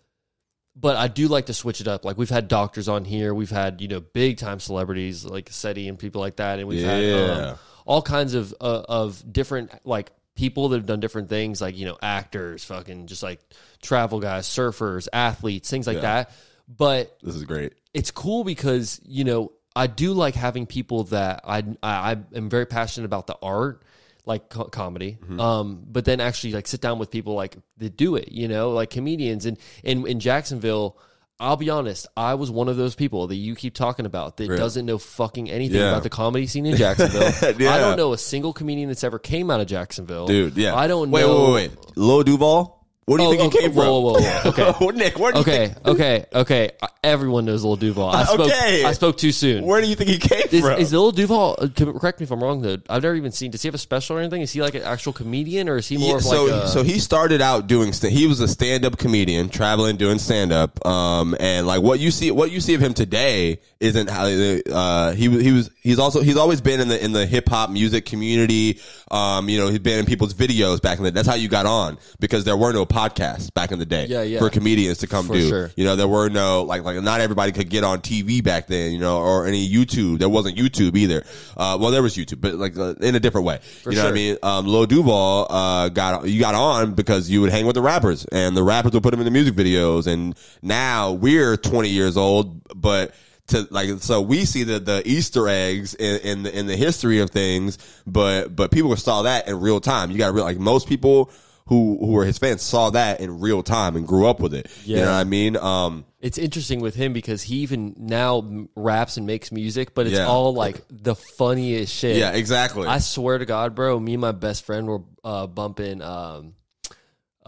but 0.77 0.97
I 0.97 1.09
do 1.09 1.29
like 1.29 1.47
to 1.47 1.55
switch 1.55 1.81
it 1.81 1.89
up. 1.89 2.05
Like 2.05 2.17
we've 2.17 2.31
had 2.31 2.49
doctors 2.49 2.89
on 2.89 3.05
here, 3.05 3.35
we've 3.35 3.51
had 3.51 3.81
you 3.83 3.89
know 3.89 4.01
big 4.01 4.39
time 4.39 4.61
celebrities 4.61 5.25
like 5.25 5.51
SETI 5.51 5.89
and 5.89 5.99
people 5.99 6.21
like 6.21 6.37
that, 6.37 6.59
and 6.59 6.69
we've 6.69 6.85
had 6.87 7.05
um, 7.51 7.59
all 7.85 8.01
kinds 8.03 8.35
of 8.35 8.55
uh, 8.61 8.83
of 8.89 9.23
different 9.31 9.73
like 9.85 10.13
people 10.41 10.70
that 10.70 10.76
have 10.78 10.86
done 10.86 11.01
different 11.01 11.28
things, 11.28 11.61
like 11.61 11.76
you 11.76 11.84
know 11.84 11.99
actors, 12.03 12.64
fucking 12.64 13.07
just 13.07 13.22
like 13.22 13.41
travel 13.82 14.20
guys, 14.20 14.47
surfers, 14.49 15.07
athletes, 15.12 15.68
things 15.70 15.86
like 15.86 15.97
Yeah. 15.97 16.24
that. 16.24 16.30
But 16.66 17.16
This 17.22 17.34
is 17.34 17.45
great. 17.45 17.74
it's 17.93 18.11
cool 18.11 18.43
because 18.45 19.01
you 19.05 19.24
know 19.24 19.53
I 19.76 19.86
do 19.86 20.12
like 20.14 20.34
having 20.34 20.66
people 20.66 21.05
that 21.05 21.43
I 21.45 21.59
I, 21.82 21.93
I 22.12 22.16
am 22.34 22.49
very 22.49 22.66
passionate 22.66 23.05
about 23.07 23.26
the 23.26 23.36
art, 23.43 23.82
like 24.24 24.49
co- 24.49 24.64
comedy. 24.64 25.18
Mm-hmm. 25.20 25.41
Um, 25.41 25.84
but 25.86 26.05
then 26.05 26.20
actually 26.20 26.53
like 26.55 26.66
sit 26.66 26.80
down 26.80 26.99
with 26.99 27.11
people 27.11 27.34
like 27.34 27.57
that 27.78 27.97
do 27.97 28.16
it, 28.16 28.32
you 28.32 28.49
know, 28.49 28.70
like 28.70 28.91
comedians. 28.91 29.45
And 29.47 29.59
in 29.84 30.07
in 30.07 30.20
Jacksonville, 30.20 30.97
I'll 31.41 31.57
be 31.57 31.70
honest, 31.70 32.07
I 32.16 32.34
was 32.34 32.51
one 32.51 32.68
of 32.68 32.76
those 32.76 32.95
people 32.95 33.28
that 33.28 33.34
you 33.34 33.55
keep 33.55 33.74
talking 33.74 34.05
about 34.05 34.36
that 34.36 34.47
doesn't 34.47 34.84
know 34.84 34.99
fucking 34.99 35.51
anything 35.51 35.80
Yeah. 35.80 35.88
about 35.88 36.03
the 36.03 36.11
comedy 36.11 36.47
scene 36.47 36.66
in 36.66 36.76
Jacksonville. 36.76 37.32
Yeah. 37.59 37.72
I 37.74 37.78
don't 37.78 37.97
know 37.97 38.12
a 38.12 38.18
single 38.18 38.53
comedian 38.53 38.88
that's 38.88 39.03
ever 39.05 39.18
came 39.18 39.51
out 39.51 39.61
of 39.61 39.66
Jacksonville, 39.66 40.26
Dude, 40.26 40.57
yeah. 40.59 40.74
I 40.76 40.86
don't 40.86 41.11
wait, 41.11 41.22
know. 41.22 41.53
Wait, 41.55 41.70
wait, 41.70 41.70
wait. 41.78 41.97
Lil 41.97 42.22
Duval? 42.24 42.80
Where 43.11 43.17
do 43.19 43.25
you 43.25 43.29
Oh, 43.29 43.33
think 43.33 43.43
he 43.43 43.49
okay. 43.49 43.59
came 43.67 43.73
from? 43.73 43.87
Whoa, 43.87 44.01
whoa, 44.01 44.21
whoa. 44.21 44.41
Okay. 44.51 44.97
Nick, 44.97 45.19
where 45.19 45.33
do 45.33 45.39
you 45.39 45.43
Okay, 45.43 45.67
think, 45.67 45.89
okay, 45.89 46.27
okay. 46.33 46.71
okay. 46.81 46.89
Everyone 47.03 47.45
knows 47.45 47.65
Lil 47.65 47.75
Duval. 47.75 48.09
I 48.11 48.23
spoke. 48.23 48.41
Okay. 48.41 48.85
I 48.85 48.93
spoke 48.93 49.17
too 49.19 49.33
soon. 49.33 49.65
where 49.65 49.81
do 49.81 49.89
you 49.89 49.97
think 49.97 50.11
he 50.11 50.19
came 50.19 50.43
Is, 50.53 50.61
from? 50.61 50.79
is 50.79 50.93
Lil 50.93 51.11
Duval? 51.11 51.57
Uh, 51.59 51.67
correct 51.75 52.21
me 52.21 52.25
if 52.25 52.31
I'm 52.31 52.41
wrong. 52.41 52.63
Though 52.63 52.77
I've 52.89 53.03
never 53.03 53.17
even 53.17 53.33
seen. 53.33 53.51
Does 53.51 53.63
he 53.63 53.67
have 53.69 53.75
a 53.75 53.79
special 53.79 54.17
or 54.17 54.21
anything? 54.21 54.43
Is 54.43 54.53
he 54.53 54.63
like 54.63 54.77
an 54.77 54.83
actual 54.83 55.13
comedian, 55.13 55.69
or 55.69 55.77
is 55.79 55.89
he 55.89 55.97
more 55.97 56.11
Yeah, 56.11 56.15
of 56.19 56.23
so 56.23 56.45
like 56.45 56.53
a? 56.65 56.69
so 56.69 56.83
he 56.85 57.01
started 57.01 57.41
out 57.43 57.67
doing 57.67 57.93
he 57.93 58.29
was 58.29 58.39
a 58.39 58.47
stand 58.47 58.85
up 58.85 58.97
comedian 58.97 59.49
traveling 59.49 59.97
doing 59.97 60.19
stand 60.21 60.53
up 60.53 60.85
um 60.87 61.35
and 61.41 61.67
like 61.67 61.83
what 61.83 61.99
you 61.99 62.13
see 62.13 62.31
what 62.31 62.53
you 62.53 62.61
see 62.61 62.75
of 62.75 62.81
him 62.81 62.95
today 62.95 63.59
isn't 63.81 64.09
how 64.09 64.27
uh 64.27 65.13
he 65.15 65.29
he 65.43 65.51
was 65.53 65.69
he's 65.83 65.99
also 65.99 66.20
he's 66.20 66.37
always 66.37 66.61
been 66.61 66.81
in 66.81 66.89
the 66.89 67.03
in 67.05 67.12
the 67.12 67.26
hip 67.26 67.49
hop 67.49 67.70
music 67.70 68.05
community 68.05 68.78
um 69.11 69.49
you 69.49 69.59
know 69.59 69.68
he's 69.68 69.78
been 69.78 69.99
in 69.99 70.07
people's 70.07 70.35
videos 70.35 70.81
back 70.81 70.99
in 70.99 71.05
the 71.05 71.11
that's 71.11 71.26
how 71.28 71.35
you 71.35 71.49
got 71.49 71.66
on 71.66 71.99
because 72.18 72.45
there 72.45 72.57
were 72.57 72.72
no 72.72 72.85
podcasts 72.87 73.53
back 73.53 73.72
in 73.72 73.78
the 73.78 73.87
day 73.87 74.07
Yeah, 74.07 74.22
yeah. 74.22 74.39
for 74.39 74.51
comedians 74.51 74.99
to 74.99 75.07
come 75.07 75.26
For 75.26 75.35
do 75.35 75.49
sure. 75.49 75.70
you 75.76 75.85
know 75.85 75.97
there 75.97 76.09
were 76.09 76.28
no 76.28 76.62
like 76.64 76.83
like 76.85 77.03
not 77.03 77.20
everybody 77.20 77.53
could 77.53 77.68
get 77.70 77.85
on 77.85 78.01
TV 78.01 78.43
back 78.43 78.66
then 78.66 78.93
you 78.93 78.99
know 78.99 79.18
or 79.18 79.47
any 79.47 79.68
YouTube 79.68 80.18
there 80.18 80.28
wasn't 80.28 80.57
YouTube 80.57 80.97
either 80.97 81.24
uh 81.57 81.76
well 81.81 81.91
there 81.91 82.03
was 82.03 82.16
YouTube 82.16 82.41
but 82.41 82.55
like 82.55 82.76
uh, 82.76 82.95
in 83.01 83.14
a 83.14 83.20
different 83.20 83.47
way 83.47 83.61
you 83.87 83.93
know 83.93 84.05
what 84.05 84.11
I 84.11 84.14
mean 84.14 84.37
um, 84.43 84.66
Lil 84.66 84.87
Duval 84.87 85.47
uh, 85.51 85.89
got 85.89 86.26
you 86.28 86.41
got 86.41 86.55
on 86.55 86.95
because 86.95 87.28
you 87.31 87.41
would 87.41 87.51
hang 87.51 87.66
with 87.66 87.74
the 87.74 87.83
rappers, 87.83 88.24
and 88.26 88.57
the 88.57 88.62
rappers 88.62 88.93
would 88.93 89.03
put 89.03 89.12
him 89.14 89.20
in 89.20 89.24
the 89.24 89.31
music 89.31 89.55
videos. 89.55 90.07
And 90.07 90.35
now 90.62 91.12
we're 91.12 91.57
20 91.57 91.89
years 91.89 92.16
old, 92.16 92.61
but 92.78 93.14
to 93.51 93.67
like 93.71 93.89
so 94.01 94.21
we 94.21 94.45
see 94.45 94.65
the 94.65 94.81
the 94.81 95.03
Easter 95.05 95.49
eggs 95.49 95.95
in, 95.95 96.21
in 96.21 96.43
the 96.43 96.59
in 96.59 96.67
the 96.67 96.77
history 96.77 97.21
of 97.21 97.31
things, 97.31 97.79
but 98.07 98.55
but 98.57 98.71
people 98.71 98.95
saw 98.97 99.23
that 99.23 99.47
in 99.49 99.61
real 99.61 99.81
time. 99.81 100.11
You 100.11 100.19
got 100.19 100.33
real 100.35 100.45
like 100.45 100.59
most 100.59 100.89
people. 100.89 101.31
Who, 101.67 101.99
who 102.01 102.07
were 102.15 102.25
his 102.25 102.37
fans 102.37 102.63
saw 102.63 102.91
that 102.91 103.21
in 103.21 103.39
real 103.39 103.63
time 103.63 103.95
and 103.95 104.05
grew 104.05 104.27
up 104.27 104.41
with 104.41 104.55
it. 104.55 104.69
You 104.83 104.97
Yeah. 104.97 105.05
know 105.05 105.11
what 105.13 105.19
I 105.19 105.23
mean? 105.25 105.57
Um, 105.57 106.05
it's 106.19 106.37
interesting 106.37 106.81
with 106.81 106.97
him 106.97 107.13
because 107.13 107.43
he 107.45 107.59
even 107.59 107.95
now 107.97 108.67
raps 108.75 109.17
and 109.17 109.25
makes 109.25 109.53
music, 109.53 109.95
but 109.95 110.07
it's 110.09 110.17
Yeah. 110.17 110.27
all 110.27 110.53
like 110.53 110.83
the 110.91 111.15
funniest 111.15 111.95
shit. 111.95 112.17
yeah, 112.17 112.33
exactly. 112.33 112.89
I 112.89 112.99
swear 112.99 113.39
to 113.39 113.45
God, 113.47 113.77
bro. 113.77 114.01
Me 114.01 114.15
and 114.15 114.21
my 114.21 114.33
best 114.33 114.65
friend 114.65 114.89
were 114.89 115.03
uh, 115.23 115.47
bumping, 115.47 116.03
um, 116.03 116.55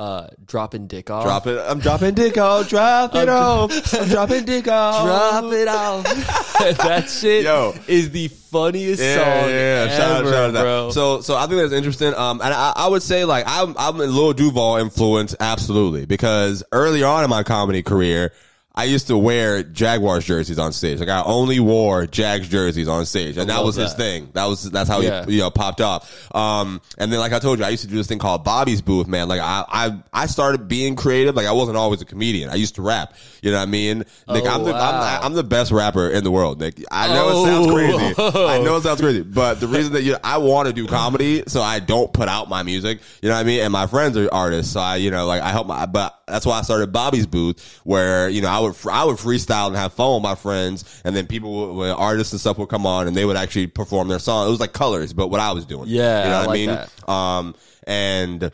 uh, 0.02 0.26
dropping 0.44 0.88
dick 0.88 1.10
off. 1.10 1.24
drop 1.24 1.46
it. 1.46 1.62
I'm 1.64 1.78
dropping 1.78 2.14
dick 2.14 2.36
off. 2.36 2.68
Drop 2.68 3.14
it 3.14 3.28
off. 3.28 3.94
I'm 3.94 4.08
dropping 4.08 4.44
dick 4.44 4.66
off. 4.66 5.04
Drop 5.04 5.52
it 5.52 5.68
off. 5.68 6.04
that 6.78 7.08
shit 7.08 7.44
Yo. 7.44 7.72
is 7.86 8.10
the 8.10 8.26
funniest 8.28 9.00
Yeah, 9.00 9.14
song 9.16 9.50
yeah, 9.50 9.84
yeah. 9.84 9.96
Shout 9.96 10.10
out, 10.10 10.24
shout 10.24 10.34
out 10.34 10.46
to 10.48 10.52
that. 10.52 10.92
So, 10.92 11.20
so 11.20 11.36
I 11.36 11.46
think 11.46 11.60
that's 11.60 11.72
interesting. 11.72 12.14
Um, 12.14 12.40
and 12.40 12.52
I, 12.52 12.72
I 12.74 12.88
would 12.88 13.02
say 13.02 13.24
like 13.24 13.44
I'm, 13.46 13.76
I'm 13.78 14.00
a 14.00 14.04
Lil 14.04 14.32
Duval 14.32 14.76
influence, 14.78 15.36
absolutely, 15.38 16.04
because 16.06 16.64
earlier 16.72 17.06
on 17.06 17.22
in 17.22 17.30
my 17.30 17.44
comedy 17.44 17.84
career, 17.84 18.32
I 18.74 18.84
used 18.84 19.08
to 19.08 19.18
wear 19.18 19.62
Jaguars 19.62 20.24
jerseys 20.24 20.58
on 20.58 20.72
stage. 20.72 20.98
Like 20.98 21.10
I 21.10 21.22
only 21.22 21.60
wore 21.60 22.06
Jags 22.06 22.48
jerseys 22.48 22.88
on 22.88 23.04
stage, 23.04 23.36
and 23.36 23.50
that 23.50 23.62
was 23.62 23.76
his 23.76 23.92
thing. 23.92 24.30
That 24.32 24.46
was 24.46 24.70
that's 24.70 24.88
how 24.88 25.00
Yeah. 25.00 25.26
he 25.26 25.34
you 25.34 25.40
know 25.40 25.50
popped 25.50 25.82
off. 25.82 26.34
Um, 26.34 26.80
and 26.96 27.12
then 27.12 27.20
like 27.20 27.34
I 27.34 27.38
told 27.38 27.58
you, 27.58 27.66
I 27.66 27.68
used 27.68 27.82
to 27.82 27.88
do 27.90 27.96
this 27.96 28.06
thing 28.06 28.18
called 28.18 28.44
Bobby's 28.44 28.80
Booth. 28.80 29.06
Man, 29.06 29.28
like 29.28 29.40
I 29.42 29.64
I 29.68 29.98
I 30.12 30.26
started 30.26 30.68
being 30.68 30.96
creative. 30.96 31.34
Like 31.36 31.46
I 31.46 31.52
wasn't 31.52 31.76
always 31.76 32.00
a 32.00 32.06
comedian. 32.06 32.48
I 32.48 32.54
used 32.54 32.76
to 32.76 32.82
rap. 32.82 33.14
You 33.42 33.50
know 33.50 33.58
what 33.58 33.64
I 33.64 33.66
mean? 33.70 33.98
Nick, 33.98 34.08
Oh, 34.28 34.46
I'm 34.46 34.64
the 34.64 34.72
wow. 34.72 35.18
I'm, 35.20 35.26
I'm 35.26 35.32
the 35.34 35.42
best 35.44 35.70
rapper 35.70 36.08
in 36.08 36.24
the 36.24 36.30
world. 36.30 36.58
Nick, 36.60 36.82
I 36.90 37.08
know 37.08 37.28
it 37.28 37.32
Oh. 37.34 37.44
sounds 37.44 37.66
crazy. 37.72 38.14
I 38.46 38.58
know 38.62 38.76
it 38.76 38.82
sounds 38.84 39.00
crazy, 39.02 39.20
but 39.22 39.60
the 39.60 39.66
reason 39.68 39.92
that 39.92 40.02
you 40.02 40.16
I 40.24 40.38
want 40.38 40.68
to 40.68 40.72
do 40.72 40.86
comedy, 40.86 41.42
so 41.46 41.60
I 41.60 41.78
don't 41.78 42.10
put 42.12 42.28
out 42.28 42.48
my 42.48 42.62
music. 42.62 43.00
You 43.20 43.28
know 43.28 43.34
what 43.34 43.40
I 43.40 43.44
mean? 43.44 43.60
And 43.60 43.70
my 43.72 43.86
friends 43.86 44.16
are 44.16 44.28
artists, 44.32 44.72
so 44.72 44.80
I 44.80 44.96
you 44.96 45.10
know 45.10 45.26
like 45.26 45.42
I 45.42 45.50
help 45.50 45.66
my. 45.66 45.84
But 45.84 46.18
that's 46.26 46.46
why 46.46 46.58
I 46.58 46.62
started 46.62 46.90
Bobby's 46.92 47.26
Booth, 47.26 47.80
where 47.84 48.28
you 48.30 48.40
know 48.40 48.48
I 48.48 48.61
would 48.62 48.76
I 48.90 49.04
would 49.04 49.16
freestyle 49.16 49.68
and 49.68 49.76
have 49.76 49.92
fun 49.92 50.14
with 50.14 50.22
my 50.22 50.34
friends, 50.34 51.02
and 51.04 51.14
then 51.14 51.26
people, 51.26 51.74
would, 51.76 51.90
artists 51.90 52.32
and 52.32 52.40
stuff, 52.40 52.58
would 52.58 52.68
come 52.68 52.86
on 52.86 53.06
and 53.06 53.16
they 53.16 53.24
would 53.24 53.36
actually 53.36 53.66
perform 53.66 54.08
their 54.08 54.18
song. 54.18 54.46
It 54.46 54.50
was 54.50 54.60
like 54.60 54.72
colors, 54.72 55.12
but 55.12 55.28
what 55.28 55.40
I 55.40 55.52
was 55.52 55.66
doing. 55.66 55.88
Yeah, 55.88 56.24
you 56.24 56.30
know 56.30 56.36
I 56.36 56.40
what 56.40 56.48
like 56.48 56.54
I 56.54 56.58
mean? 56.58 56.68
that. 56.68 57.08
Um, 57.08 57.54
and 57.84 58.52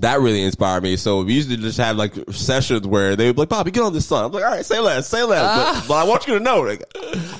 that 0.00 0.20
really 0.20 0.42
inspired 0.42 0.82
me. 0.82 0.96
So 0.96 1.22
we 1.22 1.34
used 1.34 1.50
to 1.50 1.56
just 1.56 1.78
have 1.78 1.96
like 1.96 2.14
sessions 2.30 2.86
where 2.86 3.16
they 3.16 3.26
would 3.26 3.36
be 3.36 3.42
like, 3.42 3.48
Bobby, 3.48 3.70
get 3.70 3.82
on 3.82 3.92
this 3.92 4.06
song. 4.06 4.26
I'm 4.26 4.32
like, 4.32 4.44
all 4.44 4.50
right, 4.50 4.64
say 4.64 4.78
less, 4.78 5.08
say 5.08 5.22
less. 5.22 5.80
But, 5.80 5.88
but 5.88 5.94
I 5.94 6.04
want 6.04 6.26
you 6.26 6.34
to 6.34 6.40
know, 6.40 6.60
like, 6.60 6.82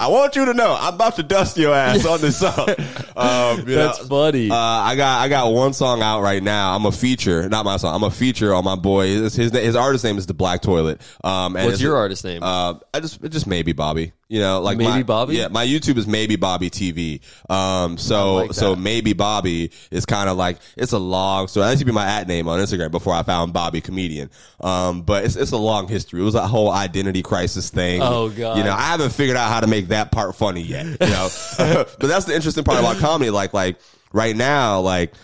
I 0.01 0.09
want 0.09 0.37
you 0.37 0.45
to 0.47 0.55
know, 0.55 0.77
I'm 0.79 0.95
about 0.95 1.17
to 1.17 1.23
dust 1.23 1.57
your 1.57 1.75
ass 1.75 2.05
on 2.07 2.21
this 2.21 2.39
song. 2.39 2.69
Um, 3.17 3.65
That's 3.65 4.03
know, 4.03 4.09
funny. 4.09 4.51
Uh, 4.51 4.55
I 4.55 4.95
got 4.95 5.23
I 5.23 5.29
got 5.29 5.51
one 5.51 5.73
song 5.73 6.03
out 6.03 6.21
right 6.21 6.43
now. 6.43 6.77
I'm 6.77 6.85
a 6.85 6.93
feature, 6.93 7.49
not 7.49 7.65
my 7.65 7.79
song. 7.79 7.95
I'm 7.95 8.03
a 8.03 8.11
feature 8.11 8.53
on 8.53 8.63
my 8.63 8.77
boy. 8.77 9.07
His 9.07 9.35
his, 9.35 9.53
his 9.53 9.75
artist 9.75 10.05
name 10.05 10.19
is 10.19 10.27
the 10.27 10.35
Black 10.35 10.61
Toilet. 10.61 11.01
Um, 11.25 11.57
and 11.57 11.65
What's 11.65 11.81
your 11.81 11.97
artist 11.97 12.25
name? 12.25 12.43
Uh, 12.43 12.75
I 12.93 13.01
just 13.01 13.23
just 13.23 13.47
maybe 13.47 13.73
Bobby. 13.73 14.13
You 14.29 14.41
know, 14.41 14.61
like 14.61 14.77
Maybe 14.77 14.91
my- 14.91 15.03
Bobby? 15.05 15.37
Yeah, 15.37 15.49
my 15.49 15.65
YouTube 15.65 15.99
is 15.99 16.07
maybe 16.09 16.35
Bobby 16.35 16.69
TV. 16.69 17.21
Um, 17.49 17.97
so 17.97 18.35
like 18.35 18.55
so 18.55 18.75
maybe 18.75 19.13
Bobby 19.13 19.71
is 19.93 20.05
kind 20.05 20.29
of 20.29 20.37
like 20.37 20.59
it's 20.77 20.93
a 20.93 20.99
long. 20.99 21.47
So 21.47 21.61
that 21.61 21.79
should 21.79 21.87
be 21.87 21.93
my 21.93 22.07
at 22.07 22.27
name 22.27 22.46
on 22.49 22.61
Instagram 22.61 22.91
before 22.91 23.15
I 23.15 23.23
found 23.23 23.53
Bobby 23.53 23.81
comedian. 23.81 24.31
Um, 24.61 25.03
but 25.03 25.25
it's 25.25 25.37
it's 25.37 25.53
a 25.53 25.57
long 25.57 25.89
history. 25.89 26.21
It 26.21 26.25
was 26.25 26.35
a 26.35 26.47
whole 26.47 26.71
identity 26.71 27.23
crisis 27.23 27.71
thing. 27.71 28.01
Oh, 28.03 28.29
God. 28.29 28.59
You 28.59 28.65
know, 28.65 28.73
I 28.73 28.83
haven't 28.83 29.11
figured 29.11 29.37
out 29.37 29.51
how 29.51 29.61
to 29.61 29.67
make 29.67 29.89
that 29.89 30.13
part 30.13 30.35
funny 30.35 30.63
yet. 30.63 30.87
You 30.87 30.97
know, 31.01 31.29
but 31.59 31.99
that's 32.01 32.27
the 32.27 32.35
interesting 32.35 32.65
part 32.65 32.79
about 32.79 32.99
comedy. 32.99 33.31
Like 33.31 33.53
like 33.55 33.79
right 34.13 34.37
now, 34.37 34.81
like 34.81 35.15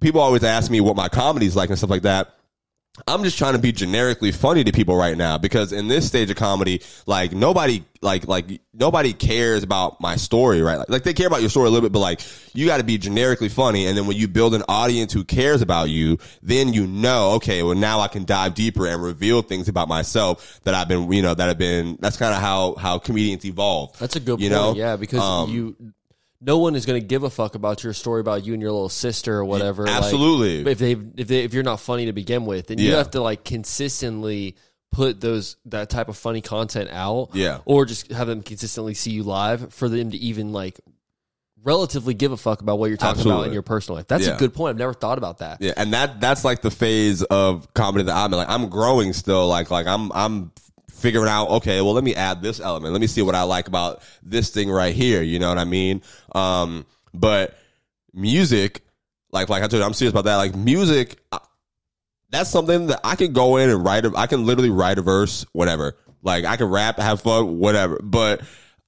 people 0.00 0.20
always 0.20 0.44
ask 0.44 0.70
me 0.70 0.80
what 0.80 0.96
my 0.96 1.08
comedy's 1.08 1.56
like 1.56 1.70
and 1.70 1.78
stuff 1.78 1.90
like 1.90 2.02
that. 2.02 2.34
I'm 3.06 3.24
just 3.24 3.38
trying 3.38 3.54
to 3.54 3.58
be 3.58 3.72
generically 3.72 4.32
funny 4.32 4.64
to 4.64 4.72
people 4.72 4.96
right 4.96 5.16
now 5.16 5.38
because 5.38 5.72
in 5.72 5.88
this 5.88 6.06
stage 6.06 6.28
of 6.28 6.36
comedy, 6.36 6.82
like 7.06 7.32
nobody, 7.32 7.84
like, 8.02 8.28
like 8.28 8.60
nobody 8.74 9.14
cares 9.14 9.62
about 9.62 9.98
my 9.98 10.16
story, 10.16 10.60
right? 10.60 10.76
Like, 10.76 10.90
like 10.90 11.02
they 11.02 11.14
care 11.14 11.26
about 11.26 11.40
your 11.40 11.48
story 11.48 11.68
a 11.68 11.70
little 11.70 11.88
bit, 11.88 11.92
but 11.92 12.00
like 12.00 12.20
you 12.52 12.66
got 12.66 12.76
to 12.76 12.84
be 12.84 12.98
generically 12.98 13.48
funny. 13.48 13.86
And 13.86 13.96
then 13.96 14.06
when 14.06 14.18
you 14.18 14.28
build 14.28 14.54
an 14.54 14.62
audience 14.68 15.10
who 15.10 15.24
cares 15.24 15.62
about 15.62 15.88
you, 15.88 16.18
then 16.42 16.74
you 16.74 16.86
know, 16.86 17.30
okay, 17.36 17.62
well 17.62 17.74
now 17.74 18.00
I 18.00 18.08
can 18.08 18.26
dive 18.26 18.54
deeper 18.54 18.86
and 18.86 19.02
reveal 19.02 19.40
things 19.40 19.68
about 19.68 19.88
myself 19.88 20.60
that 20.64 20.74
I've 20.74 20.88
been, 20.88 21.10
you 21.10 21.22
know, 21.22 21.32
that 21.32 21.48
have 21.48 21.58
been, 21.58 21.96
that's 21.98 22.18
kind 22.18 22.34
of 22.34 22.42
how, 22.42 22.74
how 22.74 22.98
comedians 22.98 23.46
evolve. 23.46 23.98
That's 23.98 24.16
a 24.16 24.20
good 24.20 24.38
you 24.38 24.50
point. 24.50 24.52
know? 24.52 24.74
Yeah, 24.74 24.96
because 24.96 25.20
Um, 25.20 25.50
you, 25.50 25.76
no 26.44 26.58
one 26.58 26.74
is 26.74 26.86
going 26.86 27.00
to 27.00 27.06
give 27.06 27.22
a 27.22 27.30
fuck 27.30 27.54
about 27.54 27.84
your 27.84 27.92
story 27.92 28.20
about 28.20 28.44
you 28.44 28.52
and 28.52 28.60
your 28.60 28.72
little 28.72 28.88
sister 28.88 29.34
or 29.38 29.44
whatever. 29.44 29.86
like, 29.86 29.94
absolutely. 29.94 30.70
if 30.70 30.78
they 30.78 30.92
if 30.92 31.28
they 31.28 31.44
if 31.44 31.54
you're 31.54 31.62
not 31.62 31.78
funny 31.80 32.06
to 32.06 32.12
begin 32.12 32.44
with, 32.46 32.66
then 32.66 32.78
you 32.78 32.94
have 32.94 33.10
to 33.12 33.20
like 33.22 33.44
consistently 33.44 34.56
put 34.90 35.20
those 35.20 35.56
that 35.66 35.88
type 35.88 36.08
of 36.08 36.16
funny 36.18 36.40
content 36.40 36.90
out. 36.90 37.30
Yeah. 37.34 37.60
Or 37.64 37.84
just 37.86 38.10
have 38.10 38.26
them 38.26 38.42
consistently 38.42 38.94
see 38.94 39.12
you 39.12 39.22
live 39.22 39.72
for 39.72 39.88
them 39.88 40.10
to 40.10 40.16
even 40.16 40.52
like 40.52 40.80
relatively 41.64 42.12
give 42.14 42.32
a 42.32 42.36
fuck 42.36 42.60
about 42.60 42.78
what 42.78 42.88
you're 42.88 42.96
talking 42.96 43.24
about 43.24 43.46
in 43.46 43.52
your 43.52 43.62
personal 43.62 43.96
life. 43.96 44.08
That's 44.08 44.26
Yeah. 44.26 44.34
a 44.34 44.38
good 44.38 44.52
point. 44.52 44.70
I've 44.70 44.78
never 44.78 44.94
thought 44.94 45.18
about 45.18 45.38
that. 45.38 45.58
Yeah, 45.60 45.74
and 45.76 45.92
that 45.92 46.20
that's 46.20 46.44
like 46.44 46.60
the 46.60 46.70
phase 46.72 47.22
of 47.22 47.72
comedy 47.74 48.04
that 48.04 48.16
I'm 48.16 48.32
in. 48.32 48.38
Like 48.38 48.48
I'm 48.48 48.68
growing 48.68 49.12
still. 49.12 49.46
Like 49.46 49.70
like 49.70 49.86
I'm 49.86 50.10
I'm 50.12 50.50
figuring 51.02 51.28
out. 51.28 51.48
Okay, 51.48 51.80
well 51.80 51.92
let 51.92 52.04
me 52.04 52.14
add 52.14 52.42
this 52.42 52.60
element. 52.60 52.92
Let 52.92 53.00
me 53.00 53.06
see 53.06 53.22
what 53.22 53.34
I 53.34 53.42
like 53.42 53.68
about 53.68 54.02
this 54.22 54.50
thing 54.50 54.70
right 54.70 54.94
here. 54.94 55.22
You 55.22 55.38
know 55.38 55.48
what 55.48 55.58
I 55.58 55.64
mean? 55.64 56.02
Um, 56.34 56.86
but 57.12 57.56
music, 58.14 58.82
like 59.30 59.48
like 59.48 59.62
I 59.62 59.66
told 59.66 59.80
you, 59.80 59.86
I'm 59.86 59.94
serious 59.94 60.12
about 60.12 60.24
that. 60.24 60.36
Like 60.36 60.54
music, 60.54 61.18
that's 62.30 62.50
something 62.50 62.86
that 62.86 63.00
I 63.04 63.16
can 63.16 63.32
go 63.32 63.56
in 63.56 63.70
and 63.70 63.84
write. 63.84 64.04
A, 64.06 64.12
I 64.16 64.26
can 64.26 64.46
literally 64.46 64.70
write 64.70 64.98
a 64.98 65.02
verse, 65.02 65.44
whatever. 65.52 65.96
Like 66.22 66.44
I 66.44 66.56
can 66.56 66.68
rap, 66.68 66.98
have 66.98 67.20
fun, 67.20 67.58
whatever. 67.58 68.00
But 68.02 68.42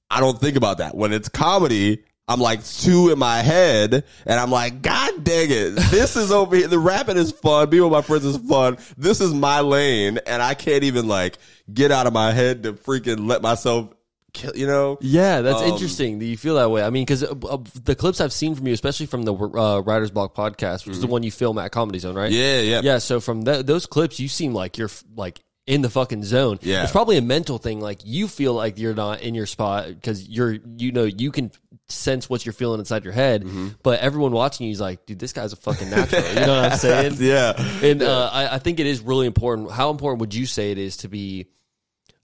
I 0.09 0.19
don't 0.19 0.39
think 0.39 0.55
about 0.57 0.79
that 0.79 0.95
when 0.95 1.13
it's 1.13 1.29
comedy. 1.29 2.03
I'm 2.27 2.39
like 2.39 2.65
two 2.65 3.11
in 3.11 3.19
my 3.19 3.37
head, 3.43 4.03
and 4.25 4.39
I'm 4.39 4.49
like, 4.49 4.81
God 4.81 5.23
dang 5.23 5.47
it! 5.51 5.75
This 5.91 6.15
is 6.15 6.31
over 6.31 6.55
here. 6.55 6.67
The 6.67 6.79
rapping 6.79 7.17
is 7.17 7.31
fun. 7.31 7.69
Being 7.69 7.83
with 7.83 7.91
my 7.91 8.01
friends 8.01 8.25
is 8.25 8.37
fun. 8.37 8.77
This 8.97 9.21
is 9.21 9.31
my 9.33 9.59
lane, 9.61 10.19
and 10.25 10.41
I 10.41 10.55
can't 10.55 10.83
even 10.83 11.07
like 11.07 11.37
get 11.71 11.91
out 11.91 12.07
of 12.07 12.13
my 12.13 12.31
head 12.31 12.63
to 12.63 12.73
freaking 12.73 13.27
let 13.27 13.43
myself, 13.43 13.93
kill, 14.33 14.55
you 14.55 14.65
know? 14.67 14.97
Yeah, 15.01 15.41
that's 15.41 15.61
Um, 15.61 15.69
interesting 15.69 16.17
that 16.19 16.25
you 16.25 16.35
feel 16.37 16.55
that 16.55 16.69
way. 16.71 16.83
I 16.83 16.89
mean, 16.89 17.03
because 17.03 17.23
uh, 17.23 17.33
uh, 17.47 17.57
the 17.83 17.95
clips 17.95 18.19
I've 18.19 18.33
seen 18.33 18.55
from 18.55 18.65
you, 18.67 18.73
especially 18.73 19.05
from 19.05 19.21
the 19.23 19.33
uh, 19.33 19.79
Writers 19.81 20.09
Block 20.11 20.35
podcast, 20.35 20.85
which 20.87 20.95
is 20.95 21.01
the 21.01 21.07
one 21.07 21.21
you 21.23 21.31
film 21.31 21.57
at 21.59 21.71
Comedy 21.71 21.99
Zone, 21.99 22.15
right? 22.15 22.31
Mm-hmm. 22.31 22.41
Yeah, 22.41 22.59
yeah, 22.77 22.81
yeah. 22.83 22.97
So 22.97 23.19
from 23.19 23.45
th- 23.45 23.65
those 23.67 23.85
clips, 23.85 24.19
you 24.19 24.27
seem 24.27 24.53
like 24.53 24.77
you're 24.79 24.89
like 25.15 25.41
in 25.67 25.81
the 25.81 25.89
fucking 25.89 26.23
zone. 26.23 26.59
Yeah. 26.61 26.83
it's 26.83 26.91
probably 26.91 27.17
a 27.17 27.21
mental 27.23 27.57
thing. 27.57 27.79
Like 27.81 28.01
you 28.03 28.27
feel 28.27 28.53
like 28.53 28.77
you're 28.77 28.93
not 28.93 29.21
in 29.21 29.33
your 29.33 29.47
spot 29.47 29.87
because 29.87 30.27
you're, 30.29 30.57
you 30.77 30.91
know, 30.91 31.05
you 31.05 31.31
can 31.31 31.51
sense 31.87 32.29
what 32.29 32.45
you're 32.45 32.53
feeling 32.53 32.79
inside 32.79 33.03
your 33.03 33.13
head. 33.13 33.43
Mm-hmm. 33.43 33.69
But 33.83 33.99
everyone 33.99 34.31
watching 34.31 34.65
you 34.65 34.71
is 34.71 34.81
like, 34.81 35.05
dude, 35.05 35.19
this 35.19 35.33
guy's 35.33 35.53
a 35.53 35.55
fucking 35.55 35.89
natural. 35.89 36.27
you 36.29 36.35
know 36.35 36.61
what 36.61 36.71
I'm 36.71 36.77
saying? 36.77 37.15
yeah. 37.19 37.53
And 37.83 38.01
uh, 38.01 38.29
I, 38.31 38.55
I 38.55 38.59
think 38.59 38.79
it 38.79 38.85
is 38.85 39.01
really 39.01 39.27
important. 39.27 39.71
How 39.71 39.89
important 39.89 40.21
would 40.21 40.33
you 40.33 40.45
say 40.45 40.71
it 40.71 40.77
is 40.77 40.97
to 40.97 41.07
be 41.07 41.47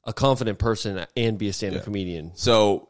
a 0.03 0.13
confident 0.13 0.59
person 0.59 1.05
and 1.15 1.37
be 1.37 1.49
a 1.49 1.53
stand-up 1.53 1.83
comedian? 1.83 2.31
So 2.35 2.87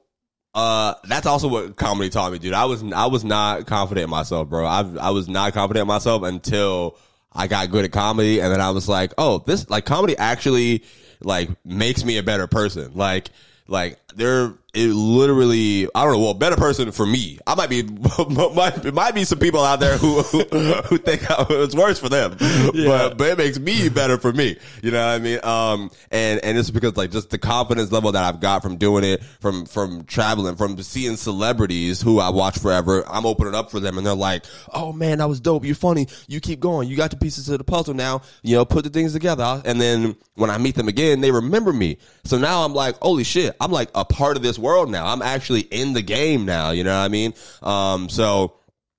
uh 0.53 0.95
that's 1.05 1.25
also 1.25 1.47
what 1.47 1.77
comedy 1.77 2.09
taught 2.09 2.31
me, 2.31 2.37
dude. 2.37 2.53
I 2.53 2.65
was 2.65 2.83
I 2.91 3.05
was 3.05 3.23
not 3.23 3.67
confident 3.67 4.03
in 4.03 4.09
myself, 4.09 4.49
bro. 4.49 4.65
I 4.65 4.81
I 4.99 5.11
was 5.11 5.29
not 5.29 5.53
confident 5.53 5.83
in 5.83 5.87
myself 5.87 6.23
until 6.23 6.97
I 7.31 7.47
got 7.47 7.71
good 7.71 7.85
at 7.85 7.93
comedy 7.93 8.41
and 8.41 8.51
then 8.51 8.59
I 8.59 8.71
was 8.71 8.89
like, 8.89 9.13
"Oh, 9.17 9.37
this 9.39 9.69
like 9.69 9.85
comedy 9.85 10.17
actually 10.17 10.83
like 11.21 11.49
makes 11.63 12.03
me 12.03 12.17
a 12.17 12.23
better 12.23 12.47
person." 12.47 12.91
Like 12.95 13.29
like 13.67 14.00
there 14.15 14.53
it 14.73 14.87
literally 14.87 15.89
I 15.93 16.05
don't 16.05 16.13
know, 16.13 16.19
well, 16.19 16.33
better 16.33 16.55
person 16.55 16.91
for 16.93 17.05
me. 17.05 17.39
I 17.45 17.55
might 17.55 17.69
be 17.69 17.83
might, 18.53 18.85
it 18.85 18.93
might 18.93 19.13
be 19.13 19.25
some 19.25 19.39
people 19.39 19.61
out 19.61 19.81
there 19.81 19.97
who 19.97 20.21
who, 20.21 20.43
who 20.43 20.97
think 20.97 21.23
it's 21.29 21.75
worse 21.75 21.99
for 21.99 22.07
them. 22.07 22.37
But 22.39 23.17
but 23.17 23.29
it 23.29 23.37
makes 23.37 23.59
me 23.59 23.89
better 23.89 24.17
for 24.17 24.31
me. 24.31 24.57
You 24.81 24.91
know 24.91 25.05
what 25.05 25.11
I 25.11 25.19
mean? 25.19 25.39
Um 25.43 25.91
and 26.09 26.39
and 26.43 26.57
it's 26.57 26.71
because 26.71 26.95
like 26.95 27.11
just 27.11 27.31
the 27.31 27.37
confidence 27.37 27.91
level 27.91 28.13
that 28.13 28.23
I've 28.23 28.39
got 28.39 28.61
from 28.61 28.77
doing 28.77 29.03
it, 29.03 29.23
from 29.41 29.65
from 29.65 30.05
traveling, 30.05 30.55
from 30.55 30.81
seeing 30.81 31.17
celebrities 31.17 32.01
who 32.01 32.19
I 32.19 32.29
watch 32.29 32.57
forever. 32.57 33.03
I'm 33.07 33.25
opening 33.25 33.55
up 33.55 33.71
for 33.71 33.81
them 33.81 33.97
and 33.97 34.07
they're 34.07 34.15
like, 34.15 34.45
"Oh 34.73 34.93
man, 34.93 35.17
that 35.17 35.27
was 35.27 35.41
dope. 35.41 35.65
You're 35.65 35.75
funny. 35.75 36.07
You 36.27 36.39
keep 36.39 36.61
going. 36.61 36.87
You 36.87 36.95
got 36.95 37.11
the 37.11 37.17
pieces 37.17 37.49
of 37.49 37.57
the 37.57 37.65
puzzle 37.65 37.93
now. 37.93 38.21
You 38.41 38.55
know, 38.55 38.63
put 38.63 38.85
the 38.85 38.89
things 38.89 39.11
together." 39.11 39.61
And 39.65 39.81
then 39.81 40.15
when 40.35 40.49
I 40.49 40.57
meet 40.57 40.75
them 40.75 40.87
again, 40.87 41.19
they 41.19 41.31
remember 41.31 41.73
me. 41.73 41.97
So 42.23 42.37
now 42.37 42.63
I'm 42.63 42.73
like, 42.73 42.97
"Holy 42.99 43.25
shit. 43.25 43.57
I'm 43.59 43.71
like 43.71 43.89
a 44.01 44.05
part 44.05 44.35
of 44.37 44.43
this 44.43 44.57
world 44.59 44.89
now. 44.89 45.05
I'm 45.07 45.21
actually 45.21 45.61
in 45.61 45.93
the 45.93 46.01
game 46.01 46.45
now, 46.45 46.71
you 46.71 46.83
know 46.83 46.97
what 46.97 47.05
I 47.05 47.07
mean?" 47.07 47.33
Um 47.61 48.09
so 48.09 48.55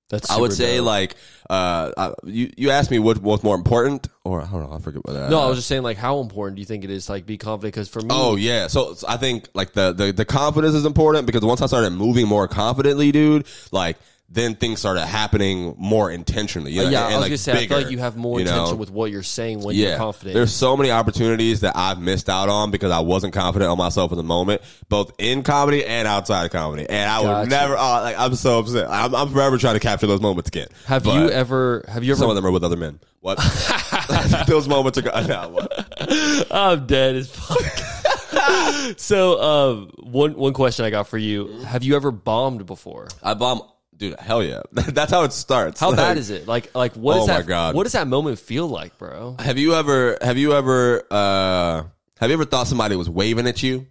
That's 0.09 0.29
I 0.29 0.39
would 0.39 0.53
say 0.53 0.77
dope. 0.77 0.85
like 0.85 1.15
uh, 1.49 1.91
uh 1.97 2.13
you 2.23 2.51
you 2.55 2.69
asked 2.71 2.89
me 2.89 2.99
what 2.99 3.17
what's 3.17 3.43
more 3.43 3.55
important 3.55 4.07
or 4.23 4.41
I 4.41 4.45
don't 4.49 4.63
know 4.63 4.73
I 4.75 4.79
forget 4.79 5.05
what 5.05 5.13
that 5.13 5.29
No, 5.29 5.39
I 5.39 5.47
was 5.47 5.57
just 5.57 5.67
saying, 5.67 5.83
like, 5.83 5.97
how 5.97 6.19
important 6.21 6.55
do 6.55 6.61
you 6.61 6.65
think 6.65 6.83
it 6.85 6.89
is 6.89 7.05
to 7.07 7.11
like 7.13 7.25
be 7.25 7.37
confident? 7.37 7.73
Because 7.73 7.89
for 7.89 8.01
me, 8.01 8.07
Oh 8.11 8.35
yeah, 8.37 8.67
so, 8.67 8.93
so 8.93 9.05
I 9.07 9.17
think 9.17 9.49
like 9.53 9.73
the, 9.73 9.91
the 9.91 10.13
the 10.13 10.25
confidence 10.25 10.73
is 10.75 10.85
important 10.85 11.25
because 11.25 11.41
once 11.43 11.61
I 11.61 11.67
started 11.67 11.91
moving 11.91 12.27
more 12.27 12.47
confidently, 12.47 13.11
dude, 13.11 13.45
like 13.71 13.97
then 14.33 14.55
things 14.55 14.79
started 14.79 15.05
happening 15.05 15.75
more 15.77 16.09
intentionally. 16.09 16.71
You 16.71 16.83
know, 16.83 16.89
yeah, 16.89 17.05
and, 17.05 17.13
I 17.13 17.17
was 17.17 17.21
like, 17.21 17.29
gonna 17.29 17.37
say, 17.37 17.51
I 17.51 17.67
feel 17.67 17.77
like 17.77 17.91
you 17.91 17.99
have 17.99 18.17
more 18.17 18.39
you 18.39 18.45
know? 18.45 18.53
intention 18.53 18.79
with 18.79 18.89
what 18.89 19.11
you're 19.11 19.21
saying 19.21 19.61
when 19.61 19.75
you're 19.75 19.95
confident. 19.95 20.33
There's 20.33 20.53
so 20.53 20.75
many 20.75 20.89
opportunities 20.89 21.59
that 21.59 21.77
I've 21.77 22.01
missed 22.01 22.29
out 22.29 22.49
on 22.49 22.71
because 22.71 22.91
I 22.91 22.99
wasn't 22.99 23.33
confident 23.33 23.69
on 23.69 23.77
myself 23.77 24.11
in 24.11 24.17
the 24.17 24.23
moment, 24.23 24.63
both 24.89 25.11
in 25.19 25.43
comedy 25.43 25.85
and 25.85 26.07
outside 26.07 26.45
of 26.45 26.51
comedy. 26.51 26.89
And 26.89 27.09
I 27.09 27.21
Gotcha. 27.21 27.39
would 27.41 27.49
never, 27.49 27.77
oh, 27.77 28.01
like, 28.01 28.17
I'm 28.17 28.33
so 28.33 28.59
upset. 28.59 28.89
I'm, 28.89 29.13
I'm 29.13 29.29
forever 29.29 29.59
trying 29.59 29.75
to 29.75 29.79
capture 29.79 30.07
those 30.07 30.21
moments 30.21 30.47
again. 30.47 30.67
have 30.87 31.03
But 31.03 31.13
you 31.13 31.29
ever? 31.29 31.85
Have 31.87 32.03
you 32.03 32.13
ever? 32.13 32.19
Some 32.19 32.29
of 32.29 32.35
them 32.35 32.45
are 32.45 32.51
with 32.51 32.63
other 32.63 32.77
men. 32.77 32.99
What? 33.19 33.37
those 34.47 34.67
moments 34.67 34.97
are 34.97 35.03
gone. 35.03 35.27
Nah, 35.27 35.47
what? 35.47 36.51
I'm 36.51 36.85
dead 36.87 37.15
as 37.15 37.29
fuck. 37.29 38.97
so, 38.97 39.41
um, 39.41 39.91
one 39.99 40.33
one 40.35 40.53
question 40.53 40.85
I 40.85 40.89
got 40.89 41.07
for 41.07 41.19
you: 41.19 41.47
Have 41.65 41.83
you 41.83 41.95
ever 41.95 42.11
bombed 42.11 42.65
before? 42.65 43.07
I 43.21 43.35
bomb. 43.35 43.61
Dude, 44.09 44.19
hell 44.19 44.43
yeah. 44.43 44.61
That's 44.73 45.11
how 45.11 45.23
it 45.23 45.31
starts. 45.31 45.79
How 45.79 45.89
Like, 45.89 45.97
bad 45.97 46.17
is 46.23 46.29
it? 46.29 46.45
Like, 46.47 46.75
like 46.75 46.93
what 46.95 47.17
Oh 47.17 47.21
is 47.21 47.27
that? 47.27 47.41
my 47.41 47.47
God. 47.47 47.73
What 47.75 47.83
does 47.83 47.93
that 47.93 48.07
moment 48.07 48.37
feel 48.39 48.67
like, 48.67 48.97
bro? 48.97 49.37
Have 49.39 49.57
you 49.57 49.75
ever 49.75 50.17
have 50.21 50.37
you 50.37 50.53
ever 50.53 51.03
uh 51.09 51.83
have 52.19 52.29
you 52.29 52.33
ever 52.33 52.45
thought 52.45 52.67
somebody 52.67 52.95
was 52.97 53.09
waving 53.09 53.47
at 53.47 53.63
you 53.63 53.87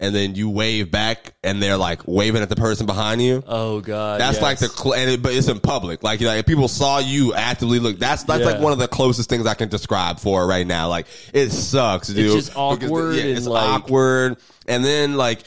and 0.00 0.14
then 0.14 0.34
you 0.34 0.48
wave 0.50 0.90
back 0.90 1.34
and 1.44 1.62
they're 1.62 1.76
like 1.76 2.06
waving 2.08 2.40
at 2.42 2.48
the 2.48 2.56
person 2.56 2.86
behind 2.86 3.20
you? 3.22 3.42
Oh 3.46 3.80
god, 3.80 4.18
That's 4.20 4.36
yes. 4.36 4.42
like 4.42 4.58
the 4.60 4.68
cl- 4.68 4.94
and 4.94 5.10
it, 5.10 5.22
but 5.22 5.34
it's 5.34 5.48
in 5.48 5.60
public. 5.60 6.02
Like 6.02 6.20
you 6.20 6.26
know, 6.26 6.34
if 6.34 6.46
people 6.46 6.68
saw 6.68 6.98
you 7.00 7.34
actively 7.34 7.80
look. 7.80 7.98
That's 7.98 8.22
that's 8.24 8.44
like 8.44 8.60
one 8.60 8.72
of 8.72 8.78
the 8.78 8.88
closest 8.88 9.28
things 9.28 9.46
I 9.46 9.54
can 9.54 9.68
describe 9.68 10.20
for 10.20 10.42
it 10.42 10.46
right 10.46 10.66
now. 10.66 10.88
Like 10.88 11.06
it 11.34 11.50
sucks, 11.50 12.08
dude. 12.08 12.18
It's 12.26 12.34
just 12.34 12.48
Because 12.50 12.56
awkward 12.88 13.16
yeah, 13.16 13.22
and, 13.24 13.36
it's 13.38 13.46
like- 13.46 13.68
awkward. 13.68 14.36
And 14.66 14.82
then 14.84 15.16
like 15.16 15.40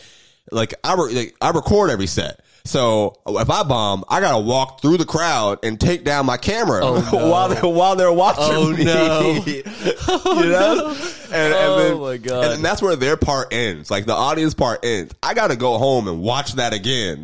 like 0.51 0.75
I 0.83 0.93
re- 0.93 1.13
like 1.13 1.35
I 1.41 1.49
record 1.49 1.89
every 1.89 2.07
set. 2.07 2.41
So 2.67 3.15
if 3.27 3.49
I 3.49 3.63
bomb, 3.63 4.03
I 4.09 4.19
gotta 4.21 4.43
walk 4.43 4.81
through 4.81 4.97
the 4.97 5.05
crowd 5.05 5.59
and 5.63 5.79
take 5.79 6.03
down 6.03 6.25
my 6.25 6.37
camera 6.37 6.81
Oh, 6.83 7.09
no. 7.13 7.29
while 7.29 7.49
they're 7.49 7.67
while 7.67 7.95
they're 7.95 8.11
watching 8.11 8.43
Oh, 8.43 8.69
me. 8.71 8.83
no. 8.85 9.43
you 9.45 9.63
oh, 10.07 10.41
know, 10.43 10.89
and, 11.35 11.53
Oh, 11.53 11.77
and 11.79 11.81
then, 11.81 11.99
my 12.01 12.17
God. 12.17 12.51
and 12.51 12.63
that's 12.65 12.81
where 12.81 12.95
their 12.95 13.17
part 13.17 13.53
ends. 13.53 13.89
Like 13.91 14.05
the 14.05 14.13
audience 14.13 14.53
part 14.53 14.83
ends. 14.85 15.13
I 15.23 15.33
gotta 15.33 15.55
go 15.55 15.77
home 15.77 16.07
and 16.07 16.21
watch 16.21 16.53
that 16.53 16.73
again, 16.73 17.23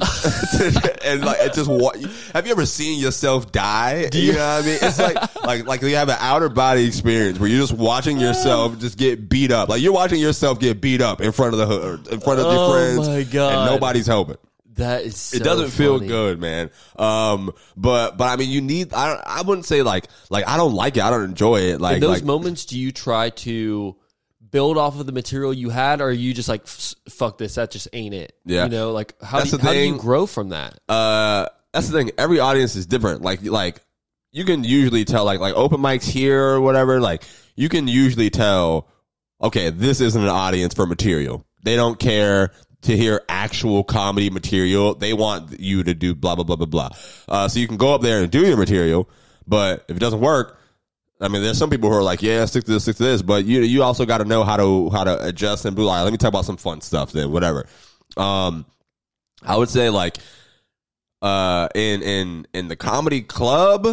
and 1.06 1.26
like 1.26 1.38
it 1.42 1.54
just. 1.54 1.70
Have 2.34 2.46
you 2.46 2.52
ever 2.52 2.66
seen 2.66 3.00
yourself 3.00 3.52
die? 3.52 4.08
Do 4.10 4.20
You, 4.20 4.34
know 4.34 4.40
what 4.40 4.64
I 4.64 4.66
mean? 4.66 4.78
It's 4.82 5.00
like 5.00 5.44
like 5.44 5.66
like 5.68 5.82
you 5.82 5.96
have 5.96 6.10
an 6.10 6.18
outer 6.20 6.50
body 6.50 6.86
experience 6.86 7.40
where 7.40 7.50
you're 7.50 7.62
just 7.62 7.74
watching 7.74 8.20
yourself 8.20 8.80
just 8.80 8.98
get 8.98 9.30
beat 9.30 9.52
up. 9.52 9.70
Like 9.70 9.82
you're 9.82 9.94
watching 9.94 10.20
yourself 10.20 10.60
get 10.60 10.82
beat 10.82 11.02
up 11.02 11.22
in 11.22 11.32
front 11.32 11.54
of 11.54 11.60
the 11.60 11.66
hood, 11.66 12.08
in 12.08 12.20
front 12.20 12.40
of 12.40 12.46
Oh, 12.48 12.52
your 12.52 12.74
friends, 12.96 13.08
my 13.10 13.24
God. 13.24 13.54
and 13.54 13.72
nobody's 13.74 14.08
helping 14.08 14.38
That 14.76 15.04
is. 15.04 15.18
So 15.18 15.38
it 15.38 15.44
doesn't 15.44 15.70
feel 15.70 16.00
good, 16.00 16.40
man. 16.40 16.72
Um, 16.98 17.52
but 17.78 18.18
but 18.18 18.26
I 18.26 18.36
mean, 18.38 18.50
you 18.50 18.62
need. 18.62 18.94
I 18.94 19.22
I 19.26 19.42
wouldn't 19.42 19.66
say 19.66 19.84
like 19.84 20.06
like 20.30 20.48
I 20.48 20.58
don't 20.58 20.74
like 20.74 20.98
it. 20.98 21.04
I 21.04 21.10
don't 21.10 21.24
enjoy 21.24 21.62
it. 21.62 21.82
Like 21.82 21.96
In 21.96 22.02
those 22.02 22.18
like, 22.18 22.24
moments, 22.24 22.66
do 22.66 22.80
you 22.80 22.92
try 22.92 23.30
to 23.30 23.96
build 24.52 24.78
off 24.78 25.00
of 25.00 25.06
the 25.06 25.12
material 25.12 25.54
you 25.54 25.70
had, 25.70 26.02
or 26.02 26.06
are 26.06 26.12
you 26.12 26.34
just 26.34 26.50
like, 26.50 26.62
"F- 26.62 26.96
"Fuck 27.10 27.38
this, 27.38 27.56
that 27.56 27.72
just 27.72 27.88
ain't 27.94 28.14
it"? 28.14 28.36
Yeah. 28.46 28.64
You 28.64 28.70
know, 28.70 28.92
like 28.92 29.16
how 29.22 29.42
do 29.42 29.50
you, 29.50 29.58
how 29.58 29.74
do 29.74 29.80
you 29.80 29.98
grow 29.98 30.26
from 30.26 30.50
that? 30.50 30.80
uh, 30.90 31.48
that's 31.74 31.90
the 31.90 31.98
thing. 31.98 32.12
Every 32.18 32.40
audience 32.40 32.76
is 32.76 32.86
different. 32.86 33.22
Like 33.22 33.44
like 33.44 33.82
you 34.32 34.46
can 34.46 34.64
usually 34.64 35.06
tell 35.06 35.26
like 35.26 35.40
like 35.40 35.56
open 35.56 35.82
mics 35.82 36.08
here 36.08 36.42
or 36.42 36.62
whatever. 36.62 37.00
Like 37.02 37.24
you 37.56 37.70
can 37.70 37.88
usually 37.88 38.30
tell. 38.30 38.88
Okay, 39.42 39.72
this 39.72 40.00
isn't 40.00 40.22
an 40.22 40.30
audience 40.30 40.74
for 40.74 40.86
material. 40.86 41.46
They 41.64 41.76
don't 41.76 42.00
care 42.00 42.52
to 42.84 42.96
hear 42.96 43.22
actual 43.28 43.84
comedy 43.84 44.30
material. 44.30 44.96
They 44.96 45.14
want 45.14 45.60
you 45.60 45.84
to 45.84 45.94
do 45.94 46.16
blah 46.16 46.36
blah 46.36 46.44
blah 46.44 46.56
blah 46.56 46.66
blah. 46.66 46.90
Uh, 47.28 47.48
so 47.48 47.60
you 47.60 47.68
can 47.68 47.78
go 47.78 47.94
up 47.94 48.02
there 48.02 48.22
and 48.22 48.32
do 48.32 48.46
your 48.46 48.58
material, 48.58 49.10
but 49.48 49.86
if 49.88 49.98
it 49.98 50.00
doesn't 50.00 50.22
work, 50.22 50.60
I 51.20 51.30
mean, 51.30 51.42
there's 51.42 51.58
some 51.58 51.70
people 51.70 51.90
who 51.90 51.96
are 51.96 52.04
like, 52.04 52.22
yeah, 52.22 52.44
stick 52.46 52.66
to 52.66 52.72
this, 52.72 52.84
stick 52.84 52.98
to 52.98 53.04
this, 53.04 53.22
but 53.22 53.46
you 53.46 53.62
you 53.62 53.84
also 53.84 54.06
got 54.06 54.18
to 54.18 54.26
know 54.26 54.44
how 54.44 54.58
to 54.58 54.90
how 54.90 55.04
to 55.04 55.26
adjust 55.26 55.66
and 55.66 55.76
be 55.76 55.82
like, 55.82 56.04
let 56.04 56.12
me 56.12 56.18
talk 56.18 56.30
about 56.30 56.46
some 56.46 56.58
fun 56.58 56.82
stuff 56.82 57.12
then, 57.12 57.32
whatever. 57.32 57.66
Um, 58.18 58.66
I 59.42 59.56
would 59.58 59.70
say 59.70 59.90
like, 59.90 60.18
uh, 61.22 61.70
in 61.74 62.02
in 62.02 62.48
in 62.54 62.68
the 62.68 62.76
comedy 62.76 63.22
club, 63.22 63.88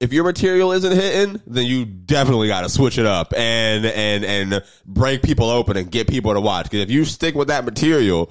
if 0.00 0.12
your 0.12 0.24
material 0.24 0.72
isn't 0.72 0.92
hitting, 0.92 1.40
then 1.46 1.66
you 1.66 1.84
definitely 1.84 2.48
got 2.48 2.62
to 2.62 2.68
switch 2.68 2.98
it 2.98 3.06
up 3.06 3.32
and 3.34 3.86
and 3.86 4.24
and 4.24 4.62
break 4.84 5.22
people 5.22 5.48
open 5.48 5.76
and 5.76 5.90
get 5.90 6.08
people 6.08 6.34
to 6.34 6.40
watch. 6.40 6.64
Because 6.64 6.80
if 6.80 6.90
you 6.90 7.04
stick 7.04 7.34
with 7.34 7.48
that 7.48 7.64
material, 7.64 8.30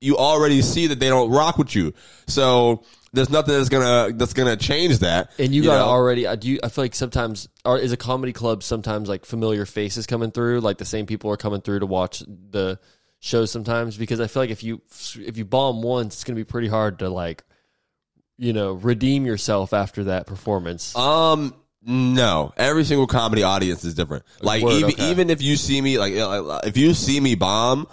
you 0.00 0.16
already 0.16 0.62
see 0.62 0.88
that 0.88 0.98
they 0.98 1.08
don't 1.08 1.30
rock 1.30 1.58
with 1.58 1.74
you. 1.74 1.94
So 2.26 2.84
there's 3.12 3.30
nothing 3.30 3.54
that's 3.54 3.68
gonna 3.68 4.12
that's 4.14 4.32
gonna 4.32 4.56
change 4.56 4.98
that. 4.98 5.30
And 5.38 5.54
you, 5.54 5.62
got 5.62 5.78
know? 5.78 5.84
already. 5.90 6.26
I 6.26 6.36
do. 6.36 6.58
I 6.62 6.68
feel 6.68 6.84
like 6.84 6.94
sometimes, 6.94 7.48
or 7.64 7.78
is 7.78 7.92
a 7.92 7.96
comedy 7.96 8.32
club 8.32 8.62
sometimes 8.62 9.08
like 9.08 9.24
familiar 9.24 9.66
faces 9.66 10.06
coming 10.06 10.30
through, 10.30 10.60
like 10.60 10.78
the 10.78 10.84
same 10.84 11.06
people 11.06 11.30
are 11.30 11.36
coming 11.36 11.60
through 11.60 11.80
to 11.80 11.86
watch 11.86 12.20
the 12.26 12.78
shows 13.20 13.50
sometimes. 13.50 13.96
Because 13.96 14.20
I 14.20 14.26
feel 14.26 14.42
like 14.42 14.50
if 14.50 14.62
you 14.62 14.82
if 15.16 15.36
you 15.36 15.44
bomb 15.44 15.82
once, 15.82 16.14
it's 16.14 16.24
gonna 16.24 16.36
be 16.36 16.44
pretty 16.44 16.68
hard 16.68 16.98
to 16.98 17.08
like, 17.08 17.44
you 18.38 18.52
know, 18.52 18.72
redeem 18.72 19.26
yourself 19.26 19.74
after 19.74 20.04
that 20.04 20.26
performance. 20.26 20.96
Um, 20.96 21.54
no. 21.82 22.52
Every 22.56 22.84
single 22.84 23.06
comedy 23.06 23.42
audience 23.42 23.84
is 23.84 23.94
different. 23.94 24.24
Like 24.40 24.62
Word, 24.62 24.74
even 24.74 24.92
okay. 24.92 25.10
even 25.10 25.30
if 25.30 25.42
you 25.42 25.56
see 25.56 25.80
me 25.80 25.98
like 25.98 26.12
if 26.64 26.76
you 26.76 26.94
see 26.94 27.20
me 27.20 27.34
bomb, 27.34 27.88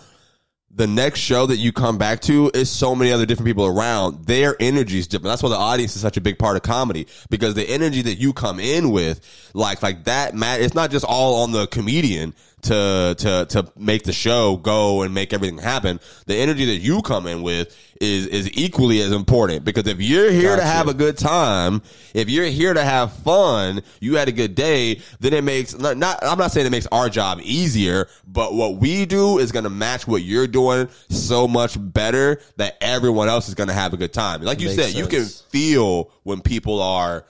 the 0.70 0.88
next 0.88 1.20
show 1.20 1.46
that 1.46 1.58
you 1.58 1.72
come 1.72 1.98
back 1.98 2.20
to 2.22 2.52
is 2.54 2.70
so 2.70 2.93
many 2.96 3.12
other 3.12 3.26
different 3.26 3.48
people 3.48 3.66
around. 3.66 4.26
Their 4.26 4.56
energy 4.60 5.00
is 5.00 5.08
different. 5.08 5.32
That's 5.32 5.41
why 5.41 5.50
the 5.50 5.56
audience 5.56 5.96
is 5.96 6.02
such 6.02 6.18
a 6.18 6.22
big 6.22 6.38
part 6.38 6.58
of 6.58 6.64
comedy 6.64 7.08
because 7.30 7.54
the 7.54 7.68
energy 7.68 8.02
that 8.04 8.16
you 8.16 8.34
come 8.34 8.60
in 8.60 8.91
with, 8.91 9.22
like 9.54 9.82
like 9.82 10.04
that, 10.04 10.36
Matt, 10.36 10.62
it's 10.62 10.76
not 10.76 10.91
just 10.91 11.06
all 11.06 11.43
on 11.43 11.52
the 11.52 11.66
comedian 11.68 12.36
to 12.66 13.16
to 13.18 13.45
to 13.49 13.72
make 13.78 14.03
the 14.03 14.13
show 14.13 14.57
go 14.57 15.01
and 15.01 15.13
make 15.13 15.34
everything 15.34 15.57
happen. 15.57 15.99
The 16.26 16.36
energy 16.36 16.66
that 16.66 16.78
you 16.78 17.01
come 17.01 17.28
in 17.28 17.41
with 17.41 17.76
is 18.01 18.28
is 18.28 18.49
equally 18.57 19.01
as 19.01 19.11
important 19.11 19.63
because 19.63 19.88
if 19.88 20.01
you're 20.01 20.32
here 20.32 20.55
to 20.55 20.63
have 20.63 20.88
a 20.88 20.93
good 20.93 21.18
time, 21.18 21.82
if 22.13 22.30
you're 22.30 22.45
here 22.45 22.74
to 22.74 22.84
have 22.84 23.13
fun, 23.13 23.82
you 23.99 24.16
had 24.16 24.28
a 24.28 24.32
good 24.32 24.55
day, 24.55 25.01
then 25.20 25.34
it 25.34 25.43
makes 25.43 25.78
not, 25.78 25.97
not 25.97 26.20
I'm 26.24 26.38
not 26.38 26.51
saying 26.51 26.68
it 26.68 26.72
makes 26.72 26.88
our 26.88 27.09
job 27.09 27.39
easier, 27.43 28.07
but 28.28 28.53
what 28.53 28.78
we 28.78 29.05
do 29.05 29.38
is 29.38 29.51
going 29.51 29.63
to 29.63 29.70
match 29.70 30.07
what 30.07 30.24
you're 30.24 30.47
doing 30.47 30.89
so 31.09 31.47
much 31.47 31.78
better 31.80 32.41
that 32.57 32.78
everyone 32.82 33.30
else 33.30 33.47
is 33.47 33.55
going 33.55 33.70
to 33.70 33.74
have 33.74 33.93
a 33.93 33.97
good 33.97 34.13
time. 34.13 34.41
Like 34.41 34.59
you 34.59 34.68
Makes 34.68 34.82
said, 34.82 34.95
you 34.95 35.07
can 35.07 35.26
feel 35.26 36.11
when 36.24 36.41
people 36.41 36.82
are 36.82 37.26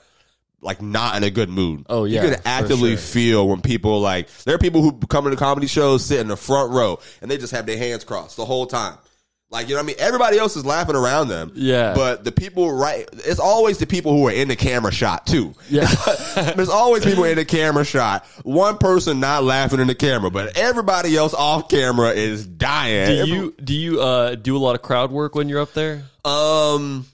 like 0.60 0.82
not 0.82 1.16
in 1.16 1.24
a 1.24 1.30
good 1.30 1.48
mood. 1.48 1.86
Oh, 1.88 2.04
yeah, 2.04 2.22
you 2.22 2.30
can 2.30 2.40
actively 2.44 2.90
sure. 2.90 2.98
feel 2.98 3.48
when 3.48 3.60
people 3.60 4.00
like 4.00 4.28
there 4.44 4.54
are 4.54 4.58
people 4.58 4.82
who 4.82 4.98
come 4.98 5.26
into 5.26 5.36
comedy 5.36 5.66
shows 5.66 6.04
sit 6.04 6.20
in 6.20 6.28
the 6.28 6.36
front 6.36 6.72
row 6.72 6.98
and 7.20 7.30
they 7.30 7.38
just 7.38 7.52
have 7.52 7.66
their 7.66 7.78
hands 7.78 8.04
crossed 8.04 8.36
the 8.36 8.44
whole 8.44 8.66
time. 8.66 8.98
Like 9.48 9.68
you 9.68 9.74
know 9.74 9.78
what 9.78 9.84
I 9.84 9.86
mean? 9.86 9.96
Everybody 10.00 10.38
else 10.38 10.56
is 10.56 10.66
laughing 10.66 10.96
around 10.96 11.28
them. 11.28 11.52
Yeah. 11.54 11.94
But 11.94 12.24
the 12.24 12.32
people 12.32 12.72
right 12.72 13.08
it's 13.12 13.38
always 13.38 13.78
the 13.78 13.86
people 13.86 14.12
who 14.12 14.26
are 14.26 14.32
in 14.32 14.48
the 14.48 14.56
camera 14.56 14.90
shot 14.90 15.24
too. 15.24 15.54
Yeah. 15.70 15.86
There's 16.56 16.68
always 16.68 17.04
people 17.04 17.22
in 17.24 17.36
the 17.36 17.44
camera 17.44 17.84
shot. 17.84 18.26
One 18.42 18.76
person 18.76 19.20
not 19.20 19.44
laughing 19.44 19.78
in 19.78 19.86
the 19.86 19.94
camera, 19.94 20.32
but 20.32 20.56
everybody 20.56 21.16
else 21.16 21.32
off 21.32 21.68
camera 21.68 22.10
is 22.10 22.44
dying. 22.44 23.24
do 23.24 23.32
you 23.32 23.54
do 23.62 23.74
you 23.74 24.00
uh, 24.00 24.34
do 24.34 24.56
a 24.56 24.58
lot 24.58 24.74
of 24.74 24.82
crowd 24.82 25.12
work 25.12 25.36
when 25.36 25.48
you're 25.48 25.60
up 25.60 25.74
there? 25.74 26.02
Um, 26.24 27.06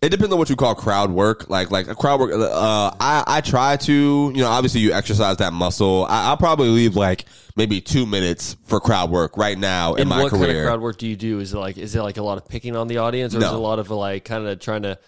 it 0.00 0.10
depends 0.10 0.32
on 0.32 0.38
what 0.38 0.48
you 0.48 0.56
call 0.56 0.74
crowd 0.74 1.10
work. 1.10 1.48
Like 1.50 1.70
like 1.70 1.88
a 1.88 1.94
crowd 1.94 2.20
work. 2.20 2.30
Uh, 2.32 2.92
I 3.00 3.24
I 3.26 3.40
try 3.40 3.76
to 3.78 3.92
you 4.34 4.40
know 4.42 4.48
obviously 4.48 4.80
you 4.80 4.92
exercise 4.92 5.38
that 5.38 5.52
muscle. 5.52 6.06
I, 6.08 6.28
I'll 6.28 6.36
probably 6.36 6.68
leave 6.68 6.94
like 6.96 7.24
maybe 7.56 7.80
two 7.80 8.06
minutes 8.06 8.56
for 8.66 8.78
crowd 8.80 9.10
work 9.10 9.36
right 9.36 9.58
now 9.58 9.94
in 9.94 10.02
And 10.02 10.10
my 10.10 10.22
what 10.22 10.30
career. 10.30 10.46
kind 10.46 10.58
of 10.58 10.64
crowd 10.66 10.80
work 10.80 10.98
do 10.98 11.08
you 11.08 11.16
do? 11.16 11.40
Is 11.40 11.52
it 11.52 11.58
like 11.58 11.76
is 11.78 11.94
it 11.96 12.02
like 12.02 12.16
a 12.16 12.22
lot 12.22 12.38
of 12.38 12.48
picking 12.48 12.76
on 12.76 12.86
the 12.88 12.98
audience, 12.98 13.34
or 13.34 13.38
is 13.38 13.44
it 13.44 13.52
a 13.52 13.56
lot 13.58 13.78
of 13.78 13.90
like 13.90 14.24
kind 14.24 14.46
of 14.46 14.60
trying 14.60 14.82
to 14.82 14.98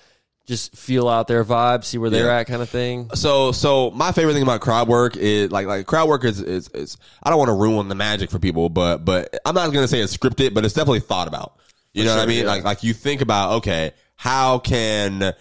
just 0.46 0.74
feel 0.74 1.08
out 1.08 1.28
their 1.28 1.44
vibe, 1.44 1.84
see 1.84 1.96
where 1.96 2.10
they're 2.10 2.26
Yeah. 2.26 2.38
at, 2.38 2.48
kind 2.48 2.60
of 2.60 2.68
thing? 2.68 3.10
So 3.14 3.52
so 3.52 3.92
my 3.92 4.10
favorite 4.10 4.32
thing 4.34 4.42
about 4.42 4.60
crowd 4.60 4.88
work 4.88 5.16
is 5.16 5.52
like 5.52 5.68
like 5.68 5.86
crowd 5.86 6.08
work 6.08 6.24
is 6.24 6.40
is, 6.40 6.68
is 6.74 6.96
I 7.22 7.30
don't 7.30 7.38
want 7.38 7.50
to 7.50 7.54
ruin 7.54 7.86
the 7.86 7.94
magic 7.94 8.30
for 8.30 8.40
people, 8.40 8.68
but 8.68 9.04
but 9.04 9.38
I'm 9.46 9.54
not 9.54 9.72
gonna 9.72 9.86
say 9.86 10.00
it's 10.00 10.16
scripted, 10.16 10.52
but 10.52 10.64
it's 10.64 10.74
definitely 10.74 11.00
thought 11.00 11.28
about. 11.28 11.54
You 11.92 12.04
know 12.04 12.14
what 12.16 12.22
I 12.22 12.26
mean? 12.26 12.44
yeah. 12.44 12.50
Like 12.50 12.64
like 12.64 12.82
you 12.82 12.92
think 12.92 13.20
about 13.20 13.52
okay, 13.58 13.92
how 14.20 14.58
can 14.58 15.32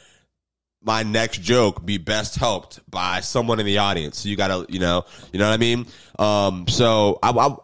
my 0.82 1.04
next 1.04 1.42
joke 1.42 1.86
be 1.86 1.98
best 1.98 2.38
helped 2.38 2.80
by 2.90 3.20
someone 3.20 3.60
in 3.60 3.66
the 3.66 3.80
audience? 3.80 4.20
So 4.20 4.30
you 4.30 4.38
gotta 4.38 4.66
you 4.70 4.80
know 4.80 5.04
you 5.34 5.40
know 5.40 5.50
what 5.50 5.54
I 5.54 5.58
mean? 5.58 5.86
Um, 6.18 6.66
so 6.70 7.20
I. 7.22 7.32
I 7.32 7.56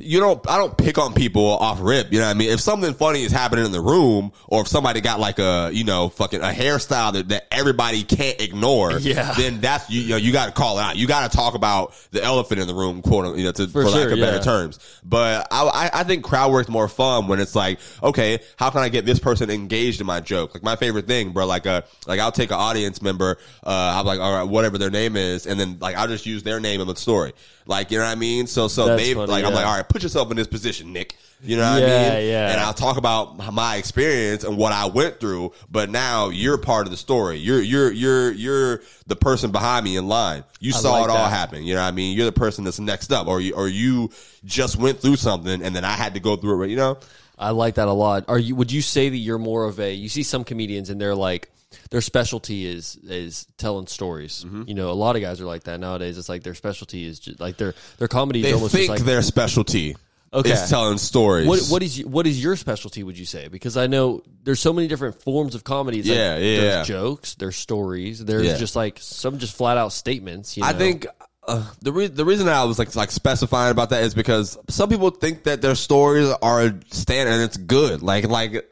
you 0.00 0.20
don't, 0.20 0.48
I 0.48 0.58
don't 0.58 0.76
pick 0.76 0.98
on 0.98 1.14
people 1.14 1.46
off 1.46 1.78
rip. 1.80 2.12
You 2.12 2.20
know 2.20 2.26
what 2.26 2.30
I 2.30 2.38
mean? 2.38 2.50
If 2.50 2.60
something 2.60 2.94
funny 2.94 3.22
is 3.22 3.32
happening 3.32 3.64
in 3.64 3.72
the 3.72 3.80
room 3.80 4.32
or 4.46 4.62
if 4.62 4.68
somebody 4.68 5.00
got 5.00 5.20
like 5.20 5.38
a, 5.38 5.70
you 5.72 5.84
know, 5.84 6.08
fucking 6.08 6.40
a 6.40 6.50
hairstyle 6.52 7.12
that, 7.12 7.28
that 7.28 7.46
everybody 7.50 8.02
can't 8.02 8.40
ignore, 8.40 8.98
Yeah. 8.98 9.32
then 9.34 9.60
that's 9.60 9.90
you, 9.90 10.00
you 10.02 10.08
know 10.10 10.16
you 10.16 10.32
got 10.32 10.46
to 10.46 10.52
call 10.52 10.78
it 10.78 10.82
out. 10.82 10.96
You 10.96 11.06
got 11.06 11.30
to 11.30 11.36
talk 11.36 11.54
about 11.54 11.94
the 12.10 12.22
elephant 12.22 12.60
in 12.60 12.66
the 12.66 12.74
room, 12.74 13.02
quote 13.02 13.36
you 13.36 13.44
know, 13.44 13.52
to, 13.52 13.66
for, 13.68 13.84
lack 13.84 13.92
sure, 13.92 14.12
of 14.12 14.18
better 14.18 14.36
yeah. 14.36 14.42
terms. 14.42 14.78
But 15.04 15.48
I, 15.50 15.90
I 15.92 16.04
think 16.04 16.24
crowd 16.24 16.52
work's 16.52 16.68
more 16.68 16.88
fun 16.88 17.28
when 17.28 17.40
it's 17.40 17.54
like, 17.54 17.80
okay, 18.02 18.40
how 18.56 18.70
can 18.70 18.80
I 18.80 18.88
get 18.88 19.04
this 19.04 19.18
person 19.18 19.50
engaged 19.50 20.00
in 20.00 20.06
my 20.06 20.20
joke? 20.20 20.54
Like 20.54 20.62
my 20.62 20.76
favorite 20.76 21.06
thing, 21.06 21.32
bro. 21.32 21.46
Like 21.46 21.66
a 21.66 21.84
like 22.06 22.20
I'll 22.20 22.32
take 22.32 22.50
an 22.50 22.58
audience 22.58 23.02
member, 23.02 23.38
uh, 23.64 23.94
I'm 23.98 24.06
like, 24.06 24.20
all 24.20 24.32
right, 24.32 24.44
whatever 24.44 24.78
their 24.78 24.90
name 24.90 25.16
is, 25.16 25.46
and 25.46 25.58
then 25.58 25.78
like 25.80 25.96
I'll 25.96 26.08
just 26.08 26.26
use 26.26 26.42
their 26.42 26.60
name 26.60 26.80
in 26.80 26.86
the 26.86 26.96
story. 26.96 27.32
Like 27.66 27.90
you 27.90 27.98
know 27.98 28.04
what 28.04 28.10
I 28.10 28.16
mean? 28.16 28.46
So 28.46 28.68
so 28.68 28.96
they 28.96 29.14
like 29.14 29.44
I'm 29.44 29.54
like, 29.54 29.66
all 29.66 29.76
right, 29.76 29.88
put 29.90 30.02
yourself 30.02 30.30
in 30.30 30.36
this 30.36 30.46
position, 30.46 30.92
Nick. 30.92 31.16
You 31.42 31.56
know 31.56 31.70
what 31.72 31.82
Yeah, 31.82 31.86
I 32.12 32.18
mean? 32.18 32.28
yeah. 32.28 32.52
And 32.52 32.60
I'll 32.60 32.72
talk 32.74 32.96
about 32.96 33.36
my 33.52 33.76
experience 33.76 34.44
and 34.44 34.56
what 34.56 34.72
I 34.72 34.86
went 34.86 35.20
through, 35.20 35.52
but 35.70 35.90
now 35.90 36.28
you're 36.28 36.58
part 36.58 36.86
of 36.86 36.90
the 36.90 36.96
story. 36.96 37.36
You're 37.38 37.60
you're 37.60 37.90
you're 37.92 38.30
you're 38.32 38.80
the 39.06 39.16
person 39.16 39.50
behind 39.50 39.84
me 39.84 39.96
in 39.96 40.06
line. 40.08 40.44
You 40.60 40.72
saw 40.72 40.92
like 40.92 41.04
it 41.04 41.10
all 41.10 41.28
happen. 41.28 41.64
You 41.64 41.74
know 41.74 41.82
what 41.82 41.88
I 41.88 41.92
mean? 41.92 42.16
You're 42.16 42.26
the 42.26 42.32
person 42.32 42.64
that's 42.64 42.80
next 42.80 43.12
up, 43.12 43.26
or 43.26 43.40
you 43.40 43.54
or 43.54 43.68
you 43.68 44.10
just 44.44 44.76
went 44.76 45.00
through 45.00 45.16
something 45.16 45.62
and 45.62 45.74
then 45.74 45.84
I 45.84 45.92
had 45.92 46.14
to 46.14 46.20
go 46.20 46.36
through 46.36 46.62
it. 46.64 46.70
You 46.70 46.76
know? 46.76 46.98
I 47.38 47.50
like 47.50 47.76
that 47.76 47.88
a 47.88 47.92
lot. 47.92 48.26
Are 48.28 48.38
you? 48.38 48.54
Would 48.56 48.70
you 48.70 48.82
say 48.82 49.08
that 49.08 49.16
you're 49.16 49.38
more 49.38 49.64
of 49.64 49.80
a? 49.80 49.92
You 49.94 50.08
see 50.10 50.22
some 50.22 50.44
comedians 50.44 50.90
and 50.90 51.00
they're 51.00 51.14
like 51.14 51.50
their 51.90 52.00
specialty 52.00 52.66
is 52.66 52.96
is 53.02 53.46
telling 53.58 53.86
stories. 53.86 54.44
Mm-hmm. 54.46 54.62
You 54.66 54.74
know, 54.74 54.90
a 54.90 54.92
lot 54.94 55.16
of 55.16 55.22
guys 55.22 55.40
are 55.40 55.46
like 55.46 55.64
that 55.64 55.80
nowadays. 55.80 56.18
It's 56.18 56.28
like 56.28 56.42
their 56.42 56.54
specialty 56.54 57.04
is 57.06 57.18
just, 57.18 57.40
like 57.40 57.56
their 57.56 57.74
their 57.98 58.08
comedy 58.08 58.40
is 58.40 58.46
They 58.46 58.52
almost 58.52 58.72
think 58.72 58.88
just 58.88 59.00
like 59.00 59.06
their 59.06 59.22
specialty 59.22 59.96
Okay. 60.32 60.52
is 60.52 60.70
telling 60.70 60.98
stories. 60.98 61.48
What 61.48 61.66
what 61.68 61.82
is 61.82 62.04
what 62.06 62.24
is 62.28 62.40
your 62.40 62.54
specialty? 62.54 63.02
Would 63.02 63.18
you 63.18 63.26
say? 63.26 63.48
Because 63.48 63.76
I 63.76 63.88
know 63.88 64.22
there's 64.44 64.60
so 64.60 64.72
many 64.72 64.86
different 64.86 65.20
forms 65.20 65.56
of 65.56 65.64
comedy. 65.64 65.98
It's 65.98 66.08
like, 66.08 66.16
Yeah, 66.16 66.36
yeah, 66.38 66.60
There's 66.60 66.86
jokes. 66.86 67.34
There's 67.34 67.56
stories. 67.56 68.24
There's 68.24 68.46
Yeah. 68.46 68.56
just 68.56 68.76
like 68.76 68.98
some 69.00 69.38
just 69.38 69.56
flat 69.56 69.76
out 69.76 69.92
statements. 69.92 70.56
You 70.56 70.62
know? 70.62 70.68
I 70.68 70.72
think 70.74 71.06
uh, 71.48 71.68
the 71.82 71.92
re- 71.92 72.06
the 72.06 72.24
reason 72.24 72.48
I 72.48 72.62
was 72.62 72.78
like 72.78 72.94
like 72.94 73.10
specifying 73.10 73.72
about 73.72 73.90
that 73.90 74.04
is 74.04 74.14
because 74.14 74.56
some 74.68 74.88
people 74.88 75.10
think 75.10 75.42
that 75.44 75.62
their 75.62 75.74
stories 75.74 76.28
are 76.42 76.72
standard 76.92 77.32
and 77.32 77.42
it's 77.42 77.56
good. 77.56 78.00
Like 78.00 78.28
like 78.28 78.70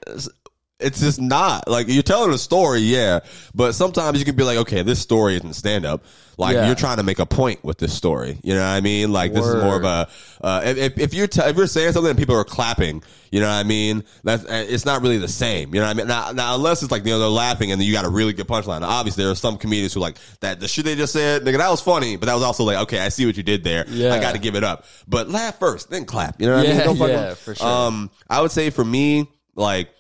it's 0.80 1.00
just 1.00 1.20
not 1.20 1.66
like 1.68 1.88
you're 1.88 2.02
telling 2.02 2.32
a 2.32 2.38
story, 2.38 2.80
yeah. 2.80 3.20
But 3.54 3.72
sometimes 3.72 4.18
you 4.18 4.24
can 4.24 4.36
be 4.36 4.44
like, 4.44 4.58
okay, 4.58 4.82
this 4.82 5.00
story 5.00 5.34
isn't 5.36 5.54
stand 5.54 5.84
up. 5.84 6.04
Like 6.36 6.54
Yeah. 6.54 6.66
you're 6.66 6.76
trying 6.76 6.98
to 6.98 7.02
make 7.02 7.18
a 7.18 7.26
point 7.26 7.64
with 7.64 7.78
this 7.78 7.92
story. 7.92 8.38
You 8.44 8.54
know 8.54 8.60
what 8.60 8.66
I 8.68 8.80
mean? 8.80 9.10
Like 9.12 9.32
this 9.32 9.44
is 9.44 9.56
more 9.60 9.74
of 9.76 9.82
a 9.84 10.08
uh, 10.40 10.62
if, 10.64 10.96
if 10.96 11.14
you're 11.14 11.26
t- 11.26 11.40
if 11.42 11.56
you're 11.56 11.66
saying 11.66 11.94
something 11.94 12.10
and 12.10 12.18
people 12.18 12.36
are 12.36 12.44
clapping, 12.44 13.02
you 13.32 13.40
know 13.40 13.48
what 13.48 13.54
I 13.54 13.64
mean? 13.64 14.04
That's 14.22 14.44
uh, 14.44 14.64
it's 14.68 14.84
not 14.84 15.02
really 15.02 15.18
the 15.18 15.26
same. 15.26 15.74
You 15.74 15.80
know 15.80 15.86
what 15.88 15.96
I 15.96 15.98
mean? 15.98 16.06
Now, 16.06 16.30
now 16.30 16.54
unless 16.54 16.80
it's 16.84 16.92
like 16.92 17.04
you 17.04 17.10
know 17.10 17.18
they're 17.18 17.28
laughing 17.28 17.72
and 17.72 17.80
then 17.80 17.88
you 17.88 17.92
got 17.92 18.04
a 18.04 18.08
really 18.08 18.32
good 18.32 18.46
punchline. 18.46 18.82
Now, 18.82 18.88
obviously, 18.88 19.24
there 19.24 19.32
are 19.32 19.34
some 19.34 19.58
comedians 19.58 19.94
who 19.94 19.98
like 20.00 20.16
that 20.38 20.60
the 20.60 20.68
shit 20.68 20.84
they 20.84 20.94
just 20.94 21.12
said, 21.12 21.42
nigga, 21.42 21.58
that 21.58 21.70
was 21.70 21.80
funny, 21.80 22.14
but 22.14 22.26
that 22.26 22.34
was 22.34 22.44
also 22.44 22.62
like, 22.62 22.76
okay, 22.84 23.00
I 23.00 23.08
see 23.08 23.26
what 23.26 23.36
you 23.36 23.42
did 23.42 23.64
there. 23.64 23.84
Yeah. 23.88 24.14
I 24.14 24.20
got 24.20 24.36
to 24.36 24.40
give 24.40 24.54
it 24.54 24.62
up. 24.62 24.84
But 25.08 25.28
laugh 25.28 25.58
first, 25.58 25.90
then 25.90 26.04
clap. 26.04 26.40
You 26.40 26.46
know 26.46 26.56
what 26.58 26.66
I 26.66 26.68
mean? 26.68 26.78
Don't 26.84 26.96
fucking- 26.98 27.14
yeah, 27.16 27.34
for 27.34 27.56
sure. 27.56 27.66
Um, 27.66 28.10
I 28.30 28.40
would 28.42 28.52
say 28.52 28.70
for 28.70 28.84
me, 28.84 29.28
like. 29.56 29.90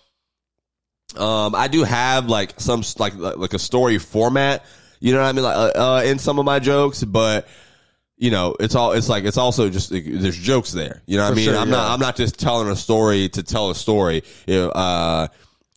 Um, 1.16 1.54
I 1.54 1.68
do 1.68 1.84
have 1.84 2.26
like 2.26 2.60
some 2.60 2.82
like 2.98 3.14
like 3.16 3.54
a 3.54 3.58
story 3.58 3.98
format, 3.98 4.64
you 5.00 5.12
know 5.12 5.20
what 5.20 5.28
I 5.28 5.32
mean, 5.32 5.44
like 5.44 5.56
uh, 5.56 5.96
uh, 5.96 6.02
in 6.04 6.18
some 6.18 6.38
of 6.38 6.44
my 6.44 6.58
jokes, 6.58 7.02
but 7.02 7.48
you 8.18 8.30
know, 8.30 8.56
it's 8.58 8.74
all 8.74 8.92
it's 8.92 9.08
like 9.08 9.24
it's 9.24 9.36
also 9.38 9.70
just 9.70 9.90
like, 9.90 10.04
there's 10.06 10.36
jokes 10.36 10.72
there. 10.72 11.02
You 11.06 11.16
know 11.16 11.24
what 11.24 11.28
For 11.28 11.32
I 11.32 11.36
mean? 11.36 11.44
sure, 11.46 11.56
I'm 11.56 11.68
yeah. 11.70 11.76
not 11.76 11.90
I'm 11.92 12.00
not 12.00 12.16
just 12.16 12.38
telling 12.38 12.68
a 12.68 12.76
story 12.76 13.28
to 13.30 13.42
tell 13.42 13.70
a 13.70 13.74
story. 13.74 14.22
You 14.46 14.56
know, 14.56 14.68
uh, 14.70 15.28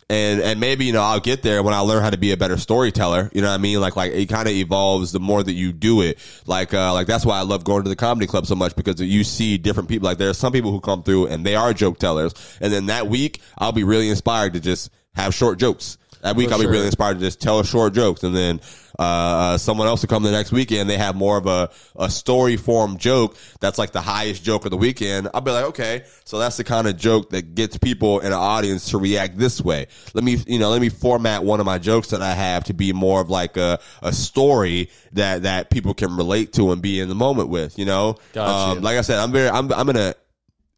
and 0.09 0.41
and 0.41 0.59
maybe 0.59 0.85
you 0.85 0.91
know 0.91 1.01
I'll 1.01 1.19
get 1.19 1.43
there 1.43 1.63
when 1.63 1.73
I 1.73 1.79
learn 1.79 2.01
how 2.01 2.09
to 2.09 2.17
be 2.17 2.31
a 2.31 2.37
better 2.37 2.57
storyteller. 2.57 3.29
You 3.31 3.41
know 3.41 3.47
what 3.47 3.53
I 3.53 3.59
mean? 3.59 3.79
Like 3.79 3.95
like 3.95 4.11
it 4.11 4.27
kind 4.27 4.47
of 4.47 4.53
evolves 4.53 5.11
the 5.11 5.19
more 5.19 5.41
that 5.41 5.53
you 5.53 5.71
do 5.71 6.01
it. 6.01 6.17
Like 6.45 6.73
uh, 6.73 6.93
like 6.93 7.07
that's 7.07 7.25
why 7.25 7.37
I 7.37 7.43
love 7.43 7.63
going 7.63 7.83
to 7.83 7.89
the 7.89 7.95
comedy 7.95 8.27
club 8.27 8.47
so 8.47 8.55
much 8.55 8.75
because 8.75 8.99
you 8.99 9.23
see 9.23 9.57
different 9.57 9.87
people. 9.87 10.07
Like 10.07 10.17
there 10.17 10.29
are 10.29 10.33
some 10.33 10.51
people 10.51 10.71
who 10.71 10.81
come 10.81 11.03
through 11.03 11.27
and 11.27 11.45
they 11.45 11.55
are 11.55 11.73
joke 11.73 11.99
tellers, 11.99 12.33
and 12.59 12.73
then 12.73 12.87
that 12.87 13.07
week 13.07 13.39
I'll 13.57 13.71
be 13.71 13.83
really 13.83 14.09
inspired 14.09 14.53
to 14.53 14.59
just 14.59 14.89
have 15.13 15.33
short 15.33 15.59
jokes. 15.59 15.97
That 16.21 16.35
week 16.35 16.49
For 16.49 16.53
I'll 16.53 16.59
be 16.59 16.65
sure. 16.65 16.71
really 16.71 16.85
inspired 16.85 17.15
to 17.15 17.19
just 17.19 17.41
tell 17.41 17.63
short 17.63 17.93
jokes, 17.93 18.23
and 18.23 18.35
then 18.35 18.61
uh, 18.99 19.57
someone 19.57 19.87
else 19.87 20.03
will 20.03 20.09
come 20.09 20.21
the 20.21 20.29
next 20.29 20.51
weekend. 20.51 20.87
They 20.87 20.97
have 20.97 21.15
more 21.15 21.35
of 21.35 21.47
a, 21.47 21.71
a 21.95 22.11
story 22.11 22.57
form 22.57 22.97
joke 22.97 23.35
that's 23.59 23.79
like 23.79 23.91
the 23.91 24.01
highest 24.01 24.43
joke 24.43 24.65
of 24.65 24.71
the 24.71 24.77
weekend. 24.77 25.29
I'll 25.33 25.41
be 25.41 25.49
like, 25.49 25.65
okay, 25.65 26.03
so 26.23 26.37
that's 26.37 26.57
the 26.57 26.63
kind 26.63 26.87
of 26.87 26.95
joke 26.97 27.31
that 27.31 27.55
gets 27.55 27.77
people 27.77 28.19
in 28.19 28.27
an 28.27 28.33
audience 28.33 28.91
to 28.91 28.99
react 28.99 29.39
this 29.39 29.59
way. 29.61 29.87
Let 30.13 30.23
me, 30.23 30.37
you 30.45 30.59
know, 30.59 30.69
let 30.69 30.79
me 30.79 30.89
format 30.89 31.43
one 31.43 31.59
of 31.59 31.65
my 31.65 31.79
jokes 31.79 32.09
that 32.09 32.21
I 32.21 32.33
have 32.33 32.65
to 32.65 32.73
be 32.73 32.93
more 32.93 33.19
of 33.19 33.31
like 33.31 33.57
a, 33.57 33.79
a 34.03 34.13
story 34.13 34.91
that 35.13 35.41
that 35.41 35.71
people 35.71 35.95
can 35.95 36.15
relate 36.15 36.53
to 36.53 36.71
and 36.71 36.83
be 36.83 36.99
in 36.99 37.09
the 37.09 37.15
moment 37.15 37.49
with. 37.49 37.79
You 37.79 37.85
know, 37.85 38.17
Gotcha. 38.33 38.77
um, 38.77 38.83
like 38.83 38.97
I 38.97 39.01
said, 39.01 39.17
I'm 39.17 39.31
very, 39.31 39.49
I'm, 39.49 39.73
I'm 39.73 39.89
in 39.89 39.97
a 39.97 40.13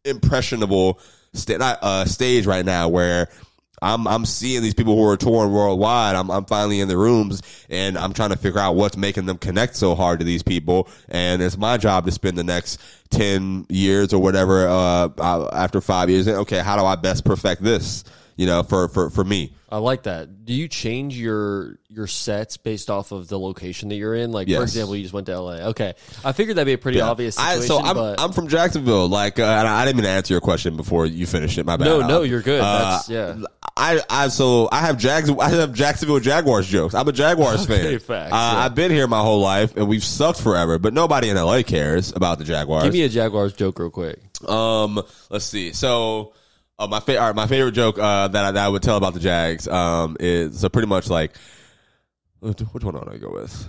impressionable 0.06 1.00
not, 1.48 1.78
uh, 1.82 2.04
stage 2.06 2.46
right 2.46 2.64
now 2.64 2.88
where 2.88 3.28
I'm 3.84 4.08
I'm 4.08 4.24
seeing 4.24 4.62
these 4.62 4.74
people 4.74 4.96
who 4.96 5.06
are 5.06 5.16
touring 5.16 5.52
worldwide. 5.52 6.16
I'm 6.16 6.30
I'm 6.30 6.44
finally 6.46 6.80
in 6.80 6.88
the 6.88 6.96
rooms 6.96 7.42
and 7.68 7.98
I'm 7.98 8.12
trying 8.12 8.30
to 8.30 8.36
figure 8.36 8.58
out 8.58 8.74
what's 8.74 8.96
making 8.96 9.26
them 9.26 9.36
connect 9.38 9.76
so 9.76 9.94
hard 9.94 10.20
to 10.20 10.24
these 10.24 10.42
people. 10.42 10.88
And 11.08 11.42
it's 11.42 11.58
my 11.58 11.76
job 11.76 12.06
to 12.06 12.10
spend 12.10 12.38
the 12.38 12.44
next 12.44 12.80
ten 13.10 13.66
years 13.68 14.14
or 14.14 14.22
whatever 14.22 14.66
uh, 14.66 15.08
uh, 15.18 15.50
after 15.52 15.80
five 15.80 16.08
years. 16.08 16.26
Okay, 16.26 16.60
how 16.60 16.78
do 16.78 16.84
I 16.84 16.96
best 16.96 17.24
perfect 17.24 17.62
this? 17.62 18.04
You 18.36 18.46
know, 18.46 18.62
for 18.64 18.88
for 18.88 19.10
for 19.10 19.22
me. 19.24 19.52
I 19.68 19.78
like 19.78 20.04
that. 20.04 20.44
Do 20.44 20.52
you 20.52 20.68
change 20.68 21.16
your 21.18 21.78
your 21.88 22.06
sets 22.06 22.56
based 22.56 22.90
off 22.90 23.10
of 23.12 23.28
the 23.28 23.38
location 23.38 23.88
that 23.88 23.96
you're 23.96 24.14
in? 24.14 24.30
Like, 24.32 24.48
for 24.48 24.62
example, 24.62 24.94
you 24.96 25.02
just 25.02 25.14
went 25.14 25.26
to 25.26 25.38
LA. 25.38 25.68
Okay, 25.70 25.94
I 26.24 26.32
figured 26.32 26.56
that'd 26.56 26.66
be 26.66 26.72
a 26.74 26.78
pretty 26.78 27.00
obvious 27.00 27.38
I, 27.38 27.54
situation. 27.56 27.68
so 27.68 27.78
I'm 27.82 27.96
but 27.96 28.20
I'm 28.20 28.32
from 28.32 28.48
Jacksonville. 28.48 29.08
Like, 29.08 29.38
uh, 29.38 29.44
and 29.44 29.66
I 29.68 29.84
didn't 29.84 29.96
mean 29.96 30.04
to 30.04 30.10
answer 30.10 30.34
your 30.34 30.40
question 30.40 30.76
before 30.76 31.06
you 31.06 31.26
finished 31.26 31.58
it. 31.58 31.66
My 31.66 31.76
bad. 31.76 31.84
no, 31.86 32.00
no, 32.06 32.18
Uh, 32.20 32.22
you're 32.22 32.42
good. 32.42 32.60
uh, 32.60 32.78
That's 33.06 33.08
yeah. 33.08 33.36
I, 33.76 34.00
I 34.08 34.28
so 34.28 34.68
I 34.70 34.80
have 34.82 34.96
Jags 34.98 35.28
I 35.30 35.48
have 35.50 35.72
Jacksonville 35.72 36.20
Jaguars 36.20 36.68
jokes. 36.68 36.94
I'm 36.94 37.08
a 37.08 37.12
Jaguars 37.12 37.64
Okay, 37.70 37.98
fan. 37.98 37.98
facts, 37.98 38.32
uh, 38.32 38.36
yeah. 38.36 38.58
I've 38.64 38.74
been 38.76 38.92
here 38.92 39.08
my 39.08 39.20
whole 39.20 39.40
life 39.40 39.76
and 39.76 39.88
we've 39.88 40.04
sucked 40.04 40.40
forever, 40.40 40.78
but 40.78 40.92
nobody 40.94 41.28
in 41.30 41.36
LA 41.36 41.62
cares 41.62 42.12
about 42.14 42.38
the 42.38 42.44
Jaguars. 42.44 42.84
Give 42.84 42.92
me 42.92 43.02
a 43.02 43.08
Jaguars 43.08 43.52
joke 43.54 43.78
real 43.80 43.90
quick. 43.90 44.20
um, 44.48 45.00
let's 45.30 45.44
see. 45.44 45.72
So 45.72 46.32
uh, 46.78 46.86
my 46.86 47.00
fa- 47.00 47.18
all 47.20 47.26
right, 47.26 47.36
my 47.36 47.46
favorite 47.46 47.72
joke 47.72 47.98
uh, 47.98 48.28
that 48.28 48.44
I, 48.44 48.50
that 48.52 48.64
I 48.64 48.68
would 48.68 48.82
tell 48.82 48.96
about 48.96 49.14
the 49.14 49.20
Jags 49.20 49.66
um, 49.68 50.16
is 50.20 50.60
so 50.60 50.68
pretty 50.68 50.88
much 50.88 51.08
like 51.08 51.32
which 52.40 52.84
one 52.84 52.94
do 52.94 53.10
I 53.10 53.16
go 53.16 53.30
with? 53.32 53.68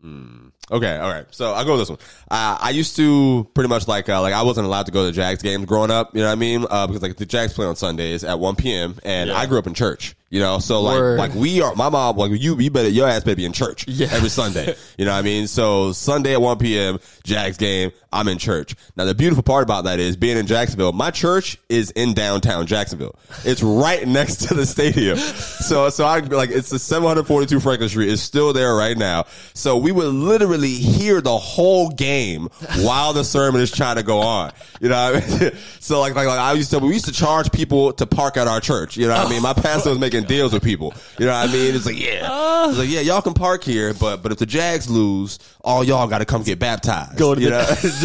Hmm. 0.00 0.48
Okay, 0.72 0.96
all 0.96 1.10
right. 1.10 1.26
So 1.30 1.52
I'll 1.52 1.64
go 1.64 1.72
with 1.72 1.80
this 1.82 1.90
one. 1.90 1.98
Uh, 2.30 2.56
I 2.60 2.70
used 2.70 2.96
to 2.96 3.48
pretty 3.54 3.68
much 3.68 3.86
like 3.88 4.08
uh, 4.08 4.20
like 4.22 4.32
I 4.32 4.42
wasn't 4.42 4.66
allowed 4.66 4.86
to 4.86 4.92
go 4.92 5.00
to 5.00 5.06
the 5.06 5.12
Jags 5.12 5.42
games 5.42 5.66
growing 5.66 5.90
up. 5.90 6.14
You 6.14 6.20
know 6.22 6.28
what 6.28 6.32
I 6.32 6.36
mean? 6.36 6.64
Uh, 6.70 6.86
because 6.86 7.02
like 7.02 7.16
the 7.16 7.26
Jags 7.26 7.52
play 7.52 7.66
on 7.66 7.76
Sundays 7.76 8.24
at 8.24 8.38
one 8.38 8.56
p.m. 8.56 8.96
and 9.04 9.28
Yeah. 9.28 9.36
I 9.36 9.46
grew 9.46 9.58
up 9.58 9.66
in 9.66 9.74
church. 9.74 10.14
You 10.30 10.38
know, 10.38 10.60
so 10.60 10.80
like 10.80 10.94
Word. 10.94 11.18
like 11.18 11.34
we 11.34 11.60
are. 11.60 11.74
My 11.74 11.88
mom 11.88 12.16
like 12.16 12.30
you. 12.40 12.56
You 12.56 12.70
better 12.70 12.88
your 12.88 13.08
ass 13.08 13.24
better 13.24 13.34
be 13.34 13.44
in 13.44 13.52
church 13.52 13.84
Yeah. 13.88 14.08
every 14.12 14.28
Sunday. 14.28 14.76
You 14.96 15.06
know 15.06 15.12
what 15.12 15.18
I 15.18 15.22
mean? 15.22 15.46
So 15.46 15.92
Sunday 15.92 16.34
at 16.34 16.42
one 16.42 16.58
p.m. 16.58 16.98
Jags 17.24 17.56
game. 17.56 17.90
I'm 18.12 18.28
in 18.28 18.38
church. 18.38 18.74
Now 18.96 19.06
the 19.06 19.14
beautiful 19.14 19.42
part 19.42 19.62
about 19.62 19.84
that 19.84 19.98
is 19.98 20.16
being 20.16 20.36
in 20.36 20.46
Jacksonville. 20.46 20.92
My 20.92 21.10
church 21.10 21.56
is 21.70 21.90
in 21.92 22.12
downtown 22.12 22.66
Jacksonville. 22.66 23.16
It's 23.44 23.62
right 23.62 24.06
next 24.08 24.48
to 24.48 24.54
the 24.54 24.66
stadium. 24.66 25.16
So 25.16 25.88
so 25.90 26.04
I 26.04 26.18
like 26.20 26.50
it's 26.50 26.68
the 26.70 26.78
742 26.78 27.58
Franklin 27.60 27.88
Street. 27.88 28.10
It's 28.12 28.20
still 28.22 28.52
there 28.52 28.74
right 28.74 28.96
now. 28.96 29.24
So 29.54 29.78
we 29.78 29.90
would 29.90 30.06
literally 30.12 30.74
hear 30.74 31.20
the 31.20 31.36
whole 31.38 31.88
game 31.90 32.48
while 32.82 33.12
the 33.14 33.24
sermon 33.24 33.62
is 33.62 33.70
trying 33.72 33.96
to 33.96 34.02
go 34.04 34.20
on. 34.20 34.52
You 34.80 34.90
know 34.90 35.12
what 35.12 35.24
I 35.24 35.38
mean? 35.40 35.50
So 35.80 35.98
like 35.98 36.14
like, 36.14 36.28
like 36.28 36.38
I 36.38 36.52
used 36.52 36.70
to 36.70 36.78
we 36.78 36.92
used 36.92 37.06
to 37.06 37.12
charge 37.12 37.50
people 37.50 37.92
to 37.94 38.06
park 38.06 38.36
at 38.36 38.46
our 38.46 38.60
church. 38.60 38.96
You 38.96 39.08
know 39.08 39.16
what 39.16 39.26
I 39.26 39.30
mean? 39.30 39.42
My 39.42 39.54
pastor 39.54 39.90
was 39.90 39.98
making 39.98 40.19
deals 40.24 40.52
with 40.52 40.62
people. 40.62 40.94
You 41.18 41.26
know 41.26 41.32
what 41.32 41.48
I 41.48 41.52
mean? 41.52 41.74
It's 41.74 41.86
like 41.86 41.98
yeah, 42.00 42.66
it's 42.68 42.78
like 42.78 42.88
yeah, 42.88 43.00
y'all 43.00 43.22
can 43.22 43.34
park 43.34 43.62
here, 43.64 43.94
but 43.94 44.22
but 44.22 44.32
if 44.32 44.38
the 44.38 44.46
Jags 44.46 44.88
lose, 44.90 45.38
all 45.62 45.84
y'all 45.84 46.06
got 46.06 46.18
to 46.18 46.24
come 46.24 46.42
get 46.42 46.58
baptized. 46.58 47.18
Go 47.18 47.34
to 47.34 47.40
you 47.40 47.50
the- 47.50 47.58
know? 47.58 47.66
just 47.80 48.02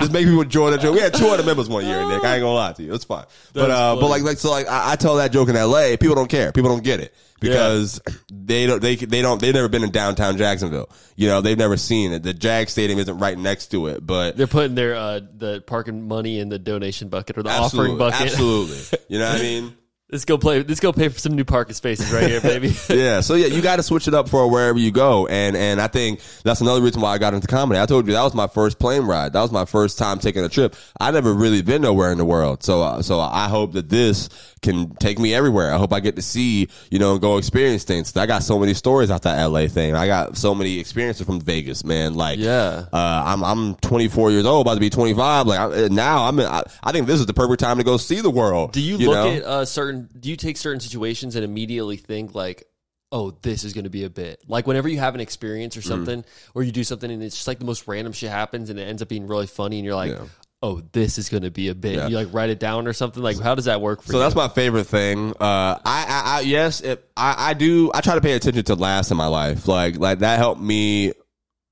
just 0.00 0.12
make 0.12 0.26
people 0.26 0.44
join 0.44 0.72
the 0.72 0.78
joke. 0.78 0.94
We 0.94 1.00
had 1.00 1.14
200 1.14 1.44
members 1.46 1.68
one 1.68 1.84
year, 1.86 1.98
Nick. 2.08 2.24
I 2.24 2.34
ain't 2.34 2.42
gonna 2.42 2.52
lie 2.54 2.72
to 2.72 2.82
you. 2.82 2.94
It's 2.94 3.04
fine. 3.04 3.24
But 3.52 3.70
uh, 3.70 3.96
but 4.00 4.08
like 4.08 4.22
like 4.22 4.38
so 4.38 4.50
like 4.50 4.68
I, 4.68 4.92
I 4.92 4.96
tell 4.96 5.16
that 5.16 5.32
joke 5.32 5.48
in 5.48 5.56
L.A. 5.56 5.96
People 5.96 6.14
don't 6.16 6.30
care. 6.30 6.52
People 6.52 6.70
don't 6.70 6.84
get 6.84 7.00
it 7.00 7.14
because 7.40 8.00
they 8.32 8.66
don't 8.66 8.80
they 8.80 8.96
they 8.96 9.20
don't 9.22 9.40
they've 9.40 9.54
never 9.54 9.68
been 9.68 9.84
in 9.84 9.90
downtown 9.90 10.36
Jacksonville. 10.38 10.88
You 11.16 11.28
know 11.28 11.40
they've 11.40 11.56
never 11.58 11.76
seen 11.76 12.12
it. 12.12 12.22
The 12.22 12.32
Jag 12.34 12.68
Stadium 12.70 12.98
isn't 12.98 13.18
right 13.18 13.38
next 13.38 13.66
to 13.68 13.88
it, 13.88 14.04
but 14.06 14.36
They're 14.36 14.46
putting 14.46 14.74
their 14.74 14.94
uh, 14.94 15.20
the 15.36 15.62
parking 15.66 16.08
money 16.08 16.38
in 16.38 16.48
the 16.48 16.58
donation 16.58 17.08
bucket 17.08 17.36
or 17.38 17.42
the 17.42 17.50
offering 17.50 17.98
bucket. 17.98 18.20
absolutely. 18.22 18.98
You 19.08 19.18
know 19.20 19.28
what 19.28 19.38
I 19.38 19.42
mean? 19.42 19.74
Let's 20.10 20.24
go 20.24 20.38
play. 20.38 20.62
Let's 20.62 20.80
go 20.80 20.92
pay 20.92 21.08
for 21.08 21.18
some 21.18 21.34
new 21.34 21.44
parking 21.44 21.74
spaces 21.74 22.12
right 22.12 22.28
here, 22.28 22.40
baby. 22.40 22.74
yeah. 22.88 23.20
So 23.20 23.34
yeah, 23.34 23.46
you 23.46 23.62
got 23.62 23.76
to 23.76 23.82
switch 23.82 24.08
it 24.08 24.14
up 24.14 24.28
for 24.28 24.48
wherever 24.50 24.78
you 24.78 24.90
go, 24.90 25.26
and 25.26 25.56
and 25.56 25.80
I 25.80 25.88
think 25.88 26.20
that's 26.44 26.60
another 26.60 26.80
reason 26.80 27.00
why 27.00 27.12
I 27.12 27.18
got 27.18 27.34
into 27.34 27.46
comedy. 27.46 27.80
I 27.80 27.86
told 27.86 28.06
you 28.06 28.12
that 28.12 28.22
was 28.22 28.34
my 28.34 28.46
first 28.46 28.78
plane 28.78 29.02
ride. 29.02 29.32
That 29.32 29.42
was 29.42 29.52
my 29.52 29.64
first 29.64 29.98
time 29.98 30.18
taking 30.18 30.44
a 30.44 30.48
trip. 30.48 30.76
I 31.00 31.10
never 31.10 31.32
really 31.32 31.62
been 31.62 31.82
nowhere 31.82 32.12
in 32.12 32.18
the 32.18 32.24
world, 32.24 32.62
so 32.62 32.82
uh, 32.82 33.02
so 33.02 33.20
I 33.20 33.48
hope 33.48 33.72
that 33.72 33.88
this 33.88 34.28
can 34.66 34.94
take 34.96 35.18
me 35.18 35.32
everywhere. 35.34 35.72
I 35.72 35.78
hope 35.78 35.92
I 35.92 36.00
get 36.00 36.16
to 36.16 36.22
see 36.22 36.68
you 36.90 36.98
know 36.98 37.12
and 37.12 37.20
go 37.20 37.38
experience 37.38 37.84
things. 37.84 38.14
I 38.16 38.26
got 38.26 38.42
so 38.42 38.58
many 38.58 38.74
stories 38.74 39.10
out 39.10 39.22
that 39.22 39.42
LA 39.46 39.68
thing. 39.68 39.94
I 39.94 40.06
got 40.06 40.36
so 40.36 40.54
many 40.54 40.78
experiences 40.78 41.24
from 41.26 41.40
Vegas, 41.40 41.84
man. 41.84 42.14
Like 42.14 42.38
Yeah. 42.38 42.86
uh, 42.92 43.22
I'm 43.24 43.42
I'm 43.44 43.74
24 43.76 44.30
years 44.32 44.44
old, 44.44 44.66
about 44.66 44.74
to 44.74 44.80
be 44.80 44.90
25. 44.90 45.46
Like 45.46 45.58
I, 45.60 45.88
now, 45.88 46.24
I'm 46.26 46.38
in, 46.40 46.46
I, 46.46 46.62
I 46.82 46.92
think 46.92 47.06
this 47.06 47.20
is 47.20 47.26
the 47.26 47.34
perfect 47.34 47.60
time 47.60 47.78
to 47.78 47.84
go 47.84 47.96
see 47.96 48.20
the 48.20 48.30
world. 48.30 48.72
Do 48.72 48.80
you, 48.82 48.98
look 48.98 49.14
know? 49.14 49.30
at 49.32 49.42
uh, 49.44 49.64
certain? 49.64 50.08
Do 50.18 50.28
you 50.28 50.36
take 50.36 50.56
certain 50.56 50.80
situations 50.80 51.36
and 51.36 51.44
immediately 51.44 51.96
think 51.96 52.34
like, 52.34 52.64
"Oh, 53.12 53.30
this 53.42 53.64
is 53.64 53.72
going 53.72 53.84
to 53.84 53.90
be 53.90 54.04
a 54.04 54.10
bit"? 54.10 54.42
Like 54.48 54.66
whenever 54.66 54.88
you 54.88 54.98
have 54.98 55.14
an 55.14 55.20
experience 55.20 55.76
or 55.76 55.80
Mm. 55.80 55.84
something, 55.88 56.24
or 56.54 56.62
you 56.62 56.72
do 56.72 56.84
something 56.84 57.10
and 57.10 57.22
it's 57.22 57.36
just 57.36 57.46
like 57.48 57.58
the 57.58 57.64
most 57.64 57.86
random 57.86 58.12
shit 58.12 58.30
happens 58.30 58.70
and 58.70 58.78
it 58.78 58.82
ends 58.84 59.02
up 59.02 59.08
being 59.08 59.26
really 59.26 59.46
funny, 59.46 59.78
and 59.78 59.84
you're 59.86 59.94
like, 59.94 60.12
Yeah. 60.12 60.24
"Oh, 60.62 60.82
this 60.92 61.18
is 61.18 61.28
going 61.28 61.42
to 61.42 61.50
be 61.50 61.68
a 61.68 61.74
bit." 61.74 61.96
Yeah. 61.96 62.08
You 62.08 62.16
like 62.16 62.32
write 62.32 62.50
it 62.50 62.58
down 62.58 62.86
or 62.86 62.92
something. 62.92 63.22
Like, 63.22 63.38
how 63.40 63.54
does 63.54 63.66
that 63.66 63.80
work 63.80 64.02
for 64.02 64.08
So 64.08 64.12
you? 64.12 64.18
So 64.18 64.18
that's 64.20 64.34
my 64.34 64.48
favorite 64.48 64.84
thing. 64.84 65.30
Uh, 65.32 65.34
I, 65.40 65.78
I, 65.84 66.22
I 66.24 66.40
yes, 66.40 66.80
it, 66.80 67.08
I, 67.16 67.50
I 67.50 67.54
do. 67.54 67.90
I 67.94 68.00
try 68.00 68.14
to 68.14 68.20
pay 68.20 68.32
attention 68.32 68.64
to 68.64 68.74
laughs 68.74 69.10
in 69.10 69.16
my 69.16 69.26
life. 69.26 69.68
Like, 69.68 69.98
like 69.98 70.20
that 70.20 70.38
helped 70.38 70.60
me 70.60 71.12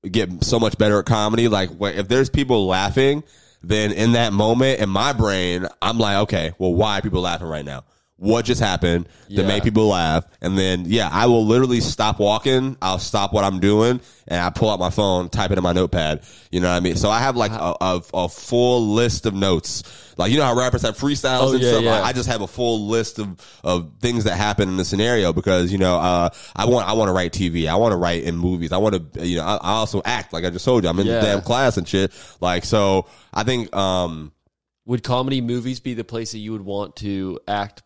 get 0.09 0.43
so 0.43 0.59
much 0.59 0.77
better 0.77 0.99
at 0.99 1.05
comedy. 1.05 1.47
Like, 1.47 1.71
if 1.79 2.07
there's 2.07 2.29
people 2.29 2.67
laughing, 2.67 3.23
then 3.63 3.91
in 3.91 4.13
that 4.13 4.33
moment 4.33 4.79
in 4.79 4.89
my 4.89 5.13
brain, 5.13 5.67
I'm 5.81 5.97
like, 5.97 6.17
okay, 6.23 6.53
well, 6.57 6.73
why 6.73 6.99
are 6.99 7.01
people 7.01 7.21
laughing 7.21 7.47
right 7.47 7.65
now? 7.65 7.83
What 8.17 8.45
just 8.45 8.61
happened 8.61 9.09
Yeah. 9.27 9.41
to 9.41 9.47
make 9.47 9.63
people 9.63 9.87
laugh? 9.87 10.25
And 10.41 10.57
then, 10.57 10.85
yeah, 10.87 11.09
I 11.11 11.25
will 11.25 11.45
literally 11.45 11.81
stop 11.81 12.17
walking. 12.17 12.77
I'll 12.81 12.97
stop 12.97 13.33
what 13.33 13.43
I'm 13.43 13.59
doing 13.59 13.99
and 14.25 14.41
I 14.41 14.49
pull 14.51 14.69
out 14.69 14.79
my 14.79 14.89
phone, 14.89 15.27
type 15.27 15.51
it 15.51 15.57
in 15.57 15.63
my 15.65 15.73
notepad. 15.73 16.23
You 16.49 16.61
know 16.61 16.69
what 16.69 16.77
I 16.77 16.79
mean? 16.79 16.95
So 16.95 17.09
I 17.09 17.19
have 17.19 17.35
like 17.35 17.51
a, 17.51 17.75
a, 17.81 18.01
a 18.13 18.29
full 18.29 18.87
list 18.93 19.25
of 19.25 19.33
notes. 19.33 19.83
Like, 20.17 20.31
you 20.31 20.37
know 20.37 20.45
how 20.45 20.55
rappers 20.55 20.83
have 20.83 20.97
freestyles 20.97 21.41
Oh, 21.41 21.53
and 21.55 21.61
yeah, 21.61 21.71
stuff? 21.71 21.83
yeah. 21.83 22.01
I 22.03 22.13
just 22.13 22.29
have 22.29 22.39
a 22.39 22.47
full 22.47 22.87
list 22.87 23.19
of, 23.19 23.37
of 23.65 23.91
things 23.99 24.23
that 24.23 24.37
happen 24.37 24.69
in 24.69 24.77
the 24.77 24.85
scenario 24.85 25.33
because, 25.33 25.69
you 25.73 25.77
know, 25.77 25.97
uh, 25.97 26.29
I 26.55 26.65
want, 26.67 26.87
I 26.87 26.93
want 26.93 27.09
to 27.09 27.13
write 27.13 27.33
TV. 27.33 27.67
I 27.67 27.75
want 27.75 27.91
to 27.91 27.97
write 27.97 28.23
in 28.23 28.37
movies. 28.37 28.71
I 28.71 28.77
want 28.77 29.13
to, 29.13 29.25
you 29.27 29.35
know, 29.35 29.43
I, 29.43 29.55
I 29.55 29.71
also 29.73 30.01
act 30.05 30.31
like 30.31 30.45
I 30.45 30.51
just 30.51 30.63
told 30.63 30.85
you. 30.85 30.89
I'm 30.89 30.97
in 30.99 31.07
the 31.07 31.19
damn 31.19 31.41
class 31.41 31.75
and 31.75 31.85
shit. 31.85 32.13
Like, 32.39 32.63
so 32.63 33.07
I 33.33 33.43
think, 33.43 33.75
um, 33.75 34.31
Would 34.85 35.03
comedy 35.03 35.41
movies 35.41 35.81
be 35.81 35.95
the 35.95 36.05
place 36.05 36.31
that 36.31 36.39
you 36.39 36.53
would 36.53 36.61
want 36.61 36.95
to 36.97 37.39
act 37.45 37.81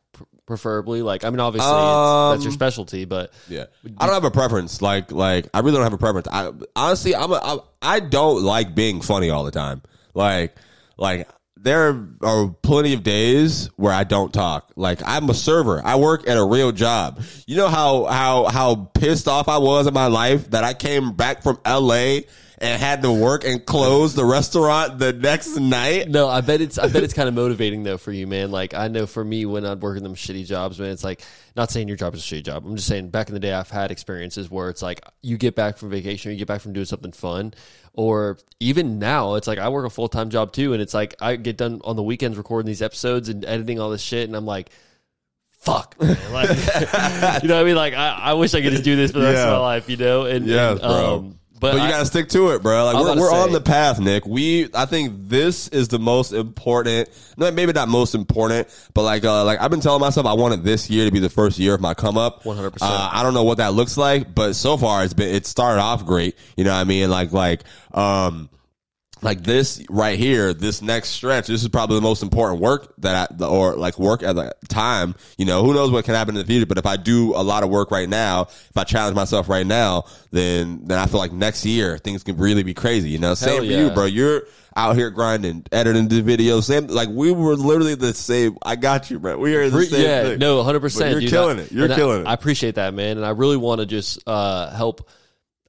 preferably? 0.49 1.03
Like, 1.03 1.23
I 1.23 1.29
mean, 1.29 1.39
obviously 1.39 1.71
Um, 1.71 2.33
it's, 2.33 2.39
that's 2.39 2.43
your 2.45 2.51
specialty, 2.51 3.05
but 3.05 3.31
Yeah, 3.47 3.65
I 3.99 4.07
don't 4.07 4.15
have 4.15 4.25
a 4.25 4.31
preference. 4.31 4.81
Like, 4.81 5.11
like 5.11 5.47
I 5.53 5.59
really 5.59 5.73
don't 5.73 5.83
have 5.83 5.93
a 5.93 5.97
preference. 5.97 6.27
I 6.29 6.51
honestly, 6.75 7.15
I'm 7.15 7.31
a, 7.31 7.35
I, 7.35 7.57
I 7.81 7.99
don't 7.99 8.43
like 8.43 8.73
being 8.73 9.01
funny 9.01 9.29
all 9.29 9.43
the 9.43 9.51
time. 9.51 9.83
Like, 10.15 10.55
like 10.97 11.29
there 11.55 12.07
are 12.23 12.47
plenty 12.63 12.93
of 12.93 13.03
days 13.03 13.69
where 13.75 13.93
I 13.93 14.03
don't 14.03 14.33
talk. 14.33 14.71
Like, 14.75 15.01
I'm 15.05 15.29
a 15.29 15.33
server. 15.33 15.81
I 15.85 15.97
work 15.97 16.27
at 16.27 16.35
a 16.37 16.43
real 16.43 16.71
job. 16.71 17.21
You 17.45 17.55
know 17.55 17.67
how 17.67 18.05
how 18.05 18.45
how 18.45 18.75
pissed 18.75 19.27
off 19.27 19.47
I 19.47 19.59
was 19.59 19.85
in 19.85 19.93
my 19.93 20.07
life 20.07 20.49
that 20.49 20.63
I 20.63 20.73
came 20.73 21.13
back 21.13 21.43
from 21.43 21.59
L.A. 21.63 22.25
and 22.61 22.81
had 22.81 23.01
to 23.03 23.11
work 23.11 23.45
and 23.45 23.65
close 23.65 24.13
the 24.13 24.25
restaurant 24.25 24.99
the 24.99 25.13
next 25.13 25.55
night. 25.55 26.09
No, 26.09 26.27
I 26.27 26.41
bet 26.41 26.59
it's 26.59 26.77
I 26.77 26.87
bet 26.87 27.03
it's 27.03 27.13
kind 27.13 27.29
of 27.29 27.33
motivating 27.33 27.83
though 27.83 27.97
for 27.97 28.11
you, 28.11 28.27
man. 28.27 28.51
Like 28.51 28.73
I 28.73 28.89
know 28.89 29.07
for 29.07 29.23
me 29.23 29.45
when 29.45 29.65
I'd 29.65 29.81
work 29.81 29.97
in 29.97 30.03
them 30.03 30.15
shitty 30.15 30.45
jobs, 30.45 30.77
man, 30.77 30.91
it's 30.91 31.03
like 31.03 31.21
not 31.55 31.71
saying 31.71 31.87
your 31.87 31.95
job 31.95 32.13
is 32.15 32.19
a 32.19 32.35
shitty 32.35 32.43
job. 32.43 32.65
I'm 32.65 32.75
just 32.75 32.87
saying 32.87 33.09
back 33.09 33.29
in 33.29 33.33
the 33.33 33.39
day 33.39 33.53
I've 33.53 33.69
had 33.69 33.91
experiences 33.91 34.51
where 34.51 34.69
it's 34.69 34.81
like 34.81 35.01
you 35.21 35.37
get 35.37 35.55
back 35.55 35.77
from 35.77 35.89
vacation 35.89 36.29
or 36.29 36.33
you 36.33 36.37
get 36.39 36.47
back 36.47 36.61
from 36.61 36.73
doing 36.73 36.85
something 36.85 37.13
fun. 37.13 37.53
Or 37.93 38.37
even 38.59 38.99
now, 38.99 39.35
it's 39.35 39.47
like 39.47 39.57
I 39.57 39.69
work 39.69 39.85
a 39.85 39.89
full 39.89 40.09
time 40.09 40.29
job 40.29 40.53
too, 40.53 40.73
and 40.73 40.81
it's 40.81 40.93
like 40.93 41.15
I 41.19 41.37
get 41.37 41.57
done 41.57 41.81
on 41.83 41.95
the 41.95 42.03
weekends 42.03 42.37
recording 42.37 42.67
these 42.67 42.81
episodes 42.81 43.29
and 43.29 43.43
editing 43.43 43.79
all 43.79 43.89
this 43.89 44.01
shit, 44.01 44.27
and 44.27 44.35
I'm 44.37 44.45
like, 44.45 44.69
fuck, 45.51 45.99
man. 46.01 46.17
Like, 46.31 46.49
you 47.41 47.49
know 47.49 47.55
what 47.55 47.61
I 47.61 47.63
mean? 47.63 47.75
Like 47.75 47.93
I, 47.93 48.09
I 48.09 48.33
wish 48.33 48.53
I 48.53 48.61
could 48.61 48.71
just 48.71 48.83
do 48.83 48.95
this 48.95 49.11
for 49.11 49.19
the 49.19 49.25
rest 49.25 49.39
of 49.39 49.53
my 49.53 49.57
life, 49.57 49.89
you 49.89 49.97
know? 49.97 50.25
And, 50.25 50.45
yeah, 50.45 50.71
and, 50.71 50.79
bro. 50.79 51.15
um, 51.15 51.38
but, 51.59 51.73
But 51.73 51.77
you 51.77 51.83
I- 51.83 51.89
gotta 51.89 52.05
stick 52.05 52.29
to 52.29 52.51
it, 52.51 52.63
bro. 52.63 52.85
Like 52.85 52.95
we're, 52.95 53.19
we're 53.19 53.33
on 53.33 53.51
the 53.51 53.61
path, 53.61 53.99
Nick. 53.99 54.25
We, 54.25 54.69
I 54.73 54.85
think 54.85 55.27
this 55.27 55.67
is 55.67 55.89
the 55.89 55.99
most 55.99 56.31
important. 56.31 57.09
No, 57.37 57.51
maybe 57.51 57.73
not 57.73 57.89
most 57.89 58.15
important, 58.15 58.67
but 58.93 59.03
like, 59.03 59.25
uh, 59.25 59.43
like 59.43 59.59
I've 59.59 59.71
been 59.71 59.81
telling 59.81 60.01
myself 60.01 60.25
I 60.25 60.33
wanted 60.33 60.63
this 60.63 60.89
year 60.89 61.05
to 61.05 61.11
be 61.11 61.19
the 61.19 61.29
first 61.29 61.59
year 61.59 61.73
of 61.73 61.81
my 61.81 61.93
come 61.93 62.17
up. 62.17 62.43
100%. 62.43 62.77
Uh, 62.81 63.09
I 63.11 63.23
don't 63.23 63.33
know 63.33 63.43
what 63.43 63.57
that 63.57 63.73
looks 63.73 63.97
like, 63.97 64.33
but 64.33 64.53
so 64.53 64.77
far 64.77 65.03
it's 65.03 65.13
been. 65.13 65.33
It 65.33 65.45
started 65.45 65.81
off 65.81 66.05
great. 66.05 66.37
You 66.55 66.63
know 66.63 66.71
what 66.73 66.79
I 66.79 66.83
mean? 66.85 67.09
Like, 67.09 67.31
like, 67.31 67.63
um. 67.93 68.49
Like 69.21 69.43
this 69.43 69.83
right 69.89 70.17
here, 70.17 70.53
this 70.53 70.81
next 70.81 71.09
stretch, 71.09 71.47
this 71.47 71.61
is 71.61 71.67
probably 71.67 71.97
the 71.97 72.01
most 72.01 72.23
important 72.23 72.61
work 72.61 72.93
that 72.99 73.31
I, 73.39 73.45
or 73.45 73.75
like 73.75 73.99
work 73.99 74.23
at 74.23 74.35
the 74.35 74.53
time. 74.69 75.15
You 75.37 75.45
know, 75.45 75.63
who 75.63 75.73
knows 75.73 75.91
what 75.91 76.05
can 76.05 76.15
happen 76.15 76.35
in 76.35 76.41
the 76.41 76.47
future, 76.47 76.65
but 76.65 76.77
if 76.77 76.85
I 76.85 76.95
do 76.95 77.35
a 77.35 77.43
lot 77.43 77.63
of 77.63 77.69
work 77.69 77.91
right 77.91 78.07
now, 78.07 78.43
if 78.43 78.77
I 78.77 78.85
challenge 78.85 79.15
myself 79.15 79.49
right 79.49 79.67
now, 79.67 80.05
then, 80.31 80.85
then 80.85 80.97
I 80.97 81.05
feel 81.05 81.19
like 81.19 81.33
next 81.33 81.65
year 81.65 81.97
things 81.97 82.23
can 82.23 82.37
really 82.37 82.63
be 82.63 82.73
crazy. 82.73 83.09
You 83.09 83.17
know, 83.17 83.33
same 83.33 83.59
for 83.59 83.63
you, 83.65 83.89
bro. 83.89 84.05
You're 84.05 84.43
out 84.75 84.95
here 84.95 85.09
grinding, 85.09 85.65
editing 85.71 86.07
the 86.07 86.21
videos. 86.21 86.63
Same, 86.63 86.87
like 86.87 87.09
we 87.09 87.31
were 87.31 87.55
literally 87.55 87.95
the 87.95 88.13
same. 88.13 88.57
I 88.63 88.77
got 88.77 89.11
you, 89.11 89.19
bro. 89.19 89.37
We 89.37 89.55
are 89.55 89.69
the 89.69 89.83
same 89.83 90.01
yeah, 90.01 90.23
thing. 90.23 90.39
no, 90.39 90.63
hundred 90.63 90.79
But 90.79 90.83
percent. 90.83 91.21
you're 91.21 91.29
killing 91.29 91.59
it. 91.59 91.71
You're 91.71 91.89
killing 91.89 92.21
it. 92.21 92.27
I 92.27 92.33
appreciate 92.33 92.75
that, 92.75 92.93
man, 92.93 93.17
and 93.17 93.25
I 93.25 93.31
really 93.31 93.57
want 93.57 93.81
to 93.81 93.85
just 93.85 94.19
uh, 94.25 94.73
help. 94.73 95.09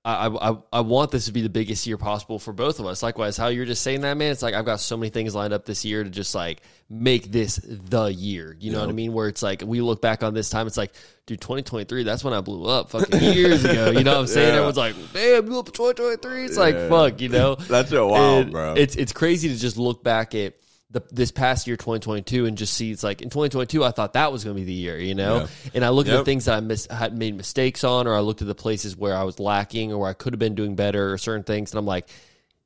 I, 0.03 0.29
I 0.29 0.57
I 0.73 0.81
want 0.81 1.11
this 1.11 1.27
to 1.27 1.33
be 1.33 1.43
the 1.43 1.51
biggest 1.51 1.87
year 1.87 1.99
possible 1.99 2.39
for 2.39 2.55
both 2.55 2.81
of 2.81 2.87
us. 2.87 3.03
Likewise, 3.03 3.37
how 3.37 3.49
you're 3.49 3.67
just 3.67 3.83
saying 3.83 4.01
that, 4.01 4.17
man. 4.17 4.33
It's 4.33 4.41
like 4.41 4.55
I've 4.55 4.65
got 4.65 4.81
so 4.81 4.97
many 4.97 5.11
things 5.11 5.35
lined 5.35 5.53
up 5.53 5.67
this 5.67 5.85
year 5.85 6.03
to 6.03 6.09
just 6.09 6.35
like 6.35 6.63
make 6.89 7.31
this 7.31 7.57
the 7.57 8.07
year. 8.07 8.57
You 8.59 8.73
know 8.73 8.81
what 8.81 8.89
I 8.89 8.93
mean? 8.93 9.13
Where 9.13 9.29
it's 9.29 9.43
like 9.43 9.63
we 9.65 9.83
look 9.83 10.01
back 10.01 10.23
on 10.23 10.33
this 10.33 10.49
time, 10.49 10.67
it's 10.67 10.79
like, 10.79 10.95
dude, 11.27 11.43
2023. 11.43 12.03
That's 12.03 12.25
when 12.25 12.33
I 12.33 12.41
blew 12.41 12.65
up, 12.65 12.89
fucking 12.89 13.21
years 13.35 13.63
ago. 13.63 13.91
You 13.91 14.03
know 14.03 14.15
what 14.15 14.21
I'm 14.21 14.27
saying? 14.27 14.49
Yeah. 14.49 14.55
Everyone's 14.55 14.79
like, 14.79 14.95
damn, 15.13 15.45
blew 15.45 15.59
up 15.61 15.67
in 15.69 15.75
2023. 15.75 16.45
It's 16.45 16.57
like, 16.57 16.77
fuck, 16.89 17.21
you 17.21 17.29
know. 17.29 17.55
That's 17.69 17.91
so 17.91 18.09
wild, 18.09 18.45
And 18.45 18.53
bro. 18.53 18.75
It's 18.79 18.97
it's 18.97 19.13
crazy 19.13 19.51
to 19.51 19.57
just 19.59 19.77
look 19.77 20.03
back 20.03 20.35
at 20.35 20.55
the 20.91 21.03
this 21.11 21.31
past 21.31 21.67
year 21.67 21.77
2022 21.77 22.47
and 22.47 22.59
just 22.59 22.75
see 22.75 22.91
it's 22.91 23.03
like 23.03 23.23
in 23.23 23.31
2022 23.31 23.85
I 23.85 23.91
thought 23.91 24.15
that 24.15 24.33
was 24.33 24.45
going 24.45 24.57
to 24.57 24.61
be 24.61 24.67
the 24.67 24.73
year, 24.73 24.99
you 24.99 25.15
know. 25.15 25.39
Yeah. 25.39 25.47
And 25.75 25.85
I 25.85 25.91
look 25.91 26.09
at 26.09 26.17
the 26.17 26.25
things 26.25 26.47
that 26.47 26.57
I 26.57 26.61
mis- 26.61 26.87
had 26.87 27.17
made 27.17 27.37
mistakes 27.37 27.85
on, 27.85 28.07
or 28.07 28.15
I 28.15 28.21
looked 28.21 28.43
at 28.43 28.49
the 28.49 28.55
places 28.55 28.97
where 28.97 29.17
I 29.17 29.25
was 29.25 29.39
lacking, 29.39 29.93
or 29.93 29.99
where 29.99 30.11
I 30.11 30.15
could 30.15 30.33
have 30.33 30.41
been 30.41 30.55
doing 30.55 30.75
better, 30.75 31.13
or 31.13 31.19
certain 31.19 31.45
things, 31.45 31.73
and 31.73 31.79
I'm 31.79 31.87
like, 31.87 32.09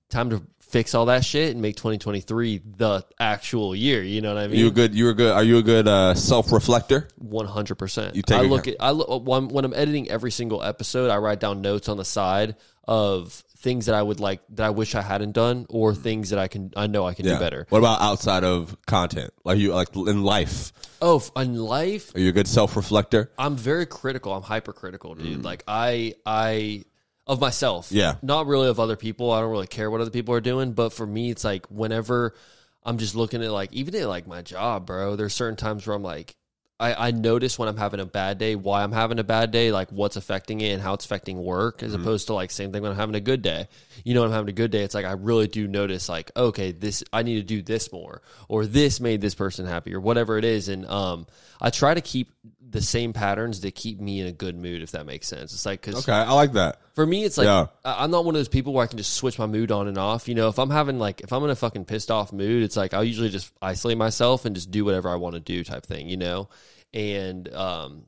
time 0.09 0.31
to 0.31 0.43
fix 0.61 0.95
all 0.95 1.07
that 1.07 1.25
shit 1.25 1.53
and 1.53 1.62
make 1.62 1.77
2023 1.77 2.62
the 2.79 3.05
actual 3.20 3.77
year. 3.77 4.03
You 4.03 4.20
know 4.20 4.35
what 4.35 4.43
I 4.43 4.49
mean? 4.49 4.59
you 4.59 4.68
a 4.68 4.70
good. 4.70 4.95
You 4.95 5.05
were 5.05 5.14
good. 5.14 5.33
Are 5.33 5.45
you 5.45 5.59
a 5.59 5.62
good 5.62 5.87
uh, 5.87 6.14
self 6.14 6.51
reflector? 6.51 7.09
One 7.16 7.47
hundred 7.47 7.77
percent. 7.77 8.16
You 8.16 8.22
take 8.22 8.39
I 8.39 8.43
look 8.43 8.68
at 8.68 8.77
I 8.81 8.91
look 8.91 9.27
when 9.27 9.64
I'm 9.64 9.75
editing 9.75 10.11
every 10.11 10.31
single 10.31 10.62
episode. 10.62 11.11
I 11.11 11.18
write 11.18 11.41
down 11.41 11.61
notes 11.62 11.89
on 11.89 11.97
the 11.97 12.05
side 12.05 12.57
of 12.87 13.45
things 13.65 13.87
that 13.87 13.95
I 13.95 14.03
would 14.03 14.21
like 14.21 14.43
that 14.51 14.67
I 14.67 14.71
wish 14.71 14.95
I 14.95 15.03
hadn't 15.03 15.33
done, 15.33 15.67
or 15.71 15.93
mm-hmm. 15.93 16.03
things 16.03 16.31
that 16.31 16.39
I 16.39 16.47
can 16.47 16.71
I 16.77 16.87
know 16.87 17.07
I 17.07 17.15
can 17.15 17.25
do 17.25 17.37
better. 17.39 17.67
What 17.71 17.79
about 17.79 18.01
outside 18.03 18.45
of 18.45 18.77
content? 18.87 19.33
Like 19.43 19.59
you, 19.59 19.73
like 19.73 19.97
in 19.97 20.23
life, 20.23 20.73
Oh, 21.03 21.23
in 21.37 21.57
life, 21.57 22.15
are 22.15 22.21
you 22.21 22.29
a 22.29 22.33
good 22.33 22.47
self 22.47 22.77
reflector? 22.77 23.33
I'm 23.37 23.57
very 23.57 23.87
critical. 23.87 24.33
I'm 24.33 24.43
hypercritical, 24.43 25.17
dude. 25.17 25.41
Mm. 25.41 25.45
Like 25.45 25.65
I 25.67 26.15
I 26.25 26.85
of 27.27 27.41
myself. 27.41 27.91
Yeah. 27.91 28.17
Not 28.23 28.47
really 28.47 28.69
of 28.69 28.79
other 28.79 28.97
people. 28.97 29.31
I 29.31 29.41
don't 29.41 29.51
really 29.51 29.67
care 29.67 29.91
what 29.91 30.01
other 30.01 30.11
people 30.11 30.35
are 30.35 30.41
doing, 30.41 30.73
but 30.73 30.93
for 30.93 31.07
me 31.07 31.31
it's 31.31 31.43
like 31.43 31.67
whenever 31.67 32.35
I'm 32.83 32.99
just 32.99 33.15
looking 33.15 33.43
at 33.43 33.51
like 33.51 33.73
even 33.73 33.95
at 33.97 34.09
like 34.09 34.27
my 34.27 34.43
job, 34.43 34.87
bro, 34.87 35.17
there's 35.17 35.35
certain 35.35 35.57
times 35.57 35.87
where 35.87 35.97
I'm 35.97 36.03
like 36.03 36.37
I, 36.85 37.09
I 37.09 37.11
notice 37.12 37.59
when 37.59 37.68
I'm 37.68 37.76
having 37.76 38.01
a 38.01 38.05
bad 38.07 38.39
day, 38.39 38.57
why 38.57 38.82
I'm 38.82 38.93
having 38.93 39.18
a 39.18 39.24
bad 39.24 39.51
day, 39.51 39.72
like 39.72 39.91
what's 39.91 40.16
affecting 40.16 40.61
it 40.61 40.70
and 40.72 40.82
how 40.82 40.95
it's 40.95 41.05
affecting 41.05 41.43
work, 41.43 41.82
as 41.82 41.95
opposed 41.95 42.26
to 42.26 42.35
like 42.35 42.51
same 42.51 42.72
thing 42.72 42.82
when 42.82 42.91
I'm 42.91 42.99
having 42.99 43.14
a 43.14 43.20
good 43.20 43.43
day. 43.43 43.68
You 44.05 44.14
know, 44.14 44.20
when 44.20 44.28
I'm 44.30 44.35
having 44.35 44.51
a 44.51 44.53
good 44.53 44.70
day, 44.70 44.82
it's 44.82 44.95
like 44.95 45.07
I 45.07 45.12
really 45.12 45.49
do 45.49 45.66
notice 45.66 46.09
like, 46.09 46.30
okay, 46.37 46.72
this 46.72 47.03
I 47.12 47.22
need 47.22 47.37
to 47.37 47.43
do 47.43 47.62
this 47.62 47.91
more, 47.93 48.22
or 48.49 48.66
this 48.66 49.01
made 49.01 49.20
this 49.20 49.35
person 49.35 49.66
happy, 49.66 49.95
or 49.95 50.01
whatever 50.01 50.37
it 50.37 50.45
is. 50.45 50.68
And 50.68 50.85
um, 50.87 51.26
I 51.61 51.70
try 51.70 51.95
to 51.95 52.01
keep 52.01 52.32
the 52.68 52.82
same 52.82 53.12
patterns 53.12 53.61
that 53.61 53.72
keep 53.74 54.01
me 54.01 54.20
in 54.20 54.26
a 54.26 54.32
good 54.32 54.57
mood, 54.57 54.82
if 54.82 54.91
that 54.93 55.07
makes 55.07 55.28
sense. 55.28 55.55
It's 55.55 55.64
like 55.64 55.80
because 55.80 56.03
Okay, 56.03 56.12
I 56.12 56.32
like 56.32 56.55
that. 56.55 56.80
for 56.95 57.07
me, 57.07 57.22
it's 57.24 57.39
like 57.39 57.47
Yeah. 57.47 57.66
I'm 57.85 58.11
not 58.11 58.24
one 58.24 58.35
of 58.35 58.41
those 58.41 58.49
people 58.49 58.72
where 58.72 58.82
I 58.82 58.89
can 58.89 58.99
just 58.99 59.14
switch 59.14 59.39
my 59.39 59.47
mood 59.47 59.70
on 59.70 59.87
and 59.87 59.97
off. 59.97 60.26
You 60.28 60.35
know, 60.35 60.49
if 60.49 60.59
I'm 60.59 60.70
having 60.70 60.99
like 60.99 61.20
if 61.20 61.32
I'm 61.32 61.45
in 61.45 61.51
a 61.51 61.55
fucking 61.57 61.85
pissed 61.85 62.11
off 62.11 62.32
mood, 62.32 62.62
it's 62.64 62.76
like 62.76 62.93
I'll 62.93 63.05
usually 63.05 63.30
just 63.30 63.53
isolate 63.62 63.97
myself 63.97 64.45
and 64.45 64.57
just 64.57 64.70
do 64.72 64.85
whatever 64.85 65.09
I 65.09 65.14
want 65.14 65.35
to 65.35 65.41
do, 65.41 65.62
type 65.62 65.87
thing. 65.87 66.09
You 66.09 66.16
know, 66.16 66.49
and 66.95 67.53
um, 67.53 68.05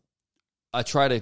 I 0.72 0.82
try 0.82 1.08
to 1.08 1.20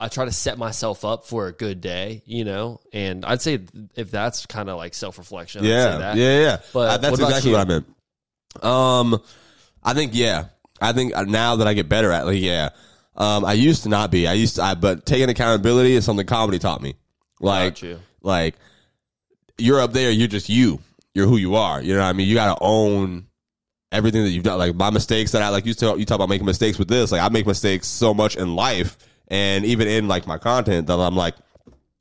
I 0.00 0.08
try 0.08 0.24
to 0.24 0.32
set 0.32 0.58
myself 0.58 1.04
up 1.04 1.26
for 1.26 1.46
a 1.46 1.52
good 1.52 1.80
day. 1.80 2.22
You 2.26 2.44
know, 2.44 2.80
and 2.92 3.24
I'd 3.24 3.40
say 3.42 3.60
if 3.94 4.10
that's 4.10 4.46
kind 4.46 4.68
of 4.68 4.76
like 4.78 4.94
self 4.94 5.18
reflection, 5.18 5.60
I'd 5.60 5.64
say 5.68 5.70
Yeah, 5.70 5.96
that. 5.98 6.16
yeah, 6.16 6.40
yeah. 6.40 6.56
But 6.72 6.78
Uh, 6.90 6.96
that's 6.98 7.20
what 7.20 7.28
exactly 7.28 7.50
you? 7.52 7.56
what 7.56 7.66
I 7.66 7.70
meant. 7.70 7.86
Um, 8.62 9.22
I 9.82 9.94
think 9.94 10.12
yeah. 10.14 10.46
I 10.80 10.92
think 10.92 11.14
uh, 11.16 11.22
now 11.22 11.56
that 11.56 11.68
I 11.68 11.74
get 11.74 11.88
better 11.88 12.10
at, 12.10 12.26
like, 12.26 12.40
yeah. 12.40 12.70
Um, 13.16 13.44
I 13.44 13.52
used 13.52 13.84
to 13.84 13.88
not 13.88 14.10
be. 14.10 14.26
I 14.26 14.32
used 14.32 14.56
to, 14.56 14.62
I, 14.62 14.74
but 14.74 15.06
taking 15.06 15.28
accountability 15.28 15.94
is 15.94 16.04
something 16.04 16.26
comedy 16.26 16.58
taught 16.58 16.82
me. 16.82 16.94
Like, 17.40 17.80
you. 17.80 18.00
like 18.22 18.56
you're 19.56 19.80
up 19.80 19.92
there. 19.92 20.10
You're 20.10 20.26
just 20.28 20.48
you. 20.48 20.80
You're 21.14 21.28
who 21.28 21.36
you 21.36 21.54
are. 21.54 21.80
You 21.80 21.94
know 21.94 22.00
what 22.00 22.06
I 22.06 22.12
mean? 22.12 22.26
You 22.26 22.34
got 22.34 22.56
to 22.56 22.64
own 22.64 23.26
everything 23.94 24.24
that 24.24 24.30
you've 24.30 24.44
done. 24.44 24.58
Like 24.58 24.74
my 24.74 24.90
mistakes 24.90 25.32
that 25.32 25.42
I 25.42 25.48
like. 25.48 25.64
You 25.66 25.74
talk, 25.74 25.98
you 25.98 26.04
talk 26.04 26.16
about 26.16 26.28
making 26.28 26.46
mistakes 26.46 26.78
with 26.78 26.88
this. 26.88 27.12
Like 27.12 27.22
I 27.22 27.28
make 27.28 27.46
mistakes 27.46 27.86
so 27.86 28.12
much 28.12 28.36
in 28.36 28.54
life, 28.54 28.98
and 29.28 29.64
even 29.64 29.88
in 29.88 30.08
like 30.08 30.26
my 30.26 30.38
content 30.38 30.88
that 30.88 30.98
I'm 30.98 31.16
like, 31.16 31.34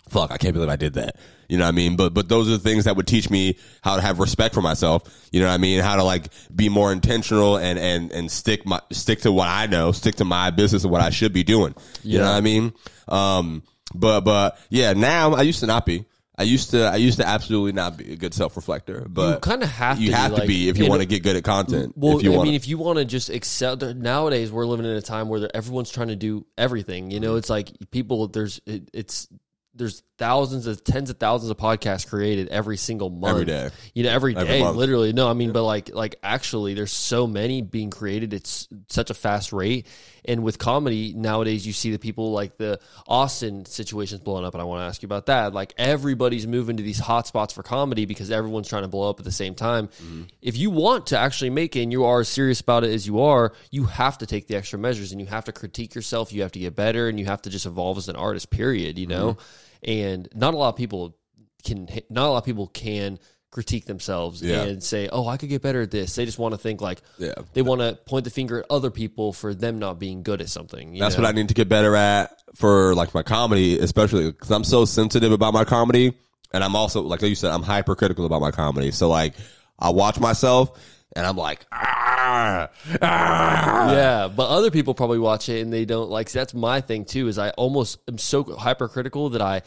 fuck, 0.09 0.31
I 0.31 0.37
can't 0.37 0.53
believe 0.53 0.69
I 0.69 0.75
did 0.75 0.93
that. 0.93 1.17
You 1.49 1.57
know 1.57 1.65
what 1.65 1.69
I 1.69 1.73
mean? 1.73 1.95
But 1.95 2.13
but 2.13 2.29
those 2.29 2.47
are 2.47 2.51
the 2.51 2.59
things 2.59 2.85
that 2.85 2.95
would 2.95 3.07
teach 3.07 3.29
me 3.29 3.57
how 3.81 3.95
to 3.95 4.01
have 4.01 4.19
respect 4.19 4.55
for 4.55 4.61
myself. 4.61 5.03
You 5.31 5.41
know 5.41 5.47
what 5.47 5.53
I 5.53 5.57
mean? 5.57 5.81
How 5.81 5.95
to 5.95 6.03
like 6.03 6.27
be 6.55 6.69
more 6.69 6.91
intentional 6.91 7.57
and 7.57 7.77
and 7.77 8.11
and 8.11 8.31
stick 8.31 8.65
my 8.65 8.81
stick 8.91 9.21
to 9.21 9.31
what 9.31 9.47
I 9.47 9.67
know, 9.67 9.91
stick 9.91 10.15
to 10.15 10.25
my 10.25 10.49
business 10.49 10.83
and 10.83 10.91
what 10.91 11.01
I 11.01 11.09
should 11.09 11.33
be 11.33 11.43
doing. 11.43 11.75
You 12.03 12.19
know 12.19 12.25
what 12.25 12.37
I 12.37 12.41
mean? 12.41 12.73
Um, 13.07 13.63
but 13.93 14.21
but 14.21 14.57
yeah, 14.69 14.93
now 14.93 15.33
I 15.33 15.41
used 15.41 15.59
to 15.59 15.67
not 15.67 15.85
be. 15.85 16.05
I 16.36 16.43
used 16.43 16.71
to 16.71 16.86
I 16.86 16.95
used 16.95 17.19
to 17.19 17.27
absolutely 17.27 17.73
not 17.73 17.97
be 17.97 18.13
a 18.13 18.15
good 18.15 18.34
self 18.34 18.55
reflector. 18.55 19.05
But 19.07 19.34
You 19.45 19.51
kinda 19.51 19.67
have 19.67 19.99
you 19.99 20.07
to 20.07 20.11
be, 20.11 20.17
have 20.17 20.31
to 20.31 20.38
like, 20.38 20.47
be 20.47 20.69
if 20.69 20.77
you 20.77 20.88
want 20.88 21.01
to 21.01 21.07
get 21.07 21.21
good 21.21 21.36
at 21.36 21.43
content. 21.43 21.93
Well, 21.95 22.17
if 22.17 22.23
you 22.23 22.34
I 22.34 22.38
want 22.38 22.47
mean, 22.47 22.55
if 22.55 22.67
you 22.67 22.77
want 22.77 22.97
to 22.97 23.05
just 23.05 23.29
excel, 23.29 23.75
nowadays 23.77 24.51
we're 24.51 24.65
living 24.65 24.86
in 24.86 24.93
a 24.93 25.01
time 25.01 25.29
where 25.29 25.47
everyone's 25.55 25.91
trying 25.91 26.07
to 26.07 26.15
do 26.15 26.45
everything. 26.57 27.11
You 27.11 27.19
know, 27.19 27.36
it's 27.36 27.49
like 27.49 27.71
people. 27.91 28.27
There's 28.27 28.59
it, 28.65 28.89
it's 28.93 29.27
there's 29.75 30.01
thousands 30.18 30.68
of 30.68 30.84
tens 30.84 31.09
of 31.09 31.18
thousands 31.18 31.49
of 31.49 31.57
podcasts 31.57 32.07
created 32.07 32.47
every 32.49 32.78
single 32.78 33.09
month, 33.09 33.32
Every 33.32 33.45
day. 33.45 33.70
You 33.93 34.03
know, 34.03 34.11
every 34.11 34.36
Every 34.36 34.47
day, 34.47 34.59
month. 34.61 34.78
literally. 34.78 35.11
No, 35.14 35.28
I 35.30 35.34
mean, 35.34 35.51
but 35.51 35.64
like 35.64 35.93
like 35.93 36.16
actually, 36.22 36.74
there's 36.76 36.91
so 36.91 37.28
many 37.28 37.61
being 37.61 37.89
created. 37.89 38.34
It's 38.34 38.68
such 38.89 39.09
a 39.09 39.14
fast 39.14 39.53
rate. 39.53 39.88
And 40.26 40.43
with 40.43 40.57
comedy 40.57 41.14
nowadays, 41.14 41.68
you 41.68 41.74
see 41.74 41.91
the 41.91 41.99
people 41.99 42.32
like 42.32 42.57
the 42.57 42.80
Austin 43.07 43.66
situation's 43.66 44.22
blowing 44.22 44.45
up, 44.45 44.53
and 44.53 44.61
I 44.61 44.66
want 44.66 44.80
to 44.80 44.86
ask 44.86 45.01
you 45.01 45.07
about 45.07 45.26
that. 45.26 45.53
Like 45.53 45.74
everybody's 45.78 46.47
moving 46.47 46.78
to 46.78 46.84
these 46.84 46.99
hot 46.99 47.28
spots 47.28 47.53
for 47.53 47.64
comedy 47.64 48.05
because 48.05 48.32
everyone's 48.32 48.70
trying 48.70 48.84
to 48.84 48.88
blow 48.88 49.09
up 49.09 49.20
at 49.20 49.26
the 49.26 49.32
same 49.32 49.55
time. 49.55 49.88
Mm-hmm. 49.88 50.24
If 50.41 50.57
you 50.57 50.70
want 50.70 51.07
to 51.07 51.18
actually 51.18 51.49
make 51.49 51.76
it, 51.76 51.82
and 51.84 51.91
you 51.91 52.05
are 52.05 52.22
as 52.22 52.30
serious 52.30 52.61
about 52.61 52.84
it 52.86 52.91
as 52.91 53.05
you 53.05 53.22
are, 53.22 53.51
you 53.72 53.86
have 53.86 54.20
to 54.20 54.26
take 54.26 54.47
the 54.47 54.55
extra 54.55 54.80
measures, 54.80 55.11
and 55.11 55.20
you 55.20 55.28
have 55.28 55.45
to 55.45 55.51
critique 55.51 55.95
yourself. 55.95 56.32
You 56.32 56.43
have 56.43 56.53
to 56.53 56.59
get 56.59 56.76
better, 56.76 57.09
and 57.09 57.20
you 57.20 57.26
have 57.26 57.41
to 57.41 57.49
just 57.49 57.66
evolve 57.66 57.97
as 57.97 58.07
an 58.07 58.16
artist. 58.16 58.49
Period. 58.49 58.97
You 58.97 59.07
know, 59.07 59.34
mm-hmm. 59.34 59.62
And 59.84 60.27
not 60.34 60.53
a 60.53 60.57
lot 60.57 60.69
of 60.69 60.75
people 60.75 61.17
can. 61.63 61.88
Not 62.09 62.27
a 62.27 62.31
lot 62.31 62.38
of 62.39 62.45
people 62.45 62.67
can 62.67 63.19
critique 63.51 63.86
themselves 63.86 64.41
Yeah. 64.41 64.63
and 64.63 64.84
say, 64.84 65.07
"Oh, 65.11 65.27
I 65.27 65.38
could 65.38 65.49
get 65.49 65.61
better 65.61 65.81
at 65.81 65.91
this." 65.91 66.15
They 66.15 66.25
just 66.25 66.39
want 66.39 66.53
to 66.53 66.57
think 66.57 66.81
like 66.81 67.01
Yeah. 67.19 67.34
they 67.53 67.61
want 67.61 67.81
to 67.81 67.97
point 68.05 68.23
the 68.25 68.31
finger 68.31 68.59
at 68.59 68.65
other 68.69 68.89
people 68.89 69.31
for 69.31 69.53
them 69.53 69.77
not 69.79 69.99
being 69.99 70.23
good 70.23 70.41
at 70.41 70.49
something. 70.49 70.93
you 70.95 70.99
That's 70.99 71.15
know? 71.17 71.23
what 71.23 71.29
I 71.29 71.31
need 71.34 71.49
to 71.49 71.53
get 71.53 71.69
better 71.69 71.95
at 71.95 72.31
for 72.55 72.95
like 72.95 73.13
my 73.13 73.21
comedy, 73.23 73.77
especially 73.79 74.31
because 74.31 74.49
I'm 74.51 74.63
so 74.63 74.86
sensitive 74.86 75.31
about 75.31 75.53
my 75.53 75.63
comedy, 75.65 76.13
and 76.51 76.63
I'm 76.63 76.75
also 76.75 77.01
like 77.03 77.22
you 77.22 77.35
said, 77.35 77.51
I'm 77.51 77.61
hypercritical 77.64 78.26
about 78.26 78.41
my 78.41 78.51
comedy. 78.51 78.89
So 78.91 79.07
like, 79.07 79.35
I 79.77 79.89
watch 79.91 80.19
myself, 80.19 80.72
and 81.15 81.26
I'm 81.26 81.38
like, 81.38 81.65
ah, 81.72 82.69
ah. 83.02 83.91
yeah, 83.94 84.27
but 84.27 84.49
other 84.49 84.72
people 84.72 84.94
probably 84.94 85.19
watch 85.19 85.49
it 85.49 85.61
and 85.61 85.72
they 85.72 85.85
don't 85.85 86.10
like. 86.10 86.30
See, 86.30 86.40
that's 86.40 86.53
my 86.53 86.81
thing 86.81 87.06
too. 87.06 87.27
Is 87.27 87.38
I 87.38 87.49
almost 87.52 87.99
am 88.07 88.18
so 88.18 88.44
hypercritical 88.44 89.30
that 89.31 89.41
I, 89.41 89.61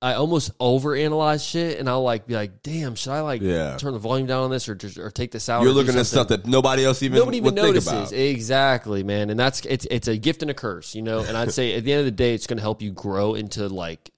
I 0.00 0.14
almost 0.14 0.56
overanalyze 0.58 1.48
shit, 1.48 1.78
and 1.78 1.88
I'll 1.88 2.02
like 2.02 2.26
be 2.26 2.34
like, 2.34 2.62
"Damn, 2.62 2.94
should 2.94 3.12
I 3.12 3.20
like 3.20 3.40
Yeah. 3.40 3.76
turn 3.76 3.92
the 3.92 3.98
volume 3.98 4.26
down 4.26 4.44
on 4.44 4.50
this 4.50 4.68
or 4.68 4.74
just 4.74 4.98
or 4.98 5.10
take 5.10 5.30
this 5.30 5.48
out?" 5.48 5.62
You're 5.62 5.72
looking 5.72 5.96
at 5.96 6.06
stuff 6.06 6.28
that 6.28 6.46
nobody 6.46 6.84
else 6.84 7.02
even 7.02 7.18
nobody 7.18 7.38
even 7.38 7.54
notices 7.54 8.12
exactly, 8.12 9.02
man. 9.04 9.30
And 9.30 9.38
that's 9.38 9.64
it's 9.64 9.86
it's 9.90 10.08
a 10.08 10.16
gift 10.16 10.42
and 10.42 10.50
a 10.50 10.54
curse, 10.54 10.94
you 10.94 11.02
know. 11.02 11.20
And 11.20 11.36
I'd 11.36 11.52
say 11.52 11.74
at 11.74 11.84
the 11.84 11.92
end 11.92 12.00
of 12.00 12.06
the 12.06 12.10
day, 12.10 12.34
it's 12.34 12.46
going 12.46 12.56
to 12.58 12.62
help 12.62 12.82
you 12.82 12.90
grow 12.92 13.34
into 13.34 13.68
like 13.68 14.10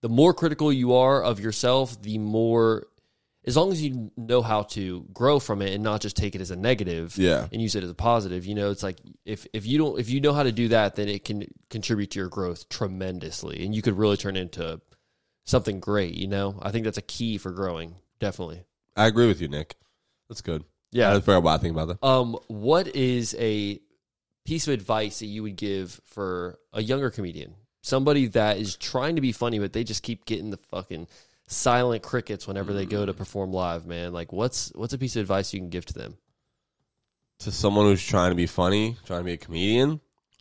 the 0.00 0.08
more 0.08 0.34
critical 0.34 0.72
you 0.72 0.94
are 0.94 1.22
of 1.22 1.40
yourself, 1.40 2.00
the 2.02 2.18
more. 2.18 2.86
As 3.46 3.56
long 3.56 3.72
as 3.72 3.80
you 3.82 4.10
know 4.16 4.42
how 4.42 4.62
to 4.64 5.06
grow 5.12 5.38
from 5.38 5.62
it 5.62 5.72
and 5.72 5.82
not 5.82 6.00
just 6.02 6.16
take 6.16 6.34
it 6.34 6.40
as 6.40 6.50
a 6.50 6.56
negative, 6.56 7.16
Yeah. 7.16 7.48
and 7.52 7.62
use 7.62 7.74
it 7.76 7.82
as 7.84 7.90
a 7.90 7.94
positive. 7.94 8.44
You 8.44 8.54
know, 8.54 8.70
it's 8.70 8.82
like 8.82 8.98
if 9.24 9.46
if 9.52 9.64
you 9.64 9.78
don't 9.78 9.98
if 9.98 10.10
you 10.10 10.20
know 10.20 10.32
how 10.34 10.42
to 10.42 10.52
do 10.52 10.68
that, 10.68 10.96
then 10.96 11.08
it 11.08 11.24
can 11.24 11.46
contribute 11.70 12.10
to 12.10 12.18
your 12.18 12.28
growth 12.28 12.68
tremendously, 12.68 13.64
and 13.64 13.74
you 13.74 13.80
could 13.80 13.96
really 13.96 14.16
turn 14.16 14.36
into 14.36 14.80
something 15.44 15.80
great. 15.80 16.14
You 16.14 16.26
know, 16.26 16.58
I 16.60 16.70
think 16.70 16.84
that's 16.84 16.98
a 16.98 17.02
key 17.02 17.38
for 17.38 17.50
growing. 17.52 17.94
Definitely. 18.18 18.64
I 18.96 19.06
agree 19.06 19.28
with 19.28 19.40
you, 19.40 19.48
Nick. 19.48 19.76
That's 20.28 20.42
good. 20.42 20.64
Yeah. 20.90 21.10
Didn't 21.12 21.24
figure 21.24 21.40
what 21.40 21.54
I 21.54 21.58
think 21.58 21.72
about 21.74 21.88
that. 22.00 22.06
Um, 22.06 22.36
what 22.48 22.88
is 22.94 23.34
a 23.38 23.80
piece 24.44 24.66
of 24.66 24.74
advice 24.74 25.20
that 25.20 25.26
you 25.26 25.42
would 25.44 25.56
give 25.56 26.00
for 26.04 26.58
a 26.72 26.82
younger 26.82 27.10
comedian, 27.10 27.54
somebody 27.82 28.26
that 28.26 28.58
is 28.58 28.76
trying 28.76 29.14
to 29.14 29.20
be 29.22 29.30
funny, 29.32 29.58
but 29.58 29.72
they 29.72 29.84
just 29.84 30.02
keep 30.02 30.24
getting 30.26 30.50
the 30.50 30.56
fucking 30.56 31.06
silent 31.48 32.02
crickets 32.02 32.46
whenever 32.46 32.72
they 32.72 32.86
go 32.86 33.04
to 33.04 33.12
perform 33.12 33.52
live? 33.52 33.86
Man, 33.86 34.12
like 34.12 34.32
what's 34.32 34.70
what's 34.74 34.92
a 34.92 34.98
piece 34.98 35.16
of 35.16 35.22
advice 35.22 35.52
you 35.52 35.60
can 35.60 35.70
give 35.70 35.84
to 35.86 35.94
them? 35.94 36.16
To 37.40 37.52
someone 37.52 37.86
who's 37.86 38.04
trying 38.04 38.30
to 38.30 38.36
be 38.36 38.46
funny, 38.46 38.96
trying 39.04 39.20
to 39.20 39.24
be 39.24 39.32
a 39.32 39.36
comedian, 39.36 40.00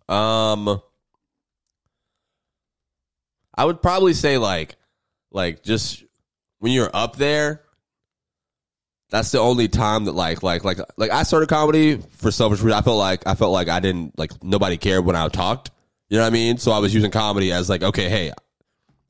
um, 0.10 0.82
I 3.56 3.66
would 3.66 3.82
probably 3.82 4.14
say 4.14 4.38
like, 4.38 4.76
like 5.32 5.64
just 5.64 6.04
when 6.60 6.72
you're 6.72 6.90
up 6.94 7.16
there, 7.16 7.64
that's 9.10 9.32
the 9.32 9.40
only 9.40 9.68
time 9.68 10.06
that 10.06 10.14
like 10.14 10.44
like 10.44 10.64
like 10.64 10.80
like 10.98 11.12
I 11.12 11.24
started 11.24 11.50
comedy 11.50 11.98
for 11.98 12.32
selfish 12.32 12.60
reasons. 12.60 12.82
I 12.82 12.84
felt 12.84 12.98
like 12.98 13.26
I 13.26 13.36
felt 13.36 13.54
like 13.54 13.70
I 13.70 13.80
didn't 13.80 14.18
like 14.18 14.44
nobody 14.44 14.78
cared 14.78 15.06
when 15.06 15.16
I 15.16 15.28
talked. 15.30 15.72
You 16.10 16.18
know 16.18 16.24
what 16.24 16.30
I 16.30 16.34
mean? 16.34 16.58
So 16.58 16.72
I 16.72 16.80
was 16.80 16.94
using 16.94 17.12
comedy 17.12 17.52
as 17.52 17.70
like, 17.70 17.84
okay, 17.84 18.10
hey, 18.10 18.32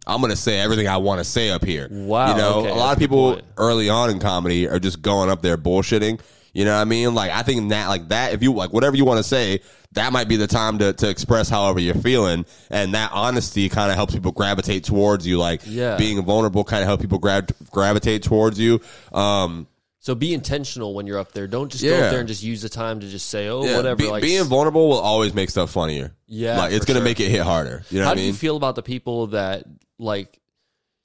I'm 0.07 0.21
gonna 0.21 0.35
say 0.35 0.59
everything 0.59 0.87
I 0.87 0.97
want 0.97 1.19
to 1.19 1.23
say 1.23 1.49
up 1.51 1.63
here. 1.63 1.87
Wow, 1.91 2.31
You 2.31 2.37
know, 2.37 2.53
okay, 2.61 2.69
a 2.69 2.75
lot 2.75 2.93
of 2.93 2.99
people 2.99 3.39
early 3.57 3.89
on 3.89 4.09
in 4.09 4.19
comedy 4.19 4.67
are 4.67 4.79
just 4.79 5.01
going 5.01 5.29
up 5.29 5.41
there 5.41 5.57
bullshitting. 5.57 6.19
You 6.53 6.65
know 6.65 6.73
what 6.73 6.81
I 6.81 6.85
mean? 6.85 7.13
Like 7.13 7.29
I 7.31 7.43
think 7.43 7.69
that 7.69 7.87
like 7.87 8.07
that 8.09 8.33
if 8.33 8.41
you 8.41 8.51
like 8.53 8.73
whatever 8.73 8.95
you 8.95 9.05
want 9.05 9.17
to 9.19 9.23
say, 9.23 9.59
that 9.91 10.11
might 10.11 10.27
be 10.27 10.37
the 10.37 10.47
time 10.47 10.79
to, 10.79 10.93
to 10.93 11.09
express 11.09 11.49
however 11.49 11.79
you're 11.79 11.93
feeling. 11.95 12.45
And 12.71 12.93
that 12.95 13.11
honesty 13.13 13.69
kind 13.69 13.91
of 13.91 13.95
helps 13.95 14.13
people 14.15 14.31
gravitate 14.31 14.83
towards 14.83 15.27
you. 15.27 15.37
Like 15.37 15.61
Yeah. 15.65 15.97
being 15.97 16.23
vulnerable 16.23 16.63
kind 16.63 16.81
of 16.81 16.87
help 16.87 17.01
people 17.01 17.19
gra- 17.19 17.45
gravitate 17.71 18.23
towards 18.23 18.59
you. 18.59 18.81
Um 19.11 19.67
So 20.07 20.15
be 20.15 20.33
intentional 20.33 20.93
when 20.93 21.05
you're 21.05 21.19
up 21.19 21.33
there. 21.33 21.47
Don't 21.47 21.69
just 21.69 21.83
go 21.83 21.89
Yeah. 21.89 22.05
up 22.05 22.11
there 22.11 22.19
and 22.19 22.29
just 22.29 22.41
use 22.41 22.61
the 22.61 22.69
time 22.69 23.01
to 23.01 23.07
just 23.09 23.27
say, 23.27 23.49
"Oh, 23.49 23.65
yeah, 23.65 23.75
whatever." 23.75 23.97
be- 23.97 24.07
like 24.09 24.23
being 24.23 24.45
vulnerable 24.45 24.87
will 24.87 24.99
always 24.99 25.33
make 25.33 25.49
stuff 25.49 25.69
funnier. 25.71 26.15
Yeah, 26.27 26.57
Like 26.59 26.71
it's 26.71 26.85
for 26.85 26.93
gonna 26.93 26.99
sure. 26.99 27.03
make 27.03 27.19
it 27.19 27.29
hit 27.29 27.41
harder. 27.41 27.83
You 27.89 27.99
know 27.99 28.05
How 28.05 28.11
what 28.11 28.13
I 28.13 28.15
do 28.15 28.21
mean? 28.21 28.27
you 28.29 28.33
feel 28.33 28.55
about 28.55 28.75
the 28.75 28.83
people 28.83 29.27
that 29.27 29.65
like? 29.99 30.39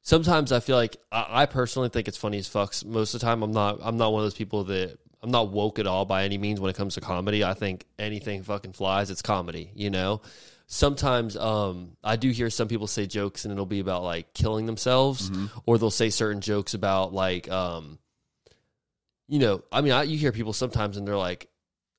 Sometimes 0.03 0.53
I 0.53 0.61
feel 0.61 0.77
like 0.77 0.99
I, 1.11 1.27
I 1.43 1.47
personally 1.47 1.89
think 1.89 2.07
it's 2.07 2.17
funny 2.17 2.39
as 2.39 2.49
fucks. 2.49 2.85
Most 2.85 3.13
of 3.15 3.21
the 3.21 3.27
time, 3.27 3.43
I'm 3.43 3.51
not. 3.51 3.81
I'm 3.83 3.97
not 3.97 4.13
one 4.13 4.21
of 4.21 4.27
those 4.27 4.35
people 4.35 4.63
that 4.65 4.97
I'm 5.21 5.33
not 5.33 5.51
woke 5.51 5.81
at 5.81 5.89
all 5.89 6.05
by 6.05 6.23
any 6.23 6.39
means 6.39 6.61
when 6.61 6.71
it 6.71 6.77
comes 6.77 6.95
to 6.95 7.01
comedy. 7.01 7.43
I 7.43 7.55
think 7.55 7.87
anything 7.99 8.45
fucking 8.45 8.73
flies. 8.75 9.11
It's 9.11 9.21
comedy, 9.23 9.73
you 9.75 9.91
know. 9.91 10.23
Sometimes 10.69 11.37
um, 11.37 11.97
I 12.05 12.15
do 12.15 12.31
hear 12.31 12.51
some 12.51 12.69
people 12.69 12.87
say 12.87 13.07
jokes 13.07 13.45
and 13.45 13.51
it'll 13.53 13.67
be 13.67 13.81
about 13.81 14.05
like 14.05 14.33
killing 14.33 14.67
themselves, 14.67 15.29
Mm-hmm. 15.29 15.47
or 15.67 15.77
they'll 15.79 15.91
say 15.91 16.09
certain 16.11 16.41
jokes 16.41 16.75
about 16.75 17.13
like, 17.13 17.51
um, 17.51 17.99
you 19.29 19.39
know, 19.39 19.63
I 19.73 19.81
mean, 19.81 19.93
I, 19.93 20.03
you 20.05 20.19
hear 20.19 20.33
people 20.33 20.53
sometimes 20.53 20.97
and 20.97 21.07
they're 21.07 21.17
like, 21.17 21.49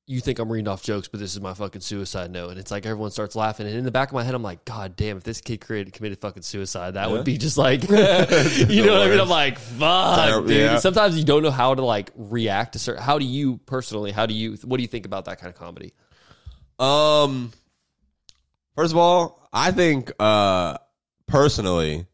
you 0.05 0.19
think 0.19 0.37
I'm 0.39 0.51
reading 0.51 0.67
off 0.67 0.83
jokes, 0.83 1.07
but 1.07 1.21
this 1.21 1.33
is 1.33 1.39
my 1.39 1.53
fucking 1.53 1.79
suicide 1.79 2.29
note. 2.29 2.49
And 2.49 2.59
it's 2.59 2.71
like 2.71 2.85
everyone 2.85 3.11
starts 3.11 3.37
laughing. 3.37 3.67
And 3.67 3.75
in 3.77 3.85
the 3.85 3.91
back 3.91 4.09
of 4.09 4.13
my 4.13 4.23
head, 4.23 4.35
I'm 4.35 4.43
like, 4.43 4.65
God 4.65 4.97
damn, 4.97 5.15
if 5.15 5.23
this 5.23 5.39
kid 5.39 5.61
created, 5.61 5.93
committed 5.93 6.19
fucking 6.19 6.43
suicide, 6.43 6.95
that 6.95 7.07
Yeah. 7.07 7.13
would 7.13 7.23
be 7.23 7.37
just 7.37 7.57
like, 7.57 7.83
you 7.89 8.85
know 8.85 8.93
what 8.93 9.07
I 9.07 9.09
mean? 9.09 9.19
I'm 9.21 9.29
like, 9.29 9.57
fuck, 9.59 10.45
dude. 10.45 10.57
yeah. 10.57 10.77
Sometimes 10.79 11.17
you 11.17 11.23
don't 11.23 11.41
know 11.41 11.51
how 11.51 11.73
to 11.73 11.83
like 11.85 12.11
react 12.15 12.73
to 12.73 12.79
certain. 12.79 13.01
How 13.01 13.17
do 13.17 13.23
you 13.25 13.57
personally, 13.65 14.11
how 14.11 14.25
do 14.25 14.33
you, 14.33 14.55
what 14.65 14.75
do 14.77 14.81
you 14.83 14.89
think 14.89 15.05
about 15.05 15.25
that 15.25 15.39
kind 15.39 15.53
of 15.53 15.57
comedy? 15.57 15.93
Um, 16.79 17.53
first 18.75 18.91
of 18.91 18.97
all, 18.97 19.47
I 19.53 19.71
think 19.71 20.11
uh 20.19 20.79
personally, 21.27 22.07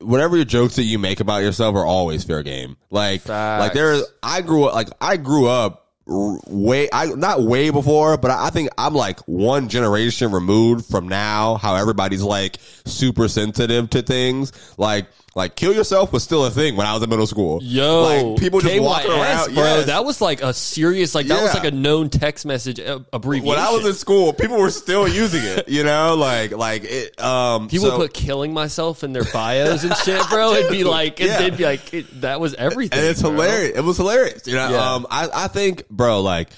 whatever 0.00 0.36
your 0.36 0.44
jokes 0.44 0.76
that 0.76 0.84
you 0.84 0.98
make 0.98 1.20
about 1.20 1.42
yourself 1.42 1.76
are 1.76 1.84
always 1.84 2.24
fair 2.24 2.42
game. 2.42 2.76
Like, 2.90 3.22
Facts. 3.22 3.60
like 3.60 3.72
there 3.72 3.92
is, 3.92 4.04
I 4.22 4.42
grew 4.42 4.64
up 4.64 4.74
like 4.74 4.88
I 5.00 5.16
grew 5.16 5.46
up 5.46 5.88
way 6.06 6.88
I 6.92 7.06
not 7.06 7.42
way 7.42 7.70
before, 7.70 8.16
but 8.16 8.30
I 8.30 8.46
I 8.46 8.50
think 8.50 8.70
I'm 8.76 8.94
like 8.94 9.20
one 9.20 9.68
generation 9.68 10.32
removed 10.32 10.86
from 10.86 11.08
now. 11.08 11.56
How 11.56 11.76
everybody's 11.76 12.22
like 12.22 12.56
super 12.84 13.28
sensitive 13.28 13.90
to 13.90 14.02
things 14.02 14.52
like. 14.76 15.06
Like 15.36 15.54
kill 15.54 15.72
yourself 15.72 16.12
was 16.12 16.24
still 16.24 16.44
a 16.44 16.50
thing 16.50 16.74
when 16.74 16.88
I 16.88 16.92
was 16.94 17.02
in 17.04 17.08
middle 17.08 17.26
school. 17.26 17.60
Yo, 17.62 18.02
like 18.32 18.40
people 18.40 18.58
just 18.60 18.74
KYS, 18.74 18.80
walking 18.82 19.10
around. 19.12 19.54
bro. 19.54 19.62
yes. 19.62 19.86
That 19.86 20.04
was 20.04 20.20
like 20.20 20.42
a 20.42 20.52
serious, 20.52 21.14
like 21.14 21.28
that 21.28 21.40
was 21.40 21.54
like 21.54 21.64
a 21.64 21.70
known 21.70 22.10
text 22.10 22.44
message 22.44 22.80
abbreviation. 22.80 23.48
when 23.48 23.58
I 23.58 23.70
was 23.70 23.86
in 23.86 23.92
school, 23.94 24.32
people 24.32 24.58
were 24.58 24.70
still 24.72 25.06
using 25.06 25.42
it. 25.44 25.68
You 25.68 25.84
know, 25.84 26.16
like 26.16 26.50
like 26.50 26.82
it. 26.84 27.20
Um, 27.22 27.68
People 27.68 27.90
so- 27.90 27.96
put 27.96 28.12
killing 28.12 28.52
myself 28.52 29.04
in 29.04 29.12
their 29.12 29.22
bios 29.32 29.84
and 29.84 29.96
shit, 29.98 30.20
bro. 30.28 30.52
It'd 30.54 30.70
be 30.72 30.82
like, 30.82 31.20
Yeah. 31.20 31.42
it'd 31.42 31.56
be 31.58 31.64
like, 31.64 31.94
it, 31.94 32.20
that 32.22 32.40
was 32.40 32.54
everything. 32.54 32.98
and 32.98 33.06
it's 33.08 33.22
bro. 33.22 33.30
hilarious. 33.30 33.76
It 33.78 33.82
was 33.84 33.96
hilarious. 33.98 34.46
You 34.48 34.54
know, 34.56 34.70
Yeah. 34.70 34.94
um, 34.94 35.06
I 35.10 35.28
I 35.32 35.46
think, 35.48 35.88
bro, 35.88 36.22
like 36.22 36.48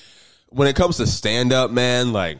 when 0.49 0.67
it 0.67 0.77
comes 0.77 0.97
to 0.97 1.07
stand 1.07 1.53
up, 1.53 1.71
man, 1.71 2.13
like. 2.15 2.39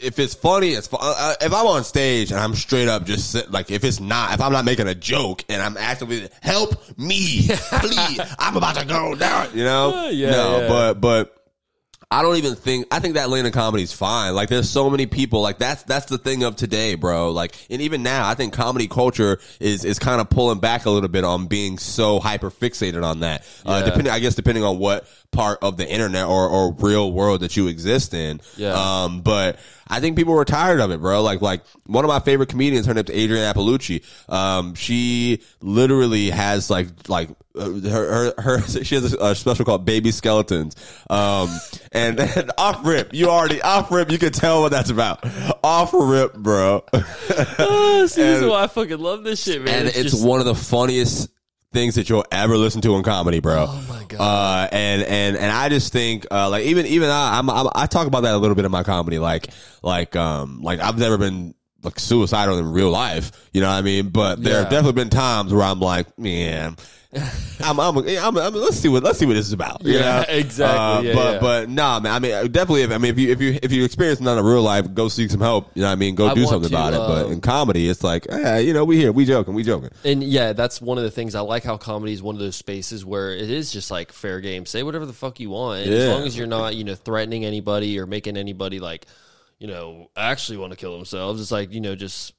If 0.00 0.20
it's 0.20 0.34
funny, 0.34 0.70
it's 0.70 0.86
fun. 0.86 1.00
Uh, 1.02 1.34
if 1.40 1.52
I'm 1.52 1.66
on 1.66 1.82
stage 1.82 2.30
and 2.30 2.38
I'm 2.38 2.54
straight 2.54 2.86
up 2.86 3.04
just 3.04 3.32
sit, 3.32 3.50
like, 3.50 3.70
if 3.72 3.82
it's 3.82 3.98
not, 3.98 4.32
if 4.32 4.40
I'm 4.40 4.52
not 4.52 4.64
making 4.64 4.86
a 4.86 4.94
joke 4.94 5.44
and 5.48 5.60
I'm 5.60 5.76
actively 5.76 6.28
help 6.40 6.70
me, 6.96 7.48
please, 7.48 8.20
I'm 8.38 8.56
about 8.56 8.76
to 8.76 8.86
go 8.86 9.16
down. 9.16 9.48
You 9.56 9.64
know, 9.64 10.06
Uh, 10.06 10.08
yeah, 10.10 10.30
no, 10.30 10.58
yeah. 10.60 10.68
but 10.68 10.94
but 11.00 11.34
I 12.10 12.22
don't 12.22 12.36
even 12.36 12.54
think 12.54 12.86
I 12.92 13.00
think 13.00 13.14
that 13.14 13.28
lane 13.28 13.44
of 13.44 13.52
comedy 13.52 13.82
is 13.82 13.92
fine. 13.92 14.34
Like 14.36 14.48
there's 14.48 14.70
so 14.70 14.88
many 14.88 15.06
people 15.06 15.42
like 15.42 15.58
that's 15.58 15.82
that's 15.82 16.06
the 16.06 16.16
thing 16.16 16.44
of 16.44 16.54
today, 16.54 16.94
bro. 16.94 17.32
Like 17.32 17.54
and 17.68 17.82
even 17.82 18.04
now, 18.04 18.28
I 18.28 18.34
think 18.34 18.52
comedy 18.54 18.86
culture 18.86 19.40
is 19.58 19.84
is 19.84 19.98
kind 19.98 20.20
of 20.20 20.30
pulling 20.30 20.60
back 20.60 20.86
a 20.86 20.90
little 20.90 21.08
bit 21.10 21.24
on 21.24 21.48
being 21.48 21.76
so 21.76 22.20
hyper 22.20 22.52
fixated 22.52 23.04
on 23.04 23.20
that. 23.20 23.44
Uh, 23.66 23.82
depending, 23.84 24.12
I 24.12 24.20
guess, 24.20 24.36
depending 24.36 24.62
on 24.62 24.78
what 24.78 25.06
part 25.32 25.58
of 25.60 25.76
the 25.76 25.86
internet 25.86 26.24
or 26.26 26.48
or 26.48 26.72
real 26.74 27.12
world 27.12 27.40
that 27.40 27.56
you 27.56 27.66
exist 27.66 28.14
in. 28.14 28.40
Yeah. 28.56 28.72
Um, 29.02 29.20
but 29.20 29.58
I 29.88 30.00
think 30.00 30.16
people 30.16 30.34
were 30.34 30.44
tired 30.44 30.80
of 30.80 30.90
it, 30.90 31.00
bro. 31.00 31.22
Like 31.22 31.40
like 31.40 31.62
one 31.86 32.04
of 32.04 32.08
my 32.08 32.20
favorite 32.20 32.48
comedians, 32.48 32.86
her 32.86 32.94
name's 32.94 33.10
Adrienne 33.10 33.54
Iapalucci. 33.54 34.02
Um, 34.32 34.74
she 34.74 35.42
literally 35.60 36.30
has 36.30 36.70
like 36.70 37.08
like 37.08 37.30
uh, 37.58 37.70
her, 37.70 38.32
her 38.38 38.42
her 38.42 38.60
she 38.84 38.94
has 38.94 39.12
a, 39.12 39.34
special 39.34 39.64
called 39.64 39.84
Baby 39.84 40.10
Skeletons. 40.10 40.76
Um, 41.10 41.48
and, 41.92 42.20
and 42.20 42.52
off 42.58 42.86
rip, 42.86 43.14
you 43.14 43.28
already 43.30 43.60
off 43.62 43.90
rip, 43.90 44.10
you 44.10 44.18
can 44.18 44.32
tell 44.32 44.62
what 44.62 44.70
that's 44.70 44.90
about. 44.90 45.24
Off 45.64 45.92
rip, 45.92 46.34
bro. 46.34 46.84
Oh, 47.60 48.06
see, 48.06 48.22
this 48.22 48.42
is 48.42 48.46
why 48.48 48.62
I 48.64 48.66
fucking 48.68 48.98
love 48.98 49.24
this 49.24 49.42
shit, 49.42 49.60
man. 49.62 49.80
and 49.80 49.88
it's, 49.88 50.12
just- 50.12 50.24
one 50.24 50.38
of 50.40 50.46
the 50.46 50.54
funniest 50.54 51.28
things 51.72 51.96
that 51.96 52.08
you'll 52.08 52.24
ever 52.32 52.56
listen 52.56 52.80
to 52.82 52.96
in 52.96 53.02
comedy, 53.02 53.40
bro. 53.40 53.66
Oh 53.68 53.86
my 53.88 54.04
God. 54.04 54.20
Uh, 54.20 54.68
and 54.72 55.02
and 55.02 55.36
and 55.36 55.52
I 55.52 55.68
just 55.68 55.92
think, 55.92 56.26
uh, 56.30 56.48
like 56.48 56.64
even 56.64 56.86
even 56.86 57.10
I, 57.10 57.38
I'm, 57.38 57.50
I'm 57.50 57.68
I 57.74 57.86
talk 57.86 58.06
about 58.06 58.22
that 58.22 58.34
a 58.34 58.38
little 58.38 58.56
bit 58.56 58.64
in 58.64 58.70
my 58.70 58.82
comedy, 58.82 59.18
like 59.18 59.48
like 59.82 60.16
um 60.16 60.62
like 60.62 60.80
I've 60.80 60.98
never 60.98 61.18
been 61.18 61.54
like 61.82 61.98
suicidal 61.98 62.58
in 62.58 62.72
real 62.72 62.90
life. 62.90 63.48
You 63.52 63.60
know 63.60 63.68
what 63.68 63.76
I 63.76 63.82
mean? 63.82 64.08
But 64.08 64.42
there 64.42 64.58
have 64.58 64.70
definitely 64.70 64.92
been 64.92 65.10
times 65.10 65.52
where 65.52 65.64
I'm 65.64 65.80
like, 65.80 66.18
man. 66.18 66.76
I'm, 67.60 67.80
I'm, 67.80 67.96
I'm, 67.96 68.36
I'm, 68.36 68.54
let's 68.54 68.76
see 68.76 68.88
what 68.88 69.02
let's 69.02 69.18
see 69.18 69.24
what 69.24 69.32
this 69.32 69.46
is 69.46 69.54
about. 69.54 69.82
you 69.82 69.94
Yeah, 69.94 70.00
know? 70.00 70.24
exactly. 70.28 70.78
Uh, 70.78 71.00
Yeah, 71.00 71.14
but 71.14 71.32
yeah. 71.32 71.40
but 71.40 71.68
nah, 71.70 72.00
man. 72.00 72.12
I 72.12 72.18
mean, 72.18 72.52
definitely. 72.52 72.82
If, 72.82 72.90
I 72.90 72.98
mean, 72.98 73.10
if 73.10 73.18
you 73.18 73.32
if 73.32 73.40
you 73.40 73.58
if 73.62 73.72
you 73.72 73.84
experience 73.84 74.20
none 74.20 74.36
in 74.36 74.44
real 74.44 74.62
life, 74.62 74.92
go 74.92 75.08
seek 75.08 75.30
some 75.30 75.40
help. 75.40 75.70
You 75.74 75.82
know 75.82 75.88
what 75.88 75.92
I 75.92 75.96
mean? 75.96 76.14
Go 76.14 76.28
I 76.28 76.34
do 76.34 76.44
something 76.44 76.68
to, 76.68 76.76
about 76.76 76.92
it. 76.92 76.98
But 76.98 77.26
um, 77.26 77.32
in 77.32 77.40
comedy, 77.40 77.88
it's 77.88 78.04
like, 78.04 78.26
eh, 78.28 78.58
you 78.58 78.74
know, 78.74 78.84
we 78.84 78.98
here, 78.98 79.10
we 79.10 79.24
joking, 79.24 79.54
we 79.54 79.62
joking. 79.62 79.88
And 80.04 80.22
yeah, 80.22 80.52
that's 80.52 80.82
one 80.82 80.98
of 80.98 81.04
the 81.04 81.10
things 81.10 81.34
I 81.34 81.40
like 81.40 81.64
how 81.64 81.78
comedy 81.78 82.12
is 82.12 82.22
one 82.22 82.34
of 82.34 82.40
those 82.40 82.56
spaces 82.56 83.06
where 83.06 83.30
it 83.30 83.48
is 83.48 83.72
just 83.72 83.90
like 83.90 84.12
fair 84.12 84.40
game. 84.40 84.66
Say 84.66 84.82
whatever 84.82 85.06
the 85.06 85.14
fuck 85.14 85.40
you 85.40 85.48
want. 85.50 85.86
And 85.86 85.94
As 85.94 86.08
long 86.08 86.26
as 86.26 86.36
you're 86.36 86.46
not, 86.46 86.76
you 86.76 86.84
know, 86.84 86.94
threatening 86.94 87.46
anybody 87.46 87.98
or 87.98 88.06
making 88.06 88.36
anybody 88.36 88.80
like, 88.80 89.06
you 89.58 89.66
know, 89.66 90.10
actually 90.14 90.58
want 90.58 90.72
to 90.72 90.76
kill 90.76 90.94
themselves. 90.94 91.40
It's 91.40 91.50
like, 91.50 91.72
you 91.72 91.80
know, 91.80 91.96
just 91.96 92.34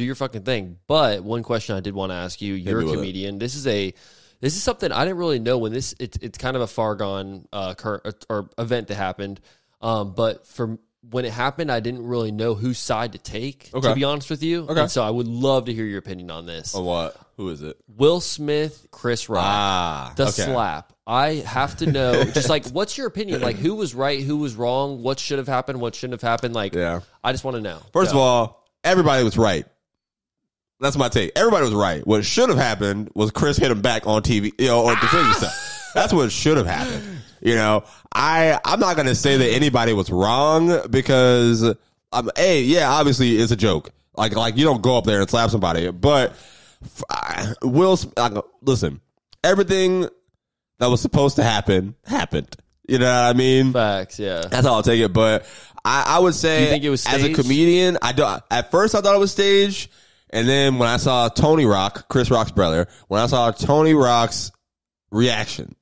do 0.00 0.04
your 0.06 0.14
fucking 0.14 0.42
thing. 0.42 0.78
But 0.86 1.22
one 1.22 1.42
question 1.42 1.76
I 1.76 1.80
did 1.80 1.94
want 1.94 2.10
to 2.10 2.16
ask 2.16 2.40
you, 2.40 2.54
you're 2.54 2.80
a 2.80 2.84
comedian. 2.84 3.38
This 3.38 3.54
is 3.54 3.66
a 3.66 3.92
this 4.40 4.56
is 4.56 4.62
something 4.62 4.90
I 4.90 5.04
didn't 5.04 5.18
really 5.18 5.38
know 5.38 5.58
when 5.58 5.72
this 5.72 5.94
it's 6.00 6.16
it's 6.22 6.38
kind 6.38 6.56
of 6.56 6.62
a 6.62 6.66
far 6.66 6.94
gone 6.94 7.46
uh 7.52 7.74
cur- 7.74 8.00
or 8.28 8.48
event 8.58 8.88
that 8.88 8.94
happened. 8.96 9.40
Um 9.82 10.14
but 10.14 10.46
for 10.46 10.78
when 11.10 11.24
it 11.24 11.32
happened, 11.32 11.72
I 11.72 11.80
didn't 11.80 12.06
really 12.06 12.30
know 12.30 12.54
whose 12.54 12.78
side 12.78 13.12
to 13.12 13.18
take, 13.18 13.70
Okay. 13.72 13.88
to 13.88 13.94
be 13.94 14.04
honest 14.04 14.28
with 14.28 14.42
you. 14.42 14.64
Okay. 14.68 14.80
And 14.82 14.90
so 14.90 15.02
I 15.02 15.08
would 15.08 15.26
love 15.26 15.64
to 15.66 15.72
hear 15.72 15.86
your 15.86 15.98
opinion 15.98 16.30
on 16.30 16.44
this. 16.44 16.74
Oh, 16.76 16.82
what? 16.82 17.16
Who 17.38 17.48
is 17.48 17.62
it? 17.62 17.78
Will 17.96 18.20
Smith, 18.20 18.86
Chris 18.90 19.30
Rock, 19.30 19.42
Ah, 19.46 20.12
the 20.16 20.24
okay. 20.24 20.42
slap. 20.42 20.92
I 21.06 21.36
have 21.36 21.76
to 21.78 21.86
know, 21.90 22.24
just 22.38 22.50
like, 22.50 22.66
what's 22.68 22.98
your 22.98 23.06
opinion? 23.06 23.40
Like, 23.40 23.56
who 23.56 23.76
was 23.76 23.94
right, 23.94 24.20
who 24.22 24.36
was 24.36 24.54
wrong, 24.56 25.02
what 25.02 25.18
should 25.18 25.38
have 25.38 25.48
happened, 25.48 25.80
what 25.80 25.94
shouldn't 25.94 26.20
have 26.20 26.28
happened? 26.28 26.54
Like, 26.54 26.74
Yeah. 26.74 27.00
I 27.24 27.32
just 27.32 27.44
want 27.44 27.54
to 27.56 27.62
know. 27.62 27.78
First 27.94 28.10
of 28.10 28.18
all, 28.18 28.66
everybody 28.84 29.24
was 29.24 29.38
right. 29.38 29.64
That's 30.80 30.96
my 30.96 31.08
take. 31.08 31.32
Everybody 31.36 31.64
was 31.64 31.74
right. 31.74 32.06
What 32.06 32.24
should 32.24 32.48
have 32.48 32.58
happened 32.58 33.10
was 33.14 33.30
Chris 33.30 33.56
hit 33.56 33.70
him 33.70 33.82
back 33.82 34.06
on 34.06 34.22
TV, 34.22 34.52
you 34.58 34.68
know, 34.68 34.82
or 34.84 34.94
defend 34.96 35.26
himself. 35.26 35.90
That's 35.94 36.12
what 36.12 36.32
should 36.32 36.56
have 36.56 36.66
happened. 36.66 37.04
You 37.42 37.54
know, 37.54 37.84
I 38.14 38.58
I'm 38.64 38.80
not 38.80 38.96
gonna 38.96 39.14
say 39.14 39.36
that 39.36 39.50
anybody 39.50 39.92
was 39.92 40.10
wrong 40.10 40.88
because 40.90 41.62
um, 42.12 42.30
a 42.36 42.60
yeah, 42.62 42.90
obviously 42.90 43.36
it's 43.36 43.52
a 43.52 43.56
joke. 43.56 43.90
Like 44.16 44.34
like 44.34 44.56
you 44.56 44.64
don't 44.64 44.82
go 44.82 44.96
up 44.98 45.04
there 45.04 45.20
and 45.20 45.28
slap 45.30 45.50
somebody, 45.50 45.90
but 45.90 46.34
I- 47.10 47.54
Will 47.62 47.98
like, 48.16 48.34
listen, 48.62 49.00
everything 49.44 50.08
that 50.78 50.86
was 50.86 51.00
supposed 51.00 51.36
to 51.36 51.42
happen 51.42 51.94
happened. 52.06 52.56
You 52.88 52.98
know 52.98 53.06
what 53.06 53.30
I 53.30 53.32
mean? 53.34 53.72
facts, 53.72 54.18
yeah. 54.18 54.42
That's 54.50 54.66
how 54.66 54.74
I'll 54.74 54.82
take 54.82 55.00
it. 55.00 55.12
But 55.12 55.46
I, 55.84 56.04
I 56.08 56.18
would 56.18 56.34
say, 56.34 56.68
think 56.70 56.84
it 56.84 56.90
was 56.90 57.06
as 57.06 57.22
a 57.22 57.32
comedian, 57.32 57.98
I 58.02 58.12
don't. 58.12 58.42
At 58.50 58.70
first, 58.70 58.94
I 58.94 59.00
thought 59.00 59.14
it 59.14 59.18
was 59.20 59.30
staged, 59.32 59.90
and 60.30 60.48
then 60.48 60.78
when 60.78 60.88
I 60.88 60.96
saw 60.96 61.28
Tony 61.28 61.66
Rock, 61.66 62.08
Chris 62.08 62.30
Rock's 62.30 62.52
brother, 62.52 62.86
when 63.08 63.20
I 63.20 63.26
saw 63.26 63.50
Tony 63.50 63.94
Rock's 63.94 64.50
reaction 65.10 65.74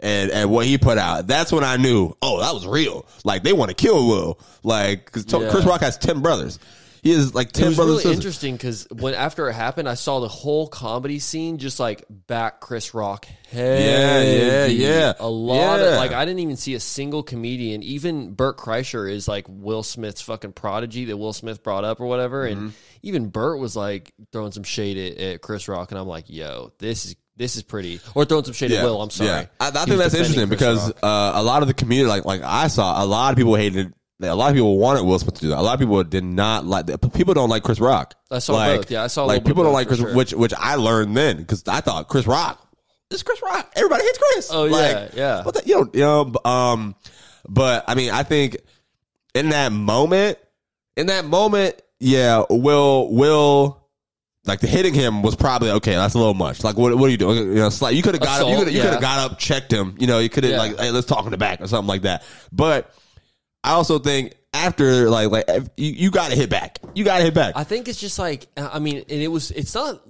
and 0.00 0.30
and 0.30 0.50
what 0.50 0.66
he 0.66 0.78
put 0.78 0.98
out, 0.98 1.26
that's 1.26 1.52
when 1.52 1.64
I 1.64 1.76
knew, 1.76 2.14
oh, 2.22 2.40
that 2.40 2.54
was 2.54 2.66
real. 2.66 3.06
Like 3.24 3.42
they 3.42 3.52
want 3.52 3.70
to 3.70 3.74
kill 3.74 4.08
Will. 4.08 4.40
Like 4.62 5.04
because 5.04 5.26
Yeah. 5.30 5.50
Chris 5.50 5.64
Rock 5.64 5.80
has 5.82 5.98
ten 5.98 6.20
brothers. 6.20 6.58
He 7.02 7.12
has 7.12 7.34
like 7.34 7.56
It 7.58 7.64
was 7.66 7.76
brothers. 7.76 8.04
really 8.04 8.14
interesting 8.14 8.56
because 8.56 8.86
when 8.90 9.14
after 9.14 9.48
it 9.48 9.54
happened, 9.54 9.88
I 9.88 9.94
saw 9.94 10.20
the 10.20 10.28
whole 10.28 10.68
comedy 10.68 11.18
scene 11.18 11.58
just 11.58 11.80
like 11.80 12.04
back 12.08 12.60
Chris 12.60 12.92
Rock. 12.94 13.26
Heavy. 13.50 13.84
yeah, 13.84 14.66
yeah. 14.66 14.66
Yeah. 14.66 15.12
A 15.18 15.28
lot 15.28 15.80
of 15.80 15.94
like 15.96 16.12
I 16.12 16.24
didn't 16.24 16.40
even 16.40 16.56
see 16.56 16.74
a 16.74 16.80
single 16.80 17.22
comedian. 17.22 17.82
Even 17.82 18.34
Bert 18.34 18.58
Kreischer 18.58 19.10
is 19.10 19.26
like 19.26 19.46
Will 19.48 19.82
Smith's 19.82 20.20
fucking 20.20 20.52
prodigy 20.52 21.06
that 21.06 21.16
Will 21.16 21.32
Smith 21.32 21.62
brought 21.62 21.84
up 21.84 22.00
or 22.00 22.06
whatever, 22.06 22.46
Mm-hmm. 22.46 22.60
and 22.64 22.72
even 23.02 23.28
Bert 23.28 23.58
was 23.58 23.74
like 23.76 24.12
throwing 24.30 24.52
some 24.52 24.62
shade 24.62 24.98
at, 24.98 25.18
at 25.18 25.40
Chris 25.40 25.68
Rock, 25.68 25.90
and 25.92 25.98
I'm 25.98 26.06
like, 26.06 26.26
yo, 26.28 26.72
this 26.78 27.06
is 27.06 27.16
this 27.36 27.56
is 27.56 27.62
pretty, 27.62 28.00
or 28.14 28.26
throwing 28.26 28.44
some 28.44 28.52
shade 28.52 28.70
at 28.72 28.84
Will. 28.84 29.00
I'm 29.00 29.08
sorry. 29.08 29.30
Yeah. 29.30 29.46
I, 29.58 29.68
I 29.68 29.70
think 29.86 29.96
that's 29.96 30.12
interesting 30.12 30.46
Chris 30.48 30.58
because 30.60 30.90
uh, 31.02 31.32
a 31.34 31.42
lot 31.42 31.62
of 31.62 31.68
the 31.68 31.74
community, 31.74 32.06
like 32.08 32.26
like 32.26 32.42
I 32.42 32.68
saw, 32.68 33.02
a 33.02 33.06
lot 33.06 33.32
of 33.32 33.38
people 33.38 33.54
hated. 33.54 33.94
A 34.22 34.34
lot 34.34 34.50
of 34.50 34.54
people 34.54 34.78
wanted 34.78 35.02
Will 35.02 35.18
Smith 35.18 35.34
to 35.34 35.40
do 35.40 35.48
that. 35.48 35.58
A 35.58 35.62
lot 35.62 35.74
of 35.74 35.80
people 35.80 36.02
did 36.04 36.24
not 36.24 36.66
like. 36.66 36.86
People 37.14 37.34
don't 37.34 37.48
like 37.48 37.62
Chris 37.62 37.80
Rock. 37.80 38.14
I 38.30 38.38
saw 38.38 38.54
like, 38.54 38.80
both. 38.80 38.90
Yeah, 38.90 39.04
I 39.04 39.06
saw 39.06 39.24
like 39.24 39.44
people 39.44 39.64
don't 39.64 39.72
like 39.72 39.88
Chris, 39.88 40.00
sure. 40.00 40.14
which 40.14 40.32
which 40.32 40.52
I 40.58 40.74
learned 40.74 41.16
then 41.16 41.38
because 41.38 41.66
I 41.66 41.80
thought 41.80 42.08
Chris 42.08 42.26
Rock. 42.26 42.66
It's 43.10 43.22
Chris 43.22 43.42
Rock. 43.42 43.72
Everybody 43.74 44.04
hates 44.04 44.18
Chris. 44.18 44.50
Oh, 44.52 44.64
Like, 44.66 44.92
yeah, 44.92 45.08
yeah. 45.14 45.42
But 45.44 45.54
that, 45.54 45.66
you 45.66 45.74
know, 45.74 45.90
you 45.92 46.00
know, 46.00 46.32
um, 46.44 46.94
but 47.48 47.84
I 47.88 47.94
mean, 47.94 48.10
I 48.10 48.22
think 48.22 48.58
in 49.34 49.48
that 49.48 49.72
moment, 49.72 50.38
in 50.96 51.06
that 51.06 51.24
moment, 51.24 51.80
yeah, 51.98 52.44
Will 52.50 53.12
Will. 53.12 53.78
Like 54.46 54.60
the 54.60 54.66
hitting 54.66 54.94
him 54.94 55.20
was 55.22 55.36
probably 55.36 55.70
okay. 55.70 55.92
That's 55.92 56.14
a 56.14 56.18
little 56.18 56.32
much. 56.34 56.64
Like 56.64 56.76
what? 56.76 56.94
What 56.96 57.08
are 57.08 57.10
you 57.10 57.18
doing? 57.18 57.36
You 57.36 57.54
know, 57.56 57.70
like 57.82 57.94
you 57.94 58.02
could 58.02 58.14
have 58.14 58.22
got 58.22 58.40
up. 58.40 58.48
You 58.48 58.56
could 58.56 58.72
you 58.72 58.80
could 58.80 58.86
yeah. 58.86 58.92
have 58.92 59.00
got 59.00 59.30
up, 59.30 59.38
checked 59.38 59.70
him. 59.70 59.96
You 59.98 60.06
know, 60.06 60.18
you 60.18 60.30
could 60.30 60.44
have 60.44 60.52
Yeah. 60.52 60.58
like, 60.58 60.78
hey, 60.78 60.90
let's 60.90 61.06
talk 61.06 61.26
in 61.26 61.30
the 61.30 61.36
back 61.36 61.60
or 61.60 61.66
something 61.66 61.88
like 61.88 62.02
that. 62.02 62.22
But 62.50 62.90
I 63.62 63.72
also 63.72 63.98
think 63.98 64.34
after 64.52 65.08
like 65.10 65.30
like 65.30 65.44
you, 65.76 65.90
you 65.92 66.10
got 66.10 66.30
to 66.30 66.36
hit 66.36 66.50
back. 66.50 66.78
You 66.94 67.04
got 67.04 67.18
to 67.18 67.24
hit 67.24 67.34
back. 67.34 67.54
I 67.56 67.64
think 67.64 67.88
it's 67.88 68.00
just 68.00 68.18
like 68.18 68.46
I 68.56 68.78
mean, 68.78 68.96
and 68.98 69.20
it 69.22 69.28
was. 69.28 69.50
It's 69.50 69.74
not. 69.74 70.00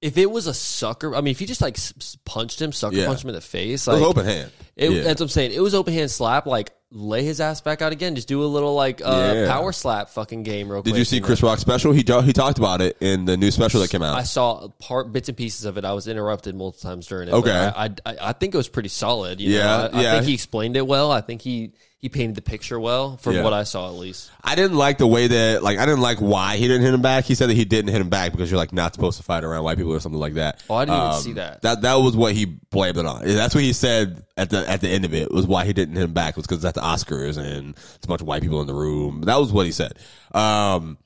If 0.00 0.16
it 0.16 0.30
was 0.30 0.46
a 0.46 0.54
sucker, 0.54 1.16
I 1.16 1.20
mean, 1.22 1.32
if 1.32 1.40
he 1.40 1.46
just 1.46 1.60
like 1.60 1.76
punched 2.24 2.62
him, 2.62 2.70
sucker 2.70 2.94
Yeah. 2.94 3.06
punched 3.06 3.24
him 3.24 3.30
in 3.30 3.34
the 3.34 3.40
face, 3.40 3.88
it 3.88 3.90
was 3.90 4.00
like 4.00 4.08
open 4.08 4.26
hand. 4.26 4.52
it, 4.76 4.90
yeah. 4.92 5.02
that's 5.02 5.20
what 5.20 5.24
I'm 5.26 5.28
saying. 5.30 5.50
It 5.52 5.60
was 5.60 5.74
open 5.74 5.92
hand 5.92 6.08
slap. 6.08 6.46
Like 6.46 6.70
lay 6.92 7.24
his 7.24 7.40
ass 7.40 7.60
back 7.62 7.82
out 7.82 7.90
again. 7.90 8.14
Just 8.14 8.28
do 8.28 8.44
a 8.44 8.46
little 8.46 8.74
like 8.76 9.00
uh, 9.04 9.32
Yeah. 9.34 9.48
power 9.48 9.72
slap 9.72 10.10
fucking 10.10 10.44
game 10.44 10.70
real 10.70 10.82
quick. 10.82 10.92
Did 10.94 10.98
you 11.00 11.04
see 11.04 11.20
Chris 11.20 11.42
Rock 11.42 11.58
special? 11.58 11.90
He 11.90 12.04
he 12.22 12.32
talked 12.32 12.58
about 12.58 12.80
it 12.80 12.96
in 13.00 13.24
the 13.24 13.36
new 13.36 13.50
special 13.50 13.80
that 13.80 13.90
came 13.90 14.04
out. 14.04 14.16
I 14.16 14.22
saw 14.22 14.68
part 14.78 15.12
bits 15.12 15.28
and 15.28 15.36
pieces 15.36 15.64
of 15.64 15.78
it. 15.78 15.84
I 15.84 15.92
was 15.94 16.06
interrupted 16.06 16.54
multiple 16.54 16.88
times 16.90 17.08
during 17.08 17.26
it. 17.28 17.32
Okay. 17.32 17.50
I, 17.50 17.86
I 18.06 18.16
I 18.20 18.32
think 18.34 18.54
it 18.54 18.56
was 18.56 18.68
pretty 18.68 18.90
solid. 18.90 19.40
You 19.40 19.52
Yeah, 19.56 19.88
know? 19.92 19.98
I, 19.98 19.98
I 19.98 20.12
think 20.12 20.26
he 20.26 20.34
explained 20.34 20.76
it 20.76 20.86
well. 20.86 21.10
I 21.10 21.22
think 21.22 21.42
he 21.42 21.72
he 22.00 22.08
painted 22.08 22.36
the 22.36 22.42
picture 22.42 22.78
well 22.78 23.16
from 23.16 23.34
Yeah. 23.34 23.42
what 23.42 23.52
I 23.52 23.64
saw 23.64 23.88
at 23.88 23.94
least. 23.94 24.30
I 24.44 24.54
didn't 24.54 24.76
like 24.76 24.98
the 24.98 25.06
way 25.06 25.26
that 25.26 25.62
like 25.64 25.78
I 25.78 25.84
didn't 25.84 26.00
like 26.00 26.18
why 26.18 26.56
he 26.56 26.68
didn't 26.68 26.82
hit 26.82 26.94
him 26.94 27.02
back. 27.02 27.24
He 27.24 27.34
said 27.34 27.48
that 27.50 27.54
he 27.56 27.64
didn't 27.64 27.90
hit 27.90 28.00
him 28.00 28.08
back 28.08 28.30
because 28.30 28.50
you're 28.50 28.58
like 28.58 28.72
not 28.72 28.94
supposed 28.94 29.16
to 29.16 29.24
fight 29.24 29.42
around 29.42 29.64
white 29.64 29.78
people 29.78 29.92
or 29.92 29.98
something 29.98 30.20
like 30.20 30.34
that. 30.34 30.60
Um, 30.60 30.64
Oh, 30.70 30.74
I 30.76 30.84
didn't 30.84 31.00
even 31.08 31.20
see 31.22 31.32
that. 31.32 31.62
That 31.62 31.82
that 31.82 31.94
was 31.96 32.16
what 32.16 32.34
he 32.34 32.44
blamed 32.44 32.98
it 32.98 33.04
on. 33.06 33.24
That's 33.26 33.52
what 33.54 33.64
he 33.64 33.72
said 33.72 34.24
at 34.36 34.48
the 34.50 34.68
at 34.70 34.80
the 34.80 34.88
end 34.88 35.04
of 35.04 35.12
it 35.12 35.32
was 35.32 35.46
why 35.46 35.64
he 35.64 35.72
didn't 35.72 35.96
hit 35.96 36.04
him 36.04 36.12
back 36.12 36.36
was 36.36 36.46
because 36.46 36.64
at 36.64 36.74
the 36.74 36.80
Oscars 36.82 37.36
and 37.36 37.70
it's 37.76 38.04
a 38.04 38.06
bunch 38.08 38.20
of 38.20 38.28
white 38.28 38.42
people 38.42 38.60
in 38.60 38.68
the 38.68 38.74
room. 38.74 39.22
That 39.22 39.36
was 39.40 39.50
what 39.52 39.66
he 39.66 39.72
said. 39.72 39.94
Um, 40.32 40.98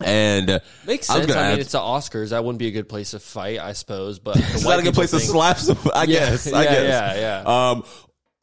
and 0.00 0.60
Makes 0.86 1.10
I 1.10 1.18
was 1.18 1.26
sense. 1.26 1.30
I, 1.30 1.34
gonna 1.34 1.40
mean, 1.42 1.50
ask- 1.52 1.60
it's 1.60 1.72
the 1.72 1.78
Oscars. 1.78 2.30
That 2.30 2.42
wouldn't 2.44 2.58
be 2.58 2.66
a 2.66 2.70
good 2.72 2.88
place 2.88 3.12
to 3.12 3.18
fight, 3.20 3.60
I 3.60 3.74
suppose. 3.74 4.18
But 4.18 4.36
It's 4.38 4.64
not 4.64 4.78
a 4.78 4.82
good 4.82 4.94
place 4.94 5.10
to 5.10 5.20
slap 5.20 5.58
some. 5.58 5.78
I 5.94 6.06
guess. 6.06 6.52
I 6.52 6.64
yeah, 6.64 6.70
guess. 6.72 7.16
yeah, 7.16 7.42
yeah. 7.44 7.70
Um. 7.70 7.84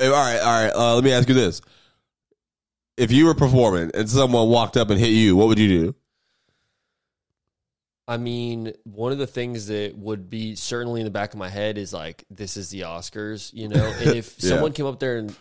All 0.01 0.09
right. 0.11 0.39
All 0.39 0.63
right. 0.65 0.73
Uh, 0.73 0.95
let 0.95 1.03
me 1.03 1.11
ask 1.11 1.27
you 1.29 1.35
this: 1.35 1.61
If 2.97 3.11
you 3.11 3.25
were 3.25 3.35
performing 3.35 3.91
and 3.93 4.09
someone 4.09 4.49
walked 4.49 4.77
up 4.77 4.89
and 4.89 4.99
hit 4.99 5.09
you, 5.11 5.35
what 5.35 5.47
would 5.47 5.59
you 5.59 5.67
do? 5.67 5.95
I 8.07 8.17
mean, 8.17 8.73
one 8.83 9.11
of 9.11 9.19
the 9.19 9.27
things 9.27 9.67
that 9.67 9.95
would 9.95 10.29
be 10.29 10.55
certainly 10.55 10.99
in 11.01 11.05
the 11.05 11.11
back 11.11 11.33
of 11.33 11.39
my 11.39 11.47
head 11.49 11.77
is 11.77 11.93
like, 11.93 12.25
this 12.29 12.57
is 12.57 12.69
the 12.69 12.81
Oscars, 12.81 13.53
you 13.53 13.67
know. 13.67 13.93
And 13.99 14.11
if 14.15 14.35
Yeah. 14.39 14.49
someone 14.49 14.73
came 14.73 14.85
up 14.85 14.99
there 14.99 15.17
and 15.19 15.35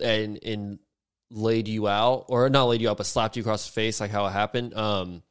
and 0.00 0.38
and 0.44 0.78
laid 1.30 1.66
you 1.66 1.88
out, 1.88 2.26
or 2.28 2.48
not 2.50 2.64
laid 2.66 2.80
you 2.82 2.90
out, 2.90 2.98
but 2.98 3.06
slapped 3.06 3.36
you 3.36 3.42
across 3.42 3.66
the 3.66 3.72
face, 3.72 4.00
like 4.00 4.10
how 4.10 4.26
it 4.26 4.30
happened, 4.30 4.74
um, 4.74 5.22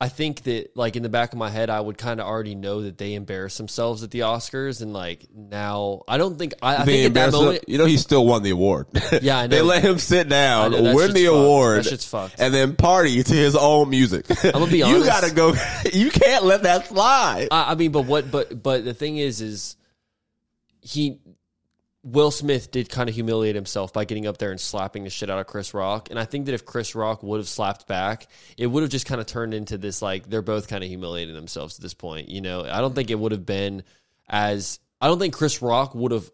I 0.00 0.08
think 0.08 0.42
that 0.42 0.76
like 0.76 0.96
in 0.96 1.02
the 1.04 1.08
back 1.08 1.32
of 1.32 1.38
my 1.38 1.48
head, 1.48 1.70
I 1.70 1.80
would 1.80 1.96
kind 1.96 2.20
of 2.20 2.26
already 2.26 2.54
know 2.56 2.82
that 2.82 2.98
they 2.98 3.14
embarrassed 3.14 3.56
themselves 3.58 4.02
at 4.02 4.10
the 4.10 4.20
Oscars, 4.20 4.82
and 4.82 4.92
like 4.92 5.26
now, 5.34 6.02
I 6.08 6.18
don't 6.18 6.36
think 6.36 6.52
I, 6.60 6.78
I 6.78 6.84
think 6.84 7.06
at 7.06 7.14
that 7.14 7.28
him. 7.28 7.32
moment, 7.32 7.64
you 7.68 7.78
know, 7.78 7.86
he 7.86 7.96
still 7.96 8.26
won 8.26 8.42
the 8.42 8.50
award. 8.50 8.88
Yeah, 9.22 9.38
I 9.38 9.46
they 9.48 9.62
let 9.62 9.82
him 9.84 9.98
sit 9.98 10.28
down, 10.28 10.72
know, 10.72 10.94
win 10.94 11.12
the 11.14 11.26
fucked. 11.26 11.36
award, 11.36 11.78
That 11.84 11.88
shit's 11.90 12.06
fucked. 12.06 12.40
and 12.40 12.52
then 12.52 12.74
party 12.76 13.22
to 13.22 13.34
his 13.34 13.54
own 13.56 13.88
music. 13.88 14.26
I'm 14.44 14.50
gonna 14.52 14.66
be 14.70 14.82
honest. 14.82 14.98
You 14.98 15.06
gotta 15.06 15.32
go. 15.32 15.54
You 15.92 16.10
can't 16.10 16.44
let 16.44 16.64
that 16.64 16.88
slide. 16.88 17.48
I, 17.52 17.70
I 17.70 17.74
mean, 17.76 17.92
but 17.92 18.02
what? 18.02 18.30
But 18.30 18.62
but 18.62 18.84
the 18.84 18.94
thing 18.94 19.16
is, 19.16 19.40
is 19.40 19.76
he 20.80 21.18
Will 22.04 22.30
Smith 22.30 22.70
did 22.70 22.90
kind 22.90 23.08
of 23.08 23.14
humiliate 23.14 23.54
himself 23.54 23.92
by 23.92 24.04
getting 24.04 24.26
up 24.26 24.36
there 24.36 24.50
and 24.50 24.60
slapping 24.60 25.04
the 25.04 25.10
shit 25.10 25.30
out 25.30 25.38
of 25.38 25.46
Chris 25.46 25.72
Rock, 25.72 26.10
and 26.10 26.18
I 26.18 26.26
think 26.26 26.46
that 26.46 26.52
if 26.54 26.66
Chris 26.66 26.94
Rock 26.94 27.22
would 27.22 27.38
have 27.38 27.48
slapped 27.48 27.86
back, 27.88 28.28
it 28.58 28.66
would 28.66 28.82
have 28.82 28.90
just 28.90 29.06
kind 29.06 29.20
of 29.22 29.26
turned 29.26 29.54
into 29.54 29.78
this 29.78 30.02
like 30.02 30.28
they're 30.28 30.42
both 30.42 30.68
kind 30.68 30.84
of 30.84 30.88
humiliating 30.90 31.34
themselves 31.34 31.78
at 31.78 31.82
this 31.82 31.94
point. 31.94 32.28
You 32.28 32.42
know, 32.42 32.64
I 32.64 32.80
don't 32.82 32.94
think 32.94 33.10
it 33.10 33.18
would 33.18 33.32
have 33.32 33.46
been 33.46 33.84
as 34.28 34.80
I 35.00 35.08
don't 35.08 35.18
think 35.18 35.32
Chris 35.34 35.62
Rock 35.62 35.94
would 35.94 36.12
have, 36.12 36.30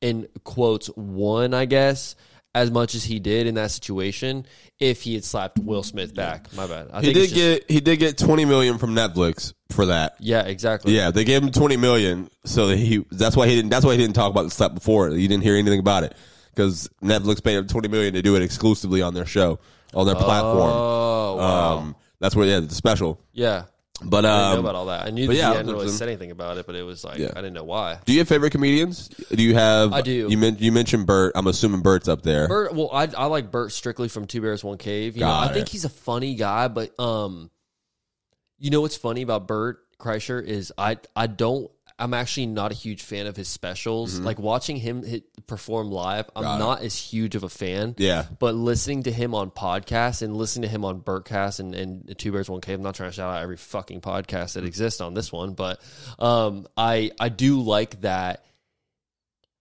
in 0.00 0.28
quotes, 0.44 0.88
won. 0.96 1.54
I 1.54 1.64
guess. 1.64 2.14
As 2.54 2.70
much 2.70 2.94
as 2.94 3.02
he 3.02 3.18
did 3.18 3.46
in 3.46 3.54
that 3.54 3.70
situation, 3.70 4.44
if 4.78 5.00
he 5.00 5.14
had 5.14 5.24
slapped 5.24 5.58
Will 5.58 5.82
Smith 5.82 6.14
back, 6.14 6.52
my 6.52 6.66
bad. 6.66 6.90
I 6.92 7.00
he 7.00 7.06
think 7.06 7.14
did 7.14 7.22
just- 7.30 7.34
get 7.34 7.70
he 7.70 7.80
did 7.80 7.98
get 7.98 8.18
20 8.18 8.44
million 8.44 8.76
from 8.76 8.94
Netflix 8.94 9.54
for 9.72 9.86
that. 9.86 10.16
yeah, 10.20 10.42
exactly. 10.42 10.94
Yeah, 10.94 11.10
they 11.10 11.24
gave 11.24 11.42
him 11.42 11.50
20 11.50 11.76
million, 11.76 12.30
so 12.44 12.68
that 12.68 12.76
he 12.78 13.04
that's 13.10 13.36
why 13.36 13.46
he 13.48 13.56
didn't 13.56 13.70
that's 13.70 13.84
why 13.84 13.92
he 13.92 13.98
didn't 13.98 14.14
talk 14.14 14.30
about 14.30 14.44
the 14.44 14.50
slap 14.50 14.74
before. 14.74 15.08
You 15.10 15.28
didn't 15.28 15.42
hear 15.42 15.56
anything 15.56 15.80
about 15.80 16.04
it 16.04 16.14
because 16.54 16.88
Netflix 17.02 17.42
paid 17.42 17.56
him 17.56 17.66
20 17.66 17.88
million 17.88 18.14
to 18.14 18.22
do 18.22 18.36
it 18.36 18.42
exclusively 18.42 19.02
on 19.02 19.14
their 19.14 19.26
show. 19.26 19.58
on 19.94 20.06
their 20.06 20.14
platform. 20.14 20.70
Oh, 20.72 21.36
wow. 21.36 21.78
Um, 21.78 21.96
that's 22.20 22.36
where 22.36 22.46
yeah, 22.46 22.60
the 22.60 22.74
special. 22.74 23.18
yeah. 23.32 23.64
But 24.04 24.24
I 24.24 24.30
didn't 24.30 24.50
know 24.54 24.58
um, 24.58 24.64
about 24.64 24.74
all 24.74 24.86
that. 24.86 25.06
I 25.06 25.10
knew 25.10 25.28
that 25.28 25.34
yeah, 25.36 25.50
he 25.50 25.56
hadn't 25.58 25.70
really 25.72 25.86
said 25.86 26.08
anything 26.08 26.32
about 26.32 26.58
it, 26.58 26.66
but 26.66 26.74
it 26.74 26.82
was 26.82 27.04
like 27.04 27.18
Yeah. 27.18 27.28
I 27.32 27.36
didn't 27.36 27.52
know 27.52 27.62
why. 27.62 27.98
do 28.04 28.12
you 28.12 28.18
have 28.18 28.26
favorite 28.26 28.50
comedians? 28.50 29.06
Do 29.08 29.40
you 29.40 29.54
have? 29.54 29.92
I 29.92 30.00
do. 30.00 30.26
You, 30.28 30.36
men- 30.36 30.56
you 30.58 30.72
mentioned 30.72 31.06
Bert. 31.06 31.32
I'm 31.36 31.46
assuming 31.46 31.82
Bert's 31.82 32.08
up 32.08 32.22
there. 32.22 32.48
Bert, 32.48 32.74
well, 32.74 32.90
I 32.92 33.04
I 33.16 33.26
like 33.26 33.52
Bert 33.52 33.70
strictly 33.70 34.08
from 34.08 34.26
Two 34.26 34.40
Bears 34.40 34.64
One 34.64 34.76
Cave. 34.76 35.14
You 35.14 35.20
know, 35.20 35.26
Got 35.28 35.50
I 35.50 35.54
think 35.54 35.68
he's 35.68 35.84
a 35.84 35.88
funny 35.88 36.34
guy, 36.34 36.66
but 36.66 36.98
um, 36.98 37.48
you 38.62 38.70
know 38.70 38.80
what's 38.80 38.96
funny 38.96 39.20
about 39.22 39.46
Bert 39.46 39.80
Kreischer 39.98 40.42
is 40.42 40.72
I 40.78 40.96
I 41.14 41.26
don't. 41.26 41.70
I'm 41.98 42.14
actually 42.14 42.46
not 42.46 42.72
a 42.72 42.74
huge 42.74 43.02
fan 43.02 43.26
of 43.26 43.36
his 43.36 43.46
specials. 43.48 44.18
Like 44.18 44.38
watching 44.38 44.76
him 44.76 45.04
hit, 45.04 45.46
perform 45.46 45.90
live, 45.90 46.28
I'm 46.34 46.42
Mm-hmm. 46.42 46.48
Got 46.52 46.54
it. 46.56 46.58
not 46.58 46.82
as 46.82 46.96
huge 46.96 47.36
of 47.36 47.44
a 47.44 47.48
fan. 47.48 47.94
Yeah. 47.98 48.24
But 48.40 48.54
listening 48.56 49.04
to 49.04 49.12
him 49.12 49.34
on 49.34 49.50
podcasts 49.52 50.22
and 50.22 50.34
listening 50.36 50.62
to 50.62 50.68
him 50.68 50.84
on 50.84 51.00
Bertcast 51.00 51.60
and, 51.60 51.74
and 51.74 52.18
Two 52.18 52.32
Bears 52.32 52.48
One 52.50 52.60
Cave, 52.60 52.76
I'm 52.78 52.82
not 52.82 52.94
trying 52.96 53.10
to 53.10 53.14
shout 53.14 53.32
out 53.32 53.42
every 53.42 53.56
fucking 53.58 54.00
podcast 54.00 54.54
that 54.54 54.64
exists 54.64 55.00
on 55.00 55.14
this 55.14 55.30
one, 55.30 55.52
but 55.52 55.80
um, 56.18 56.66
I 56.76 57.12
I 57.20 57.28
do 57.28 57.60
like 57.60 58.00
that 58.00 58.44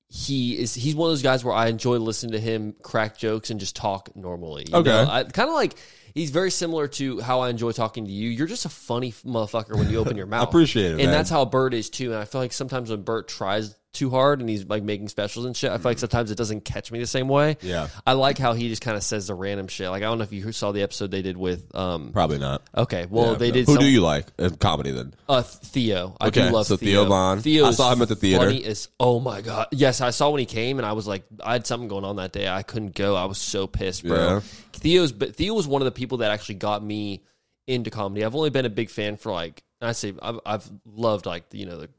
he 0.08 0.58
is 0.58 0.74
he's 0.74 0.94
one 0.96 1.08
of 1.08 1.12
those 1.12 1.22
guys 1.24 1.44
where 1.44 1.54
I 1.54 1.68
enjoy 1.68 1.98
listening 1.98 2.34
to 2.34 2.40
him 2.40 2.74
crack 2.82 3.18
jokes 3.18 3.50
and 3.50 3.60
just 3.60 3.76
talk 3.76 4.14
normally. 4.16 4.66
You 4.70 4.78
Okay. 4.78 4.90
know? 4.90 5.08
I 5.10 5.24
kind 5.24 5.48
of 5.50 5.56
like 5.56 5.76
he's 6.14 6.32
very 6.32 6.52
similar 6.52 6.88
to 6.90 7.22
how 7.22 7.42
I 7.42 7.50
enjoy 7.50 7.72
talking 7.72 8.06
to 8.06 8.12
you. 8.12 8.30
You're 8.30 8.48
just 8.48 8.66
a 8.66 8.70
funny 8.70 9.12
motherfucker 9.12 9.78
when 9.78 9.90
you 9.90 10.00
open 10.00 10.18
your 10.18 10.26
mouth. 10.28 10.48
I 10.48 10.50
appreciate 10.50 10.86
it, 10.86 10.92
and 10.92 10.98
man. 11.04 11.12
that's 11.12 11.30
how 11.30 11.46
Bert 11.46 11.74
is 11.74 11.90
too. 11.90 12.12
And 12.12 12.20
I 12.20 12.26
feel 12.26 12.42
like 12.42 12.54
sometimes 12.54 12.90
when 12.90 13.04
Bert 13.04 13.28
tries 13.28 13.76
too 13.94 14.10
hard 14.10 14.40
and 14.40 14.50
he's 14.50 14.66
like 14.66 14.84
making 14.84 15.08
specials 15.10 15.46
and 15.46 15.56
shit, 15.56 15.70
I 15.70 15.78
feel 15.78 15.92
like 15.92 16.00
sometimes 16.00 16.32
it 16.32 16.36
doesn't 16.38 16.64
catch 16.64 16.92
me 16.92 17.00
the 17.00 17.06
same 17.08 17.28
way. 17.28 17.56
Mm-hmm. 17.56 17.68
Yeah. 17.68 17.88
I 18.08 18.14
like 18.14 18.38
how 18.38 18.54
he 18.54 18.70
just 18.70 18.82
kind 18.82 18.96
of 18.96 19.04
says 19.04 19.28
the 19.28 19.36
random 19.36 19.68
shit. 19.68 19.90
Like 19.90 20.02
I 20.02 20.06
don't 20.06 20.18
know 20.18 20.24
if 20.24 20.32
you 20.32 20.50
saw 20.54 20.72
the 20.72 20.82
episode 20.82 21.12
they 21.12 21.22
did 21.22 21.36
with. 21.36 21.76
um 21.76 22.12
Probably 22.14 22.38
not. 22.40 22.62
Okay, 22.76 23.06
well 23.10 23.34
Yeah, 23.34 23.38
they 23.38 23.48
no. 23.50 23.54
did. 23.56 23.66
Who 23.68 23.74
some- 23.74 23.82
do 23.84 23.90
you 23.90 24.02
like 24.02 24.28
in 24.40 24.56
comedy 24.56 24.92
then? 24.92 25.14
uh, 25.28 25.42
Theo. 25.42 26.16
I 26.22 26.28
Okay, 26.28 26.48
do 26.48 26.54
love 26.54 26.68
so 26.68 26.78
Theo. 26.78 27.02
Theo 27.04 27.10
Von. 27.10 27.40
Theo 27.42 27.66
I 27.66 27.70
is 27.70 27.78
saw 27.78 27.92
him 27.92 28.02
at 28.02 28.08
the 28.08 28.16
theater. 28.16 28.46
Funny 28.46 28.64
as 28.64 28.88
oh 29.00 29.20
my 29.20 29.42
god. 29.42 29.68
Yes, 29.72 30.00
I 30.00 30.12
saw 30.12 30.30
when 30.30 30.40
he 30.40 30.46
came, 30.46 30.80
and 30.80 30.86
I 30.86 30.94
was 30.94 31.06
like, 31.08 31.24
I 31.44 31.54
had 31.54 31.68
something 31.68 31.90
going 31.90 32.06
on 32.06 32.16
that 32.16 32.32
day. 32.32 32.48
I 32.48 32.64
couldn't 32.64 32.96
go. 32.96 33.16
I 33.16 33.26
was 33.26 33.38
so 33.40 33.68
pissed, 33.68 34.06
bro. 34.08 34.18
Yeah. 34.36 34.40
Theo's, 34.74 35.12
but 35.12 35.36
Theo 35.36 35.54
was 35.54 35.68
one 35.68 35.82
of 35.82 35.86
the 35.86 35.92
people 35.92 36.20
that 36.20 36.32
actually 36.32 36.56
got 36.56 36.82
me 36.84 37.24
into 37.68 37.90
comedy. 37.92 38.24
I've 38.24 38.36
only 38.36 38.50
been 38.50 38.66
a 38.66 38.70
big 38.70 38.90
fan 38.90 39.18
for 39.18 39.32
like 39.34 39.64
I 39.82 39.92
say 39.92 40.14
I've, 40.22 40.40
I've 40.46 40.72
loved 40.86 41.26
like 41.26 41.44
you 41.52 41.66
know 41.66 41.78
the 41.78 41.90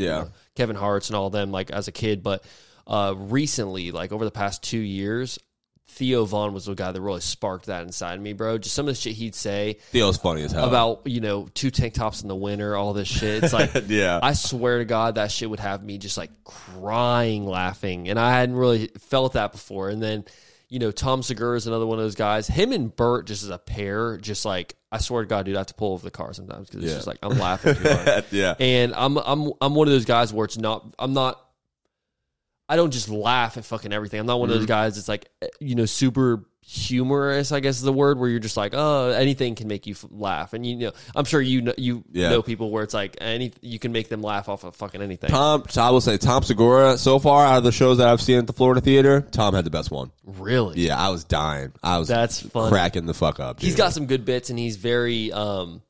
Yeah. 0.00 0.26
Kevin 0.56 0.76
Hart's 0.76 1.08
and 1.08 1.16
all 1.16 1.30
them 1.30 1.52
like 1.52 1.70
as 1.70 1.88
a 1.88 1.92
kid, 1.92 2.22
but 2.22 2.44
uh, 2.86 3.14
recently, 3.16 3.90
like 3.92 4.12
over 4.12 4.24
the 4.24 4.30
past 4.30 4.62
two 4.62 4.78
years. 4.78 5.38
Theo 5.92 6.24
Von 6.24 6.54
was 6.54 6.66
the 6.66 6.74
guy 6.74 6.92
that 6.92 7.00
really 7.00 7.20
sparked 7.20 7.66
that 7.66 7.82
inside 7.82 8.14
of 8.14 8.20
me, 8.20 8.32
bro. 8.32 8.58
Just 8.58 8.76
some 8.76 8.86
of 8.86 8.94
the 8.94 9.00
shit 9.00 9.14
he'd 9.14 9.34
say 9.34 9.78
Theo's 9.90 10.18
funny 10.18 10.44
as 10.44 10.52
hell. 10.52 10.68
about 10.68 11.00
you 11.04 11.20
know 11.20 11.48
two 11.52 11.72
tank 11.72 11.94
tops 11.94 12.22
in 12.22 12.28
the 12.28 12.36
winter, 12.36 12.76
all 12.76 12.92
this 12.92 13.08
shit. 13.08 13.42
It's 13.42 13.52
like 13.52 13.72
Yeah. 13.88 14.20
I 14.22 14.34
swear 14.34 14.78
to 14.78 14.84
God, 14.84 15.16
that 15.16 15.32
shit 15.32 15.50
would 15.50 15.58
have 15.58 15.82
me 15.82 15.98
just 15.98 16.16
like 16.16 16.30
crying, 16.44 17.44
laughing, 17.44 18.08
and 18.08 18.20
I 18.20 18.30
hadn't 18.38 18.54
really 18.54 18.86
felt 19.00 19.32
that 19.32 19.50
before. 19.50 19.88
And 19.88 20.00
then 20.00 20.24
you 20.68 20.78
know 20.78 20.92
Tom 20.92 21.24
Segura 21.24 21.56
is 21.56 21.66
another 21.66 21.86
one 21.86 21.98
of 21.98 22.04
those 22.04 22.14
guys. 22.14 22.46
Him 22.46 22.70
and 22.70 22.94
Bert 22.94 23.26
just 23.26 23.42
as 23.42 23.50
a 23.50 23.58
pair, 23.58 24.16
just 24.16 24.44
like 24.44 24.76
I 24.92 24.98
swear 24.98 25.22
to 25.22 25.28
God, 25.28 25.46
dude, 25.46 25.54
I 25.56 25.60
have 25.60 25.66
to 25.68 25.74
pull 25.74 25.92
over 25.92 26.02
the 26.04 26.10
car 26.10 26.32
sometimes 26.32 26.68
because 26.68 26.82
it's 26.84 26.90
Yeah. 26.90 26.96
just 26.98 27.06
like 27.06 27.18
I'm 27.22 27.38
laughing 27.38 27.76
too 27.76 27.88
hard. 27.88 28.24
yeah. 28.32 28.54
And 28.58 28.92
I'm 28.94 29.16
I'm 29.18 29.52
I'm 29.60 29.74
one 29.74 29.86
of 29.88 29.92
those 29.92 30.04
guys 30.04 30.32
where 30.32 30.44
it's 30.44 30.58
not 30.58 30.94
I'm 30.98 31.12
not 31.12 31.40
I 32.68 32.76
don't 32.76 32.90
just 32.92 33.08
laugh 33.08 33.56
at 33.56 33.64
fucking 33.64 33.92
everything. 33.92 34.20
I'm 34.20 34.26
not 34.26 34.38
one 34.40 34.48
of 34.50 34.56
those 34.56 34.66
guys 34.66 34.96
that's 34.96 35.08
like 35.08 35.28
eh, 35.42 35.48
you 35.60 35.74
know 35.74 35.86
super 35.86 36.44
humorous, 36.70 37.50
I 37.52 37.60
guess 37.60 37.76
is 37.76 37.82
the 37.82 37.92
word 37.92 38.18
where 38.18 38.28
you're 38.28 38.38
just 38.38 38.56
like, 38.56 38.72
oh, 38.76 39.10
anything 39.10 39.54
can 39.56 39.66
make 39.66 39.86
you 39.86 39.94
f- 39.94 40.04
laugh. 40.10 40.52
And 40.52 40.64
you 40.64 40.76
know, 40.76 40.92
I'm 41.16 41.24
sure 41.24 41.40
you 41.40 41.62
know, 41.62 41.74
you 41.76 42.04
Yeah. 42.12 42.30
know 42.30 42.42
people 42.42 42.70
where 42.70 42.84
it's 42.84 42.94
like 42.94 43.16
any 43.20 43.52
you 43.60 43.78
can 43.78 43.90
make 43.92 44.08
them 44.08 44.22
laugh 44.22 44.48
off 44.48 44.62
of 44.64 44.76
fucking 44.76 45.02
anything. 45.02 45.30
Tom, 45.30 45.64
I 45.76 45.90
will 45.90 46.00
say 46.00 46.16
Tom 46.16 46.42
Segura. 46.44 46.96
So 46.96 47.18
far, 47.18 47.44
out 47.44 47.58
of 47.58 47.64
the 47.64 47.72
shows 47.72 47.98
that 47.98 48.08
I've 48.08 48.22
seen 48.22 48.38
at 48.38 48.46
the 48.46 48.52
Florida 48.52 48.80
Theater, 48.80 49.22
Tom 49.32 49.54
had 49.54 49.64
the 49.64 49.70
best 49.70 49.90
one. 49.90 50.10
really? 50.24 50.80
Yeah, 50.80 50.96
I 50.96 51.08
was 51.08 51.24
dying. 51.24 51.72
I 51.82 51.98
was 51.98 52.06
That's 52.08 52.40
funny. 52.40 52.70
cracking 52.70 53.06
the 53.06 53.14
fuck 53.14 53.40
up. 53.40 53.60
He's 53.60 53.74
got 53.76 53.92
some 53.92 54.06
good 54.06 54.24
bits 54.24 54.48
and 54.50 54.58
he's 54.58 54.76
very 54.76 55.32
um 55.32 55.82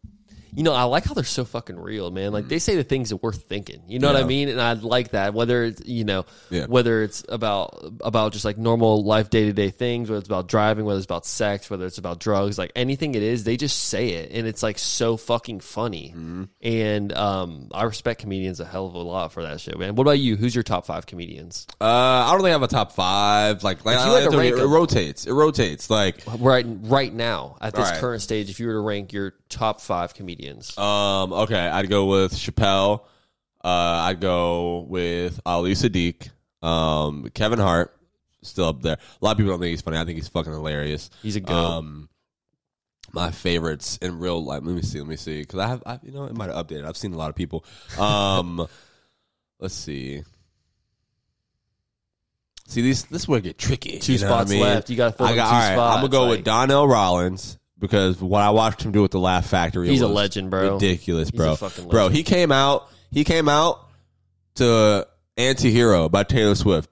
you 0.55 0.62
know, 0.62 0.72
I 0.72 0.85
like 0.85 1.05
how 1.05 1.14
they're 1.14 1.24
so 1.24 1.44
fucking 1.44 1.78
real, 1.78 2.10
man. 2.10 2.32
Like 2.32 2.48
they 2.48 2.59
say 2.59 2.77
the 2.77 2.85
things 2.85 3.10
that 3.10 3.22
worth 3.22 3.43
thinking. 3.44 3.82
You 3.89 3.98
know 3.98 4.12
what 4.12 4.20
I 4.20 4.24
mean? 4.24 4.48
And 4.48 4.60
I 4.60 4.72
like 4.74 5.10
that. 5.10 5.35
Whether 5.35 5.64
it's 5.64 5.82
you 5.86 6.05
know, 6.05 6.24
Yeah. 6.51 6.66
whether 6.66 7.02
it's 7.02 7.24
about 7.28 7.93
about 8.01 8.32
just 8.32 8.44
like 8.44 8.59
normal 8.59 9.05
life 9.05 9.31
day 9.31 9.47
to 9.47 9.52
day 9.52 9.70
things, 9.70 10.09
whether 10.10 10.18
it's 10.18 10.28
about 10.28 10.48
driving, 10.48 10.85
whether 10.85 10.98
it's 10.98 11.05
about 11.06 11.27
sex, 11.27 11.70
whether 11.70 11.86
it's 11.86 11.98
about 11.98 12.20
drugs, 12.20 12.59
like 12.59 12.72
anything 12.77 13.14
it 13.14 13.22
is, 13.22 13.44
they 13.44 13.56
just 13.56 13.78
say 13.89 14.10
it, 14.10 14.31
and 14.32 14.47
it's 14.47 14.62
like 14.62 14.78
so 14.78 15.16
fucking 15.16 15.60
funny. 15.60 16.09
Mm-hmm. 16.16 16.44
And 16.62 17.12
um, 17.12 17.68
I 17.72 17.85
respect 17.85 18.20
comedians 18.20 18.60
a 18.60 18.64
hell 18.64 18.86
of 18.86 18.94
a 18.94 18.98
lot 18.98 19.32
for 19.32 19.43
that 19.43 19.60
shit, 19.60 19.78
man. 19.78 19.94
What 19.94 20.02
about 20.02 20.18
you? 20.18 20.36
Who's 20.36 20.55
your 20.55 20.64
top 20.64 20.86
five 20.86 21.06
comedians? 21.06 21.66
Uh, 21.81 21.85
I 21.85 22.28
don't 22.31 22.39
really 22.39 22.51
have 22.51 22.62
a 22.62 22.68
top 22.68 22.93
five. 22.93 23.62
Like, 23.62 23.85
like 23.85 23.97
I 23.97 24.20
had 24.20 24.31
to 24.31 24.36
rank 24.36 24.56
it, 24.56 24.66
rotates. 24.66 25.27
It 25.27 25.32
rotates. 25.32 25.90
Like, 25.90 26.22
Right, 26.39 26.64
right 26.66 27.12
now 27.12 27.56
at 27.60 27.74
this 27.74 27.90
right. 27.90 28.01
current 28.01 28.22
stage, 28.22 28.51
if 28.51 28.60
you 28.60 28.66
were 28.66 28.74
to 28.74 28.81
rank 28.81 29.12
your 29.12 29.35
top 29.51 29.81
five 29.81 30.14
comedians, 30.14 30.77
um, 30.78 31.32
okay, 31.32 31.59
I'd 31.59 31.90
go 31.90 32.06
with 32.06 32.32
Chappelle. 32.32 33.01
Uh, 33.62 33.68
I'd 34.09 34.20
go 34.20 34.86
with 34.89 35.39
Ali 35.44 35.72
Siddiq. 35.72 36.31
Um, 36.62 37.28
Kevin 37.35 37.59
Hart, 37.59 37.94
still 38.43 38.66
up 38.66 38.81
there. 38.81 38.97
A 38.97 39.24
lot 39.24 39.32
of 39.32 39.36
people 39.36 39.52
don't 39.52 39.60
think 39.60 39.70
he's 39.70 39.82
funny. 39.82 39.98
I 39.98 40.05
think 40.05 40.16
he's 40.16 40.28
fucking 40.28 40.52
hilarious. 40.52 41.10
he's 41.22 41.36
a 41.36 41.40
goat. 41.40 41.55
Um, 41.55 42.09
my 43.12 43.31
favorites 43.31 43.98
in 44.01 44.18
real 44.18 44.43
life. 44.43 44.62
Let 44.64 44.74
me 44.74 44.82
see. 44.82 44.98
Let 45.01 45.09
me 45.09 45.16
see. 45.16 45.40
Because 45.40 45.59
I 45.59 45.66
have, 45.66 45.82
I, 45.85 45.98
you 46.02 46.12
know, 46.12 46.24
it 46.24 46.35
might 46.35 46.48
have 46.48 46.66
updated. 46.66 46.86
I've 46.86 46.97
seen 46.97 47.12
a 47.12 47.18
lot 47.18 47.28
of 47.28 47.35
people. 47.36 47.64
Um, 47.98 48.66
let's 49.59 49.74
see. 49.74 50.22
See 52.68 52.82
these. 52.82 53.05
This 53.06 53.22
is 53.22 53.28
where 53.28 53.39
it 53.40 53.43
get 53.44 53.59
tricky. 53.59 53.98
Two 53.98 54.12
you 54.12 54.20
know 54.20 54.27
spots 54.27 54.51
I 54.51 54.55
mean? 54.55 54.62
left. 54.62 54.90
You 54.90 54.97
gotta 54.97 55.12
fill 55.12 55.27
I 55.27 55.35
got, 55.35 55.51
two 55.51 55.55
all 55.55 55.60
right, 55.60 55.72
spots, 55.74 55.97
I'm 55.97 56.01
gonna 56.02 56.12
go 56.12 56.22
like- 56.22 56.31
with 56.39 56.44
Donnell 56.44 56.86
Rawlings 56.86 57.59
because 57.81 58.20
what 58.20 58.43
I 58.43 58.51
watched 58.51 58.82
him 58.82 58.93
do 58.93 59.02
with 59.02 59.11
the 59.11 59.19
Laugh 59.19 59.47
Factory. 59.47 59.89
He's 59.89 60.02
a 60.02 60.07
was 60.07 60.15
legend, 60.15 60.51
bro. 60.51 60.74
Ridiculous, 60.74 61.31
He's 61.31 61.39
bro. 61.39 61.52
a 61.52 61.57
fucking 61.57 61.89
Bro, 61.89 62.02
legend. 62.02 62.16
he 62.16 62.23
came 62.23 62.52
out. 62.52 62.89
He 63.11 63.24
came 63.24 63.48
out 63.48 63.81
to 64.57 65.07
"Anti-Hero" 65.36 66.09
by 66.09 66.23
Taylor 66.23 66.55
Swift 66.55 66.90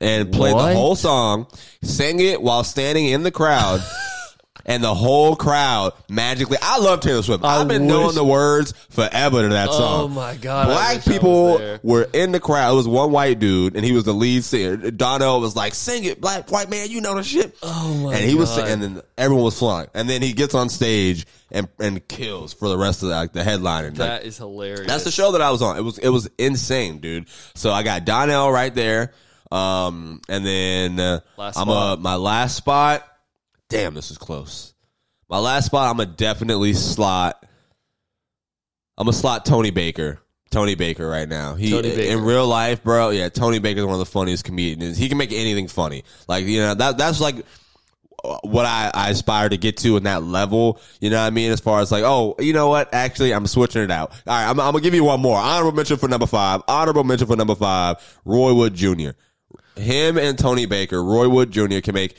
and 0.00 0.32
played 0.32 0.54
What? 0.54 0.68
the 0.70 0.74
whole 0.76 0.94
song, 0.96 1.46
sang 1.82 2.20
it 2.20 2.40
while 2.40 2.64
standing 2.64 3.06
in 3.06 3.22
the 3.24 3.30
crowd. 3.30 3.80
And 4.70 4.84
the 4.84 4.94
whole 4.94 5.34
crowd 5.34 5.94
magically. 6.08 6.56
I 6.62 6.78
love 6.78 7.00
Taylor 7.00 7.22
Swift. 7.22 7.44
I 7.44 7.60
I've 7.60 7.66
been 7.68 7.82
wish- 7.82 7.88
knowing 7.88 8.14
the 8.14 8.24
words 8.24 8.72
forever 8.90 9.42
to 9.42 9.48
that 9.48 9.70
song. 9.70 10.04
Oh 10.04 10.08
my 10.08 10.36
god! 10.36 10.68
I 10.68 10.72
Black 10.72 10.96
wish 10.96 11.08
I 11.08 11.12
people 11.12 11.58
there. 11.58 11.80
were 11.82 12.08
in 12.12 12.30
the 12.32 12.38
crowd. 12.40 12.72
It 12.72 12.76
was 12.76 12.86
one 12.86 13.10
white 13.10 13.38
dude, 13.40 13.74
and 13.74 13.84
he 13.84 13.90
was 13.92 14.04
the 14.04 14.12
lead 14.14 14.44
singer. 14.44 14.76
Donnell 14.92 15.40
was 15.40 15.56
like, 15.56 15.74
"Sing 15.74 16.04
it, 16.04 16.20
black 16.20 16.52
white 16.52 16.70
man, 16.70 16.88
you 16.88 17.00
know 17.00 17.16
the 17.16 17.22
shit." 17.24 17.56
Oh 17.64 17.94
my 18.04 18.14
and 18.14 18.24
he 18.24 18.34
was, 18.36 18.48
God. 18.56 18.68
and 18.68 18.80
then 18.82 19.02
everyone 19.18 19.44
was 19.44 19.58
flying. 19.58 19.88
And 19.92 20.08
then 20.08 20.22
he 20.22 20.32
gets 20.32 20.54
on 20.54 20.68
stage 20.68 21.26
and 21.50 21.66
and 21.80 22.06
kills 22.06 22.52
for 22.52 22.68
the 22.68 22.78
rest 22.78 23.02
of 23.02 23.08
the, 23.08 23.14
like, 23.16 23.32
the 23.32 23.42
headline. 23.42 23.86
And 23.86 23.98
like, 23.98 24.08
That 24.08 24.24
is 24.24 24.36
hilarious. 24.38 24.86
that's 24.86 25.02
the 25.04 25.10
show 25.10 25.32
that 25.32 25.42
I 25.42 25.50
was 25.50 25.62
on. 25.62 25.76
It 25.78 25.82
was 25.82 25.98
it 25.98 26.10
was 26.10 26.30
insane, 26.38 27.00
dude. 27.00 27.26
So 27.54 27.72
I 27.72 27.82
got 27.82 28.04
Donnell 28.04 28.52
right 28.52 28.72
there, 28.74 29.12
um, 29.50 30.20
and 30.28 30.46
then 30.46 31.00
uh, 31.00 31.20
Last 31.36 31.56
I'm 31.58 31.66
spot. 31.66 31.98
a 31.98 32.00
my 32.00 32.14
last 32.14 32.56
spot. 32.56 33.06
Damn, 33.70 33.94
this 33.94 34.10
is 34.10 34.18
close. 34.18 34.74
My 35.28 35.38
last 35.38 35.66
spot, 35.66 35.88
I'm 35.88 35.96
gonna 35.96 36.10
definitely 36.10 36.74
slot. 36.74 37.46
I'm 38.98 39.06
gonna 39.06 39.16
slot 39.16 39.46
Tony 39.46 39.70
Baker. 39.70 40.20
Tony 40.50 40.74
Baker 40.74 41.08
right 41.08 41.28
now. 41.28 41.54
He 41.54 41.70
Tony 41.70 41.94
Baker. 41.94 42.12
in 42.12 42.24
real 42.24 42.46
life, 42.48 42.82
bro. 42.82 43.10
Yeah, 43.10 43.28
Tony 43.28 43.60
Baker's 43.60 43.84
one 43.84 43.94
of 43.94 44.00
the 44.00 44.06
funniest 44.06 44.44
comedians. 44.44 44.98
He 44.98 45.08
can 45.08 45.16
make 45.16 45.32
anything 45.32 45.68
funny. 45.68 46.02
Like 46.26 46.44
you 46.46 46.58
know 46.58 46.74
that 46.74 46.98
that's 46.98 47.20
like 47.20 47.36
uh, 48.24 48.38
what 48.42 48.66
I, 48.66 48.90
I 48.92 49.10
aspire 49.10 49.48
to 49.48 49.56
get 49.56 49.76
to 49.78 49.96
in 49.96 50.02
that 50.02 50.24
level. 50.24 50.80
You 51.00 51.10
know 51.10 51.20
what 51.20 51.28
I 51.28 51.30
mean? 51.30 51.52
As 51.52 51.60
far 51.60 51.80
as 51.80 51.92
like, 51.92 52.02
oh, 52.02 52.34
you 52.40 52.52
know 52.52 52.68
what? 52.68 52.92
Actually, 52.92 53.32
I'm 53.32 53.46
switching 53.46 53.82
it 53.82 53.92
out. 53.92 54.10
All 54.10 54.34
right, 54.34 54.50
I'm, 54.50 54.58
I'm 54.58 54.72
gonna 54.72 54.80
give 54.80 54.94
you 54.94 55.04
one 55.04 55.20
more. 55.20 55.38
Honorable 55.38 55.76
mention 55.76 55.96
for 55.96 56.08
number 56.08 56.26
five. 56.26 56.62
Honorable 56.66 57.04
mention 57.04 57.28
for 57.28 57.36
number 57.36 57.54
five. 57.54 58.18
Roy 58.24 58.52
Wood 58.52 58.74
Jr. 58.74 59.10
Him 59.76 60.18
and 60.18 60.36
Tony 60.36 60.66
Baker. 60.66 61.02
Roy 61.02 61.28
Wood 61.28 61.52
Jr. 61.52 61.78
can 61.78 61.94
make 61.94 62.16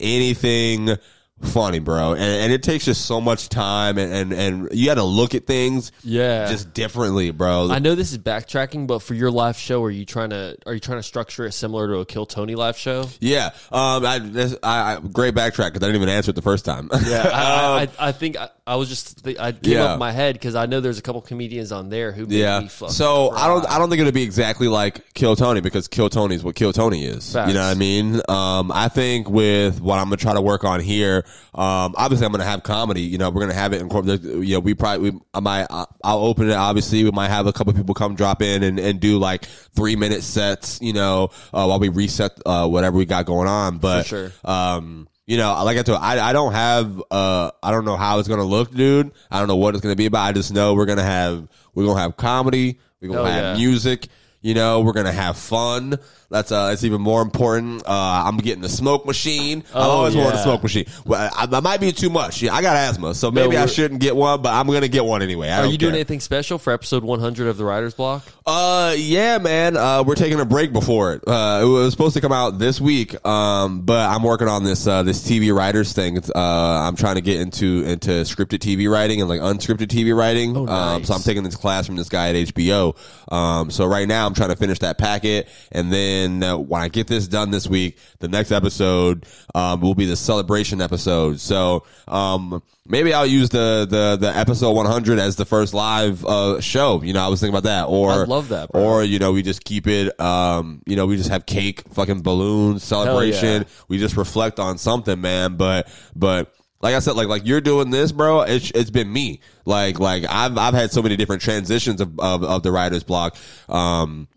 anything 0.00 0.96
funny, 1.42 1.78
bro. 1.78 2.12
And, 2.12 2.22
and 2.22 2.52
it 2.52 2.62
takes 2.62 2.84
just 2.84 3.06
so 3.06 3.20
much 3.20 3.48
time, 3.48 3.98
and 3.98 4.12
and, 4.12 4.32
and 4.32 4.68
you 4.72 4.86
got 4.86 4.94
to 4.94 5.04
look 5.04 5.34
at 5.34 5.46
things 5.46 5.92
yeah. 6.02 6.48
just 6.50 6.72
differently, 6.74 7.30
bro. 7.30 7.70
I 7.70 7.78
know 7.78 7.94
this 7.94 8.12
is 8.12 8.18
backtracking, 8.18 8.86
but 8.86 9.00
for 9.00 9.14
your 9.14 9.30
live 9.30 9.56
show, 9.56 9.82
are 9.84 9.90
you 9.90 10.04
trying 10.04 10.30
to 10.30 10.56
are 10.66 10.74
you 10.74 10.80
trying 10.80 10.98
to 10.98 11.02
structure 11.02 11.44
it 11.46 11.52
similar 11.52 11.88
to 11.88 11.98
a 11.98 12.06
Kill 12.06 12.26
Tony 12.26 12.54
live 12.54 12.76
show? 12.76 13.08
yeah, 13.20 13.50
um, 13.70 14.04
I, 14.04 14.18
this, 14.18 14.56
I, 14.62 14.94
I 14.94 15.00
great 15.00 15.34
backtrack 15.34 15.72
because 15.72 15.82
I 15.82 15.86
didn't 15.86 15.96
even 15.96 16.08
answer 16.08 16.30
it 16.30 16.34
the 16.34 16.42
first 16.42 16.64
time. 16.64 16.90
Yeah, 17.06 17.30
I, 17.32 17.82
I, 17.82 17.88
I 18.08 18.12
think 18.12 18.36
I, 18.36 18.50
I 18.66 18.76
was 18.76 18.88
just 18.88 19.24
th- 19.24 19.38
I 19.38 19.52
came 19.52 19.74
Yeah. 19.74 19.84
up 19.84 19.98
my 19.98 20.12
head 20.12 20.34
because 20.34 20.54
I 20.54 20.66
know 20.66 20.80
there's 20.80 20.98
a 20.98 21.02
couple 21.02 21.22
comedians 21.22 21.72
on 21.72 21.88
there 21.88 22.12
who 22.12 22.26
Yeah. 22.28 22.66
So 22.68 23.30
I 23.30 23.46
don't. 23.48 23.66
I 23.66 23.78
don't 23.78 23.88
think 23.88 24.00
it'll 24.00 24.12
be 24.12 24.22
exactly 24.22 24.68
like 24.68 25.14
Kill 25.14 25.36
Tony 25.36 25.60
because 25.60 25.88
Kill 25.88 26.10
Tony 26.10 26.34
is 26.34 26.44
what 26.44 26.54
Kill 26.54 26.72
Tony 26.72 27.04
is. 27.04 27.32
Facts. 27.32 27.48
You 27.48 27.54
know 27.54 27.62
what 27.66 27.70
I 27.70 27.78
mean? 27.78 28.20
Um, 28.28 28.70
I 28.72 28.88
think 28.88 29.30
with 29.30 29.80
what 29.80 29.98
I'm 29.98 30.06
gonna 30.06 30.16
try 30.18 30.34
to 30.34 30.42
work 30.42 30.64
on 30.64 30.80
here, 30.80 31.24
um, 31.54 31.94
obviously 31.96 32.26
I'm 32.26 32.32
going 32.32 32.40
to 32.40 32.46
have 32.46 32.62
comedy. 32.62 33.02
You 33.02 33.18
know, 33.18 33.30
we're 33.30 33.40
going 33.40 33.52
to 33.52 33.58
have 33.58 33.72
it 33.72 33.80
incorporated. 33.80 34.24
You 34.24 34.54
know, 34.54 34.60
we 34.60 34.74
probably 34.74 35.10
we, 35.10 35.20
I 35.34 35.40
might 35.40 35.66
I'll 35.70 36.24
open 36.24 36.50
it. 36.50 36.54
Obviously, 36.54 37.04
we 37.04 37.10
might 37.10 37.28
have 37.28 37.46
a 37.46 37.52
couple 37.52 37.72
people 37.72 37.94
come 37.94 38.14
drop 38.14 38.42
in 38.42 38.62
and, 38.62 38.78
and 38.78 39.00
do 39.00 39.18
like 39.18 39.44
three 39.44 39.96
minute 39.96 40.22
sets. 40.22 40.80
You 40.80 40.92
know, 40.92 41.30
uh, 41.52 41.66
while 41.66 41.78
we 41.78 41.88
reset 41.88 42.38
uh, 42.46 42.68
whatever 42.68 42.96
we 42.96 43.06
got 43.06 43.26
going 43.26 43.48
on. 43.48 43.78
But 43.78 44.06
sure. 44.06 44.32
um, 44.44 45.08
you 45.26 45.36
know, 45.36 45.62
like 45.62 45.76
I 45.76 45.82
told, 45.82 46.00
I 46.00 46.30
I 46.30 46.32
don't 46.32 46.52
have 46.52 47.02
uh, 47.10 47.50
I 47.62 47.70
don't 47.70 47.84
know 47.84 47.96
how 47.96 48.18
it's 48.18 48.28
gonna 48.28 48.44
look, 48.44 48.72
dude. 48.74 49.12
I 49.30 49.38
don't 49.38 49.48
know 49.48 49.56
what 49.56 49.74
it's 49.74 49.82
gonna 49.82 49.94
be 49.94 50.06
about. 50.06 50.24
I 50.24 50.32
just 50.32 50.52
know 50.52 50.74
we're 50.74 50.86
gonna 50.86 51.02
have 51.02 51.48
we're 51.74 51.84
gonna 51.84 52.00
have 52.00 52.16
comedy. 52.16 52.78
We're 53.00 53.08
gonna 53.08 53.30
have 53.30 53.58
yeah. 53.58 53.62
music. 53.62 54.08
You 54.40 54.54
know, 54.54 54.80
we're 54.80 54.94
gonna 54.94 55.12
have 55.12 55.36
fun. 55.36 55.98
That's 56.30 56.52
uh, 56.52 56.70
it's 56.74 56.84
even 56.84 57.00
more 57.00 57.22
important. 57.22 57.84
Uh, 57.86 58.22
I'm 58.26 58.36
getting 58.36 58.60
the 58.60 58.68
smoke 58.68 59.06
machine. 59.06 59.64
Oh, 59.74 59.80
always 59.80 60.14
wanted 60.14 60.34
a 60.34 60.42
smoke 60.42 60.62
machine. 60.62 60.84
Well, 61.06 61.30
I, 61.34 61.48
I 61.50 61.60
might 61.60 61.80
be 61.80 61.90
too 61.90 62.10
much. 62.10 62.42
Yeah, 62.42 62.54
I 62.54 62.60
got 62.60 62.76
asthma, 62.76 63.14
so 63.14 63.30
maybe 63.30 63.56
I 63.56 63.64
shouldn't 63.64 64.00
get 64.02 64.14
one. 64.14 64.42
But 64.42 64.52
I'm 64.52 64.66
gonna 64.66 64.88
get 64.88 65.06
one 65.06 65.22
anyway. 65.22 65.48
I 65.48 65.60
Are 65.60 65.66
you 65.66 65.78
doing 65.78 65.92
care. 65.92 66.00
anything 66.00 66.20
special 66.20 66.58
for 66.58 66.70
episode 66.74 67.02
100 67.02 67.48
of 67.48 67.56
the 67.56 67.64
Writer's 67.64 67.94
Block? 67.94 68.24
Uh, 68.44 68.94
yeah, 68.98 69.38
man. 69.38 69.78
Uh, 69.78 70.02
we're 70.06 70.16
taking 70.16 70.38
a 70.38 70.44
break 70.44 70.70
before 70.70 71.14
it. 71.14 71.22
Uh, 71.26 71.60
it 71.62 71.66
was 71.66 71.92
supposed 71.92 72.14
to 72.14 72.20
come 72.20 72.32
out 72.32 72.58
this 72.58 72.78
week. 72.78 73.16
Um, 73.26 73.80
but 73.82 74.10
I'm 74.10 74.22
working 74.22 74.48
on 74.48 74.64
this 74.64 74.86
uh, 74.86 75.02
this 75.04 75.26
TV 75.26 75.54
writers 75.56 75.94
thing. 75.94 76.18
Uh, 76.18 76.38
I'm 76.38 76.96
trying 76.96 77.14
to 77.14 77.22
get 77.22 77.40
into 77.40 77.84
into 77.84 78.10
scripted 78.10 78.58
TV 78.58 78.90
writing 78.90 79.20
and 79.22 79.30
like 79.30 79.40
unscripted 79.40 79.86
TV 79.86 80.14
writing. 80.14 80.54
Oh, 80.58 80.66
Um, 80.66 81.04
so 81.04 81.14
I'm 81.14 81.22
taking 81.22 81.42
this 81.42 81.56
class 81.56 81.86
from 81.86 81.96
this 81.96 82.10
guy 82.10 82.28
at 82.28 82.34
HBO. 82.36 82.96
Um, 83.32 83.70
so 83.70 83.86
right 83.86 84.06
now 84.06 84.26
I'm 84.26 84.34
trying 84.34 84.50
to 84.50 84.56
finish 84.56 84.80
that 84.80 84.98
packet, 84.98 85.48
and 85.72 85.90
then 85.90 86.17
uh, 86.42 86.56
when 86.58 86.82
I 86.82 86.88
get 86.88 87.06
this 87.06 87.28
done 87.28 87.50
this 87.50 87.66
week, 87.66 87.98
the 88.18 88.28
next 88.28 88.52
episode 88.52 89.26
um 89.54 89.80
will 89.80 89.94
be 89.94 90.06
the 90.06 90.16
celebration 90.16 90.80
episode. 90.80 91.40
So 91.40 91.84
um 92.06 92.62
maybe 92.86 93.12
I'll 93.12 93.26
use 93.26 93.48
the 93.50 93.86
the 93.88 94.16
the 94.16 94.36
episode 94.36 94.72
100 94.72 95.18
as 95.18 95.36
the 95.36 95.44
first 95.44 95.74
live 95.74 96.24
uh 96.24 96.60
show. 96.60 97.02
You 97.02 97.12
know, 97.12 97.24
I 97.24 97.28
was 97.28 97.40
thinking 97.40 97.54
about 97.54 97.68
that. 97.68 97.84
Or 97.84 98.10
I 98.10 98.24
love 98.24 98.48
that, 98.48 98.70
bro. 98.72 98.82
Or 98.82 99.04
you 99.04 99.18
know, 99.18 99.32
we 99.32 99.42
just 99.42 99.64
keep 99.64 99.86
it. 99.86 100.18
Um, 100.20 100.82
you 100.86 100.96
know, 100.96 101.06
we 101.06 101.16
just 101.16 101.30
have 101.30 101.46
cake, 101.46 101.82
fucking 101.92 102.22
balloons, 102.22 102.82
celebration. 102.82 103.62
yeah. 103.62 103.68
We 103.88 103.98
just 103.98 104.16
reflect 104.16 104.58
on 104.58 104.78
something, 104.78 105.20
man. 105.20 105.56
But 105.56 105.88
but 106.16 106.54
like 106.80 106.94
I 106.94 107.00
said, 107.00 107.16
like 107.16 107.28
like 107.28 107.44
you're 107.46 107.60
doing 107.60 107.90
this, 107.90 108.12
bro. 108.12 108.42
It's 108.42 108.70
it's 108.70 108.90
been 108.90 109.12
me. 109.12 109.40
Like 109.64 109.98
like 109.98 110.24
I've 110.28 110.56
I've 110.56 110.74
had 110.74 110.92
so 110.92 111.02
many 111.02 111.16
different 111.16 111.42
transitions 111.42 112.00
of 112.00 112.18
of, 112.20 112.44
of 112.44 112.62
the 112.62 112.70
writer's 112.70 113.02
block. 113.02 113.36
Um, 113.68 114.28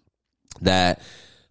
that 0.61 1.01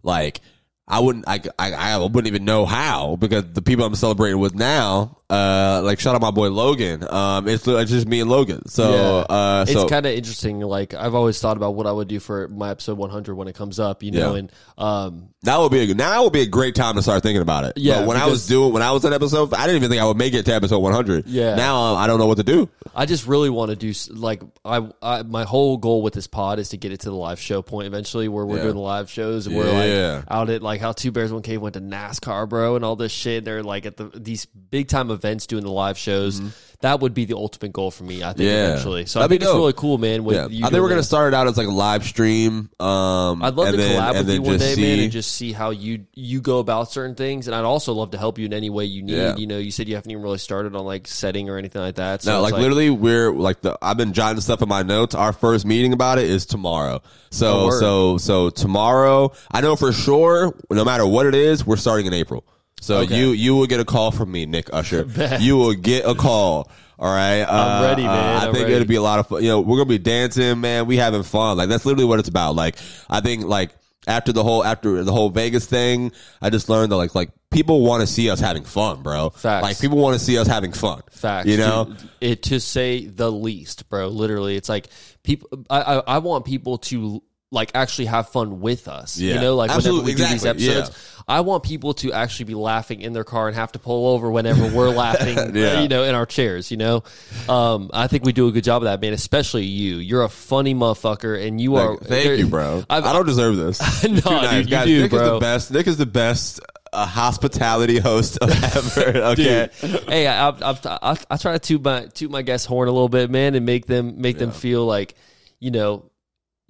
like 0.03 0.41
I 0.87 0.99
wouldn't 0.99 1.25
I, 1.27 1.41
I 1.57 1.71
I 1.73 1.97
wouldn't 1.97 2.27
even 2.27 2.45
know 2.45 2.65
how 2.65 3.15
because 3.15 3.45
the 3.53 3.61
people 3.61 3.85
I'm 3.85 3.95
celebrating 3.95 4.39
with 4.39 4.55
now, 4.55 5.20
uh, 5.31 5.81
like 5.83 5.99
shout 5.99 6.13
out 6.13 6.21
my 6.21 6.31
boy 6.31 6.49
Logan. 6.49 7.03
Um, 7.09 7.47
it's, 7.47 7.67
it's 7.67 7.89
just 7.89 8.07
me 8.07 8.19
and 8.19 8.29
Logan. 8.29 8.67
So 8.67 9.19
uh, 9.21 9.63
it's 9.67 9.73
so 9.73 9.87
kind 9.87 10.05
of 10.05 10.11
interesting. 10.13 10.59
Like 10.59 10.93
I've 10.93 11.15
always 11.15 11.39
thought 11.39 11.55
about 11.57 11.75
what 11.75 11.87
I 11.87 11.91
would 11.91 12.07
do 12.09 12.19
for 12.19 12.47
my 12.49 12.69
episode 12.69 12.97
100 12.97 13.33
when 13.35 13.47
it 13.47 13.55
comes 13.55 13.79
up, 13.79 14.03
you 14.03 14.11
know, 14.11 14.33
Yeah. 14.33 14.39
and 14.39 14.51
um, 14.77 15.29
That 15.43 15.57
would 15.57 15.71
be 15.71 15.89
a 15.89 15.95
now 15.95 16.23
would 16.25 16.33
be 16.33 16.41
a 16.41 16.45
great 16.47 16.75
time 16.75 16.95
to 16.95 17.01
start 17.01 17.23
thinking 17.23 17.41
about 17.41 17.63
it. 17.63 17.73
Yeah, 17.77 17.99
But 17.99 18.07
when 18.09 18.17
I 18.17 18.27
was 18.27 18.45
doing 18.47 18.73
when 18.73 18.83
I 18.83 18.91
was 18.91 19.05
at 19.05 19.13
episode, 19.13 19.53
I 19.53 19.65
didn't 19.67 19.77
even 19.77 19.89
think 19.89 20.01
I 20.01 20.05
would 20.05 20.17
make 20.17 20.33
it 20.33 20.45
to 20.45 20.53
episode 20.53 20.79
100. 20.79 21.27
Yeah. 21.27 21.55
Now 21.55 21.95
I 21.95 22.07
don't 22.07 22.19
know 22.19 22.27
what 22.27 22.37
to 22.37 22.43
do. 22.43 22.69
I 22.93 23.05
just 23.05 23.25
really 23.25 23.49
want 23.49 23.69
to 23.69 23.75
do 23.77 23.93
like 24.13 24.43
I, 24.65 24.85
I 25.01 25.23
my 25.23 25.45
whole 25.45 25.77
goal 25.77 26.01
with 26.01 26.13
this 26.13 26.27
pod 26.27 26.59
is 26.59 26.69
to 26.69 26.77
get 26.77 26.91
it 26.91 26.99
to 27.01 27.09
the 27.09 27.15
live 27.15 27.39
show 27.39 27.61
point 27.61 27.87
eventually 27.87 28.27
where 28.27 28.45
we're 28.45 28.57
Yeah. 28.57 28.63
doing 28.63 28.75
the 28.75 28.81
live 28.81 29.09
shows 29.09 29.47
and 29.47 29.55
we're 29.55 29.71
like 29.71 30.25
out 30.29 30.49
at 30.49 30.61
like 30.61 30.81
how 30.81 30.91
Two 30.91 31.11
Bears 31.11 31.31
One 31.31 31.41
Cave 31.41 31.61
went 31.61 31.75
to 31.75 31.81
NASCAR, 31.81 32.49
bro, 32.49 32.75
and 32.75 32.83
all 32.83 32.97
this 32.97 33.13
shit. 33.13 33.45
They're 33.45 33.63
like 33.63 33.85
at 33.85 33.95
the 33.95 34.11
these 34.13 34.45
big 34.45 34.89
time 34.89 35.09
events 35.09 35.20
doing 35.21 35.63
the 35.63 35.71
live 35.71 35.97
shows. 35.97 36.41
That 36.81 36.99
would 37.01 37.13
be 37.13 37.25
the 37.25 37.35
ultimate 37.37 37.73
goal 37.73 37.91
for 37.91 38.03
me. 38.03 38.23
I 38.23 38.33
think 38.33 38.37
Mm-hmm. 38.39 38.43
Yeah. 38.47 38.67
eventually. 38.71 39.05
So 39.05 39.19
That'd 39.19 39.25
I 39.25 39.27
be 39.27 39.37
think 39.37 39.49
it's 39.51 39.55
really 39.55 39.73
cool, 39.73 39.99
man. 39.99 40.23
With 40.23 40.35
Yeah. 40.35 40.47
you 40.47 40.65
I 40.65 40.69
think 40.69 40.81
we're 40.81 40.89
gonna 40.89 41.03
start 41.03 41.31
it 41.31 41.35
out 41.37 41.45
as 41.47 41.55
like 41.55 41.67
a 41.67 41.71
live 41.71 42.03
stream. 42.03 42.71
Um, 42.79 43.43
I'd 43.43 43.53
love 43.53 43.67
and 43.67 43.77
to 43.77 43.83
then- 43.83 44.01
collab 44.01 44.17
with 44.17 44.29
you 44.31 44.41
one 44.41 44.57
day, 44.57 44.75
man, 44.77 44.99
and 44.99 45.11
just 45.11 45.31
see 45.31 45.51
how 45.51 45.69
you 45.69 46.05
you 46.15 46.41
go 46.41 46.57
about 46.57 46.91
certain 46.91 47.13
things. 47.13 47.45
And 47.47 47.55
I'd 47.55 47.65
also 47.65 47.93
love 47.93 48.09
to 48.11 48.17
help 48.17 48.39
you 48.39 48.47
in 48.47 48.53
any 48.53 48.71
way 48.71 48.85
you 48.85 49.03
need. 49.03 49.13
Yeah. 49.15 49.35
You 49.35 49.45
know, 49.45 49.59
you 49.59 49.69
said 49.69 49.87
you 49.89 49.93
haven't 49.95 50.09
even 50.09 50.23
really 50.23 50.39
started 50.39 50.75
on 50.75 50.83
like 50.83 51.07
setting 51.07 51.51
or 51.51 51.57
anything 51.59 51.83
like 51.83 51.95
that. 51.97 52.23
So 52.23 52.31
No, 52.31 52.43
it's 52.45 52.51
like, 52.53 52.59
literally, 52.59 52.89
we're 52.89 53.31
like 53.31 53.61
the. 53.61 53.77
I've 53.79 53.97
been 53.97 54.13
jotting 54.13 54.41
stuff 54.41 54.63
in 54.63 54.67
my 54.69 54.81
notes. 54.81 55.13
Our 55.13 55.33
first 55.33 55.67
meeting 55.67 55.93
about 55.93 56.17
it 56.17 56.25
is 56.31 56.47
tomorrow. 56.47 57.01
Oh, 57.03 57.09
So 57.29 57.65
word. 57.67 57.79
so 57.79 58.17
so 58.17 58.49
tomorrow, 58.49 59.33
I 59.51 59.61
know 59.61 59.75
for 59.75 59.91
sure. 59.93 60.55
No 60.71 60.83
matter 60.83 61.05
what 61.05 61.27
it 61.27 61.35
is, 61.35 61.63
we're 61.63 61.75
starting 61.77 62.07
in 62.07 62.13
April. 62.15 62.43
So 62.81 62.97
Okay. 62.97 63.17
you 63.17 63.29
you 63.29 63.55
will 63.55 63.67
get 63.67 63.79
a 63.79 63.85
call 63.85 64.11
from 64.11 64.31
me, 64.31 64.45
Nick 64.45 64.69
Usher. 64.73 65.07
you 65.39 65.55
will 65.55 65.73
get 65.73 66.05
a 66.05 66.13
call. 66.15 66.69
All 66.99 67.11
right, 67.11 67.41
I'm 67.41 67.83
Uh, 67.83 67.87
ready, 67.87 68.03
man. 68.03 68.11
uh, 68.11 68.39
I 68.41 68.45
I'm 68.47 68.53
think 68.53 68.63
ready. 68.65 68.73
it'll 68.75 68.87
be 68.87 68.95
a 68.95 69.01
lot 69.01 69.19
of 69.19 69.27
fun. 69.27 69.41
You 69.41 69.49
know, 69.49 69.61
we're 69.61 69.77
gonna 69.77 69.85
be 69.89 69.97
dancing, 69.97 70.59
man. 70.61 70.85
We 70.85 70.97
having 70.97 71.23
fun. 71.23 71.57
Like 71.57 71.69
that's 71.69 71.85
literally 71.85 72.05
what 72.05 72.19
it's 72.19 72.27
about. 72.29 72.55
Like 72.55 72.75
I 73.09 73.21
think 73.21 73.45
like 73.45 73.71
after 74.07 74.31
the 74.33 74.43
whole 74.43 74.63
after 74.63 75.03
the 75.03 75.11
whole 75.11 75.29
Vegas 75.29 75.65
thing, 75.65 76.11
I 76.41 76.49
just 76.49 76.69
learned 76.69 76.91
that 76.91 76.97
like 76.97 77.15
like 77.15 77.29
people 77.51 77.81
want 77.81 78.01
to 78.01 78.07
see 78.07 78.29
us 78.29 78.39
having 78.39 78.63
fun, 78.63 79.01
bro. 79.03 79.29
Facts. 79.31 79.63
Like 79.63 79.79
people 79.79 79.97
want 79.99 80.17
to 80.17 80.23
see 80.23 80.37
us 80.37 80.47
having 80.47 80.73
fun. 80.73 81.01
Facts. 81.11 81.47
You 81.47 81.57
know. 81.57 81.85
Dude, 81.85 82.09
it 82.19 82.43
to 82.43 82.59
say 82.59 83.05
the 83.05 83.31
least, 83.31 83.89
bro. 83.89 84.07
Literally, 84.09 84.55
it's 84.55 84.69
like 84.69 84.87
people. 85.23 85.49
I, 85.69 85.81
I 85.81 85.97
I 86.07 86.17
want 86.19 86.45
people 86.45 86.77
to 86.79 87.21
like 87.53 87.71
actually 87.75 88.05
have 88.05 88.29
fun 88.29 88.61
with 88.61 88.87
us. 88.87 89.17
You 89.19 89.35
know, 89.35 89.55
like 89.55 89.69
Absolutely, 89.71 90.13
whenever 90.13 90.23
we 90.23 90.29
do 90.29 90.33
these 90.33 90.45
exactly, 90.45 90.69
episodes, 90.69 91.23
I 91.27 91.41
want 91.41 91.63
people 91.63 91.93
to 91.95 92.13
actually 92.13 92.45
be 92.45 92.55
laughing 92.55 93.01
in 93.01 93.11
their 93.11 93.25
car 93.25 93.47
and 93.47 93.55
have 93.57 93.73
to 93.73 93.79
pull 93.79 94.07
over 94.07 94.31
whenever 94.31 94.69
we're 94.75 94.89
laughing. 94.95 95.37
uh, 95.37 95.51
Yeah. 95.53 95.81
You 95.81 95.89
know, 95.89 96.03
in 96.05 96.15
our 96.15 96.25
chairs. 96.25 96.71
You 96.71 96.77
know, 96.77 97.03
um, 97.49 97.89
I 97.93 98.07
think 98.07 98.23
we 98.23 98.31
do 98.31 98.47
a 98.47 98.51
good 98.53 98.63
job 98.63 98.83
of 98.83 98.85
that, 98.85 99.01
man. 99.01 99.11
Especially 99.13 99.65
you. 99.65 99.97
You're 99.97 100.23
a 100.23 100.29
funny 100.29 100.73
motherfucker, 100.73 101.45
and 101.45 101.59
you 101.59 101.75
are. 101.75 101.97
Thank, 101.97 102.07
thank 102.25 102.39
you, 102.39 102.47
bro. 102.47 102.83
I've- 102.89 103.05
I 103.07 103.11
don't 103.13 103.25
deserve 103.25 103.57
this. 103.57 103.79
No, 104.03 104.09
You're 104.09 104.21
too 104.21 104.29
nice. 104.31 104.51
dude, 104.51 104.65
you 104.65 104.71
Guys, 104.71 104.85
do, 104.85 105.01
Nick 105.01 105.13
is 105.13 105.19
the 105.21 105.39
best. 105.39 105.71
Nick 105.71 105.87
is 105.87 105.97
the 105.97 106.05
best 106.05 106.59
uh, 106.93 107.05
hospitality 107.05 107.99
host 107.99 108.37
ever. 108.41 109.17
Okay. 109.31 109.69
hey, 110.07 110.27
I, 110.27 110.49
I, 110.49 110.77
I, 110.85 111.17
I 111.29 111.37
try 111.37 111.53
to 111.53 111.59
toot 111.59 111.83
my 111.83 112.05
toot 112.07 112.31
my 112.31 112.41
guest 112.43 112.65
horn 112.67 112.87
a 112.87 112.91
little 112.91 113.09
bit, 113.09 113.29
man, 113.29 113.55
and 113.55 113.65
make 113.65 113.85
them 113.87 114.21
make 114.21 114.37
them 114.37 114.51
feel 114.51 114.85
like, 114.85 115.15
you 115.59 115.71
know, 115.71 116.10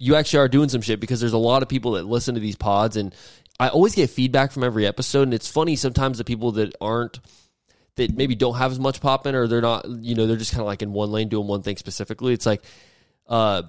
you 0.02 0.16
actually 0.16 0.40
are 0.40 0.48
doing 0.48 0.68
some 0.68 0.80
shit 0.80 0.98
because 0.98 1.20
there's 1.20 1.32
a 1.32 1.38
lot 1.38 1.62
of 1.62 1.68
people 1.68 1.92
that 1.92 2.02
listen 2.02 2.34
to 2.34 2.40
these 2.40 2.56
pods, 2.56 2.96
and 2.96 3.14
I 3.60 3.68
always 3.68 3.94
get 3.94 4.10
feedback 4.10 4.50
from 4.50 4.64
every 4.64 4.84
episode, 4.84 5.22
and 5.22 5.32
it's 5.32 5.48
funny 5.48 5.76
sometimes 5.76 6.18
the 6.18 6.24
people 6.24 6.50
that 6.52 6.74
aren't 6.80 7.20
that 7.94 8.16
maybe 8.16 8.34
don't 8.34 8.56
have 8.56 8.72
as 8.72 8.80
much 8.80 9.00
popping 9.00 9.36
or 9.36 9.46
they're 9.46 9.60
not, 9.60 9.88
you 9.88 10.16
know, 10.16 10.26
they're 10.26 10.36
just 10.36 10.50
kind 10.50 10.62
of 10.62 10.66
like 10.66 10.82
in 10.82 10.92
one 10.92 11.12
lane 11.12 11.28
doing 11.28 11.46
one 11.46 11.62
thing 11.62 11.76
specifically. 11.76 12.32
It's 12.32 12.46
like, 12.46 12.64
uh, 13.28 13.62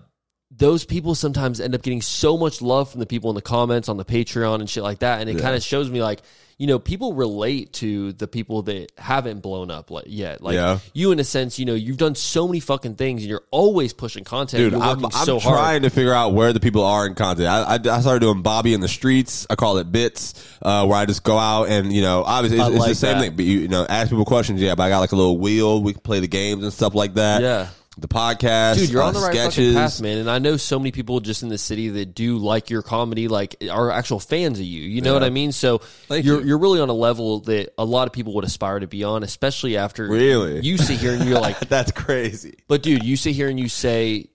those 0.49 0.85
people 0.85 1.13
sometimes 1.13 1.59
end 1.59 1.75
up 1.75 1.83
getting 1.83 2.01
so 2.01 2.35
much 2.35 2.61
love 2.63 2.89
from 2.89 2.99
the 2.99 3.05
people 3.05 3.29
in 3.29 3.35
the 3.35 3.41
comments 3.41 3.87
on 3.87 3.97
the 3.97 4.05
Patreon 4.05 4.55
and 4.55 4.69
shit 4.69 4.81
like 4.81 4.99
that. 4.99 5.21
And 5.21 5.29
it 5.29 5.39
kind 5.39 5.55
of 5.55 5.61
shows 5.61 5.89
me 5.89 6.01
like, 6.01 6.21
you 6.57 6.67
know, 6.67 6.79
people 6.79 7.13
relate 7.13 7.73
to 7.73 8.13
the 8.13 8.27
people 8.27 8.61
that 8.63 8.91
haven't 8.97 9.41
blown 9.41 9.71
up 9.71 9.91
like, 9.91 10.05
yet. 10.07 10.41
Like 10.41 10.55
Yeah. 10.55 10.79
you, 10.93 11.11
in 11.11 11.19
a 11.19 11.23
sense, 11.23 11.57
you 11.59 11.65
know, 11.65 11.73
you've 11.73 11.97
done 11.97 12.15
so 12.15 12.47
many 12.47 12.59
fucking 12.59 12.95
things 12.95 13.21
and 13.21 13.29
you're 13.29 13.43
always 13.51 13.93
pushing 13.93 14.23
content. 14.23 14.71
Dude, 14.71 14.81
I'm, 14.81 15.03
I'm 15.05 15.11
so 15.11 15.39
trying 15.39 15.53
hard. 15.55 15.83
to 15.83 15.89
figure 15.89 16.13
out 16.13 16.33
where 16.33 16.53
the 16.53 16.59
people 16.59 16.83
are 16.83 17.05
in 17.07 17.15
content. 17.15 17.47
I, 17.47 17.75
I, 17.75 17.95
I 17.97 18.01
started 18.01 18.19
doing 18.19 18.41
Bobby 18.41 18.73
in 18.73 18.81
the 18.81 18.87
streets. 18.87 19.47
I 19.49 19.55
call 19.55 19.77
it 19.77 19.91
bits, 19.91 20.33
uh, 20.61 20.85
where 20.85 20.97
I 20.97 21.05
just 21.05 21.23
go 21.23 21.37
out 21.37 21.69
and, 21.69 21.91
you 21.91 22.01
know, 22.01 22.23
obviously 22.23 22.59
it's, 22.59 22.69
it's 22.69 22.77
like 22.79 22.89
the 22.89 22.95
same 22.95 23.17
that. 23.17 23.21
thing, 23.21 23.35
but 23.35 23.45
you, 23.45 23.59
you 23.59 23.67
know, 23.67 23.85
ask 23.87 24.09
people 24.09 24.25
questions. 24.25 24.61
Yeah, 24.61 24.75
but 24.75 24.83
I 24.83 24.89
got 24.89 24.99
like 24.99 25.11
a 25.11 25.15
little 25.15 25.37
wheel. 25.37 25.81
We 25.81 25.93
can 25.93 26.01
play 26.01 26.19
the 26.19 26.27
games 26.27 26.63
and 26.63 26.71
stuff 26.71 26.93
like 26.93 27.15
that. 27.15 27.41
Yeah. 27.41 27.67
The 27.95 28.07
podcast. 28.07 28.77
Dude, 28.77 28.89
you're 28.89 29.03
uh, 29.03 29.07
on 29.07 29.13
the 29.13 29.19
right 29.19 29.31
sketches. 29.35 29.73
fucking 29.73 29.73
path, 29.75 30.01
man. 30.01 30.17
And 30.17 30.29
I 30.29 30.39
know 30.39 30.57
so 30.57 30.79
many 30.79 30.91
people 30.91 31.19
just 31.19 31.43
in 31.43 31.49
the 31.49 31.59
city 31.59 31.89
that 31.89 32.15
do 32.15 32.37
like 32.39 32.71
your 32.71 32.81
comedy, 32.81 33.27
like 33.27 33.55
are 33.69 33.91
actual 33.91 34.19
fans 34.19 34.57
of 34.59 34.65
you. 34.65 34.81
You 34.81 35.01
know 35.01 35.11
Yeah. 35.11 35.19
what 35.19 35.23
I 35.23 35.29
mean? 35.29 35.51
So 35.51 35.77
Thank 36.07 36.25
you're 36.25 36.41
you. 36.41 36.47
you're 36.47 36.57
really 36.57 36.79
on 36.79 36.89
a 36.89 36.93
level 36.93 37.41
that 37.41 37.71
a 37.77 37.85
lot 37.85 38.07
of 38.07 38.13
people 38.13 38.33
would 38.33 38.45
aspire 38.45 38.79
to 38.79 38.87
be 38.87 39.03
on, 39.03 39.21
especially 39.21 39.77
after 39.77 40.07
Really? 40.07 40.61
you 40.61 40.77
sit 40.79 40.97
here 40.99 41.13
and 41.13 41.23
you're 41.29 41.39
like, 41.39 41.59
That's 41.69 41.91
crazy. 41.91 42.55
But 42.67 42.81
dude, 42.81 43.03
you 43.03 43.15
sit 43.15 43.35
here 43.35 43.47
and 43.47 43.59
you 43.59 43.69
say, 43.69 44.29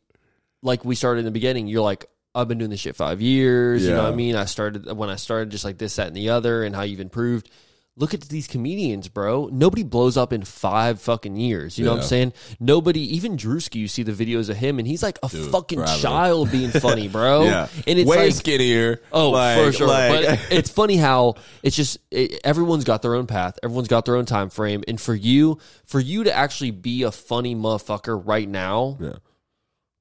like 0.63 0.85
we 0.85 0.95
started 0.95 1.21
in 1.21 1.25
the 1.25 1.31
beginning, 1.33 1.67
you're 1.67 1.83
like, 1.83 2.07
I've 2.37 2.47
been 2.47 2.59
doing 2.59 2.71
this 2.71 2.79
shit 2.79 2.95
five 2.95 3.21
years. 3.21 3.85
You 3.85 3.91
know 3.91 4.05
what 4.05 4.13
I 4.13 4.15
mean? 4.15 4.37
I 4.37 4.45
started 4.45 4.87
when 4.93 5.11
I 5.11 5.17
started 5.17 5.51
just 5.51 5.65
like 5.65 5.79
this, 5.79 5.97
that, 5.97 6.07
and 6.07 6.15
the 6.17 6.29
other, 6.31 6.63
and 6.63 6.77
how 6.77 6.83
you've 6.83 7.01
improved. 7.01 7.51
Look 7.99 8.15
at 8.15 8.21
these 8.23 8.47
comedians, 8.47 9.09
bro. 9.09 9.49
Nobody 9.53 9.83
blows 9.83 10.17
up 10.17 10.33
in 10.33 10.45
five 10.45 11.01
fucking 11.01 11.35
years. 11.37 11.77
You 11.79 11.85
know 11.85 11.91
what 11.95 12.03
I'm 12.03 12.07
saying? 12.07 12.33
Nobody, 12.61 13.01
even 13.17 13.37
Drewski, 13.37 13.75
you 13.75 13.89
see 13.89 14.05
the 14.05 14.13
videos 14.13 14.49
of 14.49 14.57
him, 14.57 14.79
and 14.79 14.87
he's 14.87 15.03
like 15.03 15.19
a 15.23 15.29
fucking 15.29 15.81
forever. 15.81 16.01
child 16.01 16.53
being 16.53 16.71
funny, 16.81 17.09
bro. 17.09 17.43
Yeah. 17.45 17.67
And 17.89 17.99
it's 17.99 18.09
way 18.09 18.27
like, 18.27 18.35
skinnier. 18.35 19.03
Oh, 19.13 19.31
Like- 19.31 19.59
for 19.59 19.73
sure. 19.73 19.89
like- 19.89 20.27
but 20.27 20.41
it's 20.53 20.71
funny 20.71 20.97
how 20.97 21.35
it's 21.65 21.75
just 21.75 21.99
it, 22.13 22.41
everyone's 22.45 22.85
got 22.85 23.03
their 23.03 23.15
own 23.17 23.27
path. 23.27 23.59
Everyone's 23.65 23.89
got 23.89 24.05
their 24.05 24.15
own 24.17 24.27
time 24.27 24.49
frame. 24.49 24.85
And 24.87 25.01
for 25.01 25.15
you, 25.15 25.59
for 25.85 25.99
you 25.99 26.25
to 26.25 26.33
actually 26.33 26.71
be 26.71 27.03
a 27.03 27.11
funny 27.11 27.57
motherfucker 27.57 28.23
right 28.25 28.49
now, 28.49 28.97
Yeah. 29.01 29.15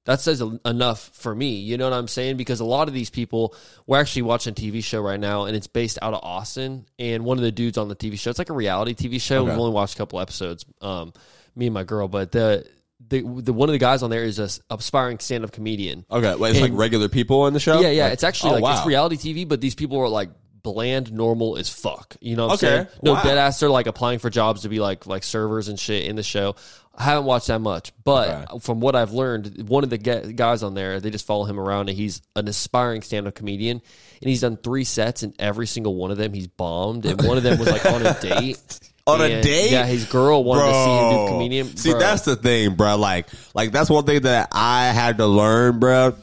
That 0.07 0.21
says 0.21 0.41
enough 0.63 1.11
for 1.13 1.35
me. 1.35 1.55
You 1.57 1.77
know 1.77 1.89
what 1.89 1.95
I'm 1.95 2.07
saying? 2.07 2.37
Because 2.37 2.61
a 2.61 2.65
lot 2.65 2.87
of 2.87 2.93
these 2.93 3.09
people, 3.09 3.53
we're 3.85 3.99
actually 3.99 4.21
watching 4.21 4.51
a 4.51 4.55
TV 4.55 4.81
show 4.81 5.01
right 5.01 5.19
now, 5.19 5.43
and 5.45 5.55
it's 5.55 5.67
based 5.67 5.99
out 6.01 6.13
of 6.13 6.23
Austin. 6.23 6.85
And 6.97 7.25
one 7.25 7.37
of 7.37 7.43
the 7.43 7.51
dudes 7.51 7.77
on 7.77 7.89
the 7.89 7.95
TV 7.95 8.17
show, 8.17 8.29
it's 8.29 8.39
like 8.39 8.49
a 8.49 8.53
reality 8.53 8.93
TV 8.95 9.21
show. 9.21 9.43
We've 9.43 9.53
only 9.57 9.73
watched 9.73 9.95
a 9.95 9.97
couple 9.97 10.21
episodes, 10.21 10.65
um, 10.81 11.11
me 11.57 11.67
and 11.67 11.73
my 11.73 11.83
girl, 11.83 12.07
but 12.07 12.31
the. 12.31 12.65
The, 13.09 13.21
the 13.21 13.53
one 13.53 13.69
of 13.69 13.73
the 13.73 13.79
guys 13.79 14.01
on 14.01 14.09
there 14.09 14.23
is 14.23 14.39
a 14.39 14.49
aspiring 14.73 15.19
stand 15.19 15.43
up 15.43 15.51
comedian. 15.51 16.03
Okay, 16.09 16.33
wait, 16.35 16.49
it's 16.49 16.59
And- 16.59 16.71
like 16.73 16.79
regular 16.79 17.07
people 17.09 17.41
on 17.41 17.53
the 17.53 17.59
show. 17.59 17.79
Yeah, 17.79 17.89
yeah. 17.91 18.05
Like- 18.05 18.13
it's 18.13 18.23
actually 18.23 18.49
oh, 18.49 18.53
like 18.55 18.63
wow. 18.63 18.77
it's 18.79 18.87
reality 18.87 19.17
TV, 19.17 19.47
but 19.47 19.61
these 19.61 19.75
people 19.75 19.99
are 19.99 20.09
like 20.09 20.31
bland, 20.63 21.13
normal 21.13 21.57
as 21.57 21.69
fuck. 21.69 22.17
You 22.19 22.35
know 22.35 22.47
what 22.47 22.63
I'm 22.63 22.67
Okay. 22.69 22.75
saying? 22.83 22.87
No 23.03 23.13
Wow. 23.13 23.23
dead 23.23 23.37
ass. 23.37 23.59
They're 23.59 23.69
like 23.69 23.85
applying 23.85 24.17
for 24.17 24.31
jobs 24.31 24.63
to 24.63 24.69
be 24.69 24.79
like 24.79 25.05
like 25.05 25.23
servers 25.23 25.67
and 25.69 25.79
shit 25.79 26.05
in 26.05 26.15
the 26.15 26.23
show. 26.23 26.55
I 26.99 27.03
haven't 27.03 27.25
watched 27.25 27.47
that 27.47 27.59
much, 27.61 27.91
but 28.03 28.29
Okay. 28.49 28.59
from 28.59 28.79
what 28.79 28.95
I've 28.95 29.11
learned, 29.13 29.69
one 29.69 29.83
of 29.83 29.91
the 29.91 29.99
guys 29.99 30.63
on 30.63 30.73
there, 30.73 30.99
they 30.99 31.11
just 31.11 31.27
follow 31.27 31.45
him 31.45 31.59
around, 31.59 31.89
and 31.89 31.97
he's 31.97 32.21
an 32.35 32.47
aspiring 32.47 33.03
stand-up 33.03 33.35
comedian, 33.35 33.81
and 34.21 34.29
he's 34.29 34.41
done 34.41 34.57
three 34.57 34.83
sets, 34.83 35.21
and 35.21 35.33
every 35.37 35.67
single 35.67 35.95
one 35.95 36.09
of 36.09 36.17
them 36.17 36.33
he's 36.33 36.47
bombed, 36.47 37.05
and 37.05 37.21
one 37.21 37.37
of 37.37 37.43
them 37.43 37.59
was 37.59 37.69
like 37.69 37.85
on 37.85 38.03
a 38.05 38.13
date. 38.21 38.79
On 39.05 39.21
a 39.21 39.41
date? 39.41 39.71
Yeah, 39.71 39.85
his 39.85 40.05
girl 40.05 40.43
wanted 40.43 40.71
to 40.71 40.73
see 40.83 40.89
him 40.97 41.09
do 41.27 41.31
comedian. 41.31 41.77
See, 41.77 41.91
Bro. 41.91 41.99
that's 41.99 42.23
the 42.23 42.35
thing, 42.35 42.73
bro. 42.73 42.97
Like, 42.97 43.27
like 43.53 43.71
that's 43.71 43.89
one 43.91 44.03
thing 44.05 44.23
that 44.23 44.49
I 44.51 44.87
had 44.87 45.19
to 45.19 45.27
learn, 45.27 45.79
bro. 45.79 46.15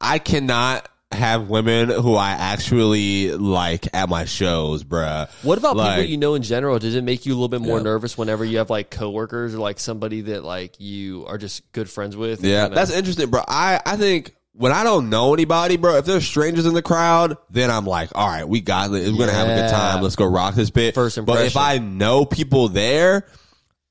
I 0.00 0.18
cannot 0.18 0.88
have 1.14 1.48
women 1.48 1.88
who 1.88 2.14
I 2.16 2.30
actually 2.30 3.32
like 3.32 3.88
at 3.94 4.08
my 4.08 4.24
shows, 4.24 4.84
bro. 4.84 5.26
What 5.42 5.58
about 5.58 5.76
people 5.76 6.04
you 6.04 6.16
know 6.16 6.34
in 6.34 6.42
general? 6.42 6.78
Does 6.78 6.94
it 6.94 7.04
make 7.04 7.26
you 7.26 7.32
a 7.32 7.36
little 7.36 7.48
bit 7.48 7.60
more 7.60 7.78
Yeah. 7.78 7.84
nervous 7.84 8.16
whenever 8.18 8.44
you 8.44 8.58
have 8.58 8.70
like 8.70 8.90
coworkers 8.90 9.54
or 9.54 9.58
like 9.58 9.80
somebody 9.80 10.20
that 10.22 10.44
like 10.44 10.78
you 10.80 11.24
are 11.26 11.38
just 11.38 11.70
good 11.72 11.88
friends 11.88 12.16
with? 12.16 12.44
Yeah, 12.44 12.68
that's 12.68 12.90
interesting, 12.90 13.30
bro. 13.30 13.42
I 13.46 13.80
I 13.84 13.96
think 13.96 14.34
when 14.56 14.70
I 14.70 14.84
don't 14.84 15.10
know 15.10 15.34
anybody, 15.34 15.76
bro, 15.76 15.96
if 15.96 16.04
there's 16.04 16.24
strangers 16.26 16.64
in 16.66 16.74
the 16.74 16.82
crowd, 16.82 17.36
then 17.50 17.70
I'm 17.70 17.86
like, 17.86 18.10
all 18.14 18.28
right, 18.28 18.48
we 18.48 18.60
got 18.60 18.92
it. 18.92 19.10
We're 19.12 19.18
gonna 19.18 19.32
have 19.32 19.48
a 19.48 19.54
good 19.62 19.70
time. 19.70 20.02
Let's 20.02 20.16
go 20.16 20.26
rock 20.26 20.54
this 20.54 20.70
bit. 20.70 20.94
First 20.94 21.18
impression. 21.18 21.40
But 21.42 21.46
if. 21.46 21.56
I 21.56 21.78
know 21.78 22.24
people 22.24 22.68
there. 22.68 23.26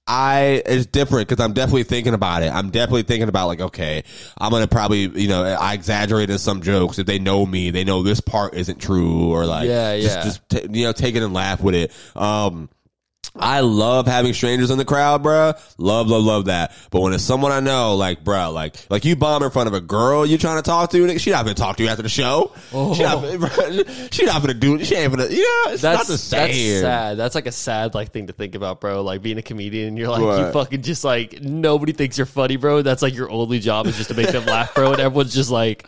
I 0.05 0.61
it's 0.65 0.85
different 0.85 1.29
because 1.29 1.43
I'm 1.43 1.53
definitely 1.53 1.83
thinking 1.83 2.13
about 2.13 2.43
it. 2.43 2.51
I'm 2.53 2.71
definitely 2.71 3.03
thinking 3.03 3.29
about 3.29 3.47
like, 3.47 3.61
okay, 3.61 4.03
I'm 4.37 4.51
gonna 4.51 4.67
probably 4.67 5.01
you 5.21 5.29
know 5.29 5.43
I 5.43 5.73
exaggerated 5.73 6.39
some 6.41 6.61
jokes. 6.61 6.99
If 6.99 7.05
they 7.07 7.19
know 7.19 7.45
me, 7.45 7.71
they 7.71 7.85
know 7.85 8.03
this 8.03 8.19
part 8.19 8.53
isn't 8.53 8.79
true, 8.81 9.31
or 9.31 9.45
like, 9.45 9.69
Yeah, 9.69 9.97
just, 9.97 10.15
yeah. 10.17 10.23
just 10.23 10.49
t- 10.49 10.79
you 10.79 10.85
know, 10.85 10.91
take 10.91 11.15
it 11.15 11.23
and 11.23 11.33
laugh 11.33 11.61
with 11.61 11.75
it. 11.75 11.91
Um, 12.15 12.69
I 13.35 13.61
love 13.61 14.05
having 14.05 14.33
strangers 14.33 14.69
in 14.69 14.77
the 14.77 14.85
crowd, 14.85 15.23
bruh. 15.23 15.59
Love, 15.79 16.07
love, 16.07 16.23
love 16.23 16.45
that. 16.45 16.71
But 16.91 17.01
when 17.01 17.13
it's 17.13 17.23
someone 17.23 17.51
I 17.51 17.61
know, 17.61 17.95
like, 17.95 18.23
bruh, 18.23 18.53
like, 18.53 18.75
like 18.91 19.05
you 19.05 19.15
bomb 19.15 19.41
in 19.41 19.49
front 19.49 19.67
of 19.67 19.73
a 19.73 19.81
girl 19.81 20.23
you're 20.23 20.37
trying 20.37 20.57
to 20.57 20.61
talk 20.61 20.91
to, 20.91 20.97
nigga, 20.97 21.19
she 21.19 21.31
not 21.31 21.43
gonna 21.43 21.55
talk 21.55 21.77
to 21.77 21.83
you 21.83 21.89
after 21.89 22.03
the 22.03 22.09
show. 22.09 22.51
She 22.69 22.75
not, 22.75 23.23
oh. 23.23 23.37
bruh, 23.39 24.13
she 24.13 24.25
not 24.25 24.41
gonna 24.41 24.53
do. 24.53 24.83
She 24.83 24.95
ain't 24.95 25.11
gonna. 25.11 25.29
Yeah, 25.29 25.43
it's 25.67 25.81
that's 25.81 25.97
not 25.97 26.05
the 26.07 26.29
that's 26.29 26.81
sad. 26.81 27.17
That's 27.17 27.33
like 27.33 27.47
a 27.47 27.51
sad 27.51 27.95
like 27.95 28.11
thing 28.11 28.27
to 28.27 28.33
think 28.33 28.53
about, 28.53 28.79
bro. 28.79 29.01
Like 29.01 29.23
being 29.23 29.39
a 29.39 29.41
comedian 29.43 29.87
and 29.89 29.97
you're 29.97 30.09
like 30.09 30.21
you 30.21 30.51
fucking 30.51 30.83
just 30.83 31.03
like 31.03 31.41
nobody 31.41 31.93
thinks 31.93 32.17
you're 32.17 32.27
funny, 32.27 32.57
bro. 32.57 32.83
That's 32.83 33.01
like 33.01 33.15
your 33.15 33.31
only 33.31 33.59
job 33.59 33.87
is 33.87 33.97
just 33.97 34.09
to 34.09 34.15
make 34.15 34.31
them 34.31 34.45
laugh, 34.45 34.75
bro. 34.75 34.91
And 34.91 35.01
everyone's 35.01 35.33
just 35.33 35.49
like, 35.49 35.87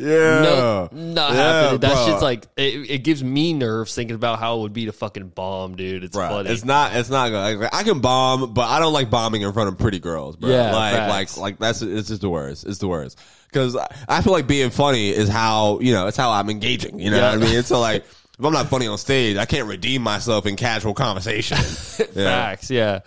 Yeah, 0.00 0.40
no, 0.42 0.88
not 0.92 1.32
Yeah, 1.34 1.36
happening. 1.36 1.80
That 1.80 1.92
bruh. 1.92 2.06
shit's 2.06 2.22
like 2.22 2.46
it, 2.56 2.90
it 2.90 2.98
gives 3.04 3.22
me 3.22 3.52
nerves 3.52 3.94
thinking 3.94 4.14
about 4.14 4.38
how 4.38 4.58
it 4.58 4.62
would 4.62 4.72
be 4.72 4.86
to 4.86 4.92
fucking 4.92 5.28
bomb, 5.28 5.76
dude. 5.76 6.04
It's 6.04 6.16
Bruh, 6.16 6.28
funny. 6.28 6.50
It's 6.50 6.64
not. 6.64 6.94
It's 6.96 7.10
not 7.10 7.28
good. 7.28 7.60
Like, 7.60 7.74
I 7.74 7.82
can 7.82 8.00
bomb, 8.00 8.54
but 8.54 8.68
I 8.68 8.78
don't 8.78 8.92
like 8.92 9.10
bombing 9.10 9.42
in 9.42 9.52
front 9.52 9.68
of 9.68 9.78
pretty 9.78 9.98
girls, 9.98 10.36
bro. 10.36 10.50
Yeah, 10.50 10.74
like, 10.74 10.94
facts. 10.94 11.36
like, 11.36 11.40
like 11.40 11.58
that's 11.58 11.82
it's 11.82 12.08
just 12.08 12.22
the 12.22 12.30
worst. 12.30 12.66
It's 12.66 12.78
the 12.78 12.88
worst 12.88 13.18
because 13.52 13.76
I 14.08 14.22
feel 14.22 14.32
like 14.32 14.46
being 14.46 14.70
funny 14.70 15.10
is 15.10 15.28
how 15.28 15.80
you 15.80 15.92
know 15.92 16.06
it's 16.06 16.16
how 16.16 16.30
I'm 16.30 16.48
engaging. 16.50 16.98
You 16.98 17.10
know 17.10 17.18
Yeah. 17.18 17.34
what 17.36 17.42
I 17.42 17.46
mean? 17.46 17.56
It's 17.58 17.68
so 17.68 17.78
like 17.80 18.04
if 18.38 18.44
I'm 18.44 18.52
not 18.52 18.68
funny 18.68 18.86
on 18.86 18.96
stage, 18.96 19.36
I 19.36 19.44
can't 19.44 19.68
redeem 19.68 20.02
myself 20.02 20.46
in 20.46 20.56
casual 20.56 20.94
conversation. 20.94 21.58
Yeah. 21.58 22.04
Facts, 22.14 22.70
yeah. 22.70 23.00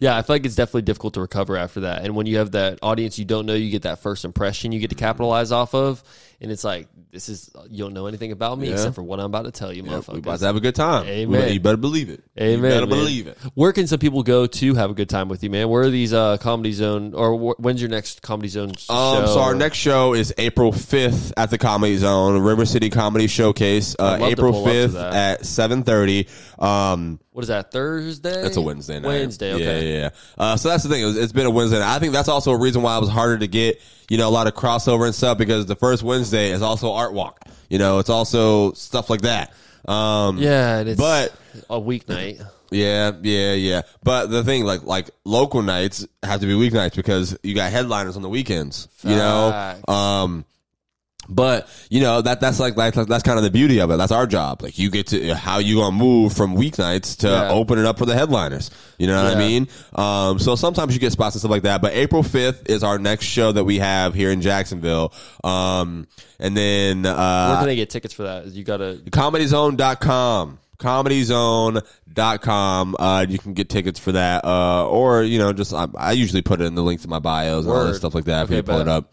Yeah, 0.00 0.16
I 0.16 0.22
feel 0.22 0.34
like 0.34 0.46
it's 0.46 0.54
definitely 0.54 0.82
difficult 0.82 1.14
to 1.14 1.20
recover 1.20 1.56
after 1.56 1.80
that. 1.80 2.04
And 2.04 2.16
when 2.16 2.26
you 2.26 2.38
have 2.38 2.52
that 2.52 2.78
audience 2.82 3.18
you 3.18 3.24
don't 3.26 3.44
know, 3.46 3.54
you 3.54 3.70
get 3.70 3.82
that 3.82 3.98
first 4.00 4.24
impression 4.24 4.72
you 4.72 4.80
get 4.80 4.90
to 4.90 4.96
capitalize 4.96 5.52
off 5.52 5.74
of. 5.74 6.02
And 6.42 6.50
it's 6.50 6.64
like, 6.64 6.88
this 7.12 7.28
is, 7.28 7.50
you 7.68 7.84
don't 7.84 7.92
know 7.92 8.06
anything 8.06 8.32
about 8.32 8.58
me 8.58 8.68
Yeah. 8.68 8.72
except 8.74 8.94
for 8.94 9.02
what 9.02 9.20
I'm 9.20 9.26
about 9.26 9.44
to 9.44 9.50
tell 9.50 9.70
you, 9.70 9.82
Yeah, 9.82 9.90
motherfuckers. 9.92 10.12
we 10.14 10.18
about 10.20 10.38
to 10.38 10.46
have 10.46 10.56
a 10.56 10.60
good 10.60 10.74
time. 10.74 11.06
Amen. 11.06 11.44
We- 11.48 11.52
You 11.52 11.60
better 11.60 11.76
believe 11.76 12.08
it. 12.08 12.24
Amen. 12.40 12.56
You 12.56 12.62
better 12.62 12.86
man. 12.86 12.98
believe 12.98 13.26
it. 13.26 13.36
Where 13.52 13.74
can 13.74 13.86
some 13.86 13.98
people 13.98 14.22
go 14.22 14.46
to 14.46 14.74
have 14.74 14.90
a 14.90 14.94
good 14.94 15.10
time 15.10 15.28
with 15.28 15.44
you, 15.44 15.50
man? 15.50 15.68
Where 15.68 15.82
are 15.82 15.90
these 15.90 16.14
uh, 16.14 16.38
Comedy 16.38 16.72
Zone, 16.72 17.12
or 17.12 17.36
wh- 17.54 17.60
when's 17.60 17.82
your 17.82 17.90
next 17.90 18.22
Comedy 18.22 18.48
Zone 18.48 18.72
show? 18.74 18.94
Um, 18.94 19.26
so 19.26 19.40
our 19.40 19.54
next 19.54 19.76
show 19.76 20.14
is 20.14 20.32
April 20.38 20.72
5th 20.72 21.34
at 21.36 21.50
the 21.50 21.58
Comedy 21.58 21.98
Zone, 21.98 22.40
River 22.40 22.64
City 22.64 22.88
Comedy 22.88 23.26
Showcase. 23.26 23.94
Uh, 23.98 24.04
I'd 24.04 24.10
love 24.12 24.20
to 24.20 24.26
April 24.32 24.52
pull 24.54 24.66
up 24.66 24.72
to 24.72 24.88
5th 24.96 25.12
at 25.12 25.40
7:30. 25.42 26.26
Um, 26.58 27.20
what 27.32 27.42
is 27.42 27.48
that, 27.48 27.70
Thursday? 27.70 28.42
That's 28.42 28.56
a 28.56 28.60
Wednesday 28.60 28.98
night. 28.98 29.08
Wednesday, 29.08 29.52
okay. 29.54 29.64
Yeah, 29.64 29.92
yeah, 29.92 29.98
yeah. 30.02 30.10
Uh, 30.36 30.56
so 30.56 30.68
that's 30.68 30.82
the 30.82 30.88
thing. 30.88 31.02
It 31.02 31.06
was, 31.06 31.16
it's 31.16 31.32
been 31.32 31.46
a 31.46 31.50
Wednesday 31.50 31.78
night. 31.78 31.94
I 31.94 31.98
think 31.98 32.12
that's 32.12 32.28
also 32.28 32.50
a 32.52 32.58
reason 32.58 32.82
why 32.82 32.96
it 32.96 33.00
was 33.00 33.08
harder 33.08 33.38
to 33.38 33.46
get, 33.46 33.80
you 34.08 34.18
know, 34.18 34.28
a 34.28 34.30
lot 34.30 34.46
of 34.46 34.54
crossover 34.54 35.06
and 35.06 35.14
stuff 35.14 35.38
because 35.38 35.66
the 35.66 35.76
first 35.76 36.02
Wednesday 36.02 36.50
is 36.50 36.62
also 36.62 36.92
Art 36.92 37.12
Walk. 37.12 37.40
You 37.68 37.78
know, 37.78 37.98
it's 38.00 38.10
also 38.10 38.72
stuff 38.72 39.08
like 39.10 39.22
that. 39.22 39.52
Um, 39.88 40.38
Yeah, 40.38 40.82
But- 40.96 41.32
a 41.68 41.80
weeknight. 41.80 42.44
yeah, 42.70 43.12
yeah, 43.22 43.52
yeah. 43.54 43.82
But 44.02 44.26
the 44.26 44.42
thing, 44.44 44.64
like, 44.64 44.82
like 44.84 45.10
local 45.24 45.62
nights 45.62 46.06
have 46.22 46.40
to 46.40 46.46
be 46.46 46.52
weeknights 46.54 46.94
because 46.96 47.36
you 47.42 47.54
got 47.54 47.70
headliners 47.72 48.16
on 48.16 48.22
the 48.22 48.28
weekends. 48.28 48.88
You 49.02 49.16
know, 49.16 49.76
um, 49.88 50.44
but 51.30 51.68
you 51.88 52.00
know 52.00 52.20
that 52.20 52.40
that's 52.40 52.60
like 52.60 52.74
that's, 52.76 53.06
that's 53.06 53.22
kind 53.22 53.38
of 53.38 53.44
the 53.44 53.50
beauty 53.50 53.80
of 53.80 53.90
it. 53.90 53.96
That's 53.96 54.12
our 54.12 54.26
job. 54.26 54.60
Like 54.62 54.78
you 54.78 54.90
get 54.90 55.06
to 55.08 55.34
how 55.34 55.58
you 55.58 55.76
gonna 55.76 55.96
move 55.96 56.32
from 56.34 56.56
weeknights 56.56 57.16
to 57.18 57.28
Yeah. 57.28 57.50
open 57.50 57.78
it 57.78 57.86
up 57.86 57.98
for 57.98 58.04
the 58.06 58.14
headliners. 58.14 58.70
You 58.98 59.06
know 59.06 59.22
what 59.24 59.34
I 59.36 59.38
mean? 59.38 59.68
Um, 59.94 60.38
so 60.38 60.56
sometimes 60.56 60.92
you 60.92 61.00
get 61.00 61.12
spots 61.12 61.34
and 61.36 61.40
stuff 61.40 61.50
like 61.50 61.62
that. 61.62 61.80
But 61.80 61.94
April 61.94 62.22
fifth 62.22 62.68
is 62.68 62.82
our 62.82 62.98
next 62.98 63.24
show 63.26 63.52
that 63.52 63.64
we 63.64 63.78
have 63.78 64.12
here 64.14 64.30
in 64.30 64.42
Jacksonville. 64.42 65.12
Um, 65.44 66.06
and 66.38 66.54
then 66.56 67.02
Where 67.02 67.14
uh, 67.16 67.56
can 67.58 67.66
they 67.66 67.76
get 67.76 67.88
tickets 67.90 68.12
for 68.12 68.24
that? 68.24 68.46
You 68.46 68.64
gotta, 68.64 69.00
comedyzone.com 69.10 70.58
comedyzone.com 70.78 72.96
uh 72.98 73.26
you 73.28 73.38
can 73.38 73.52
get 73.52 73.68
tickets 73.68 74.00
for 74.00 74.12
that 74.12 74.42
uh 74.46 74.88
or 74.88 75.22
you 75.22 75.38
know 75.38 75.52
just 75.52 75.74
i, 75.74 75.86
I 75.94 76.12
usually 76.12 76.40
put 76.40 76.62
it 76.62 76.64
in 76.64 76.74
the 76.74 76.82
links 76.82 77.04
in 77.04 77.10
my 77.10 77.18
bios 77.18 77.66
and 77.66 77.74
all 77.74 77.84
that 77.84 77.96
stuff 77.96 78.14
like 78.14 78.24
that 78.24 78.44
Okay, 78.44 78.54
if 78.54 78.58
you 78.66 78.72
pull 78.72 78.80
it 78.80 78.88
up 78.88 79.12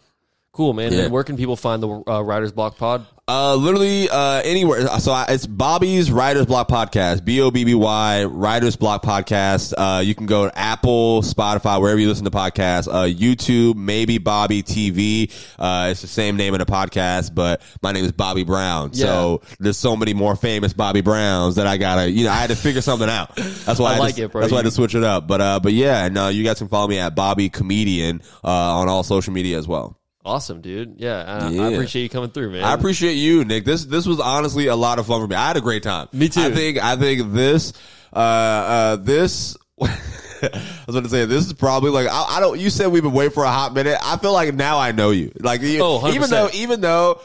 cool, 0.58 0.72
man. 0.72 0.92
Yeah. 0.92 1.02
And 1.02 1.12
where 1.12 1.22
can 1.22 1.36
people 1.36 1.54
find 1.54 1.80
the 1.80 1.88
uh, 1.88 2.20
Writers 2.20 2.50
Block 2.50 2.76
Pod? 2.76 3.06
uh 3.28 3.54
literally 3.54 4.08
uh 4.08 4.40
anywhere. 4.42 4.88
So 5.00 5.12
I, 5.12 5.26
it's 5.28 5.46
bobby's 5.46 6.10
writers 6.10 6.46
block 6.46 6.68
podcast 6.68 7.26
b-o-b-b-y 7.26 8.24
writers 8.24 8.76
block 8.76 9.02
podcast. 9.02 9.74
Uh 9.76 10.00
you 10.00 10.14
can 10.14 10.24
go 10.24 10.48
to 10.48 10.58
apple 10.58 11.20
spotify 11.20 11.78
wherever 11.78 12.00
you 12.00 12.08
listen 12.08 12.24
to 12.24 12.30
podcasts. 12.30 12.88
Uh 12.88 13.04
youtube 13.04 13.74
maybe 13.76 14.16
bobby 14.16 14.62
tv 14.62 15.30
uh 15.58 15.88
it's 15.90 16.00
the 16.00 16.06
same 16.06 16.38
name 16.38 16.54
of 16.54 16.60
the 16.60 16.64
podcast 16.64 17.34
but 17.34 17.60
my 17.82 17.92
name 17.92 18.06
is 18.06 18.12
bobby 18.12 18.44
brown. 18.44 18.94
So 18.94 19.42
there's 19.60 19.76
so 19.76 19.94
many 19.94 20.14
more 20.14 20.34
famous 20.34 20.72
bobby 20.72 21.02
browns 21.02 21.56
that 21.56 21.66
i 21.66 21.76
gotta 21.76 22.10
you 22.10 22.24
know 22.24 22.30
i 22.30 22.36
had 22.36 22.48
to 22.48 22.56
figure 22.56 22.80
something 22.80 23.10
out. 23.10 23.36
That's 23.36 23.78
why 23.78 23.92
I 23.92 23.96
I, 23.96 23.98
like 23.98 24.16
it, 24.16 24.32
bro. 24.32 24.40
that's 24.40 24.52
why 24.52 24.60
i 24.60 24.62
had 24.62 24.70
to 24.70 24.70
switch 24.70 24.94
it 24.94 25.04
up. 25.04 25.26
But 25.26 25.42
uh 25.42 25.60
but 25.60 25.74
yeah 25.74 26.06
and 26.06 26.16
uh 26.16 26.28
you 26.28 26.44
guys 26.44 26.56
can 26.56 26.68
follow 26.68 26.88
me 26.88 26.98
at 26.98 27.14
bobby 27.14 27.50
comedian 27.50 28.22
uh 28.42 28.48
on 28.48 28.88
all 28.88 29.02
social 29.02 29.34
media 29.34 29.58
as 29.58 29.68
well 29.68 29.97
Awesome, 30.28 30.60
dude. 30.60 30.94
Yeah, 30.98 31.24
I, 31.26 31.46
I 31.56 31.70
appreciate 31.72 32.02
you 32.02 32.08
coming 32.08 32.30
through, 32.30 32.50
man. 32.50 32.64
I 32.64 32.74
appreciate 32.74 33.14
you, 33.14 33.44
Nick. 33.44 33.64
This 33.64 33.84
this 33.86 34.06
was 34.06 34.20
honestly 34.20 34.66
a 34.66 34.76
lot 34.76 34.98
of 34.98 35.06
fun 35.06 35.20
for 35.22 35.26
me. 35.26 35.34
I 35.36 35.48
had 35.48 35.56
a 35.56 35.60
great 35.60 35.82
time. 35.82 36.08
Me 36.12 36.28
too. 36.28 36.40
I 36.40 36.50
think 36.50 36.78
I 36.78 36.96
think 36.96 37.32
this 37.32 37.72
uh 38.12 38.16
uh 38.18 38.96
this 38.96 39.56
I 39.80 40.62
was 40.86 40.94
going 40.94 41.02
to 41.04 41.10
say 41.10 41.24
this 41.24 41.46
is 41.46 41.52
probably 41.52 41.90
like 41.90 42.06
I, 42.08 42.36
I 42.36 42.40
don't. 42.40 42.60
You 42.60 42.70
said 42.70 42.88
we've 42.88 43.02
been 43.02 43.12
waiting 43.12 43.32
for 43.32 43.44
a 43.44 43.50
hot 43.50 43.72
minute. 43.74 43.98
I 44.02 44.16
feel 44.18 44.32
like 44.32 44.54
now 44.54 44.78
I 44.78 44.92
know 44.92 45.10
you. 45.10 45.32
Like 45.40 45.60
Oh, 45.62 46.00
100%. 46.02 46.14
even 46.14 46.30
though 46.30 46.48
even 46.54 46.80
though 46.80 47.20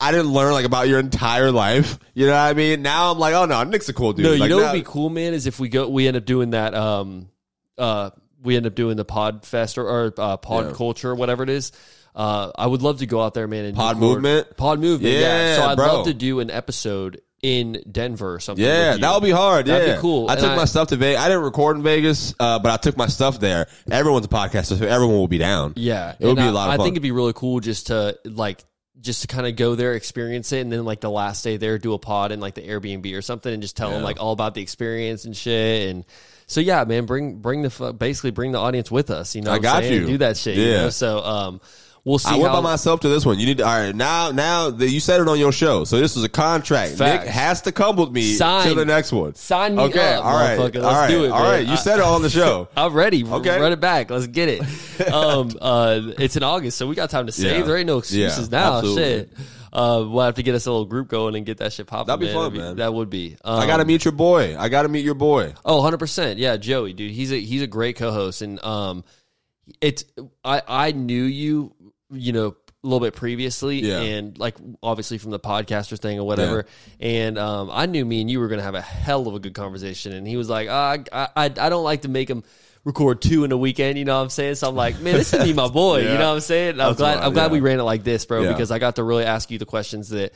I 0.00 0.10
didn't 0.10 0.32
learn 0.32 0.52
like 0.52 0.66
about 0.66 0.88
your 0.88 0.98
entire 0.98 1.50
life. 1.52 1.98
You 2.14 2.26
know 2.26 2.32
what 2.32 2.38
I 2.40 2.52
mean? 2.54 2.82
Now 2.82 3.10
I'm 3.12 3.18
like, 3.18 3.34
oh 3.34 3.44
no, 3.46 3.62
Nick's 3.64 3.88
a 3.88 3.92
cool 3.94 4.12
dude. 4.12 4.24
No, 4.24 4.32
you 4.32 4.40
Like, 4.40 4.50
know 4.50 4.56
what'd 4.58 4.72
be 4.72 4.82
cool, 4.82 5.08
man, 5.10 5.32
is 5.32 5.46
if 5.46 5.60
we 5.60 5.68
go, 5.68 5.88
we 5.88 6.08
end 6.08 6.16
up 6.16 6.24
doing 6.24 6.50
that. 6.50 6.74
Um, 6.74 7.28
uh, 7.78 8.10
we 8.42 8.56
end 8.56 8.66
up 8.66 8.74
doing 8.74 8.96
the 8.96 9.04
Pod 9.04 9.46
Fest 9.46 9.78
or, 9.78 9.88
or 9.88 10.12
uh, 10.18 10.36
Pod 10.36 10.66
Yeah. 10.66 10.72
Culture, 10.72 11.14
whatever 11.14 11.44
it 11.44 11.48
is. 11.48 11.70
Uh, 12.14 12.50
I 12.56 12.66
would 12.66 12.82
love 12.82 12.98
to 12.98 13.06
go 13.06 13.22
out 13.22 13.34
there, 13.34 13.48
man. 13.48 13.64
And 13.64 13.76
Pod 13.76 13.96
record- 13.96 14.00
Movement? 14.00 14.56
Pod 14.56 14.80
movement. 14.80 15.14
Yeah. 15.14 15.20
Yeah, 15.20 15.56
So 15.56 15.62
I'd 15.64 15.76
bro. 15.76 15.86
love 15.94 16.06
to 16.06 16.14
do 16.14 16.40
an 16.40 16.50
episode 16.50 17.20
in 17.42 17.82
Denver 17.90 18.34
or 18.34 18.38
something. 18.40 18.64
Yeah, 18.64 18.96
that 18.98 19.14
would 19.14 19.22
be 19.24 19.30
hard. 19.30 19.66
That'd 19.66 19.86
be 19.86 19.90
yeah, 19.92 20.00
cool. 20.00 20.28
I 20.28 20.34
And 20.34 20.42
took 20.42 20.50
I- 20.52 20.56
my 20.56 20.64
stuff 20.66 20.88
to 20.88 20.96
Vegas. 20.96 21.20
I 21.20 21.28
didn't 21.28 21.42
record 21.42 21.76
in 21.76 21.82
Vegas, 21.82 22.34
uh, 22.38 22.58
but 22.58 22.70
I 22.70 22.76
took 22.76 22.96
my 22.96 23.06
stuff 23.08 23.40
there. 23.40 23.66
Everyone's 23.90 24.26
a 24.26 24.28
podcaster, 24.28 24.78
so 24.78 24.86
everyone 24.86 25.16
will 25.16 25.26
be 25.26 25.38
down. 25.38 25.72
Yeah, 25.76 26.14
It 26.20 26.26
would 26.26 26.36
be 26.36 26.42
I- 26.42 26.46
a 26.48 26.52
lot 26.52 26.68
of 26.68 26.74
I 26.74 26.76
fun. 26.76 26.84
think 26.84 26.94
it'd 26.94 27.02
be 27.02 27.10
really 27.10 27.32
cool 27.34 27.60
just 27.60 27.88
to 27.88 28.16
like 28.24 28.64
just 29.00 29.22
to 29.22 29.26
kind 29.26 29.48
of 29.48 29.56
go 29.56 29.74
there, 29.74 29.94
experience 29.94 30.52
it, 30.52 30.60
and 30.60 30.70
then 30.70 30.84
like 30.84 31.00
the 31.00 31.10
last 31.10 31.42
day 31.42 31.56
there, 31.56 31.76
do 31.78 31.92
a 31.94 31.98
pod 31.98 32.30
in 32.30 32.38
like 32.38 32.54
the 32.54 32.60
Airbnb 32.62 33.12
or 33.18 33.22
something, 33.22 33.52
and 33.52 33.60
just 33.60 33.76
tell 33.76 33.90
them 33.90 34.04
like 34.04 34.20
all 34.20 34.30
about 34.32 34.54
the 34.54 34.60
experience 34.62 35.24
and 35.24 35.36
shit. 35.36 35.88
And 35.90 36.04
so 36.46 36.60
yeah, 36.60 36.84
man, 36.84 37.06
bring 37.06 37.38
bring 37.38 37.62
the 37.62 37.92
basically 37.98 38.30
bring 38.30 38.52
the 38.52 38.60
audience 38.60 38.92
with 38.92 39.10
us. 39.10 39.34
You 39.34 39.42
know, 39.42 39.50
I 39.50 39.58
got 39.58 39.82
you. 39.82 40.06
Do 40.06 40.18
that 40.18 40.36
shit. 40.36 40.56
You 40.56 40.62
Yeah. 40.66 40.76
know? 40.82 40.90
So 40.90 41.18
um. 41.24 41.60
We'll 42.04 42.18
see. 42.18 42.30
I 42.30 42.36
went 42.36 42.48
how, 42.48 42.60
by 42.60 42.60
myself 42.60 43.00
to 43.00 43.08
this 43.08 43.24
one. 43.24 43.38
You 43.38 43.46
need 43.46 43.58
to, 43.58 43.66
all 43.66 43.74
right 43.78 43.94
now. 43.94 44.30
Now 44.30 44.70
that 44.70 44.88
you 44.88 45.00
said 45.00 45.20
it 45.20 45.28
on 45.28 45.38
your 45.38 45.52
show, 45.52 45.84
so 45.84 45.98
this 45.98 46.16
is 46.16 46.24
a 46.24 46.28
contract. 46.28 46.92
Facts. 46.94 47.24
Nick 47.24 47.32
has 47.34 47.62
to 47.62 47.72
come 47.72 47.96
with 47.96 48.10
me 48.10 48.34
Sign. 48.34 48.68
to 48.68 48.74
the 48.74 48.84
next 48.84 49.12
one. 49.12 49.34
Sign 49.34 49.76
me 49.76 49.82
okay, 49.84 50.14
up, 50.14 50.24
all 50.24 50.32
right, 50.34 50.58
Let's 50.58 50.76
right, 50.76 51.08
do 51.08 51.24
it, 51.24 51.30
all 51.30 51.42
man. 51.42 51.52
right. 51.52 51.66
You 51.66 51.72
I- 51.72 51.76
said 51.76 51.98
it 51.98 52.04
on 52.04 52.22
the 52.22 52.30
show. 52.30 52.68
I'm 52.76 52.92
ready. 52.92 53.24
Okay. 53.24 53.60
Run 53.60 53.72
it 53.72 53.80
back. 53.80 54.10
Let's 54.10 54.26
get 54.26 54.48
it. 54.48 55.10
um, 55.12 55.50
uh, 55.60 56.00
it's 56.18 56.36
in 56.36 56.42
August, 56.42 56.78
so 56.78 56.86
we 56.86 56.94
got 56.94 57.10
time 57.10 57.26
to 57.26 57.32
save. 57.32 57.58
Yeah. 57.58 57.62
There 57.62 57.76
ain't 57.76 57.86
no 57.86 57.98
excuses 57.98 58.48
Yeah, 58.50 58.58
now. 58.58 58.78
absolutely. 58.78 59.02
Shit. 59.02 59.32
Uh, 59.72 60.04
we'll 60.06 60.24
have 60.26 60.34
to 60.34 60.42
get 60.42 60.54
us 60.54 60.66
a 60.66 60.70
little 60.70 60.84
group 60.84 61.08
going 61.08 61.34
and 61.34 61.46
get 61.46 61.56
that 61.58 61.72
shit 61.72 61.86
popping. 61.86 62.08
That'd 62.08 62.20
be 62.20 62.26
man. 62.26 62.34
fun, 62.34 62.52
That'd 62.52 62.66
man. 62.66 62.76
That 62.76 62.92
would 62.92 63.08
be. 63.08 63.36
Um, 63.42 63.58
I 63.58 63.66
got 63.66 63.78
to 63.78 63.86
meet 63.86 64.04
your 64.04 64.12
boy. 64.12 64.54
I 64.58 64.68
got 64.68 64.82
to 64.82 64.88
meet 64.88 65.02
your 65.02 65.14
boy. 65.14 65.54
Oh, 65.64 65.80
100%. 65.80 66.36
Yeah, 66.36 66.58
Joey, 66.58 66.92
dude. 66.92 67.10
He's 67.10 67.32
a 67.32 67.40
he's 67.40 67.62
a 67.62 67.66
great 67.66 67.96
co-host 67.96 68.42
and 68.42 68.62
um 68.62 69.02
it's 69.80 70.04
I 70.44 70.62
I 70.66 70.92
knew 70.92 71.22
you, 71.22 71.74
you 72.10 72.32
know, 72.32 72.48
a 72.48 72.86
little 72.86 73.00
bit 73.00 73.14
previously 73.14 73.80
Yeah. 73.80 74.00
and 74.00 74.36
like 74.38 74.56
obviously 74.82 75.18
from 75.18 75.30
the 75.30 75.38
podcaster 75.40 75.98
thing 75.98 76.18
or 76.18 76.26
whatever. 76.26 76.66
And 77.00 77.38
um 77.38 77.70
I 77.72 77.86
knew 77.86 78.04
me 78.04 78.20
and 78.20 78.30
you 78.30 78.40
were 78.40 78.48
going 78.48 78.58
to 78.58 78.64
have 78.64 78.74
a 78.74 78.80
hell 78.80 79.28
of 79.28 79.34
a 79.34 79.38
good 79.38 79.54
conversation 79.54 80.12
and 80.12 80.26
he 80.26 80.36
was 80.36 80.48
like, 80.48 80.68
"Ah, 80.70 80.96
I 81.12 81.28
I 81.36 81.44
I 81.44 81.68
don't 81.68 81.84
like 81.84 82.02
to 82.02 82.08
make 82.08 82.28
him 82.28 82.42
record 82.84 83.22
two 83.22 83.44
in 83.44 83.52
a 83.52 83.56
weekend, 83.56 83.96
you 83.96 84.04
know 84.04 84.16
what 84.16 84.24
I'm 84.24 84.30
saying? 84.30 84.56
So 84.56 84.68
I'm 84.68 84.74
like, 84.74 84.98
man, 85.00 85.14
this 85.14 85.32
is 85.32 85.44
me, 85.44 85.52
my 85.52 85.68
boy. 85.68 86.00
You 86.00 86.08
know 86.08 86.30
what 86.30 86.34
I'm 86.34 86.40
saying? 86.40 86.72
I'm 86.72 86.78
That's 86.78 86.96
glad 86.98 87.14
right, 87.18 87.24
I'm 87.24 87.32
glad 87.32 87.46
yeah. 87.46 87.52
we 87.52 87.60
ran 87.60 87.78
it 87.78 87.84
like 87.84 88.02
this, 88.02 88.24
bro, 88.26 88.42
Yeah. 88.42 88.48
because 88.52 88.72
I 88.72 88.80
got 88.80 88.96
to 88.96 89.04
really 89.04 89.24
ask 89.24 89.52
you 89.52 89.58
the 89.58 89.66
questions 89.66 90.08
that 90.08 90.32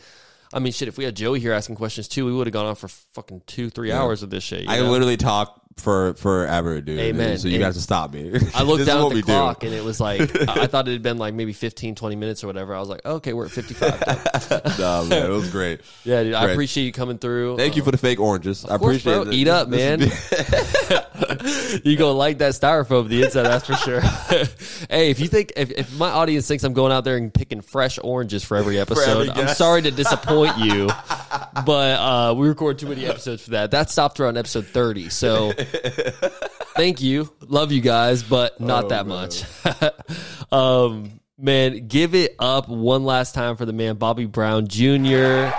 I 0.53 0.61
mean, 0.61 0.73
shit. 0.73 0.87
If 0.87 0.97
we 0.97 1.03
had 1.03 1.17
Joey 1.17 1.41
here 1.41 1.53
asking 1.53 1.75
questions 1.75 2.07
too, 2.07 2.25
we 2.25 2.33
would 2.33 2.47
have 2.47 2.53
gone 2.55 2.67
on 2.67 2.77
for 2.77 2.87
fucking 2.87 3.43
two, 3.49 3.69
three 3.69 3.91
hours 3.91 4.23
of 4.23 4.31
this 4.31 4.45
shit. 4.45 4.69
I 4.69 4.79
know? 4.79 4.93
literally 4.93 5.17
talk 5.17 5.61
for 5.79 6.15
forever, 6.15 6.81
dude. 6.81 6.99
Amen. 6.99 7.37
So 7.39 7.49
you 7.49 7.57
And 7.57 7.65
have 7.65 7.75
to 7.75 7.81
stop 7.81 8.13
me. 8.13 8.33
I 8.55 8.63
looked 8.63 8.87
down 8.87 9.05
at 9.05 9.09
the 9.11 9.15
we 9.17 9.21
do. 9.21 9.27
clock 9.27 9.63
and 9.63 9.75
it 9.75 9.85
was 9.85 10.01
like 10.01 10.21
I 10.49 10.67
thought 10.67 10.89
it 10.89 10.93
had 10.93 11.03
been 11.03 11.19
like 11.19 11.35
maybe 11.35 11.53
15, 11.53 11.95
20 11.95 12.17
minutes 12.17 12.43
or 12.43 12.47
whatever. 12.47 12.75
I 12.75 12.81
was 12.81 12.89
like, 12.89 13.05
okay, 13.05 13.35
we're 13.35 13.45
at 13.45 13.51
55. 13.51 14.01
nah, 14.79 15.05
man, 15.05 15.27
it 15.27 15.29
was 15.35 15.51
great. 15.51 15.83
yeah, 16.05 16.23
dude, 16.23 16.35
I 16.35 16.51
appreciate 16.51 16.85
you 16.85 16.93
coming 16.93 17.19
through. 17.19 17.59
Thank 17.59 17.77
you 17.77 17.83
for 17.85 17.91
the 17.91 17.99
fake 17.99 18.19
oranges. 18.19 18.65
I 18.65 18.79
course, 18.79 18.97
appreciate 18.97 19.23
bro. 19.25 19.31
it. 19.31 19.35
Eat 19.35 19.49
up, 19.49 19.69
man. 19.69 20.01
you 21.85 21.97
gonna 21.97 22.13
like 22.13 22.39
that 22.39 22.53
styrofoam 22.55 23.09
the 23.09 23.23
inside, 23.25 23.43
that's 23.43 23.67
for 23.67 23.75
sure. 23.75 24.01
hey, 24.91 25.11
if 25.11 25.21
you 25.21 25.29
think 25.29 25.53
if, 25.57 25.71
if 25.71 25.99
my 25.99 26.11
audience 26.11 26.49
thinks 26.49 26.65
I'm 26.65 26.73
going 26.73 26.93
out 26.93 27.05
there 27.05 27.17
and 27.17 27.33
picking 27.33 27.61
fresh 27.61 27.99
oranges 28.03 28.43
for 28.45 28.57
every 28.57 28.79
episode, 28.79 29.29
I'm 29.31 29.55
sorry 29.55 29.83
to 29.83 29.91
disappoint 29.91 30.57
you, 30.59 30.87
but 31.67 31.99
uh, 32.01 32.35
we 32.37 32.49
record 32.49 32.79
too 32.79 32.89
many 32.89 33.07
episodes 33.07 33.43
for 33.43 33.51
that. 33.51 33.71
That 33.73 33.91
stopped 33.91 34.19
around 34.21 34.37
episode 34.39 34.67
30, 34.67 35.11
so 35.11 35.53
thank 36.77 37.01
you, 37.01 37.31
love 37.41 37.73
you 37.73 37.81
guys, 37.81 38.23
but 38.23 38.61
not 38.61 38.85
Oh, 38.85 38.89
that 38.89 39.07
man. 39.07 39.17
much. 39.17 40.53
um, 40.53 41.21
man, 41.39 41.87
give 41.89 42.15
it 42.15 42.35
up 42.39 42.69
one 42.69 43.05
last 43.05 43.35
time 43.35 43.57
for 43.57 43.65
the 43.67 43.73
man 43.73 43.97
Bobby 43.97 44.27
Brown 44.27 44.67
Jr. 44.69 45.51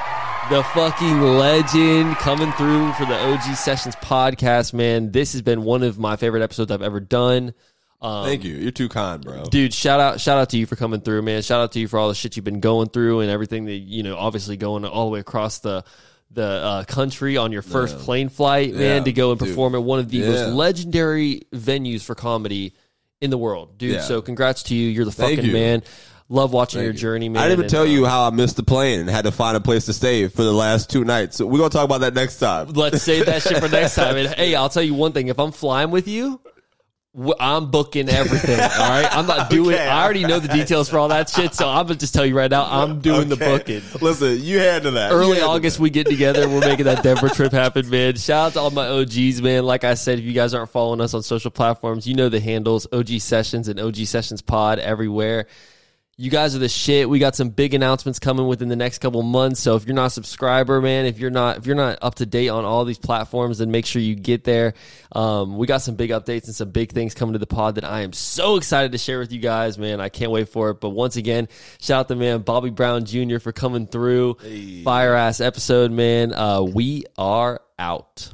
The 0.50 0.64
fucking 0.74 1.22
legend 1.22 2.16
coming 2.18 2.52
through 2.54 2.94
for 2.94 3.06
the 3.06 3.16
OG 3.16 3.56
Sessions 3.56 3.96
podcast, 3.98 4.74
man. 4.74 5.12
This 5.12 5.34
has 5.34 5.42
been 5.42 5.64
one 5.64 5.84
of 5.84 6.00
my 6.00 6.16
favorite 6.16 6.42
episodes 6.42 6.72
I've 6.72 6.82
ever 6.82 7.02
done. 7.02 7.54
Um, 8.00 8.26
Thank 8.26 8.44
you. 8.46 8.54
You're 8.56 8.72
too 8.72 8.88
kind, 8.90 9.22
bro. 9.24 9.44
dude 9.46 9.74
shout 9.74 10.00
out 10.00 10.22
shout 10.22 10.38
out 10.38 10.52
to 10.52 10.58
you 10.58 10.68
for 10.68 10.76
coming 10.76 11.02
through 11.02 11.24
man 11.24 11.42
shout 11.42 11.62
out 11.62 11.72
to 11.72 11.80
you 11.80 11.88
for 11.88 11.98
all 11.98 12.10
the 12.10 12.14
shit 12.14 12.36
you've 12.36 12.46
been 12.46 12.60
going 12.60 12.90
through 12.90 13.22
and 13.22 13.32
everything 13.32 13.66
that 13.66 13.74
you 13.74 14.04
know 14.04 14.16
obviously 14.16 14.56
going 14.56 14.86
all 14.86 15.06
the 15.06 15.12
way 15.14 15.20
across 15.20 15.58
the 15.60 15.84
the 16.32 16.44
uh, 16.44 16.84
country 16.84 17.38
on 17.38 17.52
your 17.52 17.62
first 17.62 17.98
plane 18.00 18.30
flight 18.30 18.74
man 18.74 18.98
Yeah, 19.00 19.04
to 19.06 19.12
go 19.14 19.32
and 19.32 19.40
dude. 19.40 19.50
perform 19.50 19.76
at 19.76 19.84
one 19.84 20.00
of 20.00 20.10
the 20.10 20.18
Yeah. 20.18 20.30
most 20.30 20.54
legendary 20.56 21.42
venues 21.54 22.02
for 22.04 22.16
comedy 22.16 22.74
in 23.22 23.30
the 23.30 23.38
world 23.38 23.78
dude 23.78 23.94
Yeah. 23.96 24.02
so 24.02 24.22
congrats 24.22 24.64
to 24.64 24.76
you 24.76 24.90
you're 24.90 25.06
the 25.06 25.12
Thank 25.12 25.38
fucking 25.40 25.46
you. 25.52 25.54
man 25.54 25.84
love 26.30 26.52
watching 26.52 26.82
your 26.82 26.92
you. 26.92 26.98
journey 26.98 27.30
man 27.30 27.42
I 27.42 27.46
didn't 27.48 27.54
even 27.54 27.64
and, 27.66 27.72
tell 27.72 27.82
uh, 27.84 27.86
you 27.86 28.06
how 28.06 28.28
I 28.28 28.30
missed 28.32 28.58
the 28.58 28.64
plane 28.64 29.00
and 29.00 29.10
had 29.10 29.24
to 29.26 29.32
find 29.32 29.56
a 29.56 29.62
place 29.62 29.86
to 29.86 29.94
stay 29.94 30.28
for 30.28 30.44
the 30.44 30.52
last 30.54 30.90
two 30.90 31.06
nights. 31.06 31.38
So 31.38 31.46
we're 31.48 31.58
gonna 31.60 31.70
talk 31.70 31.86
about 31.86 32.02
that 32.02 32.14
next 32.14 32.38
time. 32.40 32.68
let's 32.74 33.02
save 33.02 33.26
that 33.28 33.42
shit 33.42 33.58
for 33.60 33.70
next 33.70 33.96
time 34.02 34.18
and 34.18 34.28
hey 34.36 34.54
i'll 34.54 34.70
tell 34.70 34.84
you 34.84 34.94
one 34.94 35.14
thing 35.14 35.30
if 35.30 35.40
i'm 35.40 35.52
flying 35.54 35.90
with 35.90 36.08
you 36.08 36.40
I'm 37.40 37.72
booking 37.72 38.10
everything. 38.10 38.60
All 38.60 38.68
right, 38.90 39.08
I'm 39.12 39.26
not 39.26 39.50
doing. 39.50 39.74
Okay. 39.76 39.88
I 39.88 40.04
already 40.04 40.24
know 40.24 40.40
the 40.40 40.50
details 40.50 40.88
for 40.88 41.00
all 41.00 41.08
that 41.08 41.30
shit, 41.30 41.56
so 41.56 41.68
I'm 41.68 41.88
gonna 41.88 41.96
just 41.98 42.14
tell 42.14 42.26
you 42.26 42.38
right 42.38 42.52
now. 42.52 42.66
I'm 42.66 43.02
doing 43.02 43.28
the 43.28 43.38
booking. 43.38 43.82
Listen, 44.02 44.40
you 44.40 44.60
handle 44.60 44.92
that. 44.92 45.12
Early 45.12 45.38
handle 45.38 45.52
August 45.52 45.80
we 45.80 45.90
get 45.90 46.06
together. 46.06 46.48
We're 46.48 46.60
making 46.68 46.86
that 46.86 47.02
Denver 47.02 47.30
trip 47.30 47.52
happen, 47.52 47.90
man. 47.90 48.18
Shout 48.18 48.48
out 48.48 48.54
to 48.54 48.60
all 48.60 48.70
my 48.70 48.88
OGs, 48.88 49.42
man. 49.42 49.64
Like 49.64 49.84
I 49.84 49.96
said, 49.96 50.20
if 50.20 50.26
you 50.26 50.34
guys 50.34 50.54
aren't 50.54 50.70
following 50.70 51.02
us 51.02 51.16
on 51.16 51.24
social 51.24 51.50
platforms, 51.50 52.06
you 52.08 52.14
know 52.14 52.30
the 52.30 52.40
handles 52.40 52.86
OG 52.94 53.20
Sessions 53.20 53.68
and 53.68 53.80
OG 53.80 53.96
Sessions 54.06 54.44
Pod 54.44 54.78
everywhere. 54.78 55.48
You 56.20 56.32
guys 56.32 56.56
are 56.56 56.60
the 56.60 56.68
shit. 56.68 57.08
We 57.08 57.20
got 57.20 57.36
some 57.36 57.50
big 57.50 57.76
announcements 57.76 58.18
coming 58.18 58.48
within 58.48 58.70
the 58.70 58.76
next 58.76 58.98
couple 58.98 59.22
months. 59.22 59.60
So 59.60 59.76
if 59.76 59.86
you're 59.86 59.94
not 59.94 60.08
a 60.08 60.10
subscriber, 60.10 60.82
man, 60.82 61.06
if 61.06 61.20
you're 61.20 61.30
not 61.30 61.58
if 61.58 61.68
you're 61.68 61.76
not 61.76 62.00
up 62.02 62.16
to 62.16 62.26
date 62.26 62.50
on 62.50 62.66
all 62.66 62.86
these 62.86 62.98
platforms, 62.98 63.60
then 63.60 63.70
make 63.70 63.86
sure 63.86 64.02
you 64.02 64.16
get 64.16 64.44
there. 64.44 64.74
Um, 65.12 65.58
we 65.60 65.68
got 65.68 65.84
some 65.84 65.94
big 65.94 66.10
updates 66.10 66.46
and 66.46 66.56
some 66.56 66.72
big 66.72 66.92
things 66.92 67.14
coming 67.14 67.34
to 67.34 67.40
the 67.40 67.46
pod 67.46 67.76
that 67.76 67.84
I 67.84 68.02
am 68.02 68.14
so 68.14 68.56
excited 68.56 68.94
to 68.94 68.98
share 68.98 69.20
with 69.20 69.32
you 69.32 69.40
guys, 69.40 69.78
man. 69.78 70.02
I 70.02 70.10
can't 70.10 70.32
wait 70.32 70.50
for 70.50 70.72
it. 70.72 70.82
But 70.82 70.90
once 70.90 71.18
again, 71.18 71.50
shout 71.80 72.00
out 72.00 72.08
to 72.08 72.16
man 72.16 72.40
Bobby 72.40 72.72
Brown 72.72 73.06
Jr. 73.06 73.38
for 73.38 73.52
coming 73.52 73.86
through. 73.86 74.38
Fire 74.84 75.14
ass 75.14 75.40
episode, 75.40 75.92
man. 75.92 76.34
Uh, 76.34 76.64
we 76.64 77.04
are 77.20 77.62
out. 77.78 78.34